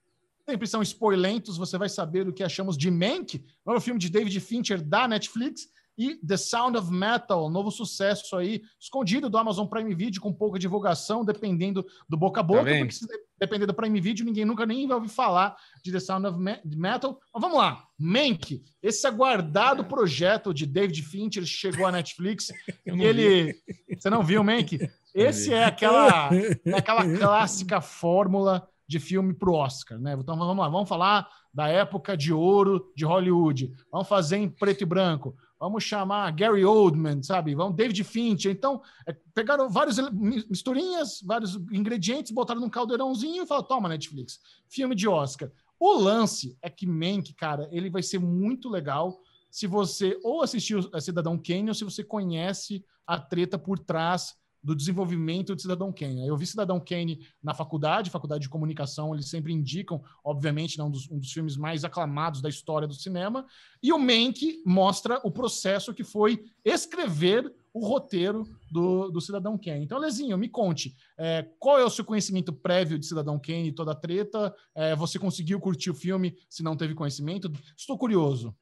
sempre 0.48 0.66
são 0.66 0.82
spoilentos. 0.82 1.56
Você 1.56 1.78
vai 1.78 1.88
saber 1.88 2.28
o 2.28 2.32
que 2.32 2.42
achamos 2.42 2.76
de 2.76 2.90
Mank, 2.90 3.44
novo 3.64 3.80
filme 3.80 3.98
de 4.00 4.08
David 4.10 4.38
Fincher 4.40 4.82
da 4.82 5.06
Netflix, 5.08 5.68
e 5.98 6.16
The 6.26 6.38
Sound 6.38 6.78
of 6.78 6.90
Metal, 6.90 7.50
novo 7.50 7.70
sucesso 7.70 8.34
aí, 8.36 8.62
escondido 8.80 9.28
do 9.28 9.36
Amazon 9.36 9.66
Prime 9.66 9.94
Video, 9.94 10.22
com 10.22 10.32
pouca 10.32 10.58
divulgação, 10.58 11.22
dependendo 11.22 11.84
do 12.08 12.16
boca 12.16 12.40
a 12.40 12.42
boca, 12.42 12.62
vendo? 12.64 12.78
porque 12.78 12.94
se 12.94 13.06
de- 13.06 13.12
depender 13.38 13.66
do 13.66 13.74
Prime 13.74 14.00
Video, 14.00 14.24
ninguém 14.24 14.46
nunca 14.46 14.64
nem 14.64 14.86
vai 14.86 14.96
ouvir 14.96 15.10
falar 15.10 15.54
de 15.84 15.92
The 15.92 16.00
Sound 16.00 16.26
of 16.26 16.38
Me- 16.38 16.60
Metal. 16.64 17.20
Mas 17.32 17.42
vamos 17.42 17.58
lá, 17.58 17.84
Mank, 17.98 18.62
esse 18.82 19.06
aguardado 19.06 19.84
projeto 19.84 20.54
de 20.54 20.64
David 20.64 21.02
Fincher 21.02 21.44
chegou 21.44 21.86
à 21.86 21.92
Netflix 21.92 22.48
e 22.86 22.90
não 22.90 22.96
vi. 22.96 23.04
ele... 23.04 23.54
Você 23.94 24.08
não 24.08 24.22
viu, 24.22 24.42
Mank? 24.42 24.78
Esse 25.14 25.52
é 25.52 25.64
aquela, 25.64 26.30
é 26.64 26.72
aquela 26.74 27.18
clássica 27.18 27.82
fórmula 27.82 28.66
de 28.92 29.00
filme 29.00 29.32
para 29.32 29.50
o 29.50 29.54
Oscar, 29.54 29.98
né? 29.98 30.12
Então 30.12 30.36
vamos 30.36 30.58
lá, 30.58 30.68
vamos 30.68 30.88
falar 30.88 31.26
da 31.52 31.66
época 31.66 32.14
de 32.16 32.32
ouro 32.32 32.92
de 32.94 33.04
Hollywood. 33.04 33.72
Vamos 33.90 34.06
fazer 34.06 34.36
em 34.36 34.48
preto 34.48 34.82
e 34.82 34.86
branco. 34.86 35.34
Vamos 35.58 35.82
chamar 35.82 36.30
Gary 36.32 36.64
Oldman, 36.64 37.22
sabe? 37.22 37.54
Vamos 37.54 37.74
David 37.74 38.04
Fincher. 38.04 38.52
Então 38.52 38.82
é, 39.06 39.16
pegaram 39.34 39.68
várias 39.70 39.96
misturinhas, 40.10 41.22
vários 41.24 41.54
ingredientes, 41.72 42.32
botaram 42.32 42.60
num 42.60 42.68
caldeirãozinho 42.68 43.44
e 43.44 43.46
falaram: 43.46 43.66
toma 43.66 43.88
Netflix, 43.88 44.38
filme 44.68 44.94
de 44.94 45.08
Oscar. 45.08 45.50
O 45.80 45.94
lance 45.94 46.56
é 46.60 46.68
que 46.68 46.86
Mank, 46.86 47.32
cara, 47.34 47.68
ele 47.72 47.88
vai 47.88 48.02
ser 48.02 48.18
muito 48.18 48.68
legal 48.68 49.18
se 49.50 49.66
você 49.66 50.18
ou 50.22 50.42
assistiu 50.42 50.80
a 50.92 51.00
Cidadão 51.00 51.38
Kane 51.38 51.68
ou 51.68 51.74
se 51.74 51.84
você 51.84 52.04
conhece 52.04 52.84
a 53.06 53.18
treta 53.18 53.58
por 53.58 53.78
trás 53.78 54.34
do 54.62 54.76
desenvolvimento 54.76 55.56
de 55.56 55.62
Cidadão 55.62 55.92
Kane. 55.92 56.26
Eu 56.26 56.36
vi 56.36 56.46
Cidadão 56.46 56.78
Kane 56.78 57.26
na 57.42 57.52
faculdade, 57.52 58.10
faculdade 58.10 58.42
de 58.42 58.48
comunicação, 58.48 59.12
eles 59.12 59.28
sempre 59.28 59.52
indicam, 59.52 60.02
obviamente, 60.24 60.78
né, 60.78 60.84
um, 60.84 60.90
dos, 60.90 61.10
um 61.10 61.18
dos 61.18 61.32
filmes 61.32 61.56
mais 61.56 61.84
aclamados 61.84 62.40
da 62.40 62.48
história 62.48 62.86
do 62.86 62.94
cinema. 62.94 63.44
E 63.82 63.92
o 63.92 63.98
Mank 63.98 64.62
mostra 64.64 65.20
o 65.24 65.30
processo 65.30 65.92
que 65.92 66.04
foi 66.04 66.44
escrever 66.64 67.52
o 67.74 67.86
roteiro 67.86 68.46
do, 68.70 69.10
do 69.10 69.20
Cidadão 69.20 69.58
Kane. 69.58 69.84
Então, 69.84 69.98
Lezinho, 69.98 70.36
me 70.36 70.48
conte, 70.48 70.94
é, 71.18 71.48
qual 71.58 71.78
é 71.78 71.84
o 71.84 71.90
seu 71.90 72.04
conhecimento 72.04 72.52
prévio 72.52 72.98
de 72.98 73.06
Cidadão 73.06 73.38
Kane 73.38 73.68
e 73.68 73.74
toda 73.74 73.92
a 73.92 73.96
treta? 73.96 74.54
É, 74.74 74.94
você 74.94 75.18
conseguiu 75.18 75.58
curtir 75.58 75.90
o 75.90 75.94
filme 75.94 76.36
se 76.48 76.62
não 76.62 76.76
teve 76.76 76.94
conhecimento? 76.94 77.50
Estou 77.76 77.96
curioso. 77.96 78.54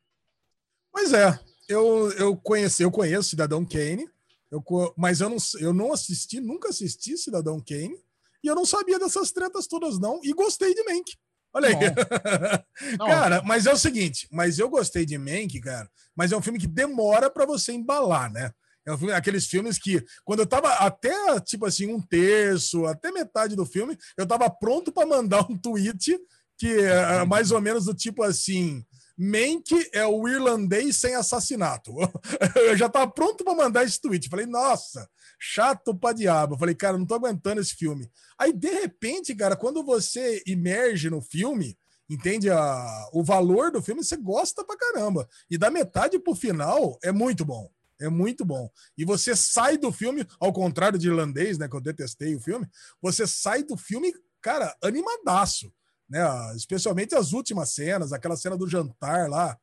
Pois 0.93 1.13
é, 1.13 1.39
eu, 1.69 2.11
eu, 2.13 2.37
conheci, 2.37 2.83
eu 2.83 2.91
conheço 2.91 3.31
Cidadão 3.31 3.65
Kane, 3.65 4.09
eu, 4.51 4.63
mas 4.97 5.21
eu 5.21 5.29
não, 5.29 5.37
eu 5.61 5.73
não 5.73 5.93
assisti, 5.93 6.41
nunca 6.41 6.69
assisti 6.69 7.17
Cidadão 7.17 7.61
Kane, 7.61 7.97
e 8.43 8.49
eu 8.49 8.55
não 8.55 8.65
sabia 8.65 8.99
dessas 8.99 9.31
tretas 9.33 9.67
todas, 9.67 9.99
não, 9.99 10.21
e 10.23 10.33
gostei 10.33 10.75
de 10.75 10.83
Mank. 10.85 11.13
Olha 11.53 11.69
aí. 11.69 11.75
Não, 12.97 13.07
cara, 13.09 13.43
mas 13.43 13.67
é 13.67 13.73
o 13.73 13.77
seguinte, 13.77 14.29
mas 14.31 14.61
eu 14.61 14.69
gostei 14.69 15.05
de 15.05 15.19
Mank, 15.19 15.61
cara, 15.61 15.91
mas 16.15 16.31
é 16.31 16.37
um 16.37 16.43
filme 16.43 16.61
que 16.61 16.67
demora 16.67 17.29
para 17.29 17.45
você 17.45 17.73
embalar, 17.73 18.33
né? 18.33 18.53
É 18.87 18.93
um 18.93 18.99
filme, 18.99 19.13
aqueles 19.13 19.47
filmes 19.47 19.77
que, 19.77 20.03
quando 20.25 20.41
eu 20.41 20.47
tava 20.47 20.69
até, 20.75 21.41
tipo 21.41 21.67
assim, 21.67 21.93
um 21.93 22.01
terço, 22.01 22.87
até 22.87 23.11
metade 23.11 23.57
do 23.57 23.67
filme, 23.67 23.99
eu 24.17 24.27
tava 24.27 24.49
pronto 24.49 24.93
para 24.93 25.07
mandar 25.07 25.45
um 25.51 25.59
tweet 25.59 26.17
que 26.57 26.69
é 26.69 27.25
mais 27.25 27.51
ou 27.51 27.61
menos 27.61 27.87
do 27.87 27.95
tipo 27.95 28.23
assim: 28.23 28.85
Mank 29.23 29.91
é 29.93 30.07
o 30.07 30.27
irlandês 30.27 30.97
sem 30.97 31.15
assassinato. 31.15 31.93
Eu 32.57 32.75
já 32.75 32.89
tava 32.89 33.11
pronto 33.11 33.45
para 33.45 33.55
mandar 33.55 33.85
esse 33.85 34.01
tweet. 34.01 34.31
Falei, 34.31 34.47
nossa, 34.47 35.07
chato 35.39 35.95
pra 35.95 36.15
diabo. 36.15 36.57
Falei, 36.57 36.75
cara, 36.75 36.97
não 36.97 37.05
tô 37.05 37.17
aguentando 37.17 37.61
esse 37.61 37.75
filme. 37.75 38.11
Aí, 38.39 38.51
de 38.51 38.71
repente, 38.71 39.35
cara, 39.35 39.57
quando 39.57 39.85
você 39.85 40.43
emerge 40.47 41.11
no 41.11 41.21
filme, 41.21 41.77
entende 42.09 42.49
a, 42.49 43.11
o 43.13 43.23
valor 43.23 43.71
do 43.71 43.83
filme, 43.83 44.03
você 44.03 44.17
gosta 44.17 44.65
pra 44.65 44.75
caramba. 44.75 45.29
E 45.51 45.59
da 45.59 45.71
metade 45.71 46.19
pro 46.19 46.35
final 46.35 46.99
é 47.03 47.13
muito 47.13 47.45
bom. 47.45 47.71
É 48.01 48.09
muito 48.09 48.43
bom. 48.43 48.71
E 48.97 49.05
você 49.05 49.37
sai 49.37 49.77
do 49.77 49.93
filme, 49.93 50.27
ao 50.41 50.51
contrário 50.51 50.99
de 50.99 51.09
irlandês, 51.09 51.59
né? 51.59 51.69
Que 51.69 51.77
eu 51.77 51.81
detestei 51.83 52.35
o 52.35 52.41
filme, 52.41 52.67
você 53.03 53.27
sai 53.27 53.65
do 53.65 53.77
filme, 53.77 54.15
cara, 54.41 54.75
animadaço. 54.83 55.71
Né? 56.11 56.21
Especialmente 56.57 57.15
as 57.15 57.33
últimas 57.33 57.73
cenas, 57.73 58.13
aquela 58.13 58.37
cena 58.37 58.57
do 58.57 58.69
jantar 58.69 59.31
lá. 59.31 59.57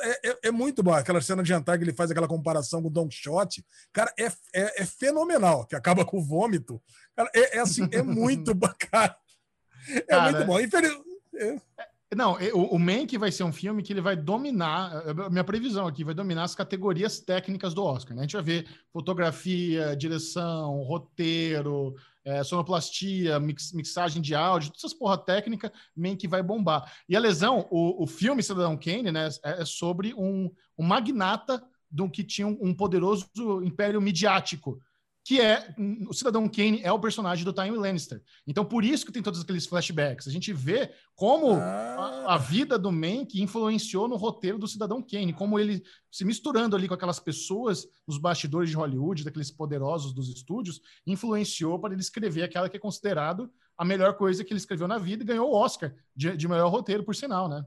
É, 0.00 0.30
é- 0.30 0.38
é 0.44 0.50
muito 0.50 0.82
bom. 0.82 0.92
Aquela 0.92 1.20
cena 1.20 1.42
de 1.42 1.48
jantar 1.48 1.76
que 1.76 1.84
ele 1.84 1.92
faz 1.92 2.10
aquela 2.10 2.28
comparação 2.28 2.80
com 2.80 2.88
o 2.88 2.90
Don 2.90 3.08
Quixote. 3.08 3.64
Cara, 3.92 4.12
é, 4.18 4.26
é, 4.54 4.82
é 4.82 4.86
fenomenal. 4.86 5.66
Que 5.66 5.76
acaba 5.76 6.04
com 6.04 6.18
o 6.18 6.24
vômito. 6.24 6.80
Cara, 7.14 7.30
é, 7.34 7.58
é 7.58 7.60
assim, 7.60 7.88
é 7.92 8.02
muito 8.02 8.54
bacana. 8.54 9.14
É 9.88 10.00
Cara, 10.00 10.32
muito 10.32 10.46
bom. 10.46 10.60
Infeliz... 10.60 10.92
Não, 12.14 12.36
o, 12.54 12.74
o 12.74 12.78
Mank 12.78 13.16
vai 13.16 13.30
ser 13.30 13.44
um 13.44 13.52
filme 13.52 13.84
que 13.84 13.92
ele 13.92 14.00
vai 14.00 14.16
dominar, 14.16 15.04
minha 15.30 15.44
previsão 15.44 15.86
aqui, 15.86 16.02
vai 16.02 16.12
dominar 16.12 16.42
as 16.42 16.56
categorias 16.56 17.20
técnicas 17.20 17.72
do 17.72 17.84
Oscar. 17.84 18.16
Né? 18.16 18.22
A 18.22 18.24
gente 18.24 18.32
vai 18.32 18.42
ver 18.42 18.66
fotografia, 18.92 19.96
direção, 19.96 20.82
roteiro, 20.82 21.94
é, 22.24 22.42
sonoplastia, 22.44 23.38
mix- 23.40 23.72
mixagem 23.72 24.20
de 24.20 24.34
áudio, 24.34 24.70
todas 24.70 24.84
essas 24.84 24.94
porra 24.94 25.16
técnica, 25.18 25.72
Mank 25.96 26.26
vai 26.26 26.42
bombar. 26.42 26.92
E 27.08 27.16
a 27.16 27.20
lesão, 27.20 27.66
o, 27.70 28.02
o 28.02 28.06
filme 28.06 28.42
Cidadão 28.42 28.76
Kane, 28.76 29.10
né, 29.10 29.28
é, 29.44 29.62
é 29.62 29.64
sobre 29.64 30.14
um, 30.14 30.50
um 30.78 30.84
magnata 30.84 31.62
do 31.90 32.08
que 32.08 32.22
tinha 32.22 32.46
um 32.46 32.72
poderoso 32.74 33.28
império 33.64 34.00
midiático, 34.00 34.80
que 35.22 35.40
é 35.40 35.74
o 36.08 36.14
Cidadão 36.14 36.48
Kane 36.48 36.80
é 36.82 36.90
o 36.90 36.98
personagem 36.98 37.44
do 37.44 37.52
Time 37.52 37.76
Lannister. 37.76 38.22
Então, 38.46 38.64
por 38.64 38.82
isso 38.82 39.04
que 39.04 39.12
tem 39.12 39.22
todos 39.22 39.40
aqueles 39.40 39.66
flashbacks. 39.66 40.26
A 40.26 40.30
gente 40.30 40.52
vê 40.52 40.92
como 41.14 41.52
Ah. 41.52 42.24
a, 42.26 42.34
a 42.34 42.38
vida 42.38 42.78
do 42.78 42.90
Mank 42.90 43.40
influenciou 43.40 44.08
no 44.08 44.16
roteiro 44.16 44.58
do 44.58 44.66
Cidadão 44.66 45.02
Kane, 45.02 45.32
como 45.34 45.58
ele 45.58 45.82
se 46.10 46.24
misturando 46.24 46.74
ali 46.74 46.88
com 46.88 46.94
aquelas 46.94 47.20
pessoas 47.20 47.86
nos 48.08 48.18
bastidores 48.18 48.70
de 48.70 48.76
Hollywood, 48.76 49.22
daqueles 49.22 49.50
poderosos 49.50 50.14
dos 50.14 50.28
estúdios, 50.28 50.80
influenciou 51.06 51.78
para 51.78 51.92
ele 51.92 52.00
escrever 52.02 52.42
aquela 52.42 52.68
que 52.68 52.76
é 52.76 52.80
considerado 52.80 53.52
a 53.76 53.84
melhor 53.84 54.16
coisa 54.16 54.42
que 54.42 54.52
ele 54.52 54.58
escreveu 54.58 54.88
na 54.88 54.98
vida 54.98 55.22
e 55.22 55.26
ganhou 55.26 55.50
o 55.50 55.54
Oscar 55.54 55.94
de, 56.16 56.36
de 56.36 56.48
melhor 56.48 56.70
roteiro, 56.70 57.04
por 57.04 57.14
sinal, 57.14 57.48
né? 57.48 57.64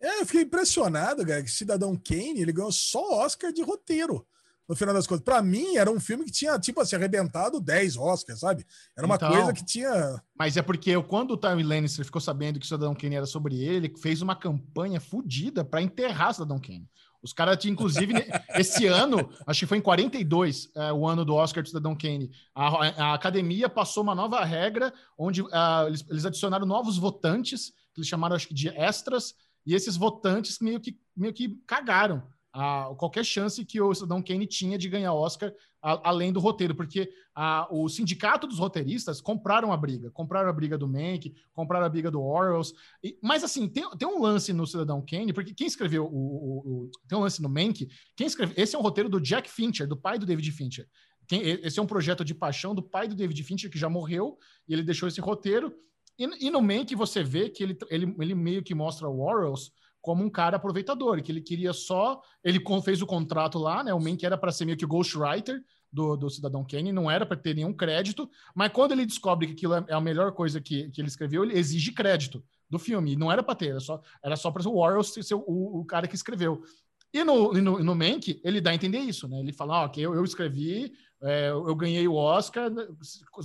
É, 0.00 0.20
eu 0.20 0.26
fiquei 0.26 0.42
impressionado, 0.42 1.24
cara, 1.24 1.42
que 1.42 1.50
Cidadão 1.50 1.96
Kane, 1.96 2.40
ele 2.40 2.52
ganhou 2.52 2.72
só 2.72 3.24
Oscar 3.24 3.52
de 3.52 3.62
roteiro. 3.62 4.26
No 4.72 4.76
final 4.76 4.94
das 4.94 5.06
contas, 5.06 5.22
pra 5.22 5.42
mim 5.42 5.76
era 5.76 5.90
um 5.90 6.00
filme 6.00 6.24
que 6.24 6.30
tinha, 6.30 6.58
tipo 6.58 6.80
assim, 6.80 6.96
arrebentado 6.96 7.60
10 7.60 7.94
Oscars, 7.98 8.40
sabe? 8.40 8.64
Era 8.96 9.04
uma 9.06 9.16
Então. 9.16 9.30
coisa 9.30 9.52
que 9.52 9.62
tinha. 9.62 10.18
Mas 10.34 10.56
é 10.56 10.62
porque 10.62 10.88
eu- 10.88 11.04
quando 11.04 11.32
o 11.32 11.36
Time 11.36 11.62
Lannister 11.62 12.02
ficou 12.06 12.22
sabendo 12.22 12.58
que 12.58 12.64
o 12.64 12.66
Cidadão 12.66 12.94
Kane 12.94 13.16
era 13.16 13.26
sobre 13.26 13.62
ele, 13.62 13.88
ele 13.88 13.98
fez 13.98 14.22
uma 14.22 14.34
campanha 14.34 14.98
fodida 14.98 15.62
para 15.62 15.82
enterrar 15.82 16.30
o 16.30 16.32
Cidadão 16.32 16.58
Kane. 16.58 16.88
Os 17.22 17.34
caras 17.34 17.58
tinham, 17.58 17.74
inclusive, 17.74 18.14
esse 18.56 18.86
ano, 18.86 19.28
acho 19.46 19.60
que 19.60 19.66
foi 19.66 19.76
em 19.76 19.82
42, 19.82 20.70
é, 20.74 20.90
o 20.90 21.06
ano 21.06 21.22
do 21.22 21.34
Oscar 21.34 21.62
do 21.62 21.68
Cidadão 21.68 21.94
Kane, 21.94 22.30
a, 22.54 22.68
a 23.10 23.14
academia 23.14 23.68
passou 23.68 24.02
uma 24.02 24.14
nova 24.14 24.42
regra 24.42 24.90
onde 25.18 25.44
ah, 25.52 25.84
eles, 25.86 26.02
eles 26.08 26.24
adicionaram 26.24 26.64
novos 26.64 26.96
votantes, 26.96 27.74
que 27.92 28.00
eles 28.00 28.08
chamaram, 28.08 28.34
acho 28.36 28.48
que, 28.48 28.54
de 28.54 28.70
extras, 28.70 29.34
e 29.66 29.74
esses 29.74 29.98
votantes 29.98 30.60
meio 30.60 30.80
que, 30.80 30.98
meio 31.14 31.34
que 31.34 31.60
cagaram 31.66 32.22
a, 32.52 32.92
qualquer 32.98 33.24
chance 33.24 33.64
que 33.64 33.80
o 33.80 33.94
Cidadão 33.94 34.22
Kane 34.22 34.46
tinha 34.46 34.76
de 34.76 34.88
ganhar 34.88 35.14
Oscar 35.14 35.52
a- 35.82 36.10
além 36.10 36.32
do 36.32 36.38
roteiro, 36.38 36.74
porque 36.74 37.10
a- 37.34 37.66
o 37.70 37.88
sindicato 37.88 38.46
dos 38.46 38.58
roteiristas 38.58 39.20
compraram 39.20 39.72
a 39.72 39.76
briga, 39.76 40.10
compraram 40.10 40.48
a 40.50 40.52
briga 40.52 40.76
do 40.76 40.86
Mank, 40.86 41.34
compraram 41.52 41.86
a 41.86 41.88
briga 41.88 42.10
do 42.10 42.20
Orwells, 42.22 42.74
e- 43.02 43.18
mas 43.22 43.42
assim, 43.42 43.68
tem, 43.68 43.88
tem 43.96 44.06
um 44.06 44.20
lance 44.20 44.52
no 44.52 44.66
Cidadão 44.66 45.04
Kane, 45.04 45.32
porque 45.32 45.54
quem 45.54 45.66
escreveu 45.66 46.04
o, 46.04 46.08
o- 46.08 46.58
o- 46.84 46.90
tem 47.08 47.16
um 47.16 47.22
lance 47.22 47.40
no 47.40 47.48
Mank, 47.48 47.88
quem 48.14 48.26
escreveu, 48.26 48.54
esse 48.56 48.76
é 48.76 48.78
um 48.78 48.82
roteiro 48.82 49.08
do 49.08 49.20
Jack 49.20 49.50
Fincher, 49.50 49.88
do 49.88 49.96
pai 49.96 50.18
do 50.18 50.26
David 50.26 50.50
Fincher. 50.52 50.86
Quem- 51.26 51.40
esse 51.42 51.78
é 51.78 51.82
um 51.82 51.86
projeto 51.86 52.24
de 52.24 52.34
paixão 52.34 52.74
do 52.74 52.82
pai 52.82 53.08
do 53.08 53.14
David 53.14 53.42
Fincher, 53.42 53.70
que 53.70 53.78
já 53.78 53.88
morreu, 53.88 54.36
e 54.68 54.74
ele 54.74 54.82
deixou 54.82 55.08
esse 55.08 55.20
roteiro, 55.20 55.72
e, 56.18 56.46
e 56.46 56.50
no 56.50 56.60
Mank 56.60 56.94
você 56.94 57.24
vê 57.24 57.48
que 57.48 57.62
ele, 57.62 57.78
ele, 57.88 58.14
ele 58.20 58.34
meio 58.34 58.62
que 58.62 58.74
mostra 58.74 59.08
o 59.08 59.20
Orwells 59.20 59.72
como 60.02 60.22
um 60.22 60.28
cara 60.28 60.56
aproveitador, 60.56 61.22
que 61.22 61.30
ele 61.30 61.40
queria 61.40 61.72
só. 61.72 62.20
Ele 62.44 62.62
fez 62.84 63.00
o 63.00 63.06
contrato 63.06 63.58
lá, 63.58 63.82
né? 63.82 63.94
O 63.94 64.00
Mank 64.00 64.26
era 64.26 64.36
para 64.36 64.52
ser 64.52 64.66
meio 64.66 64.76
que 64.76 64.84
o 64.84 64.88
ghostwriter 64.88 65.62
do, 65.92 66.16
do 66.16 66.28
Cidadão 66.28 66.64
Kane, 66.64 66.90
não 66.90 67.10
era 67.10 67.24
para 67.24 67.36
ter 67.36 67.54
nenhum 67.54 67.72
crédito, 67.72 68.28
mas 68.54 68.72
quando 68.72 68.92
ele 68.92 69.04
descobre 69.04 69.46
que 69.46 69.52
aquilo 69.52 69.74
é 69.74 69.84
é 69.88 69.94
a 69.94 70.00
melhor 70.00 70.32
coisa 70.32 70.60
que, 70.60 70.90
que 70.90 71.00
ele 71.00 71.08
escreveu, 71.08 71.44
ele 71.44 71.58
exige 71.58 71.92
crédito 71.92 72.42
do 72.68 72.78
filme. 72.78 73.12
E 73.12 73.16
não 73.16 73.30
era 73.30 73.42
para 73.42 73.54
ter, 73.54 73.68
era 73.68 73.80
só, 73.80 74.00
era 74.22 74.36
só 74.36 74.50
para 74.50 74.66
o 74.66 74.76
Orwell 74.76 75.04
ser 75.04 75.34
o, 75.34 75.42
o 75.46 75.84
cara 75.84 76.08
que 76.08 76.14
escreveu. 76.14 76.62
E 77.12 77.22
no, 77.22 77.52
no, 77.52 77.84
no 77.84 77.94
Mank, 77.94 78.40
ele 78.42 78.60
dá 78.60 78.70
a 78.70 78.74
entender 78.74 79.00
isso, 79.00 79.28
né? 79.28 79.38
Ele 79.40 79.52
fala, 79.52 79.84
ó, 79.84 79.88
que 79.88 80.00
eu, 80.00 80.14
eu 80.14 80.24
escrevi, 80.24 80.92
é, 81.22 81.50
eu 81.50 81.74
ganhei 81.76 82.08
o 82.08 82.14
Oscar, 82.14 82.70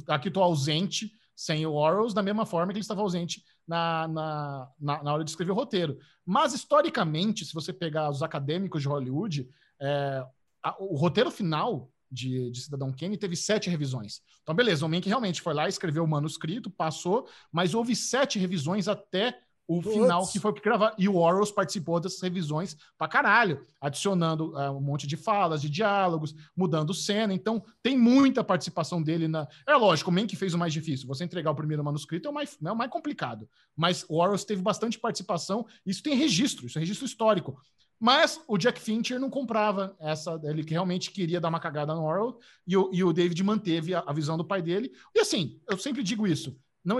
aqui 0.07 0.29
estou 0.29 0.41
ausente 0.41 1.11
sem 1.35 1.65
o 1.65 1.73
Orwell, 1.73 2.11
da 2.13 2.23
mesma 2.23 2.45
forma 2.45 2.71
que 2.71 2.77
ele 2.77 2.83
estava 2.83 3.01
ausente 3.01 3.43
na, 3.67 4.07
na, 4.07 4.71
na, 5.03 5.13
hora 5.13 5.23
de 5.23 5.29
escrever 5.29 5.51
o 5.51 5.55
roteiro. 5.55 5.97
Mas, 6.25 6.53
historicamente, 6.53 7.45
se 7.45 7.53
você 7.53 7.73
pegar 7.73 8.09
os 8.09 8.23
acadêmicos 8.23 8.81
de 8.81 8.87
Hollywood, 8.87 9.47
é, 9.79 10.25
a- 10.63 10.75
o 10.79 10.95
roteiro 10.95 11.29
final 11.29 11.91
de, 12.09 12.49
de 12.51 12.61
Cidadão 12.61 12.91
Kane 12.91 13.17
teve 13.17 13.35
sete 13.35 13.69
revisões. 13.69 14.21
Então, 14.41 14.55
beleza, 14.55 14.85
o 14.85 14.89
Mank 14.89 15.07
realmente 15.07 15.41
foi 15.41 15.53
lá, 15.53 15.67
escreveu 15.67 16.03
o 16.03 16.07
manuscrito, 16.07 16.69
passou, 16.69 17.27
mas 17.51 17.73
houve 17.73 17.95
sete 17.95 18.39
revisões 18.39 18.87
até 18.87 19.37
o 19.67 19.81
Puts. 19.81 19.93
final 19.93 20.27
que 20.27 20.39
foi 20.39 20.53
gravar. 20.53 20.95
E 20.97 21.09
o 21.09 21.17
Orwell 21.17 21.45
participou 21.53 21.99
dessas 21.99 22.21
revisões 22.21 22.77
pra 22.97 23.07
caralho, 23.07 23.61
adicionando 23.81 24.53
uh, 24.53 24.71
um 24.71 24.79
monte 24.79 25.05
de 25.05 25.17
falas, 25.17 25.61
de 25.61 25.69
diálogos, 25.69 26.33
mudando 26.55 26.93
cena. 26.93 27.33
Então, 27.33 27.63
tem 27.83 27.97
muita 27.97 28.43
participação 28.43 29.03
dele 29.03 29.27
na. 29.27 29.47
É 29.67 29.75
lógico, 29.75 30.09
o 30.09 30.13
Mank 30.13 30.35
fez 30.35 30.53
o 30.53 30.57
mais 30.57 30.71
difícil. 30.71 31.07
Você 31.07 31.25
entregar 31.25 31.51
o 31.51 31.55
primeiro 31.55 31.83
manuscrito 31.83 32.27
é 32.27 32.31
o 32.31 32.33
mais, 32.33 32.57
é 32.63 32.71
o 32.71 32.75
mais 32.75 32.89
complicado. 32.89 33.47
Mas 33.75 34.05
o 34.07 34.19
Orwell 34.21 34.39
teve 34.39 34.61
bastante 34.61 34.97
participação. 34.97 35.65
Isso 35.85 36.01
tem 36.01 36.15
registro, 36.15 36.65
isso 36.65 36.77
é 36.77 36.81
registro 36.81 37.05
histórico. 37.05 37.59
Mas 37.99 38.39
o 38.47 38.57
Jack 38.57 38.79
Fincher 38.79 39.19
não 39.19 39.29
comprava 39.29 39.95
essa. 39.99 40.39
Ele 40.43 40.61
realmente 40.61 41.11
queria 41.11 41.41
dar 41.41 41.49
uma 41.49 41.59
cagada 41.59 41.95
no 41.95 42.03
Orwell 42.03 42.37
e 42.65 42.77
o, 42.77 42.89
e 42.93 43.03
o 43.03 43.11
David 43.11 43.43
manteve 43.43 43.95
a, 43.95 44.03
a 44.05 44.13
visão 44.13 44.37
do 44.37 44.45
pai 44.45 44.61
dele. 44.61 44.91
E 45.15 45.19
assim, 45.19 45.59
eu 45.67 45.77
sempre 45.77 46.03
digo 46.03 46.27
isso 46.27 46.55
não, 46.87 46.99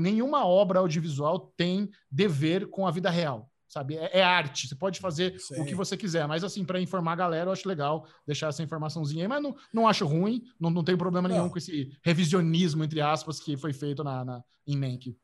nenhuma 0.00 0.46
obra 0.46 0.78
audiovisual 0.78 1.52
tem 1.54 1.90
dever 2.10 2.66
com 2.68 2.86
a 2.86 2.90
vida 2.90 3.10
real, 3.10 3.50
sabe? 3.68 3.98
É, 3.98 4.20
é 4.20 4.22
arte, 4.22 4.66
você 4.66 4.74
pode 4.74 5.00
fazer 5.00 5.38
Sim. 5.38 5.60
o 5.60 5.66
que 5.66 5.74
você 5.74 5.98
quiser, 5.98 6.26
mas 6.26 6.42
assim, 6.42 6.64
para 6.64 6.80
informar 6.80 7.12
a 7.12 7.16
galera, 7.16 7.48
eu 7.48 7.52
acho 7.52 7.68
legal 7.68 8.08
deixar 8.26 8.48
essa 8.48 8.62
informaçãozinha 8.62 9.24
aí, 9.24 9.28
mas 9.28 9.42
não, 9.42 9.54
não 9.70 9.86
acho 9.86 10.06
ruim, 10.06 10.42
não, 10.58 10.70
não 10.70 10.82
tenho 10.82 10.96
problema 10.96 11.28
nenhum 11.28 11.50
com 11.50 11.58
esse 11.58 11.92
revisionismo, 12.02 12.82
entre 12.82 13.02
aspas, 13.02 13.38
que 13.38 13.54
foi 13.54 13.74
feito 13.74 14.02
na, 14.02 14.24
na 14.24 14.42
em 14.66 14.78
Mank. 14.78 15.14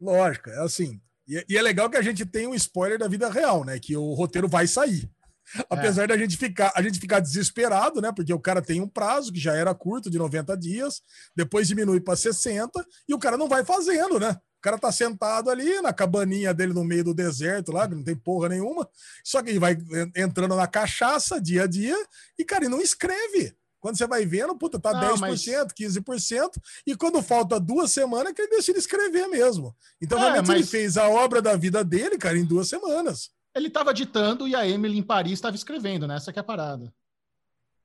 Lógico, 0.00 0.50
é 0.50 0.58
assim. 0.64 1.00
E, 1.28 1.44
e 1.48 1.56
é 1.56 1.62
legal 1.62 1.88
que 1.88 1.96
a 1.96 2.02
gente 2.02 2.26
tem 2.26 2.48
um 2.48 2.54
spoiler 2.54 2.98
da 2.98 3.06
vida 3.06 3.30
real, 3.30 3.64
né? 3.64 3.78
Que 3.78 3.96
o 3.96 4.12
roteiro 4.12 4.48
vai 4.48 4.66
sair. 4.66 5.08
Apesar 5.70 6.04
é. 6.04 6.06
da 6.08 6.18
gente 6.18 6.36
ficar, 6.36 6.72
a 6.74 6.82
gente 6.82 6.98
ficar 6.98 7.20
desesperado, 7.20 8.00
né? 8.00 8.12
Porque 8.14 8.32
o 8.32 8.40
cara 8.40 8.62
tem 8.62 8.80
um 8.80 8.88
prazo 8.88 9.32
que 9.32 9.40
já 9.40 9.54
era 9.54 9.74
curto, 9.74 10.10
de 10.10 10.18
90 10.18 10.56
dias, 10.56 11.02
depois 11.34 11.68
diminui 11.68 12.00
para 12.00 12.16
60 12.16 12.84
e 13.08 13.14
o 13.14 13.18
cara 13.18 13.36
não 13.36 13.48
vai 13.48 13.64
fazendo, 13.64 14.18
né? 14.18 14.36
O 14.58 14.60
cara 14.62 14.78
tá 14.78 14.90
sentado 14.90 15.50
ali 15.50 15.80
na 15.80 15.92
cabaninha 15.92 16.52
dele 16.52 16.72
no 16.72 16.82
meio 16.82 17.04
do 17.04 17.14
deserto 17.14 17.70
lá, 17.70 17.86
que 17.86 17.94
não 17.94 18.02
tem 18.02 18.16
porra 18.16 18.48
nenhuma. 18.48 18.88
Só 19.22 19.42
que 19.42 19.50
ele 19.50 19.58
vai 19.60 19.76
entrando 20.16 20.56
na 20.56 20.66
cachaça 20.66 21.40
dia 21.40 21.64
a 21.64 21.66
dia 21.66 21.96
e, 22.38 22.44
cara, 22.44 22.64
ele 22.64 22.74
não 22.74 22.80
escreve. 22.80 23.54
Quando 23.78 23.98
você 23.98 24.06
vai 24.06 24.26
vendo, 24.26 24.56
puta, 24.56 24.80
tá 24.80 24.92
não, 24.92 25.14
10%, 25.14 25.20
mas... 25.20 25.44
15%, 25.44 26.50
e 26.84 26.96
quando 26.96 27.22
falta 27.22 27.60
duas 27.60 27.92
semanas, 27.92 28.32
que 28.32 28.42
ele 28.42 28.56
decide 28.56 28.78
escrever 28.78 29.28
mesmo. 29.28 29.76
Então, 30.02 30.18
é, 30.18 30.22
realmente, 30.22 30.48
mas... 30.48 30.56
ele 30.56 30.66
fez 30.66 30.96
a 30.96 31.08
obra 31.08 31.40
da 31.40 31.54
vida 31.54 31.84
dele, 31.84 32.18
cara, 32.18 32.36
em 32.36 32.44
duas 32.44 32.68
semanas. 32.68 33.30
Ele 33.56 33.68
estava 33.68 33.94
ditando 33.94 34.46
e 34.46 34.54
a 34.54 34.68
Emily 34.68 34.98
em 34.98 35.02
Paris 35.02 35.32
estava 35.32 35.56
escrevendo, 35.56 36.06
né? 36.06 36.16
Essa 36.16 36.30
que 36.30 36.38
é 36.38 36.42
a 36.42 36.44
parada. 36.44 36.92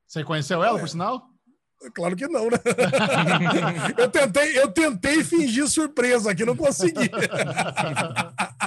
Você 0.06 0.22
conheceu 0.22 0.62
ela, 0.62 0.76
é. 0.76 0.80
por 0.80 0.88
sinal? 0.88 1.26
Claro 1.94 2.14
que 2.14 2.28
não, 2.28 2.44
né? 2.44 2.58
eu, 3.96 4.08
tentei, 4.10 4.58
eu 4.58 4.70
tentei 4.70 5.24
fingir 5.24 5.66
surpresa 5.66 6.30
aqui, 6.30 6.44
não 6.44 6.54
consegui. 6.54 7.10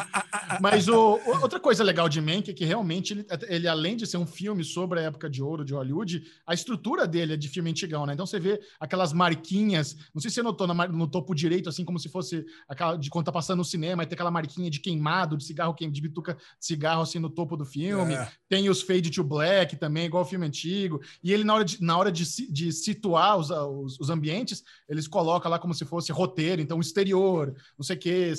Mas 0.61 0.87
o, 0.87 1.19
outra 1.41 1.59
coisa 1.59 1.83
legal 1.83 2.07
de 2.09 2.21
Mank 2.21 2.49
é 2.49 2.53
que 2.53 2.65
realmente 2.65 3.13
ele, 3.13 3.25
ele, 3.47 3.67
além 3.67 3.95
de 3.95 4.05
ser 4.05 4.17
um 4.17 4.25
filme 4.25 4.63
sobre 4.63 4.99
a 4.99 5.03
época 5.03 5.29
de 5.29 5.41
ouro 5.41 5.63
de 5.63 5.73
Hollywood, 5.73 6.23
a 6.45 6.53
estrutura 6.53 7.07
dele 7.07 7.33
é 7.33 7.37
de 7.37 7.47
filme 7.47 7.69
antigão, 7.69 8.05
né? 8.05 8.13
Então 8.13 8.25
você 8.25 8.39
vê 8.39 8.59
aquelas 8.79 9.13
marquinhas, 9.13 9.95
não 10.13 10.21
sei 10.21 10.29
se 10.29 10.35
você 10.35 10.43
notou 10.43 10.67
na, 10.67 10.87
no 10.87 11.07
topo 11.07 11.33
direito, 11.33 11.69
assim 11.69 11.85
como 11.85 11.99
se 11.99 12.09
fosse 12.09 12.45
aquela 12.67 12.95
de 12.95 13.09
quando 13.09 13.25
tá 13.25 13.31
passando 13.31 13.59
no 13.59 13.65
cinema, 13.65 14.03
e 14.03 14.05
tem 14.05 14.15
aquela 14.15 14.31
marquinha 14.31 14.69
de 14.69 14.79
queimado, 14.79 15.37
de 15.37 15.43
cigarro, 15.43 15.75
de 15.75 16.01
bituca 16.01 16.33
de 16.33 16.65
cigarro 16.65 17.01
assim 17.01 17.19
no 17.19 17.29
topo 17.29 17.55
do 17.57 17.65
filme. 17.65 18.13
É. 18.13 18.31
Tem 18.49 18.69
os 18.69 18.81
fade 18.81 19.09
to 19.09 19.23
black 19.23 19.75
também, 19.75 20.05
igual 20.05 20.23
o 20.23 20.27
filme 20.27 20.45
antigo. 20.45 21.01
E 21.23 21.31
ele, 21.31 21.43
na 21.43 21.55
hora 21.55 21.65
de, 21.65 21.81
na 21.81 21.97
hora 21.97 22.11
de, 22.11 22.23
de 22.51 22.71
situar 22.71 23.37
os, 23.37 23.49
os, 23.49 23.99
os 23.99 24.09
ambientes, 24.09 24.63
eles 24.87 25.07
colocam 25.07 25.49
lá 25.49 25.59
como 25.59 25.73
se 25.73 25.85
fosse 25.85 26.11
roteiro, 26.11 26.61
então 26.61 26.79
exterior, 26.79 27.55
não 27.77 27.83
sei 27.83 27.95
o 27.95 27.99
quê. 27.99 28.33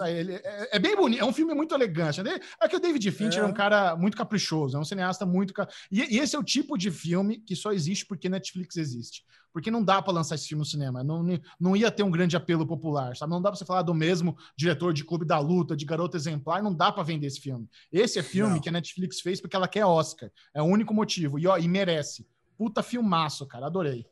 É, 0.00 0.20
ele, 0.20 0.34
é, 0.34 0.76
é 0.76 0.78
bem 0.78 0.96
bonito, 0.96 1.20
é 1.20 1.24
um 1.28 1.32
filme 1.32 1.54
muito 1.54 1.74
elegante. 1.74 2.22
Né? 2.22 2.38
É 2.60 2.68
que 2.68 2.76
o 2.76 2.80
David 2.80 3.10
Fincher 3.10 3.42
é, 3.42 3.46
é 3.46 3.48
um 3.48 3.52
cara 3.52 3.96
muito 3.96 4.16
caprichoso, 4.16 4.76
é 4.76 4.80
um 4.80 4.84
cineasta 4.84 5.24
muito. 5.26 5.52
E, 5.90 6.16
e, 6.16 6.18
esse 6.18 6.34
é 6.34 6.38
o 6.38 6.44
tipo 6.44 6.76
de 6.76 6.90
filme 6.90 7.38
que 7.38 7.54
só 7.54 7.72
existe 7.72 8.06
porque 8.06 8.28
Netflix 8.28 8.76
existe. 8.76 9.24
Porque 9.52 9.70
não 9.70 9.82
dá 9.82 10.00
para 10.02 10.12
lançar 10.12 10.34
esse 10.34 10.48
filme 10.48 10.60
no 10.60 10.64
cinema. 10.64 11.02
Não, 11.02 11.24
não 11.58 11.76
ia 11.76 11.90
ter 11.90 12.02
um 12.02 12.10
grande 12.10 12.36
apelo 12.36 12.66
popular, 12.66 13.16
sabe? 13.16 13.30
Não 13.30 13.40
dá 13.40 13.50
para 13.50 13.58
você 13.58 13.64
falar 13.64 13.82
do 13.82 13.94
mesmo 13.94 14.36
diretor 14.56 14.92
de 14.92 15.04
Clube 15.04 15.26
da 15.26 15.38
Luta, 15.38 15.76
de 15.76 15.84
Garota 15.84 16.16
Exemplar, 16.16 16.62
não 16.62 16.74
dá 16.74 16.92
para 16.92 17.02
vender 17.02 17.26
esse 17.26 17.40
filme. 17.40 17.68
Esse 17.90 18.18
é 18.18 18.22
filme 18.22 18.54
não. 18.54 18.60
que 18.60 18.68
a 18.68 18.72
Netflix 18.72 19.20
fez 19.20 19.40
porque 19.40 19.56
ela 19.56 19.68
quer 19.68 19.84
Oscar. 19.84 20.30
É 20.54 20.62
o 20.62 20.66
único 20.66 20.92
motivo. 20.94 21.38
E, 21.38 21.46
ó, 21.46 21.56
e 21.56 21.66
merece. 21.66 22.26
Puta 22.56 22.82
filmaço, 22.82 23.46
cara. 23.46 23.66
Adorei. 23.66 24.06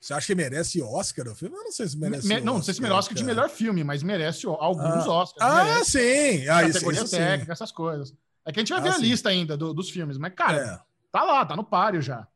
Você 0.00 0.14
acha 0.14 0.26
que 0.26 0.34
merece 0.34 0.80
Oscar 0.80 1.26
o 1.26 1.34
filme? 1.34 1.56
Eu 1.56 1.64
não 1.64 1.72
sei 1.72 1.88
se 1.88 1.98
merece. 1.98 2.26
Me, 2.26 2.40
não, 2.40 2.54
não 2.54 2.62
sei 2.62 2.74
se 2.74 2.80
merece 2.80 2.98
Oscar 2.98 3.16
de 3.16 3.24
melhor 3.24 3.50
filme, 3.50 3.82
mas 3.82 4.02
merece 4.02 4.46
alguns 4.46 5.06
ah. 5.06 5.12
Oscars. 5.12 5.42
Ah, 5.42 5.84
sim. 5.84 6.46
Ah, 6.48 6.62
categoria 6.62 7.02
isso, 7.02 7.16
técnica, 7.16 7.46
sim. 7.46 7.52
essas 7.52 7.72
coisas. 7.72 8.14
É 8.44 8.52
que 8.52 8.60
a 8.60 8.62
gente 8.62 8.70
vai 8.70 8.78
ah, 8.78 8.82
ver 8.82 8.92
sim. 8.92 8.98
a 8.98 9.00
lista 9.00 9.28
ainda 9.28 9.56
do, 9.56 9.74
dos 9.74 9.90
filmes, 9.90 10.16
mas, 10.16 10.32
cara, 10.34 10.56
é. 10.56 10.80
tá 11.10 11.24
lá, 11.24 11.44
tá 11.44 11.56
no 11.56 11.64
páreo 11.64 12.00
já. 12.00 12.26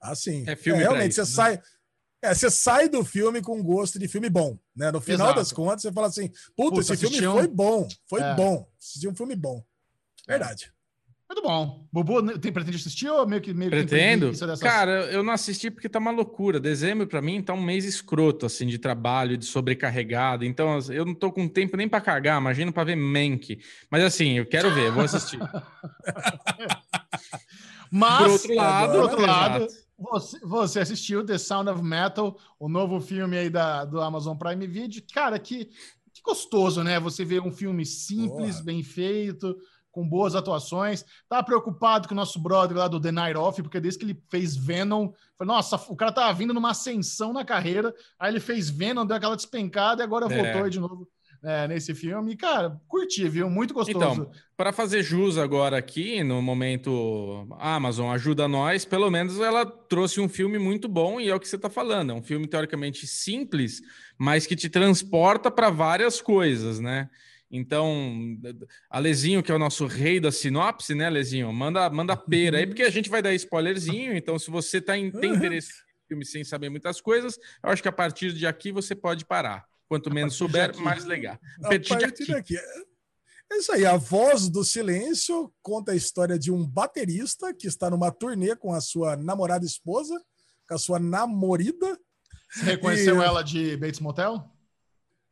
Ah, 0.00 0.14
sim. 0.14 0.44
É 0.46 0.54
filme 0.54 0.80
é, 0.80 0.82
realmente, 0.82 1.12
isso, 1.12 1.24
você 1.24 1.42
né? 1.42 1.56
sai. 1.56 1.62
É, 2.20 2.34
você 2.34 2.50
sai 2.50 2.88
do 2.88 3.04
filme 3.04 3.40
com 3.40 3.62
gosto 3.62 3.98
de 3.98 4.08
filme 4.08 4.28
bom, 4.28 4.58
né? 4.76 4.90
No 4.90 5.00
final 5.00 5.28
Exato. 5.28 5.40
das 5.40 5.52
contas, 5.52 5.82
você 5.82 5.92
fala 5.92 6.08
assim: 6.08 6.28
puta, 6.56 6.76
Puta 6.76 6.80
esse 6.80 6.96
filme 6.96 7.26
um... 7.26 7.32
foi 7.32 7.48
bom, 7.48 7.88
foi 8.06 8.20
é. 8.20 8.34
bom. 8.34 8.68
Assisti 8.78 9.08
um 9.08 9.14
filme 9.14 9.34
bom. 9.34 9.64
É. 10.26 10.32
Verdade. 10.32 10.72
Muito 11.28 11.42
bom. 11.42 11.86
Bobo 11.92 12.38
tem, 12.38 12.50
pretende 12.50 12.78
assistir 12.78 13.06
ou 13.10 13.26
meio 13.26 13.42
que 13.42 13.52
meio 13.52 13.70
Pretendo? 13.70 14.32
Que 14.32 14.38
dessas... 14.38 14.60
Cara, 14.60 15.04
eu 15.12 15.22
não 15.22 15.34
assisti 15.34 15.70
porque 15.70 15.86
tá 15.86 15.98
uma 15.98 16.10
loucura. 16.10 16.58
Dezembro, 16.58 17.06
para 17.06 17.20
mim, 17.20 17.42
tá 17.42 17.52
um 17.52 17.60
mês 17.60 17.84
escroto, 17.84 18.46
assim, 18.46 18.66
de 18.66 18.78
trabalho, 18.78 19.36
de 19.36 19.44
sobrecarregado. 19.44 20.46
Então, 20.46 20.78
eu 20.90 21.04
não 21.04 21.14
tô 21.14 21.30
com 21.30 21.46
tempo 21.46 21.76
nem 21.76 21.86
para 21.86 22.00
cagar, 22.00 22.40
imagino 22.40 22.72
para 22.72 22.84
ver 22.84 22.96
Mank. 22.96 23.60
Mas 23.90 24.04
assim, 24.04 24.38
eu 24.38 24.46
quero 24.46 24.72
ver, 24.72 24.90
vou 24.90 25.04
assistir. 25.04 25.38
Mas, 27.90 28.18
por 28.18 28.30
outro 28.30 28.54
lado, 28.54 28.92
por 28.92 29.00
outro 29.02 29.20
lado 29.20 29.68
você, 29.98 30.38
você, 30.40 30.80
assistiu 30.80 31.24
The 31.24 31.36
Sound 31.38 31.68
of 31.70 31.82
Metal, 31.82 32.38
o 32.58 32.68
novo 32.68 33.00
filme 33.00 33.36
aí 33.36 33.50
da, 33.50 33.84
do 33.84 34.00
Amazon 34.00 34.36
Prime 34.36 34.66
Video. 34.66 35.02
Cara, 35.12 35.38
que, 35.38 35.66
que 36.12 36.22
gostoso, 36.22 36.84
né? 36.84 37.00
Você 37.00 37.24
vê 37.24 37.40
um 37.40 37.50
filme 37.50 37.84
simples, 37.84 38.60
bem 38.60 38.82
feito 38.82 39.56
com 39.98 40.08
boas 40.08 40.36
atuações. 40.36 41.04
Tá 41.28 41.42
preocupado 41.42 42.06
com 42.06 42.14
o 42.14 42.16
nosso 42.16 42.38
brother 42.38 42.76
lá 42.76 42.86
do 42.86 43.00
The 43.00 43.10
Night 43.10 43.36
Off, 43.36 43.60
porque 43.60 43.80
desde 43.80 43.98
que 43.98 44.04
ele 44.04 44.22
fez 44.30 44.56
Venom, 44.56 45.10
foi, 45.36 45.44
nossa, 45.44 45.74
o 45.88 45.96
cara 45.96 46.12
tava 46.12 46.32
vindo 46.32 46.54
numa 46.54 46.70
ascensão 46.70 47.32
na 47.32 47.44
carreira, 47.44 47.92
aí 48.16 48.30
ele 48.30 48.38
fez 48.38 48.70
Venom, 48.70 49.04
deu 49.04 49.16
aquela 49.16 49.34
despencada 49.34 50.00
e 50.00 50.04
agora 50.04 50.32
é. 50.32 50.52
voltou 50.52 50.70
de 50.70 50.78
novo. 50.78 51.08
É, 51.42 51.68
nesse 51.68 51.94
filme, 51.94 52.36
cara, 52.36 52.80
curti, 52.88 53.28
viu? 53.28 53.48
Muito 53.48 53.72
gostoso. 53.72 53.96
Então, 53.96 54.30
para 54.56 54.72
fazer 54.72 55.04
jus 55.04 55.38
agora 55.38 55.78
aqui, 55.78 56.24
no 56.24 56.42
momento 56.42 57.46
Amazon 57.60 58.12
ajuda 58.12 58.48
nós, 58.48 58.84
pelo 58.84 59.08
menos 59.08 59.38
ela 59.38 59.64
trouxe 59.64 60.20
um 60.20 60.28
filme 60.28 60.58
muito 60.58 60.88
bom 60.88 61.20
e 61.20 61.28
é 61.28 61.34
o 61.34 61.38
que 61.38 61.46
você 61.46 61.54
está 61.54 61.70
falando. 61.70 62.10
É 62.10 62.14
um 62.14 62.22
filme 62.22 62.48
teoricamente 62.48 63.06
simples, 63.06 63.80
mas 64.18 64.46
que 64.48 64.56
te 64.56 64.68
transporta 64.68 65.48
para 65.48 65.70
várias 65.70 66.20
coisas, 66.20 66.80
né? 66.80 67.08
Então, 67.50 68.38
Alezinho, 68.90 69.42
que 69.42 69.50
é 69.50 69.54
o 69.54 69.58
nosso 69.58 69.86
rei 69.86 70.20
da 70.20 70.30
sinopse, 70.30 70.94
né, 70.94 71.06
Alezinho? 71.06 71.50
Manda, 71.52 71.88
manda 71.88 72.16
pera 72.16 72.58
aí, 72.58 72.66
porque 72.66 72.82
a 72.82 72.90
gente 72.90 73.08
vai 73.08 73.22
dar 73.22 73.34
spoilerzinho. 73.34 74.14
Então, 74.16 74.38
se 74.38 74.50
você 74.50 74.80
tá 74.80 74.98
em, 74.98 75.10
tem 75.10 75.34
interesse 75.34 75.68
no 75.68 76.08
filme 76.08 76.24
sem 76.26 76.44
saber 76.44 76.68
muitas 76.68 77.00
coisas, 77.00 77.38
eu 77.62 77.70
acho 77.70 77.82
que 77.82 77.88
a 77.88 77.92
partir 77.92 78.32
de 78.32 78.46
aqui 78.46 78.70
você 78.70 78.94
pode 78.94 79.24
parar. 79.24 79.66
Quanto 79.88 80.12
menos 80.12 80.34
souber, 80.34 80.76
mais 80.78 81.06
legal. 81.06 81.38
A 81.64 81.68
partir, 81.68 81.94
a 81.94 81.98
partir 81.98 82.26
daqui. 82.26 82.56
É 83.50 83.56
isso 83.56 83.72
aí, 83.72 83.86
a 83.86 83.96
voz 83.96 84.50
do 84.50 84.62
silêncio 84.62 85.50
conta 85.62 85.92
a 85.92 85.96
história 85.96 86.38
de 86.38 86.52
um 86.52 86.66
baterista 86.66 87.54
que 87.54 87.66
está 87.66 87.88
numa 87.88 88.10
turnê 88.10 88.54
com 88.54 88.74
a 88.74 88.80
sua 88.82 89.16
namorada 89.16 89.64
esposa, 89.64 90.14
com 90.68 90.74
a 90.74 90.78
sua 90.78 90.98
namorida. 90.98 91.98
Você 92.50 92.64
reconheceu 92.64 93.22
e... 93.22 93.24
ela 93.24 93.42
de 93.42 93.74
Bates 93.78 94.00
Motel? 94.00 94.57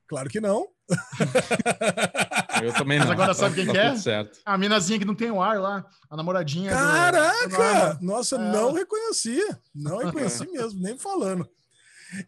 Claro 0.09 0.29
que 0.29 0.41
não. 0.41 0.69
Eu 2.63 2.73
também 2.73 2.99
não. 2.99 3.07
Mas 3.07 3.13
agora 3.13 3.35
sabe 3.35 3.57
quem 3.57 3.67
tá, 3.67 3.73
que 3.73 3.79
é? 3.79 3.97
Certo. 3.97 4.39
A 4.45 4.57
minazinha 4.57 4.99
que 4.99 5.05
não 5.05 5.15
tem 5.15 5.31
o 5.31 5.43
ar 5.43 5.59
lá, 5.61 5.85
a 6.09 6.17
namoradinha. 6.17 6.71
Caraca! 6.71 7.95
Do... 7.95 8.05
Nossa, 8.05 8.37
é. 8.37 8.53
não 8.53 8.73
reconheci. 8.73 9.41
Não 9.75 9.99
reconheci 9.99 10.47
mesmo, 10.53 10.81
nem 10.81 10.97
falando. 10.97 11.49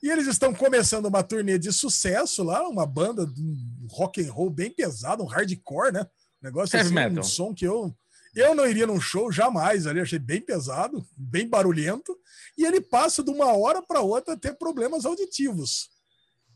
E 0.02 0.10
eles 0.10 0.26
estão 0.26 0.52
começando 0.52 1.06
uma 1.06 1.22
turnê 1.22 1.56
de 1.58 1.72
sucesso 1.72 2.42
lá, 2.42 2.68
uma 2.68 2.84
banda 2.84 3.24
de 3.24 3.42
rock 3.90 4.20
and 4.20 4.32
roll 4.32 4.50
bem 4.50 4.70
pesado, 4.70 5.22
um 5.22 5.26
hardcore, 5.26 5.92
né? 5.92 6.02
Um 6.42 6.46
negócio 6.46 6.76
Heavy 6.76 6.86
assim, 6.86 6.94
metal. 6.94 7.20
um 7.20 7.22
som 7.22 7.54
que 7.54 7.64
eu 7.64 7.94
eu 8.34 8.54
não 8.54 8.66
iria 8.66 8.86
num 8.86 9.00
show 9.00 9.32
jamais 9.32 9.86
ali, 9.86 10.00
achei 10.00 10.18
bem 10.18 10.40
pesado, 10.40 11.04
bem 11.16 11.48
barulhento, 11.48 12.16
e 12.56 12.64
ele 12.64 12.80
passa 12.80 13.22
de 13.22 13.30
uma 13.30 13.56
hora 13.56 13.82
para 13.82 14.00
outra 14.00 14.34
a 14.34 14.36
ter 14.36 14.56
problemas 14.56 15.04
auditivos. 15.04 15.90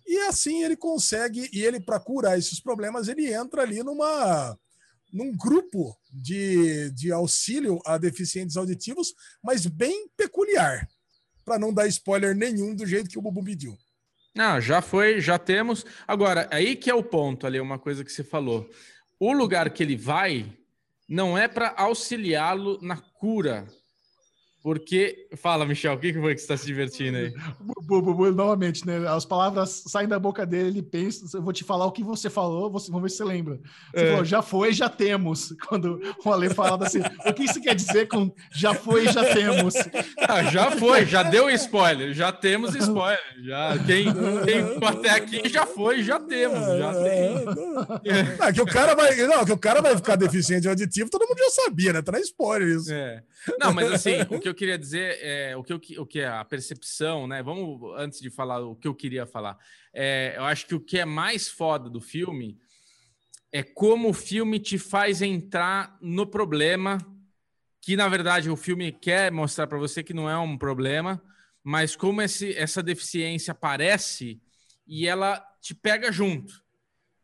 E 0.07 0.19
assim 0.21 0.65
ele 0.65 0.77
consegue, 0.77 1.49
e 1.53 1.65
ele, 1.65 1.81
para 1.81 2.01
curar 2.01 2.39
esses 2.39 2.61
problemas, 2.61 3.09
ele 3.09 3.33
entra 3.33 3.63
ali 3.63 3.83
numa, 3.83 4.59
num 5.13 5.33
grupo 5.37 5.97
de, 6.11 6.91
de 6.91 7.13
auxílio 7.13 7.81
a 7.87 7.99
deficientes 7.99 8.57
auditivos, 8.57 9.15
mas 9.43 9.67
bem 9.67 10.09
peculiar, 10.17 10.89
para 11.45 11.59
não 11.59 11.73
dar 11.73 11.87
spoiler 11.87 12.35
nenhum 12.35 12.75
do 12.75 12.87
jeito 12.87 13.11
que 13.11 13.19
o 13.19 13.23
Bubu 13.23 13.45
pediu. 13.45 13.77
Ah, 14.37 14.61
já 14.61 14.81
foi, 14.81 15.21
já 15.21 15.39
temos. 15.39 15.85
Agora, 16.09 16.49
aí 16.51 16.75
que 16.75 16.91
é 16.91 16.95
o 16.95 17.05
ponto 17.05 17.47
ali, 17.47 17.61
uma 17.61 17.79
coisa 17.79 18.03
que 18.03 18.11
você 18.11 18.25
falou. 18.25 18.69
O 19.21 19.33
lugar 19.33 19.71
que 19.71 19.83
ele 19.83 19.97
vai 19.97 20.57
não 21.07 21.37
é 21.37 21.47
para 21.47 21.75
auxiliá-lo 21.77 22.81
na 22.81 22.97
cura 22.97 23.67
porque. 24.63 25.27
Fala, 25.37 25.67
Michel, 25.67 25.95
o 25.95 25.99
que 25.99 26.13
foi 26.13 26.35
que 26.35 26.41
você 26.41 26.45
está 26.45 26.57
se 26.57 26.67
divertindo 26.67 27.19
aí? 27.19 27.35
Novamente, 28.33 28.87
né? 28.87 29.07
As 29.09 29.25
palavras 29.25 29.83
saem 29.89 30.09
da 30.09 30.19
boca 30.19 30.47
dele, 30.47 30.69
ele 30.69 30.83
pensa. 30.83 31.37
Eu 31.37 31.43
vou 31.43 31.53
te 31.53 31.65
falar 31.65 31.85
o 31.87 31.93
que 31.93 32.05
você 32.05 32.31
falou, 32.31 32.71
você, 32.71 32.91
vamos 32.91 33.03
ver 33.03 33.11
se 33.11 33.17
você 33.17 33.25
lembra. 33.25 33.59
Você 33.93 34.05
é. 34.05 34.11
falou, 34.11 34.25
já 34.25 34.41
foi, 34.41 34.73
já 34.73 34.89
temos. 34.89 35.53
Quando 35.67 36.01
o 36.25 36.33
Ale 36.33 36.49
fala 36.51 36.87
assim, 36.87 37.01
o 37.27 37.33
que 37.33 37.45
isso 37.45 37.61
quer 37.61 37.75
dizer 37.75 38.07
com 38.07 38.33
já 38.55 38.73
foi, 38.73 39.07
já 39.07 39.25
temos? 39.33 39.75
Ah, 40.29 40.45
já 40.45 40.71
foi, 40.71 41.05
já 41.05 41.23
deu 41.23 41.51
spoiler, 41.51 42.15
já 42.15 42.31
temos 42.31 42.75
spoiler. 42.75 43.19
Já, 43.43 43.77
quem, 43.79 44.05
quem 44.45 44.89
até 44.89 45.11
aqui 45.11 45.49
já 45.49 45.67
foi, 45.67 46.03
já 46.03 46.21
temos. 46.21 46.61
Já 46.79 46.95
tem. 46.95 48.41
É, 48.41 48.53
que 48.53 48.61
o 48.61 48.67
cara 48.67 48.95
vai. 48.95 49.15
Não, 49.17 49.45
que 49.45 49.53
o 49.53 49.59
cara 49.59 49.83
vai 49.83 49.97
ficar 49.97 50.17
deficiente 50.17 50.69
auditivo, 50.69 51.11
todo 51.11 51.27
mundo 51.27 51.39
já 51.39 51.51
sabia, 51.51 51.93
né? 51.93 52.03
Tá 52.03 52.13
na 52.13 52.21
spoiler 52.21 52.69
isso. 52.69 52.93
É. 52.93 53.23
Não, 53.59 53.73
mas 53.73 53.91
assim, 53.93 54.21
o 54.31 54.39
que 54.39 54.49
eu 54.49 54.55
queria 54.55 54.79
dizer 54.79 55.19
é 55.21 55.57
o 55.57 55.63
que, 55.63 55.73
eu, 55.73 55.81
o 56.03 56.07
que 56.07 56.21
é 56.21 56.29
a 56.29 56.45
percepção, 56.45 57.27
né? 57.27 57.43
Vamos, 57.43 57.95
antes 57.97 58.21
de 58.21 58.31
falar 58.31 58.61
o 58.61 58.77
que 58.77 58.89
eu 58.89 58.95
queria 58.95 59.27
falar, 59.27 59.59
é, 59.93 60.35
eu 60.37 60.45
acho 60.45 60.67
que 60.67 60.75
o 60.75 60.81
que 60.81 60.99
é 60.99 61.05
mais 61.05 61.49
foda 61.49 61.89
do 61.89 62.01
filme 62.01 62.59
é 63.53 63.63
como 63.63 64.09
o 64.09 64.15
filme 64.15 64.59
te 64.59 64.79
faz 64.79 65.21
entrar 65.21 65.99
no 66.01 66.27
problema, 66.27 66.99
que 67.81 67.97
na 67.97 68.09
verdade 68.09 68.49
o 68.49 68.57
filme 68.57 68.91
quer 68.91 69.31
mostrar 69.31 69.67
para 69.67 69.79
você 69.79 70.03
que 70.03 70.15
não 70.15 70.29
é 70.29 70.39
um 70.39 70.57
problema, 70.57 71.23
mas 71.63 71.95
como 71.95 72.23
esse, 72.23 72.57
essa 72.57 72.83
deficiência 72.83 73.53
aparece 73.53 74.41
e 74.87 75.07
ela 75.07 75.39
te 75.61 75.75
pega 75.75 76.11
junto. 76.11 76.63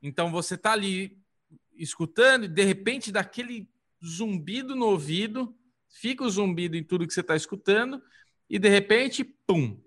Então 0.02 0.30
você 0.30 0.56
tá 0.56 0.72
ali 0.72 1.18
escutando 1.76 2.44
e 2.44 2.48
de 2.48 2.62
repente 2.62 3.10
daquele 3.10 3.68
zumbido 4.04 4.76
no 4.76 4.86
ouvido 4.86 5.56
fica 6.00 6.24
o 6.24 6.30
zumbido 6.30 6.76
em 6.76 6.82
tudo 6.82 7.06
que 7.06 7.12
você 7.12 7.20
está 7.20 7.34
escutando 7.34 8.02
e 8.48 8.58
de 8.58 8.68
repente, 8.68 9.24
pum, 9.24 9.80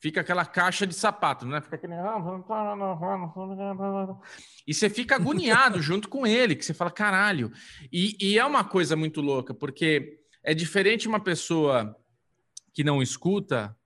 fica 0.00 0.20
aquela 0.20 0.44
caixa 0.44 0.86
de 0.86 0.94
sapato, 0.94 1.46
né? 1.46 1.60
Fica 1.60 1.76
aquele... 1.76 1.94
E 4.66 4.74
você 4.74 4.88
fica 4.90 5.16
agoniado 5.16 5.80
junto 5.82 6.08
com 6.08 6.26
ele, 6.26 6.56
que 6.56 6.64
você 6.64 6.74
fala, 6.74 6.90
caralho. 6.90 7.52
E, 7.92 8.16
e, 8.20 8.38
é 8.38 8.44
uma 8.44 8.64
coisa 8.64 8.96
muito 8.96 9.20
louca, 9.20 9.54
porque 9.54 10.18
é 10.42 10.54
diferente 10.54 11.06
uma 11.06 11.20
pessoa 11.20 11.96
que 12.72 12.82
não 12.82 13.02
escuta 13.02 13.76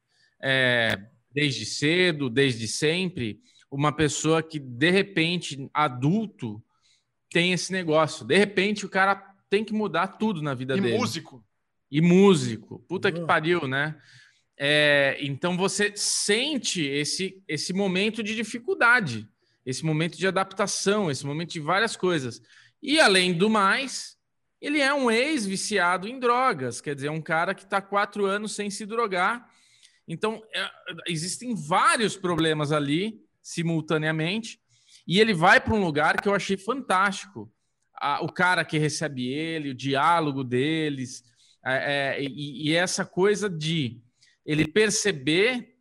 é, 0.42 0.98
desde 1.30 1.66
cedo, 1.66 2.30
desde 2.30 2.66
sempre, 2.66 3.40
uma 3.70 3.92
pessoa 3.92 4.42
que, 4.42 4.58
de 4.58 4.90
repente, 4.90 5.68
adulto, 5.74 6.62
tem 7.30 7.52
esse 7.52 7.70
negócio. 7.72 8.24
De 8.24 8.36
repente, 8.36 8.86
o 8.86 8.88
cara 8.88 9.14
tem 9.50 9.64
que 9.64 9.72
mudar 9.72 10.06
tudo 10.18 10.40
na 10.40 10.54
vida 10.54 10.76
e 10.76 10.80
dele. 10.80 10.98
Músico. 10.98 11.44
E 11.90 12.00
músico. 12.00 12.80
Puta 12.88 13.10
que 13.10 13.24
pariu, 13.24 13.66
né? 13.66 13.96
É, 14.58 15.16
então 15.20 15.56
você 15.56 15.92
sente 15.94 16.82
esse, 16.82 17.42
esse 17.46 17.72
momento 17.72 18.22
de 18.22 18.34
dificuldade, 18.34 19.28
esse 19.64 19.84
momento 19.84 20.18
de 20.18 20.26
adaptação, 20.26 21.10
esse 21.10 21.24
momento 21.24 21.52
de 21.52 21.60
várias 21.60 21.96
coisas. 21.96 22.42
E 22.82 22.98
além 22.98 23.32
do 23.32 23.48
mais, 23.48 24.16
ele 24.60 24.80
é 24.80 24.92
um 24.92 25.10
ex-viciado 25.10 26.08
em 26.08 26.18
drogas, 26.18 26.80
quer 26.80 26.94
dizer, 26.94 27.10
um 27.10 27.22
cara 27.22 27.54
que 27.54 27.62
está 27.62 27.80
quatro 27.80 28.26
anos 28.26 28.54
sem 28.54 28.68
se 28.68 28.84
drogar. 28.84 29.48
Então, 30.06 30.42
é, 30.52 30.68
existem 31.06 31.54
vários 31.54 32.16
problemas 32.16 32.72
ali 32.72 33.20
simultaneamente. 33.42 34.60
E 35.06 35.20
ele 35.20 35.32
vai 35.32 35.60
para 35.60 35.74
um 35.74 35.84
lugar 35.84 36.20
que 36.20 36.28
eu 36.28 36.34
achei 36.34 36.56
fantástico. 36.56 37.50
A, 37.94 38.22
o 38.22 38.32
cara 38.32 38.64
que 38.64 38.78
recebe 38.78 39.28
ele, 39.28 39.70
o 39.70 39.74
diálogo 39.74 40.42
deles, 40.42 41.22
é, 41.74 42.22
e, 42.22 42.68
e 42.68 42.74
essa 42.74 43.04
coisa 43.04 43.48
de 43.48 44.00
ele 44.44 44.66
perceber 44.66 45.76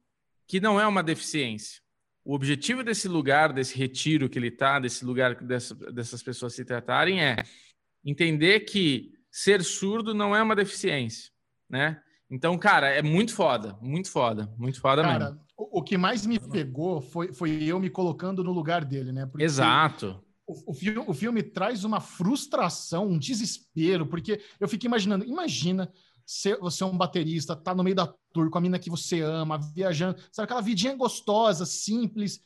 que 0.48 0.60
não 0.60 0.80
é 0.80 0.88
uma 0.88 1.04
deficiência. 1.04 1.82
O 2.24 2.34
objetivo 2.34 2.84
desse 2.84 3.08
lugar, 3.08 3.54
desse 3.54 3.78
retiro 3.78 4.28
que 4.28 4.38
ele 4.38 4.50
está, 4.50 4.80
desse 4.80 5.06
lugar 5.06 5.36
dessa, 5.36 5.74
dessas 5.74 6.22
pessoas 6.22 6.54
se 6.54 6.66
tratarem 6.66 7.24
é 7.24 7.38
entender 8.04 8.62
que 8.62 9.14
ser 9.32 9.64
surdo 9.64 10.14
não 10.14 10.36
é 10.36 10.42
uma 10.42 10.56
deficiência, 10.56 11.32
né? 11.70 12.02
Então, 12.30 12.58
cara, 12.58 12.90
é 12.90 13.02
muito 13.02 13.34
foda, 13.34 13.78
muito 13.82 14.12
foda, 14.12 14.54
muito 14.58 14.82
foda 14.82 15.02
cara, 15.02 15.26
mesmo. 15.26 15.42
O, 15.56 15.80
o 15.80 15.84
que 15.84 15.98
mais 15.98 16.26
me 16.26 16.38
pegou 16.38 17.00
foi, 17.00 17.32
foi 17.32 17.64
eu 17.64 17.80
me 17.80 17.90
colocando 17.90 18.44
no 18.44 18.52
lugar 18.52 18.84
dele, 18.84 19.14
né? 19.14 19.26
Porque 19.26 19.46
Exato. 19.46 20.22
O, 20.48 20.72
o, 20.72 20.74
filme, 20.74 21.04
o 21.06 21.14
filme 21.14 21.44
traz 21.44 21.84
uma 21.84 22.00
frustração, 22.00 23.06
um 23.06 23.20
desespero, 23.20 24.08
porque 24.08 24.42
eu 24.60 24.68
fico 24.68 24.86
imaginando, 24.86 25.26
imagina 25.26 25.92
ser, 26.26 26.58
você 26.60 26.84
é 26.84 26.86
um 26.86 26.98
baterista, 26.98 27.56
tá 27.56 27.76
no 27.76 27.84
meio 27.84 27.96
da 27.96 28.14
tour 28.34 28.50
com 28.50 28.58
a 28.58 28.62
mina 28.62 28.80
que 28.80 28.90
você 28.90 29.22
ama, 29.22 29.60
viajando, 29.76 30.20
sabe 30.32 30.46
aquela 30.46 30.62
vidinha 30.62 30.96
gostosa, 30.96 31.66
simples. 31.66 32.42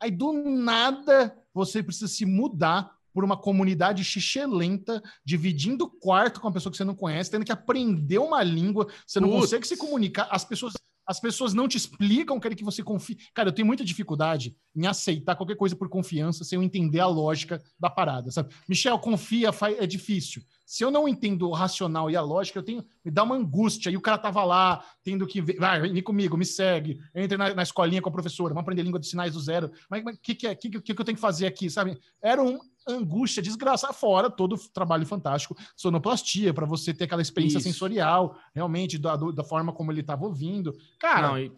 Aí 0.00 0.10
do 0.10 0.32
nada 0.32 1.36
você 1.52 1.82
precisa 1.82 2.08
se 2.08 2.24
mudar 2.24 2.96
por 3.12 3.24
uma 3.24 3.36
comunidade 3.36 4.04
xixelenta, 4.04 5.02
dividindo 5.24 5.90
quarto 5.90 6.40
com 6.40 6.46
uma 6.46 6.52
pessoa 6.52 6.70
que 6.70 6.76
você 6.76 6.84
não 6.84 6.94
conhece, 6.94 7.30
tendo 7.30 7.44
que 7.44 7.50
aprender 7.50 8.18
uma 8.18 8.42
língua, 8.44 8.86
você 9.04 9.18
não 9.18 9.28
Putz. 9.28 9.42
consegue 9.42 9.66
se 9.66 9.76
comunicar, 9.76 10.28
as 10.30 10.44
pessoas 10.44 10.74
as 11.08 11.18
pessoas 11.18 11.54
não 11.54 11.66
te 11.66 11.78
explicam, 11.78 12.38
querem 12.38 12.56
que 12.56 12.62
você 12.62 12.82
confie. 12.82 13.16
Cara, 13.32 13.48
eu 13.48 13.52
tenho 13.52 13.66
muita 13.66 13.82
dificuldade 13.82 14.54
em 14.76 14.86
aceitar 14.86 15.34
qualquer 15.34 15.56
coisa 15.56 15.74
por 15.74 15.88
confiança 15.88 16.44
sem 16.44 16.56
eu 16.58 16.62
entender 16.62 17.00
a 17.00 17.06
lógica 17.06 17.62
da 17.80 17.88
parada, 17.88 18.30
sabe? 18.30 18.54
Michel, 18.68 18.98
confia, 18.98 19.48
é 19.78 19.86
difícil. 19.86 20.42
Se 20.66 20.84
eu 20.84 20.90
não 20.90 21.08
entendo 21.08 21.48
o 21.48 21.52
racional 21.52 22.10
e 22.10 22.16
a 22.16 22.20
lógica, 22.20 22.58
eu 22.58 22.62
tenho. 22.62 22.84
Me 23.02 23.10
dá 23.10 23.22
uma 23.22 23.34
angústia. 23.34 23.88
E 23.88 23.96
o 23.96 24.02
cara 24.02 24.18
tava 24.18 24.44
lá, 24.44 24.84
tendo 25.02 25.26
que. 25.26 25.40
Vai, 25.40 25.80
vem 25.80 26.02
comigo, 26.02 26.36
me 26.36 26.44
segue. 26.44 27.00
Entre 27.14 27.38
na, 27.38 27.54
na 27.54 27.62
escolinha 27.62 28.02
com 28.02 28.10
a 28.10 28.12
professora, 28.12 28.52
vamos 28.52 28.64
aprender 28.64 28.82
língua 28.82 29.00
de 29.00 29.06
sinais 29.06 29.32
do 29.32 29.40
zero. 29.40 29.72
Mas 29.88 30.04
o 30.04 30.20
que, 30.20 30.34
que 30.34 30.46
é? 30.46 30.52
O 30.52 30.56
que, 30.58 30.68
que, 30.68 30.94
que 30.94 31.00
eu 31.00 31.04
tenho 31.06 31.16
que 31.16 31.22
fazer 31.22 31.46
aqui, 31.46 31.70
sabe? 31.70 31.98
Era 32.20 32.42
um 32.42 32.58
angústia, 32.88 33.42
desgraça, 33.42 33.92
fora 33.92 34.30
todo 34.30 34.54
o 34.54 34.68
trabalho 34.70 35.06
fantástico, 35.06 35.56
sonoplastia, 35.76 36.54
para 36.54 36.66
você 36.66 36.94
ter 36.94 37.04
aquela 37.04 37.22
experiência 37.22 37.58
Isso. 37.58 37.68
sensorial, 37.68 38.38
realmente, 38.54 38.98
da, 38.98 39.16
da 39.16 39.44
forma 39.44 39.72
como 39.72 39.92
ele 39.92 40.00
estava 40.00 40.24
ouvindo. 40.24 40.76
Cara. 40.98 41.28
Não, 41.28 41.50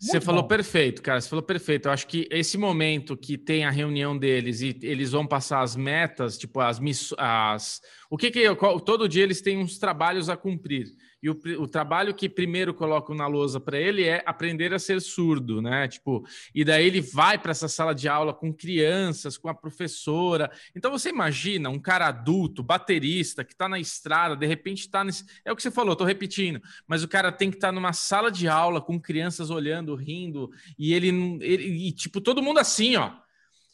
você 0.00 0.12
Muito 0.12 0.24
falou 0.24 0.44
perfeito, 0.44 1.02
cara. 1.02 1.20
Você 1.20 1.28
falou 1.28 1.42
perfeito. 1.42 1.86
Eu 1.86 1.92
acho 1.92 2.06
que 2.06 2.26
esse 2.30 2.56
momento 2.56 3.14
que 3.14 3.36
tem 3.36 3.66
a 3.66 3.70
reunião 3.70 4.16
deles 4.16 4.62
e 4.62 4.74
eles 4.80 5.10
vão 5.10 5.26
passar 5.26 5.60
as 5.60 5.76
metas, 5.76 6.38
tipo 6.38 6.58
as 6.58 6.78
missões, 6.78 7.18
as 7.20 7.82
o 8.08 8.16
que 8.16 8.30
que 8.30 8.42
todo 8.86 9.06
dia 9.06 9.22
eles 9.22 9.42
têm 9.42 9.58
uns 9.58 9.78
trabalhos 9.78 10.30
a 10.30 10.38
cumprir. 10.38 10.86
E 11.22 11.28
o, 11.28 11.38
o 11.58 11.68
trabalho 11.68 12.14
que 12.14 12.28
primeiro 12.28 12.72
colocam 12.72 13.14
na 13.14 13.26
lousa 13.26 13.60
para 13.60 13.78
ele 13.78 14.04
é 14.04 14.22
aprender 14.24 14.72
a 14.72 14.78
ser 14.78 15.00
surdo, 15.00 15.60
né? 15.60 15.86
Tipo, 15.86 16.26
e 16.54 16.64
daí 16.64 16.86
ele 16.86 17.00
vai 17.00 17.38
para 17.38 17.50
essa 17.50 17.68
sala 17.68 17.94
de 17.94 18.08
aula 18.08 18.32
com 18.32 18.52
crianças, 18.52 19.36
com 19.36 19.48
a 19.48 19.54
professora. 19.54 20.50
Então 20.74 20.90
você 20.90 21.10
imagina 21.10 21.68
um 21.68 21.78
cara 21.78 22.06
adulto, 22.06 22.62
baterista, 22.62 23.44
que 23.44 23.52
está 23.52 23.68
na 23.68 23.78
estrada, 23.78 24.34
de 24.34 24.46
repente 24.46 24.80
está 24.80 25.04
nesse. 25.04 25.24
É 25.44 25.52
o 25.52 25.56
que 25.56 25.62
você 25.62 25.70
falou, 25.70 25.92
estou 25.92 26.06
repetindo, 26.06 26.60
mas 26.86 27.02
o 27.02 27.08
cara 27.08 27.30
tem 27.30 27.50
que 27.50 27.56
estar 27.56 27.68
tá 27.68 27.72
numa 27.72 27.92
sala 27.92 28.30
de 28.30 28.48
aula 28.48 28.80
com 28.80 28.98
crianças 28.98 29.50
olhando, 29.50 29.94
rindo, 29.94 30.50
e 30.78 30.94
ele, 30.94 31.08
ele 31.42 31.88
e, 31.88 31.92
tipo, 31.92 32.20
todo 32.20 32.42
mundo 32.42 32.58
assim, 32.58 32.96
ó 32.96 33.12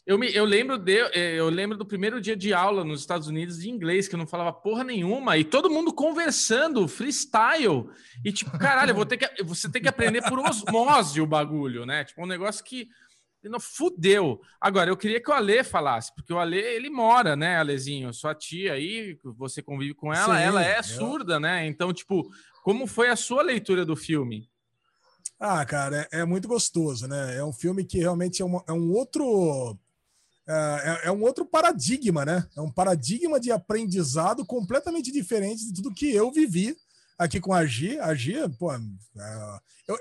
eu, 0.07 0.17
me, 0.17 0.33
eu, 0.33 0.45
lembro 0.45 0.77
de, 0.77 0.99
é, 1.13 1.33
eu 1.35 1.49
lembro 1.49 1.77
do 1.77 1.85
primeiro 1.85 2.21
dia 2.21 2.35
de 2.35 2.53
aula 2.53 2.85
nos 2.85 3.01
Estados 3.01 3.27
Unidos 3.27 3.59
de 3.59 3.69
inglês, 3.69 4.07
que 4.07 4.15
eu 4.15 4.17
não 4.17 4.25
falava 4.25 4.53
porra 4.53 4.81
nenhuma, 4.81 5.37
e 5.37 5.43
todo 5.43 5.69
mundo 5.69 5.93
conversando, 5.93 6.87
freestyle. 6.87 7.89
E 8.23 8.31
tipo, 8.31 8.57
caralho, 8.57 8.95
vou 8.95 9.05
ter 9.05 9.17
que, 9.17 9.43
você 9.43 9.69
tem 9.69 9.81
que 9.81 9.89
aprender 9.89 10.21
por 10.21 10.39
osmose 10.39 11.19
o 11.19 11.27
bagulho, 11.27 11.85
né? 11.85 12.05
Tipo, 12.05 12.23
um 12.23 12.25
negócio 12.25 12.63
que 12.63 12.87
não 13.43 13.59
fudeu. 13.59 14.39
Agora, 14.61 14.89
eu 14.89 14.95
queria 14.95 15.21
que 15.21 15.29
o 15.29 15.33
Ale 15.33 15.61
falasse, 15.61 16.15
porque 16.15 16.33
o 16.33 16.39
Ale, 16.39 16.57
ele 16.57 16.89
mora, 16.89 17.35
né, 17.35 17.57
Alezinho? 17.57 18.13
Sua 18.13 18.33
tia 18.33 18.73
aí, 18.73 19.19
você 19.37 19.61
convive 19.61 19.93
com 19.93 20.13
ela, 20.13 20.37
Sim, 20.37 20.43
ela 20.43 20.63
é 20.63 20.81
surda, 20.81 21.37
né? 21.37 21.67
Então, 21.67 21.91
tipo, 21.91 22.29
como 22.63 22.87
foi 22.87 23.09
a 23.09 23.15
sua 23.17 23.41
leitura 23.41 23.85
do 23.85 23.95
filme? 23.95 24.49
Ah, 25.37 25.65
cara, 25.65 26.07
é, 26.11 26.21
é 26.21 26.25
muito 26.25 26.47
gostoso, 26.47 27.07
né? 27.07 27.37
É 27.37 27.43
um 27.43 27.53
filme 27.53 27.83
que 27.83 27.99
realmente 27.99 28.41
é, 28.41 28.45
uma, 28.45 28.63
é 28.67 28.71
um 28.71 28.91
outro 28.91 29.77
é, 30.47 30.53
é, 30.53 31.07
é, 31.07 31.11
um 31.11 31.21
outro 31.23 31.45
paradigma, 31.45 32.23
né? 32.23 32.47
É 32.55 32.61
um 32.61 32.71
paradigma 32.71 33.39
de 33.39 33.51
aprendizado 33.51 34.45
completamente 34.45 35.11
diferente 35.11 35.65
de 35.65 35.73
tudo 35.73 35.93
que 35.93 36.13
eu 36.13 36.31
vivi 36.31 36.75
aqui 37.17 37.39
com 37.39 37.53
a 37.53 37.65
Gia. 37.65 38.05
A 38.05 38.15
Gia, 38.15 38.47
pô, 38.49 38.73
é, 38.73 38.81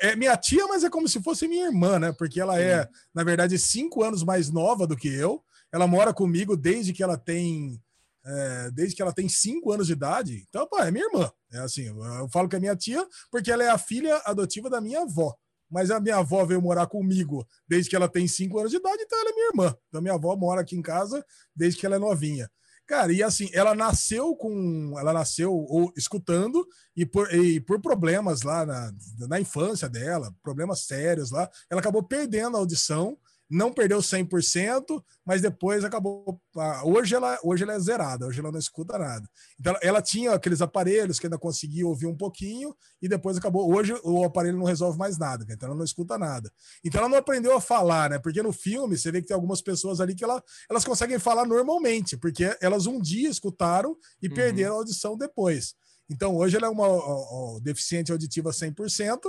é 0.02 0.16
minha 0.16 0.36
tia, 0.36 0.66
mas 0.68 0.84
é 0.84 0.90
como 0.90 1.08
se 1.08 1.20
fosse 1.20 1.48
minha 1.48 1.66
irmã, 1.66 1.98
né? 1.98 2.12
Porque 2.12 2.40
ela 2.40 2.60
é, 2.60 2.88
na 3.12 3.24
verdade, 3.24 3.58
cinco 3.58 4.04
anos 4.04 4.22
mais 4.22 4.48
nova 4.48 4.86
do 4.86 4.96
que 4.96 5.08
eu. 5.08 5.42
Ela 5.72 5.86
mora 5.88 6.14
comigo 6.14 6.56
desde 6.56 6.92
que 6.92 7.02
ela 7.02 7.18
tem 7.18 7.80
é, 8.24 8.70
desde 8.72 8.94
que 8.96 9.02
ela 9.02 9.12
tem 9.12 9.28
cinco 9.28 9.72
anos 9.72 9.86
de 9.86 9.92
idade. 9.94 10.44
Então, 10.48 10.66
pô, 10.68 10.78
é 10.78 10.90
minha 10.90 11.06
irmã. 11.06 11.30
É 11.52 11.58
assim, 11.58 11.86
eu 11.86 12.28
falo 12.28 12.48
que 12.48 12.56
é 12.56 12.60
minha 12.60 12.76
tia 12.76 13.04
porque 13.30 13.50
ela 13.50 13.64
é 13.64 13.68
a 13.68 13.78
filha 13.78 14.20
adotiva 14.24 14.68
da 14.68 14.80
minha 14.80 15.02
avó. 15.02 15.34
Mas 15.70 15.90
a 15.90 16.00
minha 16.00 16.16
avó 16.16 16.44
veio 16.44 16.62
morar 16.62 16.86
comigo 16.86 17.46
desde 17.68 17.90
que 17.90 17.96
ela 17.96 18.08
tem 18.08 18.28
cinco 18.28 18.58
anos 18.58 18.70
de 18.70 18.76
idade, 18.76 19.02
então 19.02 19.20
ela 19.20 19.30
é 19.30 19.34
minha 19.34 19.48
irmã. 19.48 19.76
Então, 19.88 20.00
minha 20.00 20.14
avó 20.14 20.36
mora 20.36 20.60
aqui 20.60 20.76
em 20.76 20.82
casa 20.82 21.24
desde 21.54 21.80
que 21.80 21.86
ela 21.86 21.96
é 21.96 21.98
novinha. 21.98 22.48
Cara, 22.86 23.12
e 23.12 23.20
assim, 23.20 23.50
ela 23.52 23.74
nasceu 23.74 24.36
com. 24.36 24.94
Ela 24.96 25.12
nasceu 25.12 25.52
ou, 25.52 25.92
escutando, 25.96 26.64
e 26.94 27.04
por, 27.04 27.32
e 27.34 27.60
por 27.60 27.80
problemas 27.80 28.42
lá 28.42 28.64
na, 28.64 28.92
na 29.28 29.40
infância 29.40 29.88
dela, 29.88 30.32
problemas 30.40 30.82
sérios 30.82 31.32
lá, 31.32 31.50
ela 31.68 31.80
acabou 31.80 32.02
perdendo 32.04 32.56
a 32.56 32.60
audição 32.60 33.18
não 33.48 33.72
perdeu 33.72 33.98
100%, 33.98 35.02
mas 35.24 35.40
depois 35.40 35.84
acabou. 35.84 36.40
Hoje 36.84 37.14
ela, 37.14 37.38
hoje 37.42 37.62
ela 37.62 37.74
é 37.74 37.78
zerada, 37.78 38.26
hoje 38.26 38.40
ela 38.40 38.50
não 38.50 38.58
escuta 38.58 38.98
nada. 38.98 39.28
Então 39.58 39.76
ela 39.80 40.02
tinha 40.02 40.32
aqueles 40.32 40.60
aparelhos 40.60 41.18
que 41.18 41.26
ainda 41.26 41.38
conseguia 41.38 41.86
ouvir 41.86 42.06
um 42.06 42.16
pouquinho 42.16 42.74
e 43.00 43.08
depois 43.08 43.36
acabou. 43.36 43.72
Hoje 43.72 43.94
o 44.02 44.24
aparelho 44.24 44.58
não 44.58 44.64
resolve 44.66 44.98
mais 44.98 45.16
nada, 45.16 45.46
então 45.48 45.68
ela 45.68 45.76
não 45.76 45.84
escuta 45.84 46.18
nada. 46.18 46.50
Então 46.84 47.00
ela 47.00 47.08
não 47.08 47.18
aprendeu 47.18 47.54
a 47.56 47.60
falar, 47.60 48.10
né? 48.10 48.18
Porque 48.18 48.42
no 48.42 48.52
filme 48.52 48.96
você 48.96 49.12
vê 49.12 49.20
que 49.20 49.28
tem 49.28 49.34
algumas 49.34 49.62
pessoas 49.62 50.00
ali 50.00 50.14
que 50.14 50.24
ela, 50.24 50.42
elas 50.68 50.84
conseguem 50.84 51.18
falar 51.18 51.46
normalmente, 51.46 52.16
porque 52.16 52.56
elas 52.60 52.86
um 52.86 53.00
dia 53.00 53.28
escutaram 53.28 53.96
e 54.20 54.28
uhum. 54.28 54.34
perderam 54.34 54.74
a 54.74 54.78
audição 54.78 55.16
depois. 55.16 55.74
Então 56.08 56.36
hoje 56.36 56.56
ela 56.56 56.66
é 56.66 56.70
uma 56.70 56.86
ó, 56.86 57.56
ó, 57.56 57.60
deficiente 57.60 58.12
auditiva 58.12 58.50
100%. 58.50 59.20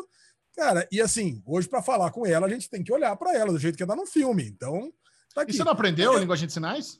Cara, 0.57 0.87
e 0.91 0.99
assim, 0.99 1.39
hoje 1.45 1.69
para 1.69 1.83
falar 1.83 2.09
com 2.09 2.25
ela, 2.25 2.47
a 2.47 2.49
gente 2.49 2.67
tem 2.67 2.83
que 2.83 2.91
olhar 2.91 3.15
para 3.15 3.37
ela 3.37 3.51
do 3.51 3.59
jeito 3.59 3.77
que 3.77 3.83
ela 3.83 3.95
no 3.95 4.07
filme. 4.07 4.43
Então, 4.47 4.91
tá 5.35 5.43
aqui. 5.43 5.51
E 5.51 5.53
você 5.55 5.63
não 5.63 5.71
aprendeu 5.71 6.13
a 6.13 6.19
linguagem 6.19 6.47
de 6.47 6.53
sinais? 6.53 6.99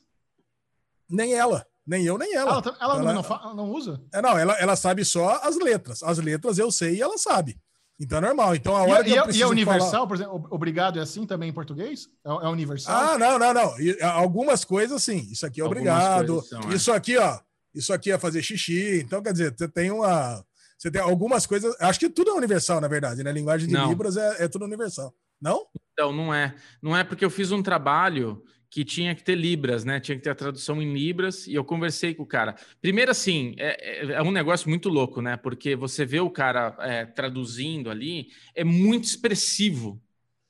Nem 1.10 1.34
ela. 1.34 1.66
Nem 1.84 2.04
eu, 2.04 2.16
nem 2.16 2.34
ela. 2.36 2.52
Ela, 2.52 2.62
tá, 2.62 2.76
ela, 2.80 2.94
ela 3.00 3.12
não, 3.14 3.22
não, 3.22 3.54
não, 3.56 3.70
usa? 3.72 4.00
É, 4.14 4.22
não, 4.22 4.38
ela, 4.38 4.52
ela 4.60 4.76
sabe 4.76 5.04
só 5.04 5.40
as 5.42 5.56
letras. 5.56 6.04
As 6.04 6.18
letras 6.18 6.56
eu 6.56 6.70
sei 6.70 6.96
e 6.96 7.02
ela 7.02 7.18
sabe. 7.18 7.58
Então 7.98 8.18
é 8.18 8.20
normal. 8.20 8.54
Então 8.54 8.76
a 8.76 8.82
hora 8.82 9.00
e, 9.00 9.10
que 9.10 9.18
eu 9.18 9.30
e 9.32 9.42
é 9.42 9.46
universal, 9.46 9.90
falar... 9.90 10.06
por 10.06 10.14
exemplo, 10.14 10.46
obrigado 10.50 11.00
é 11.00 11.02
assim 11.02 11.26
também 11.26 11.48
em 11.48 11.52
português? 11.52 12.06
É, 12.24 12.28
é 12.28 12.48
universal? 12.48 12.94
Ah, 12.94 13.18
não, 13.18 13.40
não, 13.40 13.52
não. 13.52 13.80
E, 13.80 14.00
algumas 14.02 14.64
coisas 14.64 15.02
sim. 15.02 15.26
Isso 15.32 15.44
aqui 15.44 15.60
é 15.60 15.64
obrigado. 15.64 16.42
São, 16.42 16.60
é. 16.70 16.74
Isso 16.74 16.92
aqui, 16.92 17.16
ó. 17.16 17.40
Isso 17.74 17.92
aqui 17.92 18.12
é 18.12 18.18
fazer 18.18 18.40
xixi. 18.40 19.00
Então, 19.04 19.20
quer 19.20 19.32
dizer, 19.32 19.52
você 19.56 19.66
tem 19.66 19.90
uma 19.90 20.44
você 20.78 20.90
tem 20.90 21.00
algumas 21.00 21.44
coisas. 21.44 21.74
Acho 21.80 21.98
que 21.98 22.08
tudo 22.08 22.30
é 22.30 22.34
universal, 22.34 22.80
na 22.80 22.86
verdade, 22.86 23.24
né? 23.24 23.32
Linguagem 23.32 23.66
de 23.66 23.74
não. 23.74 23.88
Libras 23.88 24.16
é, 24.16 24.44
é 24.44 24.48
tudo 24.48 24.64
universal. 24.64 25.12
Não? 25.40 25.66
Então, 25.92 26.12
não 26.12 26.32
é. 26.32 26.54
Não 26.80 26.96
é 26.96 27.02
porque 27.02 27.24
eu 27.24 27.30
fiz 27.30 27.50
um 27.50 27.62
trabalho 27.62 28.42
que 28.70 28.84
tinha 28.84 29.14
que 29.14 29.24
ter 29.24 29.34
Libras, 29.34 29.84
né? 29.84 29.98
Tinha 29.98 30.16
que 30.16 30.22
ter 30.22 30.30
a 30.30 30.34
tradução 30.34 30.80
em 30.80 30.92
Libras, 30.92 31.46
e 31.46 31.54
eu 31.54 31.64
conversei 31.64 32.14
com 32.14 32.22
o 32.22 32.26
cara. 32.26 32.54
Primeiro, 32.80 33.10
assim, 33.10 33.54
é, 33.58 34.04
é, 34.04 34.12
é 34.12 34.22
um 34.22 34.30
negócio 34.30 34.68
muito 34.68 34.88
louco, 34.88 35.20
né? 35.20 35.36
Porque 35.36 35.74
você 35.74 36.04
vê 36.04 36.20
o 36.20 36.30
cara 36.30 36.76
é, 36.80 37.06
traduzindo 37.06 37.90
ali, 37.90 38.28
é 38.54 38.62
muito 38.62 39.04
expressivo. 39.04 40.00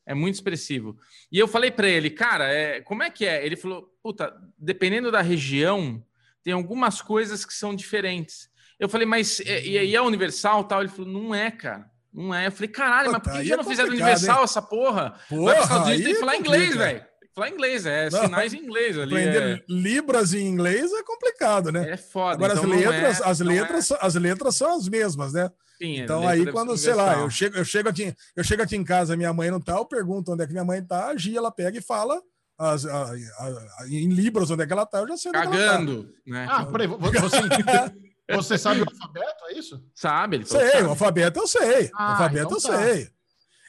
É 0.04 0.14
muito 0.14 0.34
expressivo. 0.34 0.98
E 1.30 1.38
eu 1.38 1.46
falei 1.46 1.70
para 1.70 1.88
ele, 1.88 2.10
cara, 2.10 2.50
é, 2.52 2.80
como 2.80 3.02
é 3.02 3.10
que 3.10 3.26
é? 3.26 3.44
Ele 3.44 3.56
falou, 3.56 3.94
puta, 4.02 4.34
dependendo 4.58 5.12
da 5.12 5.20
região, 5.20 6.02
tem 6.42 6.52
algumas 6.52 7.02
coisas 7.02 7.44
que 7.44 7.52
são 7.52 7.74
diferentes. 7.74 8.50
Eu 8.78 8.88
falei, 8.88 9.06
mas 9.06 9.40
e, 9.40 9.78
aí 9.78 9.94
é 9.94 10.00
universal 10.00 10.64
tal? 10.64 10.80
Ele 10.80 10.88
falou, 10.88 11.10
não 11.10 11.34
é, 11.34 11.50
cara. 11.50 11.90
Não 12.12 12.34
é. 12.34 12.46
Eu 12.46 12.52
falei, 12.52 12.68
caralho, 12.68 13.12
mas 13.12 13.22
por 13.22 13.32
que 13.32 13.44
já 13.44 13.54
é 13.54 13.56
não 13.56 13.64
fizeram 13.64 13.90
universal 13.90 14.38
hein? 14.38 14.44
essa 14.44 14.62
porra? 14.62 15.18
porra 15.28 15.54
Vai 15.54 15.62
Estados 15.62 15.86
Unidos 15.86 16.04
tem 16.04 16.14
que 16.14 16.20
falar 16.20 16.36
inglês, 16.36 16.76
velho. 16.76 17.08
Falar 17.34 17.50
inglês, 17.50 17.86
é 17.86 18.10
não, 18.10 18.20
sinais 18.20 18.52
em 18.52 18.58
inglês 18.58 18.98
ali. 18.98 19.14
Aprender 19.14 19.42
é... 19.42 19.64
libras 19.68 20.34
em 20.34 20.44
inglês 20.44 20.92
é 20.92 21.04
complicado, 21.04 21.70
né? 21.70 21.90
É 21.90 21.96
foda. 21.96 22.34
Agora 22.34 22.54
então 22.54 22.64
as 22.64 22.80
letras, 22.80 23.20
é, 23.20 23.24
as 23.24 23.40
letras, 23.40 23.90
é... 23.90 23.98
as 24.00 24.14
letras 24.16 24.56
são 24.56 24.76
as 24.76 24.88
mesmas, 24.88 25.32
né? 25.32 25.48
Sim, 25.80 26.00
então 26.00 26.26
aí 26.26 26.44
quando, 26.50 26.76
sei 26.76 26.94
lá, 26.94 27.20
eu 27.20 27.30
chego, 27.30 27.56
eu 27.56 27.64
chego 27.64 27.88
aqui, 27.88 28.12
eu 28.34 28.42
chego 28.42 28.62
aqui 28.62 28.74
em 28.74 28.82
casa, 28.82 29.16
minha 29.16 29.32
mãe 29.32 29.48
não 29.48 29.60
tá, 29.60 29.74
eu 29.74 29.84
pergunto 29.84 30.32
onde 30.32 30.42
é 30.42 30.46
que 30.46 30.52
minha 30.52 30.64
mãe 30.64 30.82
tá, 30.82 31.06
a 31.06 31.16
Gia 31.16 31.38
ela 31.38 31.52
pega 31.52 31.78
e 31.78 31.82
fala 31.82 32.20
as, 32.58 32.84
a, 32.84 33.04
a, 33.04 33.46
a, 33.78 33.86
em 33.88 34.08
libras 34.08 34.50
onde 34.50 34.64
é 34.64 34.66
que 34.66 34.72
ela 34.72 34.84
tá, 34.84 34.98
eu 34.98 35.06
já 35.06 35.16
sei 35.16 35.30
onde 35.30 35.38
Cagando, 35.38 36.02
tá. 36.02 36.10
né? 36.26 36.46
Ah, 36.50 36.66
peraí, 36.66 36.88
você, 36.88 37.38
Você 38.30 38.58
sabe 38.58 38.82
o 38.82 38.84
alfabeto, 38.88 39.44
é 39.46 39.52
isso? 39.54 39.82
Sabe, 39.94 40.36
ele 40.36 40.44
Sei, 40.46 40.70
sabe. 40.70 40.82
o 40.82 40.90
alfabeto 40.90 41.40
eu 41.40 41.46
sei. 41.46 41.90
Ah, 41.94 42.08
o 42.08 42.10
alfabeto 42.12 42.56
então 42.56 42.72
eu 42.72 42.78
tá. 42.78 42.84
sei. 42.84 43.10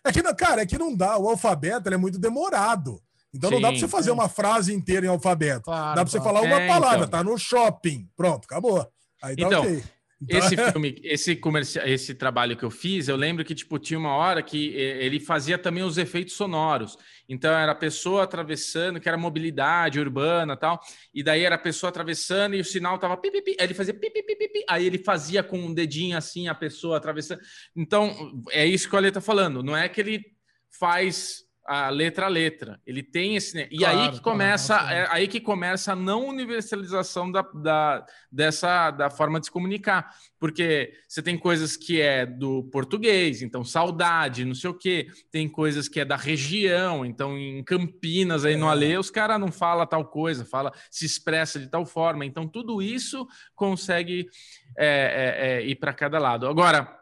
É 0.05 0.11
que, 0.11 0.33
cara, 0.33 0.61
é 0.61 0.65
que 0.65 0.77
não 0.77 0.95
dá. 0.95 1.17
O 1.17 1.29
alfabeto 1.29 1.89
é 1.89 1.97
muito 1.97 2.19
demorado. 2.19 3.01
Então 3.33 3.49
sim, 3.49 3.55
não 3.55 3.61
dá 3.61 3.69
para 3.69 3.79
você 3.79 3.87
fazer 3.87 4.09
sim. 4.09 4.15
uma 4.15 4.27
frase 4.27 4.73
inteira 4.73 5.05
em 5.05 5.09
alfabeto. 5.09 5.63
Claro, 5.63 5.95
dá 5.95 6.03
para 6.03 6.11
você 6.11 6.19
falar 6.19 6.41
uma 6.41 6.61
é, 6.61 6.67
palavra, 6.67 7.05
então. 7.05 7.09
tá 7.09 7.23
no 7.23 7.37
shopping. 7.37 8.09
Pronto, 8.15 8.45
acabou. 8.45 8.87
Aí 9.21 9.35
tá 9.35 9.43
então, 9.43 9.61
okay. 9.61 9.83
Então... 10.21 10.37
Esse 10.37 10.57
filme, 10.57 10.99
esse 11.01 11.35
comercial, 11.35 11.87
esse 11.87 12.13
trabalho 12.13 12.57
que 12.57 12.63
eu 12.63 12.69
fiz, 12.69 13.07
eu 13.07 13.15
lembro 13.15 13.45
que 13.45 13.55
tipo 13.55 13.79
tinha 13.79 13.97
uma 13.97 14.13
hora 14.15 14.43
que 14.43 14.75
ele 14.75 15.19
fazia 15.19 15.57
também 15.57 15.81
os 15.81 15.97
efeitos 15.97 16.33
sonoros. 16.33 16.97
Então 17.27 17.51
era 17.51 17.71
a 17.71 17.75
pessoa 17.75 18.23
atravessando, 18.23 18.99
que 18.99 19.07
era 19.07 19.17
mobilidade 19.17 19.99
urbana, 19.99 20.57
tal. 20.57 20.79
E 21.13 21.23
daí 21.23 21.43
era 21.43 21.55
a 21.55 21.59
pessoa 21.59 21.89
atravessando 21.89 22.55
e 22.55 22.59
o 22.59 22.65
sinal 22.65 22.97
tava 22.97 23.15
pipipi, 23.15 23.55
aí 23.59 23.67
ele 23.67 23.73
fazia 23.73 23.93
pipipi, 23.93 24.65
aí 24.67 24.85
ele 24.85 24.97
fazia 24.97 25.41
com 25.41 25.57
um 25.57 25.73
dedinho 25.73 26.17
assim 26.17 26.49
a 26.49 26.55
pessoa 26.55 26.97
atravessando. 26.97 27.39
Então, 27.75 28.43
é 28.51 28.65
isso 28.65 28.89
que 28.89 28.95
o 28.95 28.97
Ale 28.97 29.11
tá 29.11 29.21
falando, 29.21 29.63
não 29.63 29.77
é 29.77 29.87
que 29.87 30.01
ele 30.01 30.25
faz 30.69 31.48
a 31.69 31.87
letra 31.89 32.25
a 32.25 32.29
letra. 32.29 32.81
Ele 32.83 33.03
tem 33.03 33.35
esse. 33.35 33.67
E 33.69 33.77
claro, 33.77 33.99
aí 33.99 34.11
que 34.11 34.21
começa, 34.21 34.75
claro, 34.75 34.95
é 34.95 35.07
aí 35.11 35.27
que 35.27 35.39
começa 35.39 35.91
a 35.91 35.95
não 35.95 36.25
universalização 36.25 37.31
da, 37.31 37.43
da, 37.43 38.05
dessa 38.31 38.89
da 38.89 39.11
forma 39.11 39.39
de 39.39 39.45
se 39.45 39.51
comunicar. 39.51 40.11
Porque 40.39 40.91
você 41.07 41.21
tem 41.21 41.37
coisas 41.37 41.77
que 41.77 42.01
é 42.01 42.25
do 42.25 42.63
português, 42.71 43.43
então 43.43 43.63
saudade, 43.63 44.45
não 44.45 44.55
sei 44.55 44.71
o 44.71 44.73
quê. 44.73 45.09
Tem 45.29 45.47
coisas 45.47 45.87
que 45.87 45.99
é 45.99 46.05
da 46.05 46.15
região, 46.15 47.05
então 47.05 47.37
em 47.37 47.63
Campinas, 47.63 48.45
aí 48.45 48.55
é. 48.55 48.57
no 48.57 48.67
Alê, 48.67 48.97
os 48.97 49.11
caras 49.11 49.39
não 49.39 49.51
fala 49.51 49.85
tal 49.85 50.05
coisa, 50.05 50.43
fala, 50.43 50.73
se 50.89 51.05
expressa 51.05 51.59
de 51.59 51.67
tal 51.67 51.85
forma. 51.85 52.25
Então, 52.25 52.47
tudo 52.47 52.81
isso 52.81 53.27
consegue 53.53 54.27
é, 54.75 54.87
é, 54.87 55.47
é 55.47 55.65
ir 55.67 55.75
para 55.75 55.93
cada 55.93 56.17
lado. 56.17 56.47
Agora 56.47 56.98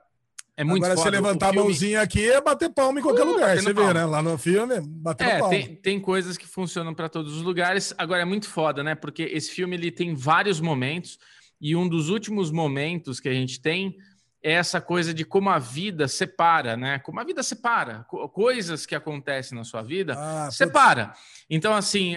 é 0.57 0.63
muito 0.63 0.83
Agora, 0.83 0.97
foda. 0.97 1.09
se 1.11 1.15
levantar 1.15 1.45
filme... 1.51 1.59
a 1.59 1.63
mãozinha 1.63 2.01
aqui, 2.01 2.27
é 2.27 2.41
bater 2.41 2.73
palma 2.73 2.99
em 2.99 3.03
qualquer 3.03 3.21
uh, 3.21 3.31
lugar. 3.31 3.55
Você 3.55 3.71
palma. 3.71 3.93
vê, 3.93 3.99
né? 3.99 4.05
Lá 4.05 4.23
no 4.23 4.39
filme, 4.39 4.81
bater 4.81 5.27
é, 5.27 5.39
palma. 5.39 5.49
Tem, 5.49 5.75
tem 5.75 5.99
coisas 5.99 6.35
que 6.35 6.47
funcionam 6.47 6.95
para 6.95 7.07
todos 7.07 7.35
os 7.37 7.43
lugares. 7.43 7.93
Agora, 7.95 8.23
é 8.23 8.25
muito 8.25 8.49
foda, 8.49 8.83
né? 8.83 8.95
Porque 8.95 9.21
esse 9.21 9.51
filme 9.51 9.75
ele 9.75 9.91
tem 9.91 10.15
vários 10.15 10.59
momentos. 10.59 11.19
E 11.61 11.75
um 11.75 11.87
dos 11.87 12.09
últimos 12.09 12.49
momentos 12.49 13.19
que 13.19 13.29
a 13.29 13.33
gente 13.33 13.61
tem 13.61 13.97
é 14.41 14.53
essa 14.53 14.81
coisa 14.81 15.13
de 15.13 15.23
como 15.23 15.51
a 15.51 15.59
vida 15.59 16.07
separa, 16.07 16.75
né? 16.75 16.97
Como 16.99 17.19
a 17.19 17.23
vida 17.23 17.43
separa. 17.43 18.03
Coisas 18.33 18.83
que 18.87 18.95
acontecem 18.95 19.55
na 19.55 19.63
sua 19.63 19.83
vida 19.83 20.15
ah, 20.17 20.49
separa. 20.51 21.07
Putz. 21.07 21.19
Então, 21.51 21.75
assim, 21.75 22.15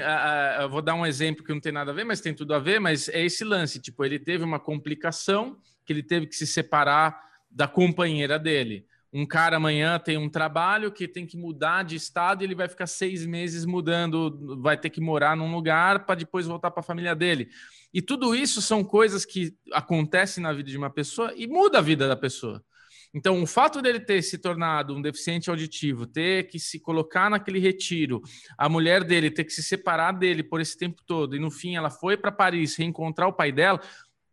eu 0.59 0.71
vou 0.71 0.81
dar 0.81 0.95
um 0.95 1.05
exemplo 1.05 1.45
que 1.45 1.53
não 1.53 1.61
tem 1.61 1.73
nada 1.73 1.91
a 1.91 1.95
ver, 1.95 2.05
mas 2.05 2.23
tem 2.23 2.33
tudo 2.33 2.55
a 2.55 2.59
ver, 2.59 2.81
mas 2.81 3.07
é 3.11 3.23
esse 3.23 3.45
lance. 3.45 3.79
Tipo, 3.81 4.03
ele 4.03 4.19
teve 4.19 4.45
uma 4.45 4.59
complicação 4.59 5.59
que 5.85 5.93
ele 5.93 6.03
teve 6.03 6.27
que 6.27 6.37
se 6.37 6.47
separar 6.47 7.30
da 7.51 7.67
companheira 7.67 8.39
dele. 8.39 8.87
Um 9.13 9.27
cara 9.27 9.57
amanhã 9.57 9.99
tem 9.99 10.17
um 10.17 10.29
trabalho 10.29 10.93
que 10.93 11.09
tem 11.09 11.27
que 11.27 11.37
mudar 11.37 11.83
de 11.83 11.97
estado 11.97 12.43
e 12.43 12.47
ele 12.47 12.55
vai 12.55 12.69
ficar 12.69 12.87
seis 12.87 13.27
meses 13.27 13.65
mudando, 13.65 14.61
vai 14.63 14.77
ter 14.77 14.89
que 14.89 15.01
morar 15.01 15.37
num 15.37 15.53
lugar 15.53 16.07
para 16.07 16.15
depois 16.15 16.47
voltar 16.47 16.71
para 16.71 16.81
a 16.81 16.85
família 16.85 17.15
dele. 17.15 17.49
E 17.93 18.01
tudo 18.01 18.37
isso 18.37 18.63
são 18.63 18.85
coisas 18.85 19.25
que 19.25 19.53
acontecem 19.73 20.41
na 20.41 20.53
vida 20.53 20.71
de 20.71 20.79
uma 20.79 20.91
pessoa 20.91 21.35
e 21.35 21.49
muda 21.49 21.79
a 21.79 21.83
vida 21.83 22.07
da 22.07 22.15
pessoa. 22.15 22.65
Então, 23.13 23.43
o 23.43 23.47
fato 23.47 23.83
dele 23.83 23.99
ter 23.99 24.23
se 24.23 24.39
tornado 24.39 24.95
um 24.95 25.03
deficiente 25.03 25.51
auditivo, 25.51 26.07
ter 26.07 26.47
que 26.47 26.61
se 26.61 26.79
colocar 26.79 27.29
naquele 27.29 27.59
retiro, 27.59 28.23
a 28.57 28.69
mulher 28.69 29.03
dele 29.03 29.33
ter 29.33 29.43
que 29.43 29.53
se 29.53 29.65
separar 29.65 30.13
dele 30.13 30.45
por 30.45 30.61
esse 30.61 30.79
tempo 30.79 31.03
todo, 31.05 31.35
e 31.35 31.41
no 31.41 31.51
fim 31.51 31.75
ela 31.75 31.91
foi 31.91 32.17
para 32.17 32.31
Paris 32.31 32.77
reencontrar 32.77 33.29
o 33.29 33.33
pai 33.33 33.51
dela, 33.51 33.81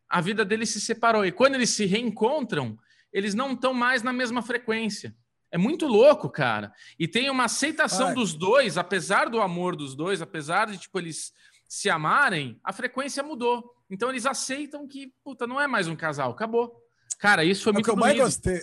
a 0.07 0.21
vida 0.21 0.45
dele 0.45 0.67
se 0.67 0.79
separou. 0.79 1.25
E 1.25 1.31
quando 1.31 1.55
eles 1.55 1.71
se 1.71 1.85
reencontram, 1.85 2.77
eles 3.11 3.33
não 3.33 3.53
estão 3.53 3.73
mais 3.73 4.03
na 4.03 4.13
mesma 4.13 4.41
frequência. 4.41 5.15
É 5.51 5.57
muito 5.57 5.87
louco, 5.87 6.29
cara. 6.29 6.73
E 6.99 7.07
tem 7.07 7.29
uma 7.29 7.45
aceitação 7.45 8.07
Ai. 8.09 8.13
dos 8.13 8.33
dois, 8.33 8.77
apesar 8.77 9.29
do 9.29 9.41
amor 9.41 9.75
dos 9.75 9.95
dois, 9.95 10.21
apesar 10.21 10.67
de 10.67 10.77
tipo 10.77 10.99
eles 10.99 11.31
se 11.67 11.89
amarem, 11.89 12.59
a 12.63 12.73
frequência 12.73 13.23
mudou. 13.23 13.73
Então 13.89 14.09
eles 14.09 14.25
aceitam 14.25 14.87
que, 14.87 15.13
puta, 15.23 15.47
não 15.47 15.59
é 15.59 15.67
mais 15.67 15.87
um 15.87 15.95
casal, 15.95 16.31
acabou. 16.31 16.75
Cara, 17.19 17.43
isso 17.43 17.63
foi 17.63 17.71
é 17.71 17.73
muito 17.73 17.85
o 17.85 17.89
que 17.89 17.91
eu 17.91 17.99
mais 17.99 18.17
gostei. 18.17 18.59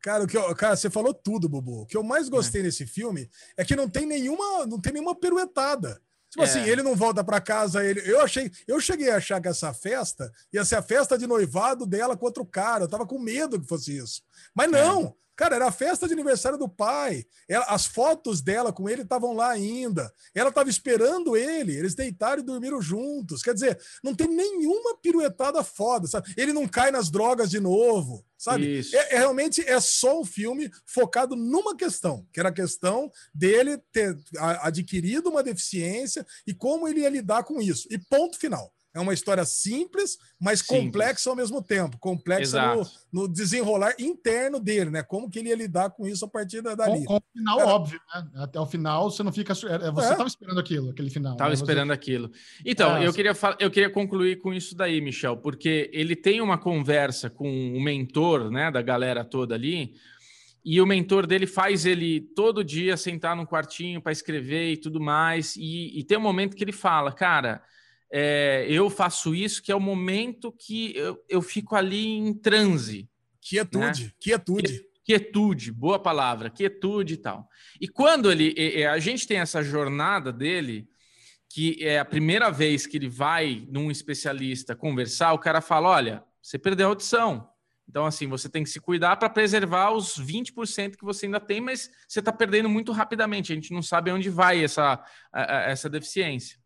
Cara, 0.00 0.24
o 0.24 0.26
que 0.28 0.36
eu, 0.36 0.54
cara, 0.54 0.76
você 0.76 0.88
falou 0.88 1.12
tudo, 1.12 1.48
Bubu. 1.48 1.82
O 1.82 1.86
que 1.86 1.96
eu 1.96 2.02
mais 2.02 2.28
gostei 2.28 2.60
é. 2.60 2.64
nesse 2.64 2.86
filme 2.86 3.28
é 3.56 3.64
que 3.64 3.74
não 3.74 3.88
tem 3.88 4.06
nenhuma, 4.06 4.64
não 4.64 4.80
tem 4.80 4.92
nenhuma 4.92 5.14
peruetada. 5.14 6.00
Tipo 6.30 6.44
assim, 6.44 6.58
é. 6.58 6.62
assim, 6.62 6.70
ele 6.70 6.82
não 6.82 6.94
volta 6.94 7.24
para 7.24 7.40
casa, 7.40 7.84
ele. 7.84 8.00
Eu 8.04 8.20
achei, 8.20 8.50
eu 8.66 8.80
cheguei 8.80 9.10
a 9.10 9.16
achar 9.16 9.40
que 9.40 9.48
essa 9.48 9.72
festa 9.72 10.30
ia 10.52 10.64
ser 10.64 10.76
a 10.76 10.82
festa 10.82 11.16
de 11.16 11.26
noivado 11.26 11.86
dela 11.86 12.16
contra 12.16 12.42
o 12.42 12.46
cara. 12.46 12.84
Eu 12.84 12.88
tava 12.88 13.06
com 13.06 13.18
medo 13.18 13.60
que 13.60 13.66
fosse 13.66 13.96
isso. 13.96 14.22
Mas 14.54 14.66
é. 14.66 14.70
não. 14.70 15.04
É. 15.04 15.27
Cara, 15.38 15.54
era 15.54 15.68
a 15.68 15.72
festa 15.72 16.08
de 16.08 16.14
aniversário 16.14 16.58
do 16.58 16.68
pai. 16.68 17.24
Ela, 17.48 17.64
as 17.66 17.86
fotos 17.86 18.42
dela 18.42 18.72
com 18.72 18.88
ele 18.88 19.02
estavam 19.02 19.32
lá 19.32 19.50
ainda. 19.50 20.12
Ela 20.34 20.48
estava 20.48 20.68
esperando 20.68 21.36
ele. 21.36 21.76
Eles 21.76 21.94
deitaram 21.94 22.42
e 22.42 22.44
dormiram 22.44 22.82
juntos. 22.82 23.40
Quer 23.40 23.54
dizer, 23.54 23.78
não 24.02 24.16
tem 24.16 24.26
nenhuma 24.26 24.96
piruetada 24.96 25.62
foda, 25.62 26.08
sabe? 26.08 26.34
Ele 26.36 26.52
não 26.52 26.66
cai 26.66 26.90
nas 26.90 27.08
drogas 27.08 27.48
de 27.50 27.60
novo, 27.60 28.26
sabe? 28.36 28.80
É, 28.92 29.14
é, 29.14 29.18
realmente 29.18 29.60
é 29.60 29.78
só 29.78 30.20
um 30.20 30.24
filme 30.24 30.68
focado 30.84 31.36
numa 31.36 31.76
questão, 31.76 32.26
que 32.32 32.40
era 32.40 32.48
a 32.48 32.52
questão 32.52 33.08
dele 33.32 33.78
ter 33.92 34.18
adquirido 34.62 35.30
uma 35.30 35.44
deficiência 35.44 36.26
e 36.48 36.52
como 36.52 36.88
ele 36.88 37.02
ia 37.02 37.08
lidar 37.08 37.44
com 37.44 37.60
isso. 37.60 37.86
E 37.92 37.96
ponto 37.96 38.36
final. 38.40 38.74
É 38.94 39.00
uma 39.00 39.12
história 39.12 39.44
simples, 39.44 40.18
mas 40.40 40.60
simples. 40.60 40.80
complexa 40.80 41.30
ao 41.30 41.36
mesmo 41.36 41.62
tempo. 41.62 41.98
Complexa 41.98 42.74
no, 42.74 42.86
no, 43.12 43.28
desenrolar 43.28 43.94
interno 43.98 44.58
dele, 44.58 44.90
né? 44.90 45.02
Como 45.02 45.28
que 45.28 45.38
ele 45.38 45.50
ia 45.50 45.56
lidar 45.56 45.90
com 45.90 46.06
isso 46.06 46.24
a 46.24 46.28
partir 46.28 46.62
dali. 46.62 47.04
Com, 47.04 47.04
com 47.04 47.16
o 47.16 47.22
final 47.32 47.58
óbvio, 47.58 48.00
né? 48.14 48.24
Até 48.36 48.58
o 48.58 48.66
final 48.66 49.10
você 49.10 49.22
não 49.22 49.32
fica. 49.32 49.52
É, 49.52 49.88
é, 49.88 49.90
você 49.90 50.06
estava 50.06 50.24
é. 50.24 50.26
esperando 50.26 50.58
aquilo, 50.58 50.90
aquele 50.90 51.10
final. 51.10 51.32
Estava 51.32 51.50
né? 51.50 51.54
esperando 51.54 51.88
você... 51.88 51.94
aquilo. 51.94 52.30
Então, 52.64 52.96
é, 52.96 53.06
eu, 53.06 53.12
queria 53.12 53.32
eu 53.58 53.70
queria 53.70 53.90
concluir 53.90 54.38
com 54.38 54.54
isso 54.54 54.74
daí, 54.74 55.00
Michel, 55.00 55.36
porque 55.36 55.90
ele 55.92 56.16
tem 56.16 56.40
uma 56.40 56.56
conversa 56.56 57.28
com 57.28 57.48
o 57.48 57.80
mentor, 57.80 58.50
né, 58.50 58.70
da 58.70 58.80
galera 58.80 59.24
toda 59.24 59.54
ali. 59.54 59.94
E 60.64 60.80
o 60.80 60.86
mentor 60.86 61.26
dele 61.26 61.46
faz 61.46 61.86
ele 61.86 62.20
todo 62.20 62.64
dia 62.64 62.96
sentar 62.96 63.36
num 63.36 63.46
quartinho 63.46 64.02
para 64.02 64.12
escrever 64.12 64.72
e 64.72 64.76
tudo 64.76 65.00
mais. 65.00 65.56
E, 65.56 65.98
e 65.98 66.04
tem 66.04 66.18
um 66.18 66.22
momento 66.22 66.56
que 66.56 66.64
ele 66.64 66.72
fala, 66.72 67.12
cara, 67.12 67.62
é, 68.10 68.66
eu 68.68 68.88
faço 68.88 69.34
isso, 69.34 69.62
que 69.62 69.70
é 69.70 69.74
o 69.74 69.80
momento 69.80 70.52
que 70.52 70.96
eu, 70.96 71.22
eu 71.28 71.42
fico 71.42 71.76
ali 71.76 72.06
em 72.06 72.32
transe. 72.32 73.08
Quietude, 73.40 74.04
né? 74.04 74.12
quietude. 74.20 74.88
Quietude, 75.04 75.72
boa 75.72 75.98
palavra, 75.98 76.50
quietude 76.50 77.14
e 77.14 77.16
tal. 77.16 77.48
E 77.80 77.88
quando 77.88 78.30
ele. 78.30 78.84
A 78.84 78.98
gente 78.98 79.26
tem 79.26 79.38
essa 79.38 79.62
jornada 79.62 80.30
dele, 80.30 80.86
que 81.48 81.78
é 81.80 81.98
a 81.98 82.04
primeira 82.04 82.50
vez 82.50 82.86
que 82.86 82.98
ele 82.98 83.08
vai 83.08 83.66
num 83.70 83.90
especialista 83.90 84.76
conversar, 84.76 85.32
o 85.32 85.38
cara 85.38 85.62
fala: 85.62 85.88
olha, 85.88 86.24
você 86.42 86.58
perdeu 86.58 86.88
a 86.88 86.90
audição. 86.90 87.48
Então, 87.88 88.04
assim, 88.04 88.26
você 88.26 88.50
tem 88.50 88.62
que 88.62 88.68
se 88.68 88.78
cuidar 88.78 89.16
para 89.16 89.30
preservar 89.30 89.92
os 89.92 90.18
20% 90.20 90.96
que 90.96 91.04
você 91.04 91.24
ainda 91.24 91.40
tem, 91.40 91.58
mas 91.58 91.90
você 92.06 92.18
está 92.18 92.30
perdendo 92.30 92.68
muito 92.68 92.92
rapidamente. 92.92 93.50
A 93.50 93.54
gente 93.54 93.72
não 93.72 93.80
sabe 93.80 94.10
onde 94.10 94.28
vai 94.28 94.62
essa, 94.62 95.02
essa 95.32 95.88
deficiência. 95.88 96.58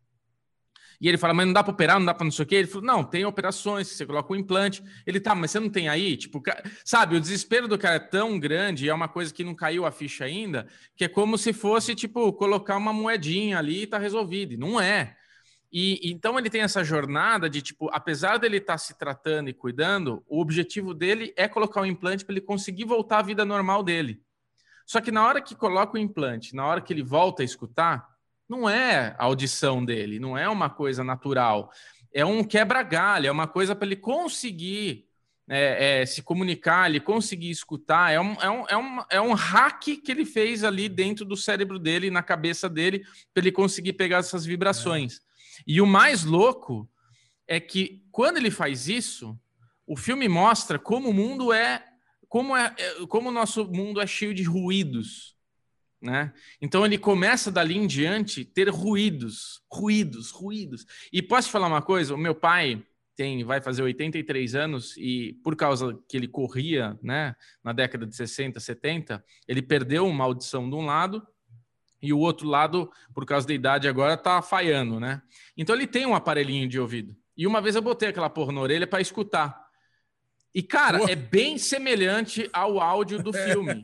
E 1.03 1.09
ele 1.09 1.19
fala, 1.19 1.35
mas 1.35 1.47
não 1.47 1.53
dá 1.53 1.65
para 1.65 1.73
operar, 1.73 1.99
não 1.99 2.07
dá 2.07 2.15
para 2.15 2.25
não 2.25 2.31
sei 2.31 2.45
o 2.45 2.47
quê. 2.47 2.55
Ele 2.55 2.69
falou, 2.69 2.87
não, 2.87 3.03
tem 3.03 3.25
operações, 3.25 3.89
você 3.89 4.07
coloca 4.07 4.33
um 4.33 4.37
implante. 4.37 4.81
Ele 5.05 5.19
tá, 5.19 5.35
mas 5.35 5.51
você 5.51 5.59
não 5.59 5.69
tem 5.69 5.89
aí? 5.89 6.17
Tipo, 6.17 6.41
sabe, 6.85 7.17
o 7.17 7.21
desespero 7.21 7.67
do 7.67 7.77
cara 7.77 7.97
é 7.97 7.99
tão 7.99 8.39
grande, 8.39 8.89
é 8.89 8.95
uma 8.95 9.09
coisa 9.09 9.35
que 9.35 9.43
não 9.43 9.53
caiu 9.53 9.85
a 9.85 9.91
ficha 9.91 10.25
ainda, 10.25 10.69
que 10.97 11.05
é 11.05 11.09
como 11.09 11.37
se 11.37 11.53
fosse, 11.53 11.97
tipo, 11.97 12.33
colocar 12.35 12.77
uma 12.77 12.93
moedinha 12.93 13.59
ali 13.59 13.83
e 13.83 13.87
tá 13.89 13.99
resolvido. 13.99 14.53
E 14.53 14.57
não 14.57 14.81
é. 14.81 15.17
E 15.73 15.99
então 16.09 16.39
ele 16.39 16.49
tem 16.49 16.61
essa 16.61 16.85
jornada 16.85 17.51
de, 17.51 17.61
tipo, 17.63 17.91
apesar 17.93 18.37
dele 18.37 18.59
estar 18.59 18.75
tá 18.75 18.79
se 18.79 18.97
tratando 18.97 19.51
e 19.51 19.53
cuidando, 19.53 20.23
o 20.29 20.41
objetivo 20.41 20.95
dele 20.95 21.35
é 21.37 21.49
colocar 21.49 21.81
o 21.81 21.87
implante 21.87 22.25
para 22.25 22.35
ele 22.35 22.43
conseguir 22.43 22.85
voltar 22.85 23.19
à 23.19 23.23
vida 23.23 23.45
normal 23.45 23.83
dele. 23.83 24.23
Só 24.87 25.01
que 25.01 25.11
na 25.11 25.27
hora 25.27 25.43
que 25.43 25.57
coloca 25.57 25.95
o 25.97 25.99
implante, 25.99 26.55
na 26.55 26.65
hora 26.65 26.81
que 26.81 26.93
ele 26.93 27.03
volta 27.03 27.43
a 27.43 27.45
escutar, 27.45 28.12
não 28.53 28.69
é 28.69 29.17
a 29.19 29.25
audição 29.25 29.83
dele, 29.83 30.19
não 30.19 30.37
é 30.37 30.47
uma 30.47 30.69
coisa 30.69 31.03
natural. 31.03 31.73
É 32.13 32.23
um 32.23 32.45
quebra-galho, 32.45 33.27
é 33.27 33.31
uma 33.31 33.49
coisa 33.49 33.75
para 33.75 33.87
ele 33.87 33.97
conseguir 33.97 35.07
é, 35.49 36.03
é, 36.03 36.07
se 36.07 36.23
comunicar, 36.23 36.91
ele 36.91 37.01
conseguir 37.01 37.51
escutar. 37.51 38.13
É 38.13 38.21
um, 38.21 38.35
é, 38.35 38.51
um, 38.51 38.69
é, 38.69 38.77
um, 38.77 39.03
é 39.09 39.21
um 39.23 39.33
hack 39.33 39.83
que 39.83 40.13
ele 40.13 40.27
fez 40.27 40.65
ali 40.65 40.87
dentro 40.87 41.25
do 41.25 41.35
cérebro 41.35 41.79
dele, 41.79 42.11
na 42.11 42.23
cabeça 42.23 42.69
dele, 42.69 43.03
para 43.33 43.43
ele 43.43 43.51
conseguir 43.51 43.95
pegar 43.95 44.19
essas 44.19 44.45
vibrações. 44.45 45.23
E 45.67 45.81
o 45.81 45.87
mais 45.87 46.23
louco 46.23 46.87
é 47.49 47.59
que 47.59 48.05
quando 48.13 48.37
ele 48.37 48.51
faz 48.51 48.87
isso, 48.87 49.39
o 49.87 49.97
filme 49.97 50.29
mostra 50.29 50.79
como 50.79 51.09
o 51.09 51.15
mundo 51.15 51.55
é, 51.55 51.83
como 52.29 52.55
é, 52.55 52.75
é 52.77 53.07
como 53.07 53.31
o 53.31 53.33
nosso 53.33 53.65
mundo 53.65 53.99
é 53.99 54.07
cheio 54.07 54.35
de 54.35 54.43
ruídos. 54.43 55.35
Né? 56.03 56.33
Então 56.61 56.85
ele 56.85 56.99
começa 56.99 57.51
dali 57.51 57.77
em 57.77 57.87
diante 57.87 58.45
ter 58.45 58.69
ruídos, 58.69 59.63
ruídos, 59.71 60.33
ruídos. 60.33 60.85
E 61.13 61.23
posso 61.23 61.47
te 61.47 61.53
falar 61.53 61.69
uma 61.69 61.81
coisa? 61.81 62.13
O 62.13 62.19
meu 62.19 62.35
pai 62.35 62.85
tem, 63.15 63.45
vai 63.45 63.61
fazer 63.61 63.83
83 63.83 64.55
anos 64.57 64.97
e 64.97 65.35
por 65.45 65.55
causa 65.55 65.97
que 66.09 66.17
ele 66.17 66.27
corria, 66.27 66.99
né, 67.03 67.37
na 67.63 67.73
década 67.73 68.05
de 68.05 68.17
60, 68.17 68.59
70, 68.59 69.25
ele 69.47 69.63
perdeu 69.63 70.07
uma 70.07 70.25
audição 70.25 70.69
de 70.69 70.75
um 70.75 70.85
lado 70.85 71.25
e 72.03 72.13
o 72.13 72.19
outro 72.19 72.49
lado, 72.49 72.91
por 73.15 73.25
causa 73.25 73.47
da 73.47 73.55
idade 73.55 73.87
agora, 73.87 74.17
tá 74.17 74.43
falhando, 74.43 74.99
né? 74.99 75.23
Então 75.57 75.73
ele 75.73 75.87
tem 75.87 76.05
um 76.05 76.17
aparelhinho 76.17 76.69
de 76.69 76.81
ouvido. 76.81 77.17
E 77.37 77.47
uma 77.47 77.61
vez 77.61 77.77
eu 77.77 77.83
botei 77.83 78.09
aquela 78.09 78.29
porra 78.29 78.53
na 78.53 78.61
orelha 78.61 78.89
para 78.89 79.01
escutar. 79.01 79.63
E, 80.55 80.63
cara, 80.63 81.11
é 81.11 81.17
bem 81.17 81.57
semelhante 81.57 82.49
ao 82.53 82.79
áudio 82.79 83.23
do 83.23 83.33
filme. 83.35 83.83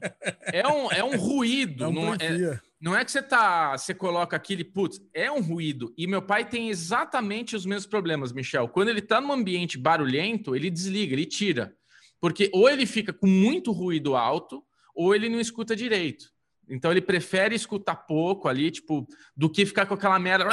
É 0.53 0.67
um, 0.69 0.93
é 0.93 1.03
um 1.03 1.17
ruído. 1.17 1.85
É 1.85 1.89
um 1.89 1.93
não, 1.93 2.15
é, 2.15 2.61
não 2.81 2.97
é 2.97 3.05
que 3.05 3.11
você 3.11 3.23
tá. 3.23 3.77
Você 3.77 3.95
coloca 3.95 4.37
aquele, 4.37 4.65
putz, 4.65 5.01
é 5.15 5.33
um 5.33 5.41
ruído. 5.41 5.95
E 5.97 6.07
meu 6.07 6.21
pai 6.21 6.47
tem 6.47 6.69
exatamente 6.69 7.57
os 7.57 7.65
mesmos 7.65 7.87
problemas, 7.87 8.33
Michel. 8.33 8.69
Quando 8.69 8.89
ele 8.89 9.01
tá 9.01 9.21
num 9.21 9.33
ambiente 9.33 9.79
barulhento, 9.79 10.55
ele 10.55 10.71
desliga, 10.71 11.15
ele 11.15 11.27
tira. 11.27 11.75
Porque 12.21 12.51
ou 12.53 12.69
ele 12.69 12.85
fica 12.85 13.13
com 13.13 13.27
muito 13.27 13.73
ruído 13.73 14.15
alto, 14.15 14.63
ou 14.95 15.15
ele 15.15 15.29
não 15.29 15.41
escuta 15.41 15.75
direito. 15.75 16.27
Então 16.69 16.91
ele 16.91 17.01
prefere 17.01 17.55
escutar 17.55 17.97
pouco 17.97 18.47
ali, 18.47 18.71
tipo, 18.71 19.07
do 19.35 19.49
que 19.49 19.65
ficar 19.65 19.87
com 19.87 19.95
aquela 19.95 20.19
merda, 20.19 20.47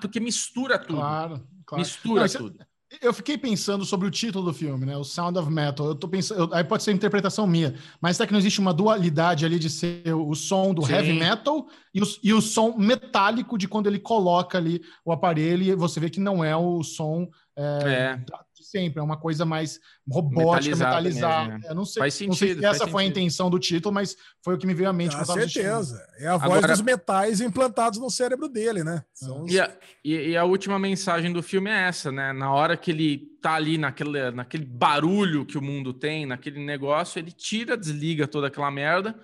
porque 0.00 0.18
mistura 0.18 0.78
tudo. 0.78 0.98
Claro, 0.98 1.46
claro. 1.64 1.80
Mistura 1.80 2.22
não, 2.22 2.28
tudo. 2.28 2.66
Eu 3.00 3.12
fiquei 3.14 3.38
pensando 3.38 3.84
sobre 3.84 4.08
o 4.08 4.10
título 4.10 4.46
do 4.46 4.52
filme, 4.52 4.84
né? 4.84 4.96
O 4.96 5.04
Sound 5.04 5.38
of 5.38 5.48
Metal. 5.48 5.86
Eu 5.86 5.94
tô 5.94 6.08
pensando, 6.08 6.40
eu, 6.40 6.54
aí 6.54 6.64
pode 6.64 6.82
ser 6.82 6.92
interpretação 6.92 7.46
minha, 7.46 7.74
mas 8.00 8.16
será 8.16 8.26
que 8.26 8.32
não 8.32 8.40
existe 8.40 8.58
uma 8.58 8.74
dualidade 8.74 9.46
ali 9.46 9.60
de 9.60 9.70
ser 9.70 10.12
o 10.12 10.34
som 10.34 10.74
do 10.74 10.84
Sim. 10.84 10.92
heavy 10.92 11.12
metal 11.12 11.68
e 11.94 12.02
o, 12.02 12.06
e 12.22 12.34
o 12.34 12.40
som 12.40 12.76
metálico 12.76 13.56
de 13.56 13.68
quando 13.68 13.86
ele 13.86 14.00
coloca 14.00 14.58
ali 14.58 14.82
o 15.04 15.12
aparelho 15.12 15.62
e 15.62 15.74
você 15.76 16.00
vê 16.00 16.10
que 16.10 16.18
não 16.18 16.42
é 16.42 16.56
o 16.56 16.82
som 16.82 17.28
é, 17.56 17.62
é 17.86 18.24
sempre, 18.70 19.00
é 19.00 19.02
uma 19.02 19.16
coisa 19.16 19.44
mais 19.44 19.80
robótica, 20.08 20.76
metalizada. 20.76 21.48
Mesmo, 21.48 21.62
né? 21.62 21.68
Eu 21.70 21.74
não 21.74 21.84
sei, 21.84 22.00
faz 22.00 22.14
sentido, 22.14 22.30
não 22.30 22.36
sei 22.36 22.54
se 22.54 22.64
essa 22.64 22.74
sentido. 22.74 22.92
foi 22.92 23.04
a 23.04 23.06
intenção 23.06 23.50
do 23.50 23.58
título, 23.58 23.94
mas 23.94 24.16
foi 24.42 24.54
o 24.54 24.58
que 24.58 24.66
me 24.66 24.74
veio 24.74 24.88
à 24.88 24.92
mente. 24.92 25.16
Com 25.16 25.24
certeza. 25.24 26.00
É 26.18 26.28
a 26.28 26.36
voz 26.36 26.52
Agora... 26.52 26.72
dos 26.72 26.82
metais 26.82 27.40
implantados 27.40 27.98
no 27.98 28.10
cérebro 28.10 28.48
dele, 28.48 28.84
né? 28.84 29.02
Os... 29.22 29.52
E, 29.52 29.60
a, 29.60 29.76
e, 30.04 30.14
e, 30.30 30.36
a, 30.36 30.44
última 30.44 30.78
mensagem 30.78 31.32
do 31.32 31.42
filme 31.42 31.70
é 31.70 31.88
essa, 31.88 32.12
né? 32.12 32.32
Na 32.32 32.52
hora 32.52 32.76
que 32.76 32.90
ele 32.90 33.28
tá 33.42 33.54
ali 33.54 33.76
naquele, 33.76 34.30
naquele 34.30 34.64
barulho 34.64 35.44
que 35.44 35.58
o 35.58 35.62
mundo 35.62 35.92
tem, 35.92 36.26
naquele 36.26 36.64
negócio, 36.64 37.18
ele 37.18 37.32
tira, 37.32 37.76
desliga 37.76 38.28
toda 38.28 38.46
aquela 38.46 38.70
merda 38.70 39.18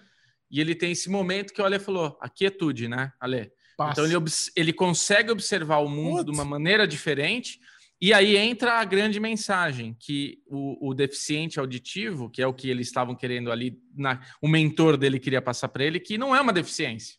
e 0.50 0.60
ele 0.60 0.74
tem 0.74 0.92
esse 0.92 1.10
momento 1.10 1.52
que 1.52 1.60
o 1.60 1.64
Ale 1.64 1.78
falou, 1.78 2.16
a 2.20 2.28
quietude, 2.28 2.88
né, 2.88 3.12
Ale? 3.20 3.50
Passa. 3.76 3.92
Então 3.92 4.04
ele, 4.04 4.30
ele 4.56 4.72
consegue 4.72 5.30
observar 5.30 5.78
o 5.78 5.88
mundo 5.88 6.18
Putz. 6.18 6.24
de 6.24 6.30
uma 6.32 6.44
maneira 6.44 6.86
diferente 6.86 7.60
e 8.00 8.12
aí 8.12 8.36
entra 8.36 8.74
a 8.74 8.84
grande 8.84 9.18
mensagem 9.18 9.96
que 9.98 10.42
o, 10.46 10.90
o, 10.90 10.94
deficiente 10.94 11.58
auditivo, 11.58 12.28
que 12.28 12.42
é 12.42 12.46
o 12.46 12.52
que 12.52 12.68
eles 12.68 12.88
estavam 12.88 13.14
querendo 13.14 13.50
ali, 13.50 13.80
na, 13.94 14.20
o 14.40 14.46
mentor 14.46 14.98
dele 14.98 15.18
queria 15.18 15.40
passar 15.40 15.68
para 15.68 15.84
ele, 15.84 15.98
que 15.98 16.18
não 16.18 16.36
é 16.36 16.40
uma 16.40 16.52
deficiência, 16.52 17.16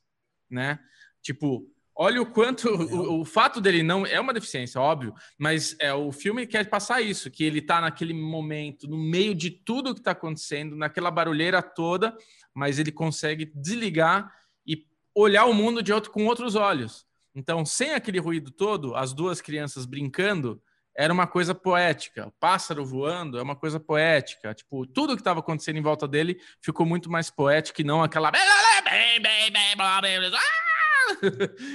né? 0.50 0.80
Tipo, 1.20 1.68
olha 1.96 2.22
o 2.22 2.28
quanto 2.28 2.70
o, 2.70 3.22
o, 3.22 3.26
fato 3.26 3.60
dele 3.60 3.82
não 3.82 4.06
é 4.06 4.20
uma 4.20 4.34
deficiência, 4.34 4.80
óbvio, 4.80 5.16
mas 5.36 5.76
é 5.80 5.92
o 5.92 6.12
filme 6.12 6.46
quer 6.46 6.70
passar 6.70 7.02
isso, 7.02 7.32
que 7.32 7.44
ele 7.44 7.58
está 7.58 7.82
naquele 7.82 8.14
momento, 8.14 8.88
no 8.88 8.98
meio 8.98 9.34
de 9.34 9.50
tudo 9.50 9.96
que 9.96 10.00
está 10.00 10.12
acontecendo, 10.12 10.76
naquela 10.76 11.10
barulheira 11.10 11.60
toda, 11.60 12.16
mas 12.54 12.78
ele 12.78 12.92
consegue 12.92 13.52
desligar 13.56 14.32
e 14.66 14.86
olhar 15.16 15.46
o 15.46 15.54
mundo 15.56 15.82
de 15.82 15.92
outro 15.92 16.12
com 16.12 16.28
outros 16.28 16.54
olhos. 16.54 17.08
Então, 17.34 17.66
sem 17.66 17.94
aquele 17.94 18.20
ruído 18.20 18.52
todo, 18.52 18.96
as 18.96 19.12
duas 19.12 19.42
crianças 19.42 19.86
brincando, 19.86 20.62
era 20.98 21.14
uma 21.14 21.28
coisa 21.28 21.54
poética. 21.54 22.28
O 22.28 22.32
pássaro 22.40 22.84
voando 22.84 23.38
é 23.38 23.42
uma 23.42 23.56
coisa 23.56 23.80
poética. 23.80 24.56
Tipo, 24.56 24.88
tudo 24.88 25.14
que 25.16 25.22
estava 25.22 25.42
acontecendo 25.42 25.78
em 25.78 25.82
volta 25.82 26.08
dele 26.08 26.42
ficou 26.60 26.88
muito 26.88 27.10
mais 27.12 27.30
poético 27.30 27.82
e 27.82 27.84
não 27.84 28.02
aquela. 28.02 28.32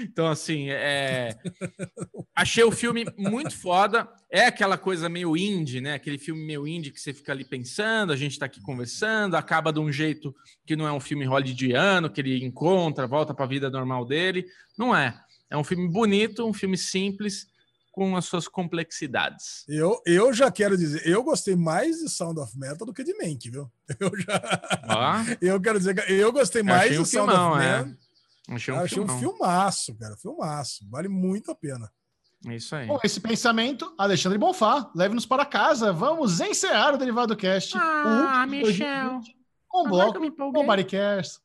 Então, 0.02 0.28
assim, 0.28 0.68
é... 0.70 1.34
achei 2.34 2.62
o 2.64 2.70
filme 2.70 3.06
muito 3.16 3.56
foda. 3.56 4.08
É 4.30 4.46
aquela 4.46 4.76
coisa 4.76 5.08
meio 5.08 5.36
indie, 5.36 5.80
né? 5.80 5.94
Aquele 5.94 6.18
filme 6.18 6.44
meio 6.44 6.66
indie 6.66 6.90
que 6.90 7.00
você 7.00 7.14
fica 7.14 7.32
ali 7.32 7.44
pensando, 7.44 8.12
a 8.12 8.16
gente 8.16 8.38
tá 8.38 8.46
aqui 8.46 8.60
conversando, 8.60 9.34
acaba 9.34 9.72
de 9.72 9.78
um 9.80 9.90
jeito 9.90 10.34
que 10.66 10.76
não 10.76 10.86
é 10.86 10.92
um 10.92 11.00
filme 11.00 11.24
hollywoodiano, 11.24 12.10
que 12.10 12.20
ele 12.20 12.44
encontra, 12.44 13.06
volta 13.06 13.32
para 13.32 13.44
a 13.44 13.48
vida 13.48 13.70
normal 13.70 14.04
dele. 14.04 14.46
Não 14.76 14.94
é. 14.94 15.18
É 15.48 15.56
um 15.56 15.64
filme 15.64 15.88
bonito, 15.88 16.46
um 16.46 16.52
filme 16.52 16.76
simples, 16.76 17.46
com 17.92 18.16
as 18.16 18.24
suas 18.24 18.48
complexidades. 18.48 19.64
Eu, 19.68 20.00
eu 20.06 20.32
já 20.32 20.50
quero 20.50 20.78
dizer, 20.78 21.06
eu 21.06 21.22
gostei 21.22 21.54
mais 21.54 21.98
de 21.98 22.08
Sound 22.08 22.40
of 22.40 22.58
Metal 22.58 22.86
do 22.86 22.92
que 22.92 23.04
de 23.04 23.14
Mank, 23.14 23.50
viu? 23.50 23.70
Eu 24.00 24.10
já. 24.18 24.40
Ah. 24.84 25.22
Eu 25.40 25.60
quero 25.60 25.78
dizer 25.78 25.94
que 25.94 26.12
eu 26.12 26.32
gostei 26.32 26.62
mais 26.62 26.90
de 26.90 26.98
um 26.98 27.04
Sound 27.04 27.30
filmão, 27.30 27.52
of 27.52 27.58
Metal. 27.60 27.94
É. 28.48 28.54
Achei, 28.54 28.74
um, 28.74 28.78
achei 28.78 29.00
um 29.00 29.18
filmaço, 29.18 29.94
cara. 29.94 30.16
Filmaço. 30.16 30.88
Vale 30.90 31.08
muito 31.08 31.50
a 31.50 31.54
pena. 31.54 31.92
É 32.48 32.56
isso 32.56 32.74
aí. 32.74 32.88
Com 32.88 32.98
esse 33.04 33.20
pensamento, 33.20 33.94
Alexandre 33.98 34.38
Bonfá, 34.38 34.90
leve-nos 34.96 35.26
para 35.26 35.44
casa. 35.44 35.92
Vamos 35.92 36.40
encerrar 36.40 36.94
o 36.94 36.98
Derivado 36.98 37.36
Cast. 37.36 37.76
Ah, 37.76 38.46
Michel. 38.48 39.20
Com 39.68 39.86
o 39.86 39.88
bloco, 39.88 40.32
com 40.34 40.60
o 40.60 40.64
Bodycast. 40.64 41.38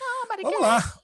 Ah, 0.00 0.36
Vamos 0.42 0.60
lá. 0.60 0.94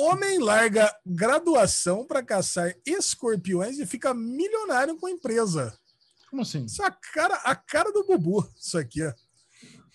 Homem 0.00 0.38
larga 0.38 0.94
graduação 1.04 2.06
para 2.06 2.22
caçar 2.22 2.72
escorpiões 2.86 3.80
e 3.80 3.84
fica 3.84 4.14
milionário 4.14 4.96
com 4.96 5.08
a 5.08 5.10
empresa. 5.10 5.76
Como 6.30 6.42
assim? 6.42 6.66
Isso 6.66 6.80
é 6.80 6.86
a 6.86 6.90
cara, 6.92 7.34
a 7.34 7.56
cara 7.56 7.90
do 7.92 8.04
Bubu, 8.06 8.48
isso 8.56 8.78
aqui. 8.78 9.00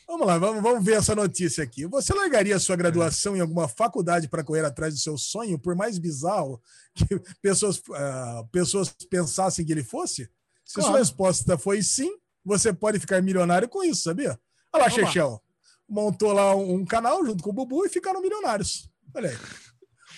Vamos 0.06 0.28
lá, 0.28 0.38
vamos, 0.38 0.62
vamos 0.62 0.84
ver 0.84 0.98
essa 0.98 1.16
notícia 1.16 1.64
aqui. 1.64 1.86
Você 1.86 2.14
largaria 2.14 2.60
sua 2.60 2.76
graduação 2.76 3.38
em 3.38 3.40
alguma 3.40 3.70
faculdade 3.70 4.28
para 4.28 4.44
correr 4.44 4.66
atrás 4.66 4.94
do 4.94 5.00
seu 5.00 5.18
sonho, 5.18 5.58
por 5.58 5.74
mais 5.74 5.98
bizarro 5.98 6.62
que 6.94 7.06
pessoas, 7.42 7.78
uh, 7.78 8.46
pessoas 8.52 8.94
pensassem 9.10 9.66
que 9.66 9.72
ele 9.72 9.86
fosse? 9.86 10.30
Se 10.66 10.76
claro. 10.76 10.90
sua 10.90 11.00
resposta 11.00 11.58
foi 11.58 11.82
sim, 11.82 12.12
você 12.44 12.74
pode 12.74 13.00
ficar 13.00 13.22
milionário 13.22 13.70
com 13.70 13.82
isso, 13.82 14.04
sabia? 14.04 14.38
Olha 14.74 14.84
lá, 14.84 14.90
Chechel. 14.90 15.42
Montou 15.88 16.34
lá 16.34 16.54
um 16.54 16.84
canal 16.84 17.26
junto 17.26 17.42
com 17.42 17.52
o 17.52 17.54
Bubu 17.54 17.86
e 17.86 17.90
ficaram 17.90 18.22
milionários. 18.22 18.90
Olha 19.16 19.30
aí. 19.30 19.38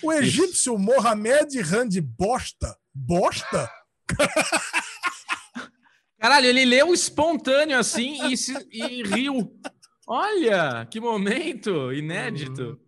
O 0.02 0.12
egípcio 0.12 0.74
Isso. 0.74 0.78
Mohamed 0.78 1.60
Rand 1.60 1.90
Bosta. 2.02 2.76
Bosta? 2.94 3.70
Caralho, 6.18 6.46
ele 6.46 6.64
leu 6.64 6.92
espontâneo 6.94 7.78
assim 7.78 8.32
e, 8.32 8.36
se, 8.36 8.54
e 8.70 9.02
riu. 9.02 9.52
Olha, 10.06 10.86
que 10.90 11.00
momento 11.00 11.92
inédito. 11.92 12.80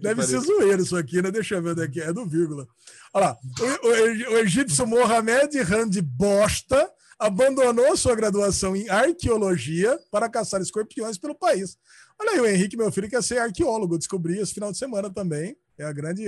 Deve 0.00 0.22
ser 0.22 0.40
zoeiro 0.40 0.82
isso 0.82 0.96
aqui, 0.96 1.20
né? 1.20 1.30
Deixa 1.30 1.56
eu 1.56 1.62
ver 1.62 1.70
onde 1.70 1.82
é 1.82 1.88
que 1.88 2.00
é, 2.00 2.06
é 2.06 2.12
do 2.12 2.26
vírgula. 2.26 2.66
Olha 3.12 3.26
lá, 3.26 3.36
o, 3.60 3.86
o, 3.86 4.34
o 4.34 4.38
egípcio 4.38 4.86
Mohamed 4.86 5.60
Rand 5.62 5.90
Bosta 6.02 6.90
abandonou 7.18 7.96
sua 7.96 8.14
graduação 8.14 8.74
em 8.74 8.88
arqueologia 8.88 9.98
para 10.10 10.28
caçar 10.28 10.60
escorpiões 10.60 11.18
pelo 11.18 11.34
país. 11.34 11.76
Olha 12.20 12.32
aí, 12.32 12.40
o 12.40 12.46
Henrique, 12.46 12.76
meu 12.76 12.90
filho, 12.92 13.08
quer 13.08 13.22
ser 13.22 13.38
arqueólogo. 13.38 13.98
Descobri 13.98 14.38
esse 14.38 14.54
final 14.54 14.70
de 14.70 14.78
semana 14.78 15.10
também. 15.10 15.56
É 15.78 15.84
a 15.84 15.92
grande 15.92 16.24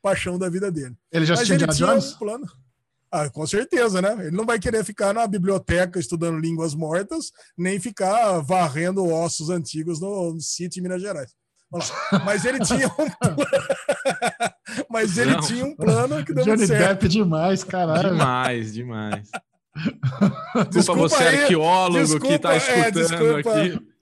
paixão 0.00 0.38
da 0.38 0.48
vida 0.48 0.70
dele. 0.70 0.94
Ele 1.10 1.26
já 1.26 1.34
assistiu 1.34 1.56
Indiana 1.56 1.72
Jones? 1.72 2.12
Um 2.14 2.18
plano. 2.18 2.46
Ah, 3.10 3.30
com 3.30 3.46
certeza, 3.46 4.02
né? 4.02 4.26
Ele 4.26 4.36
não 4.36 4.44
vai 4.44 4.58
querer 4.58 4.84
ficar 4.84 5.14
na 5.14 5.24
biblioteca 5.26 6.00
estudando 6.00 6.38
línguas 6.38 6.74
mortas, 6.74 7.30
nem 7.56 7.78
ficar 7.78 8.40
varrendo 8.40 9.06
ossos 9.06 9.50
antigos 9.50 10.00
no, 10.00 10.36
sítio 10.40 10.80
em 10.80 10.82
Minas 10.82 11.00
Gerais. 11.00 11.32
Mas 12.24 12.44
ele 12.44 12.58
tinha 12.60 12.88
um 12.88 12.90
plano. 13.20 13.36
Mas 14.90 15.16
ele 15.18 15.32
não. 15.32 15.40
tinha 15.40 15.64
um 15.64 15.76
plano 15.76 16.24
que 16.24 16.32
deu 16.32 16.44
Johnny 16.44 16.66
certo. 16.66 17.00
Depp 17.00 17.08
demais, 17.08 17.62
caralho. 17.64 18.10
Demais, 18.10 18.72
demais. 18.72 19.30
Desculpa, 19.76 20.70
desculpa 20.70 21.00
você, 21.00 21.22
aí, 21.22 21.42
arqueólogo 21.42 21.98
desculpa, 21.98 22.26
que 22.26 22.34
está 22.34 22.56
escutando 22.56 22.86
é, 22.86 22.90
desculpa, 22.90 23.38
aqui. 23.38 23.93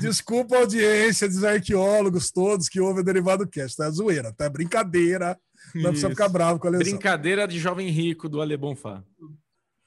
Desculpa 0.00 0.56
a 0.56 0.60
audiência 0.60 1.28
dos 1.28 1.44
arqueólogos 1.44 2.30
todos 2.30 2.68
que 2.68 2.80
ouvem 2.80 3.02
o 3.02 3.04
Derivado 3.04 3.46
Cast. 3.46 3.76
Tá 3.76 3.90
zoeira, 3.90 4.32
tá 4.32 4.48
brincadeira. 4.48 5.38
Não 5.74 5.90
precisa 5.90 6.10
ficar 6.10 6.28
bravo 6.28 6.58
com 6.58 6.68
a 6.68 6.70
lesão. 6.70 6.84
Brincadeira 6.84 7.46
de 7.46 7.58
jovem 7.58 7.88
rico 7.88 8.28
do 8.28 8.40
Ale 8.40 8.56
Bonfá. 8.56 9.02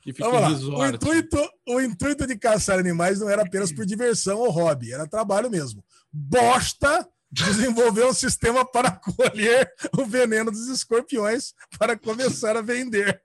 Que 0.01 0.13
fica. 0.13 0.29
O 0.29 0.85
intuito, 0.85 1.49
o 1.67 1.81
intuito 1.81 2.27
de 2.27 2.37
caçar 2.37 2.77
animais 2.77 3.19
não 3.19 3.29
era 3.29 3.41
apenas 3.41 3.71
por 3.71 3.85
diversão 3.85 4.39
ou 4.39 4.49
hobby, 4.49 4.93
era 4.93 5.07
trabalho 5.07 5.49
mesmo. 5.49 5.83
Bosta 6.11 7.07
desenvolveu 7.31 8.09
um 8.09 8.13
sistema 8.13 8.63
para 8.63 8.91
colher 9.17 9.73
o 9.97 10.05
veneno 10.05 10.51
dos 10.51 10.67
escorpiões 10.67 11.53
para 11.79 11.97
começar 11.97 12.55
a 12.55 12.61
vender. 12.61 13.21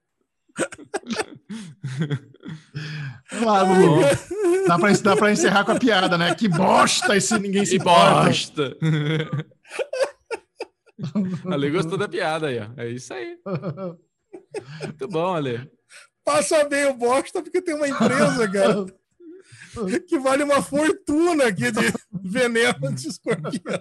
Claro, 3.29 3.69
dá 4.67 4.79
pra, 4.79 4.93
dá 4.93 5.17
pra 5.17 5.33
encerrar 5.33 5.65
com 5.65 5.73
a 5.73 5.79
piada, 5.79 6.19
né? 6.19 6.35
Que 6.35 6.49
bosta 6.49 7.17
esse 7.17 7.39
ninguém 7.39 7.65
se 7.65 7.79
bosta. 7.79 8.77
Ale 11.51 11.71
gostou 11.71 11.97
da 11.97 12.09
piada 12.09 12.49
aí, 12.49 12.59
ó. 12.59 12.67
É 12.77 12.89
isso 12.89 13.15
aí. 13.15 13.39
Muito 14.83 15.09
bom, 15.09 15.35
Ale. 15.35 15.71
Passa 16.25 16.65
bem 16.65 16.87
o 16.87 16.95
bosta 16.95 17.43
porque 17.43 17.63
tem 17.63 17.75
uma 17.75 17.89
empresa, 17.89 18.51
cara, 18.51 18.85
que 20.07 20.19
vale 20.19 20.43
uma 20.43 20.61
fortuna 20.61 21.47
aqui 21.47 21.71
de 21.71 21.93
veneno 22.13 22.95
de 22.95 23.09
escorpião. 23.09 23.81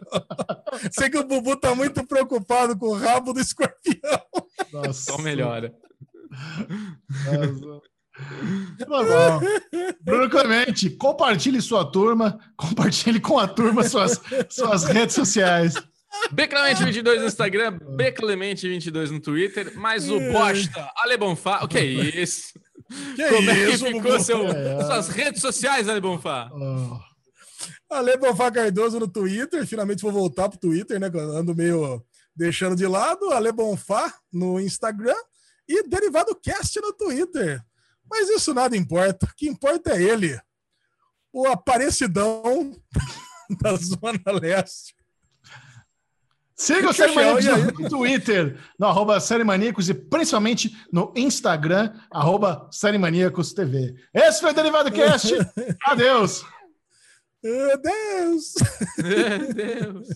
Sei 0.91 1.09
que 1.09 1.17
o 1.17 1.25
Bubu 1.25 1.57
tá 1.57 1.75
muito 1.75 2.05
preocupado 2.05 2.77
com 2.77 2.87
o 2.87 2.93
rabo 2.93 3.33
do 3.33 3.41
escorpião. 3.41 4.21
Nossa. 4.71 5.11
Só 5.11 5.17
melhora. 5.17 5.73
Tá 8.79 8.85
bom. 8.87 9.39
Bruno 10.01 10.29
Clemente, 10.29 10.89
compartilhe 10.89 11.61
sua 11.61 11.85
turma, 11.85 12.39
compartilhe 12.55 13.19
com 13.19 13.37
a 13.37 13.47
turma 13.47 13.83
suas, 13.83 14.19
suas 14.49 14.85
redes 14.85 15.15
sociais. 15.15 15.75
Beclemente22 16.33 17.19
no 17.19 17.25
Instagram, 17.25 17.79
Beclemente22 17.79 19.11
no 19.11 19.19
Twitter, 19.19 19.73
mas 19.75 20.09
o 20.09 20.19
bosta, 20.31 20.91
Ale 20.97 21.17
Bonfá, 21.17 21.63
o 21.63 21.67
que 21.67 21.77
é 21.77 21.85
isso? 21.85 22.53
Que 23.15 23.27
Como 23.29 23.49
é 23.51 23.65
que 23.65 23.77
ficou 23.77 24.19
seu, 24.19 24.47
é. 24.47 24.83
suas 24.83 25.09
redes 25.09 25.41
sociais, 25.41 25.87
Ale 25.87 26.01
Bonfá? 26.01 26.49
Oh. 26.53 26.97
Ale 27.89 28.17
Bonfá 28.17 28.49
Cardoso 28.51 28.99
no 28.99 29.07
Twitter, 29.07 29.65
finalmente 29.67 30.01
vou 30.01 30.11
voltar 30.11 30.49
pro 30.49 30.59
Twitter, 30.59 30.99
né? 30.99 31.07
Ando 31.13 31.55
meio 31.55 32.03
deixando 32.35 32.75
de 32.75 32.87
lado. 32.87 33.31
Ale 33.31 33.51
Bonfá 33.51 34.13
no 34.31 34.59
Instagram 34.59 35.15
e 35.67 35.87
Derivado 35.87 36.35
Cast 36.35 36.79
no 36.79 36.93
Twitter. 36.93 37.61
Mas 38.09 38.29
isso 38.29 38.53
nada 38.53 38.77
importa. 38.77 39.25
O 39.25 39.35
que 39.35 39.47
importa 39.47 39.91
é 39.91 40.01
ele, 40.01 40.39
o 41.31 41.47
Aparecidão 41.47 42.73
da 43.61 43.75
Zona 43.75 44.39
Leste. 44.41 44.95
Siga 46.55 46.89
o 46.89 46.93
Série 46.93 47.13
Maníacos 47.13 47.79
no 47.79 47.89
Twitter, 47.89 48.59
no 48.79 48.87
arroba 48.87 49.19
Série 49.19 49.43
Maníacos 49.43 49.89
e 49.89 49.93
principalmente 49.93 50.75
no 50.91 51.13
Instagram, 51.15 51.93
arroba 52.09 52.67
Série 52.71 52.97
Maníacos 52.97 53.53
TV. 53.53 53.93
Esse 54.11 54.41
foi 54.41 54.49
o 54.49 54.55
Derivado 54.55 54.91
Cast. 54.91 55.35
Adeus. 55.85 56.43
Adeus. 57.73 58.53
Adeus. 58.97 60.07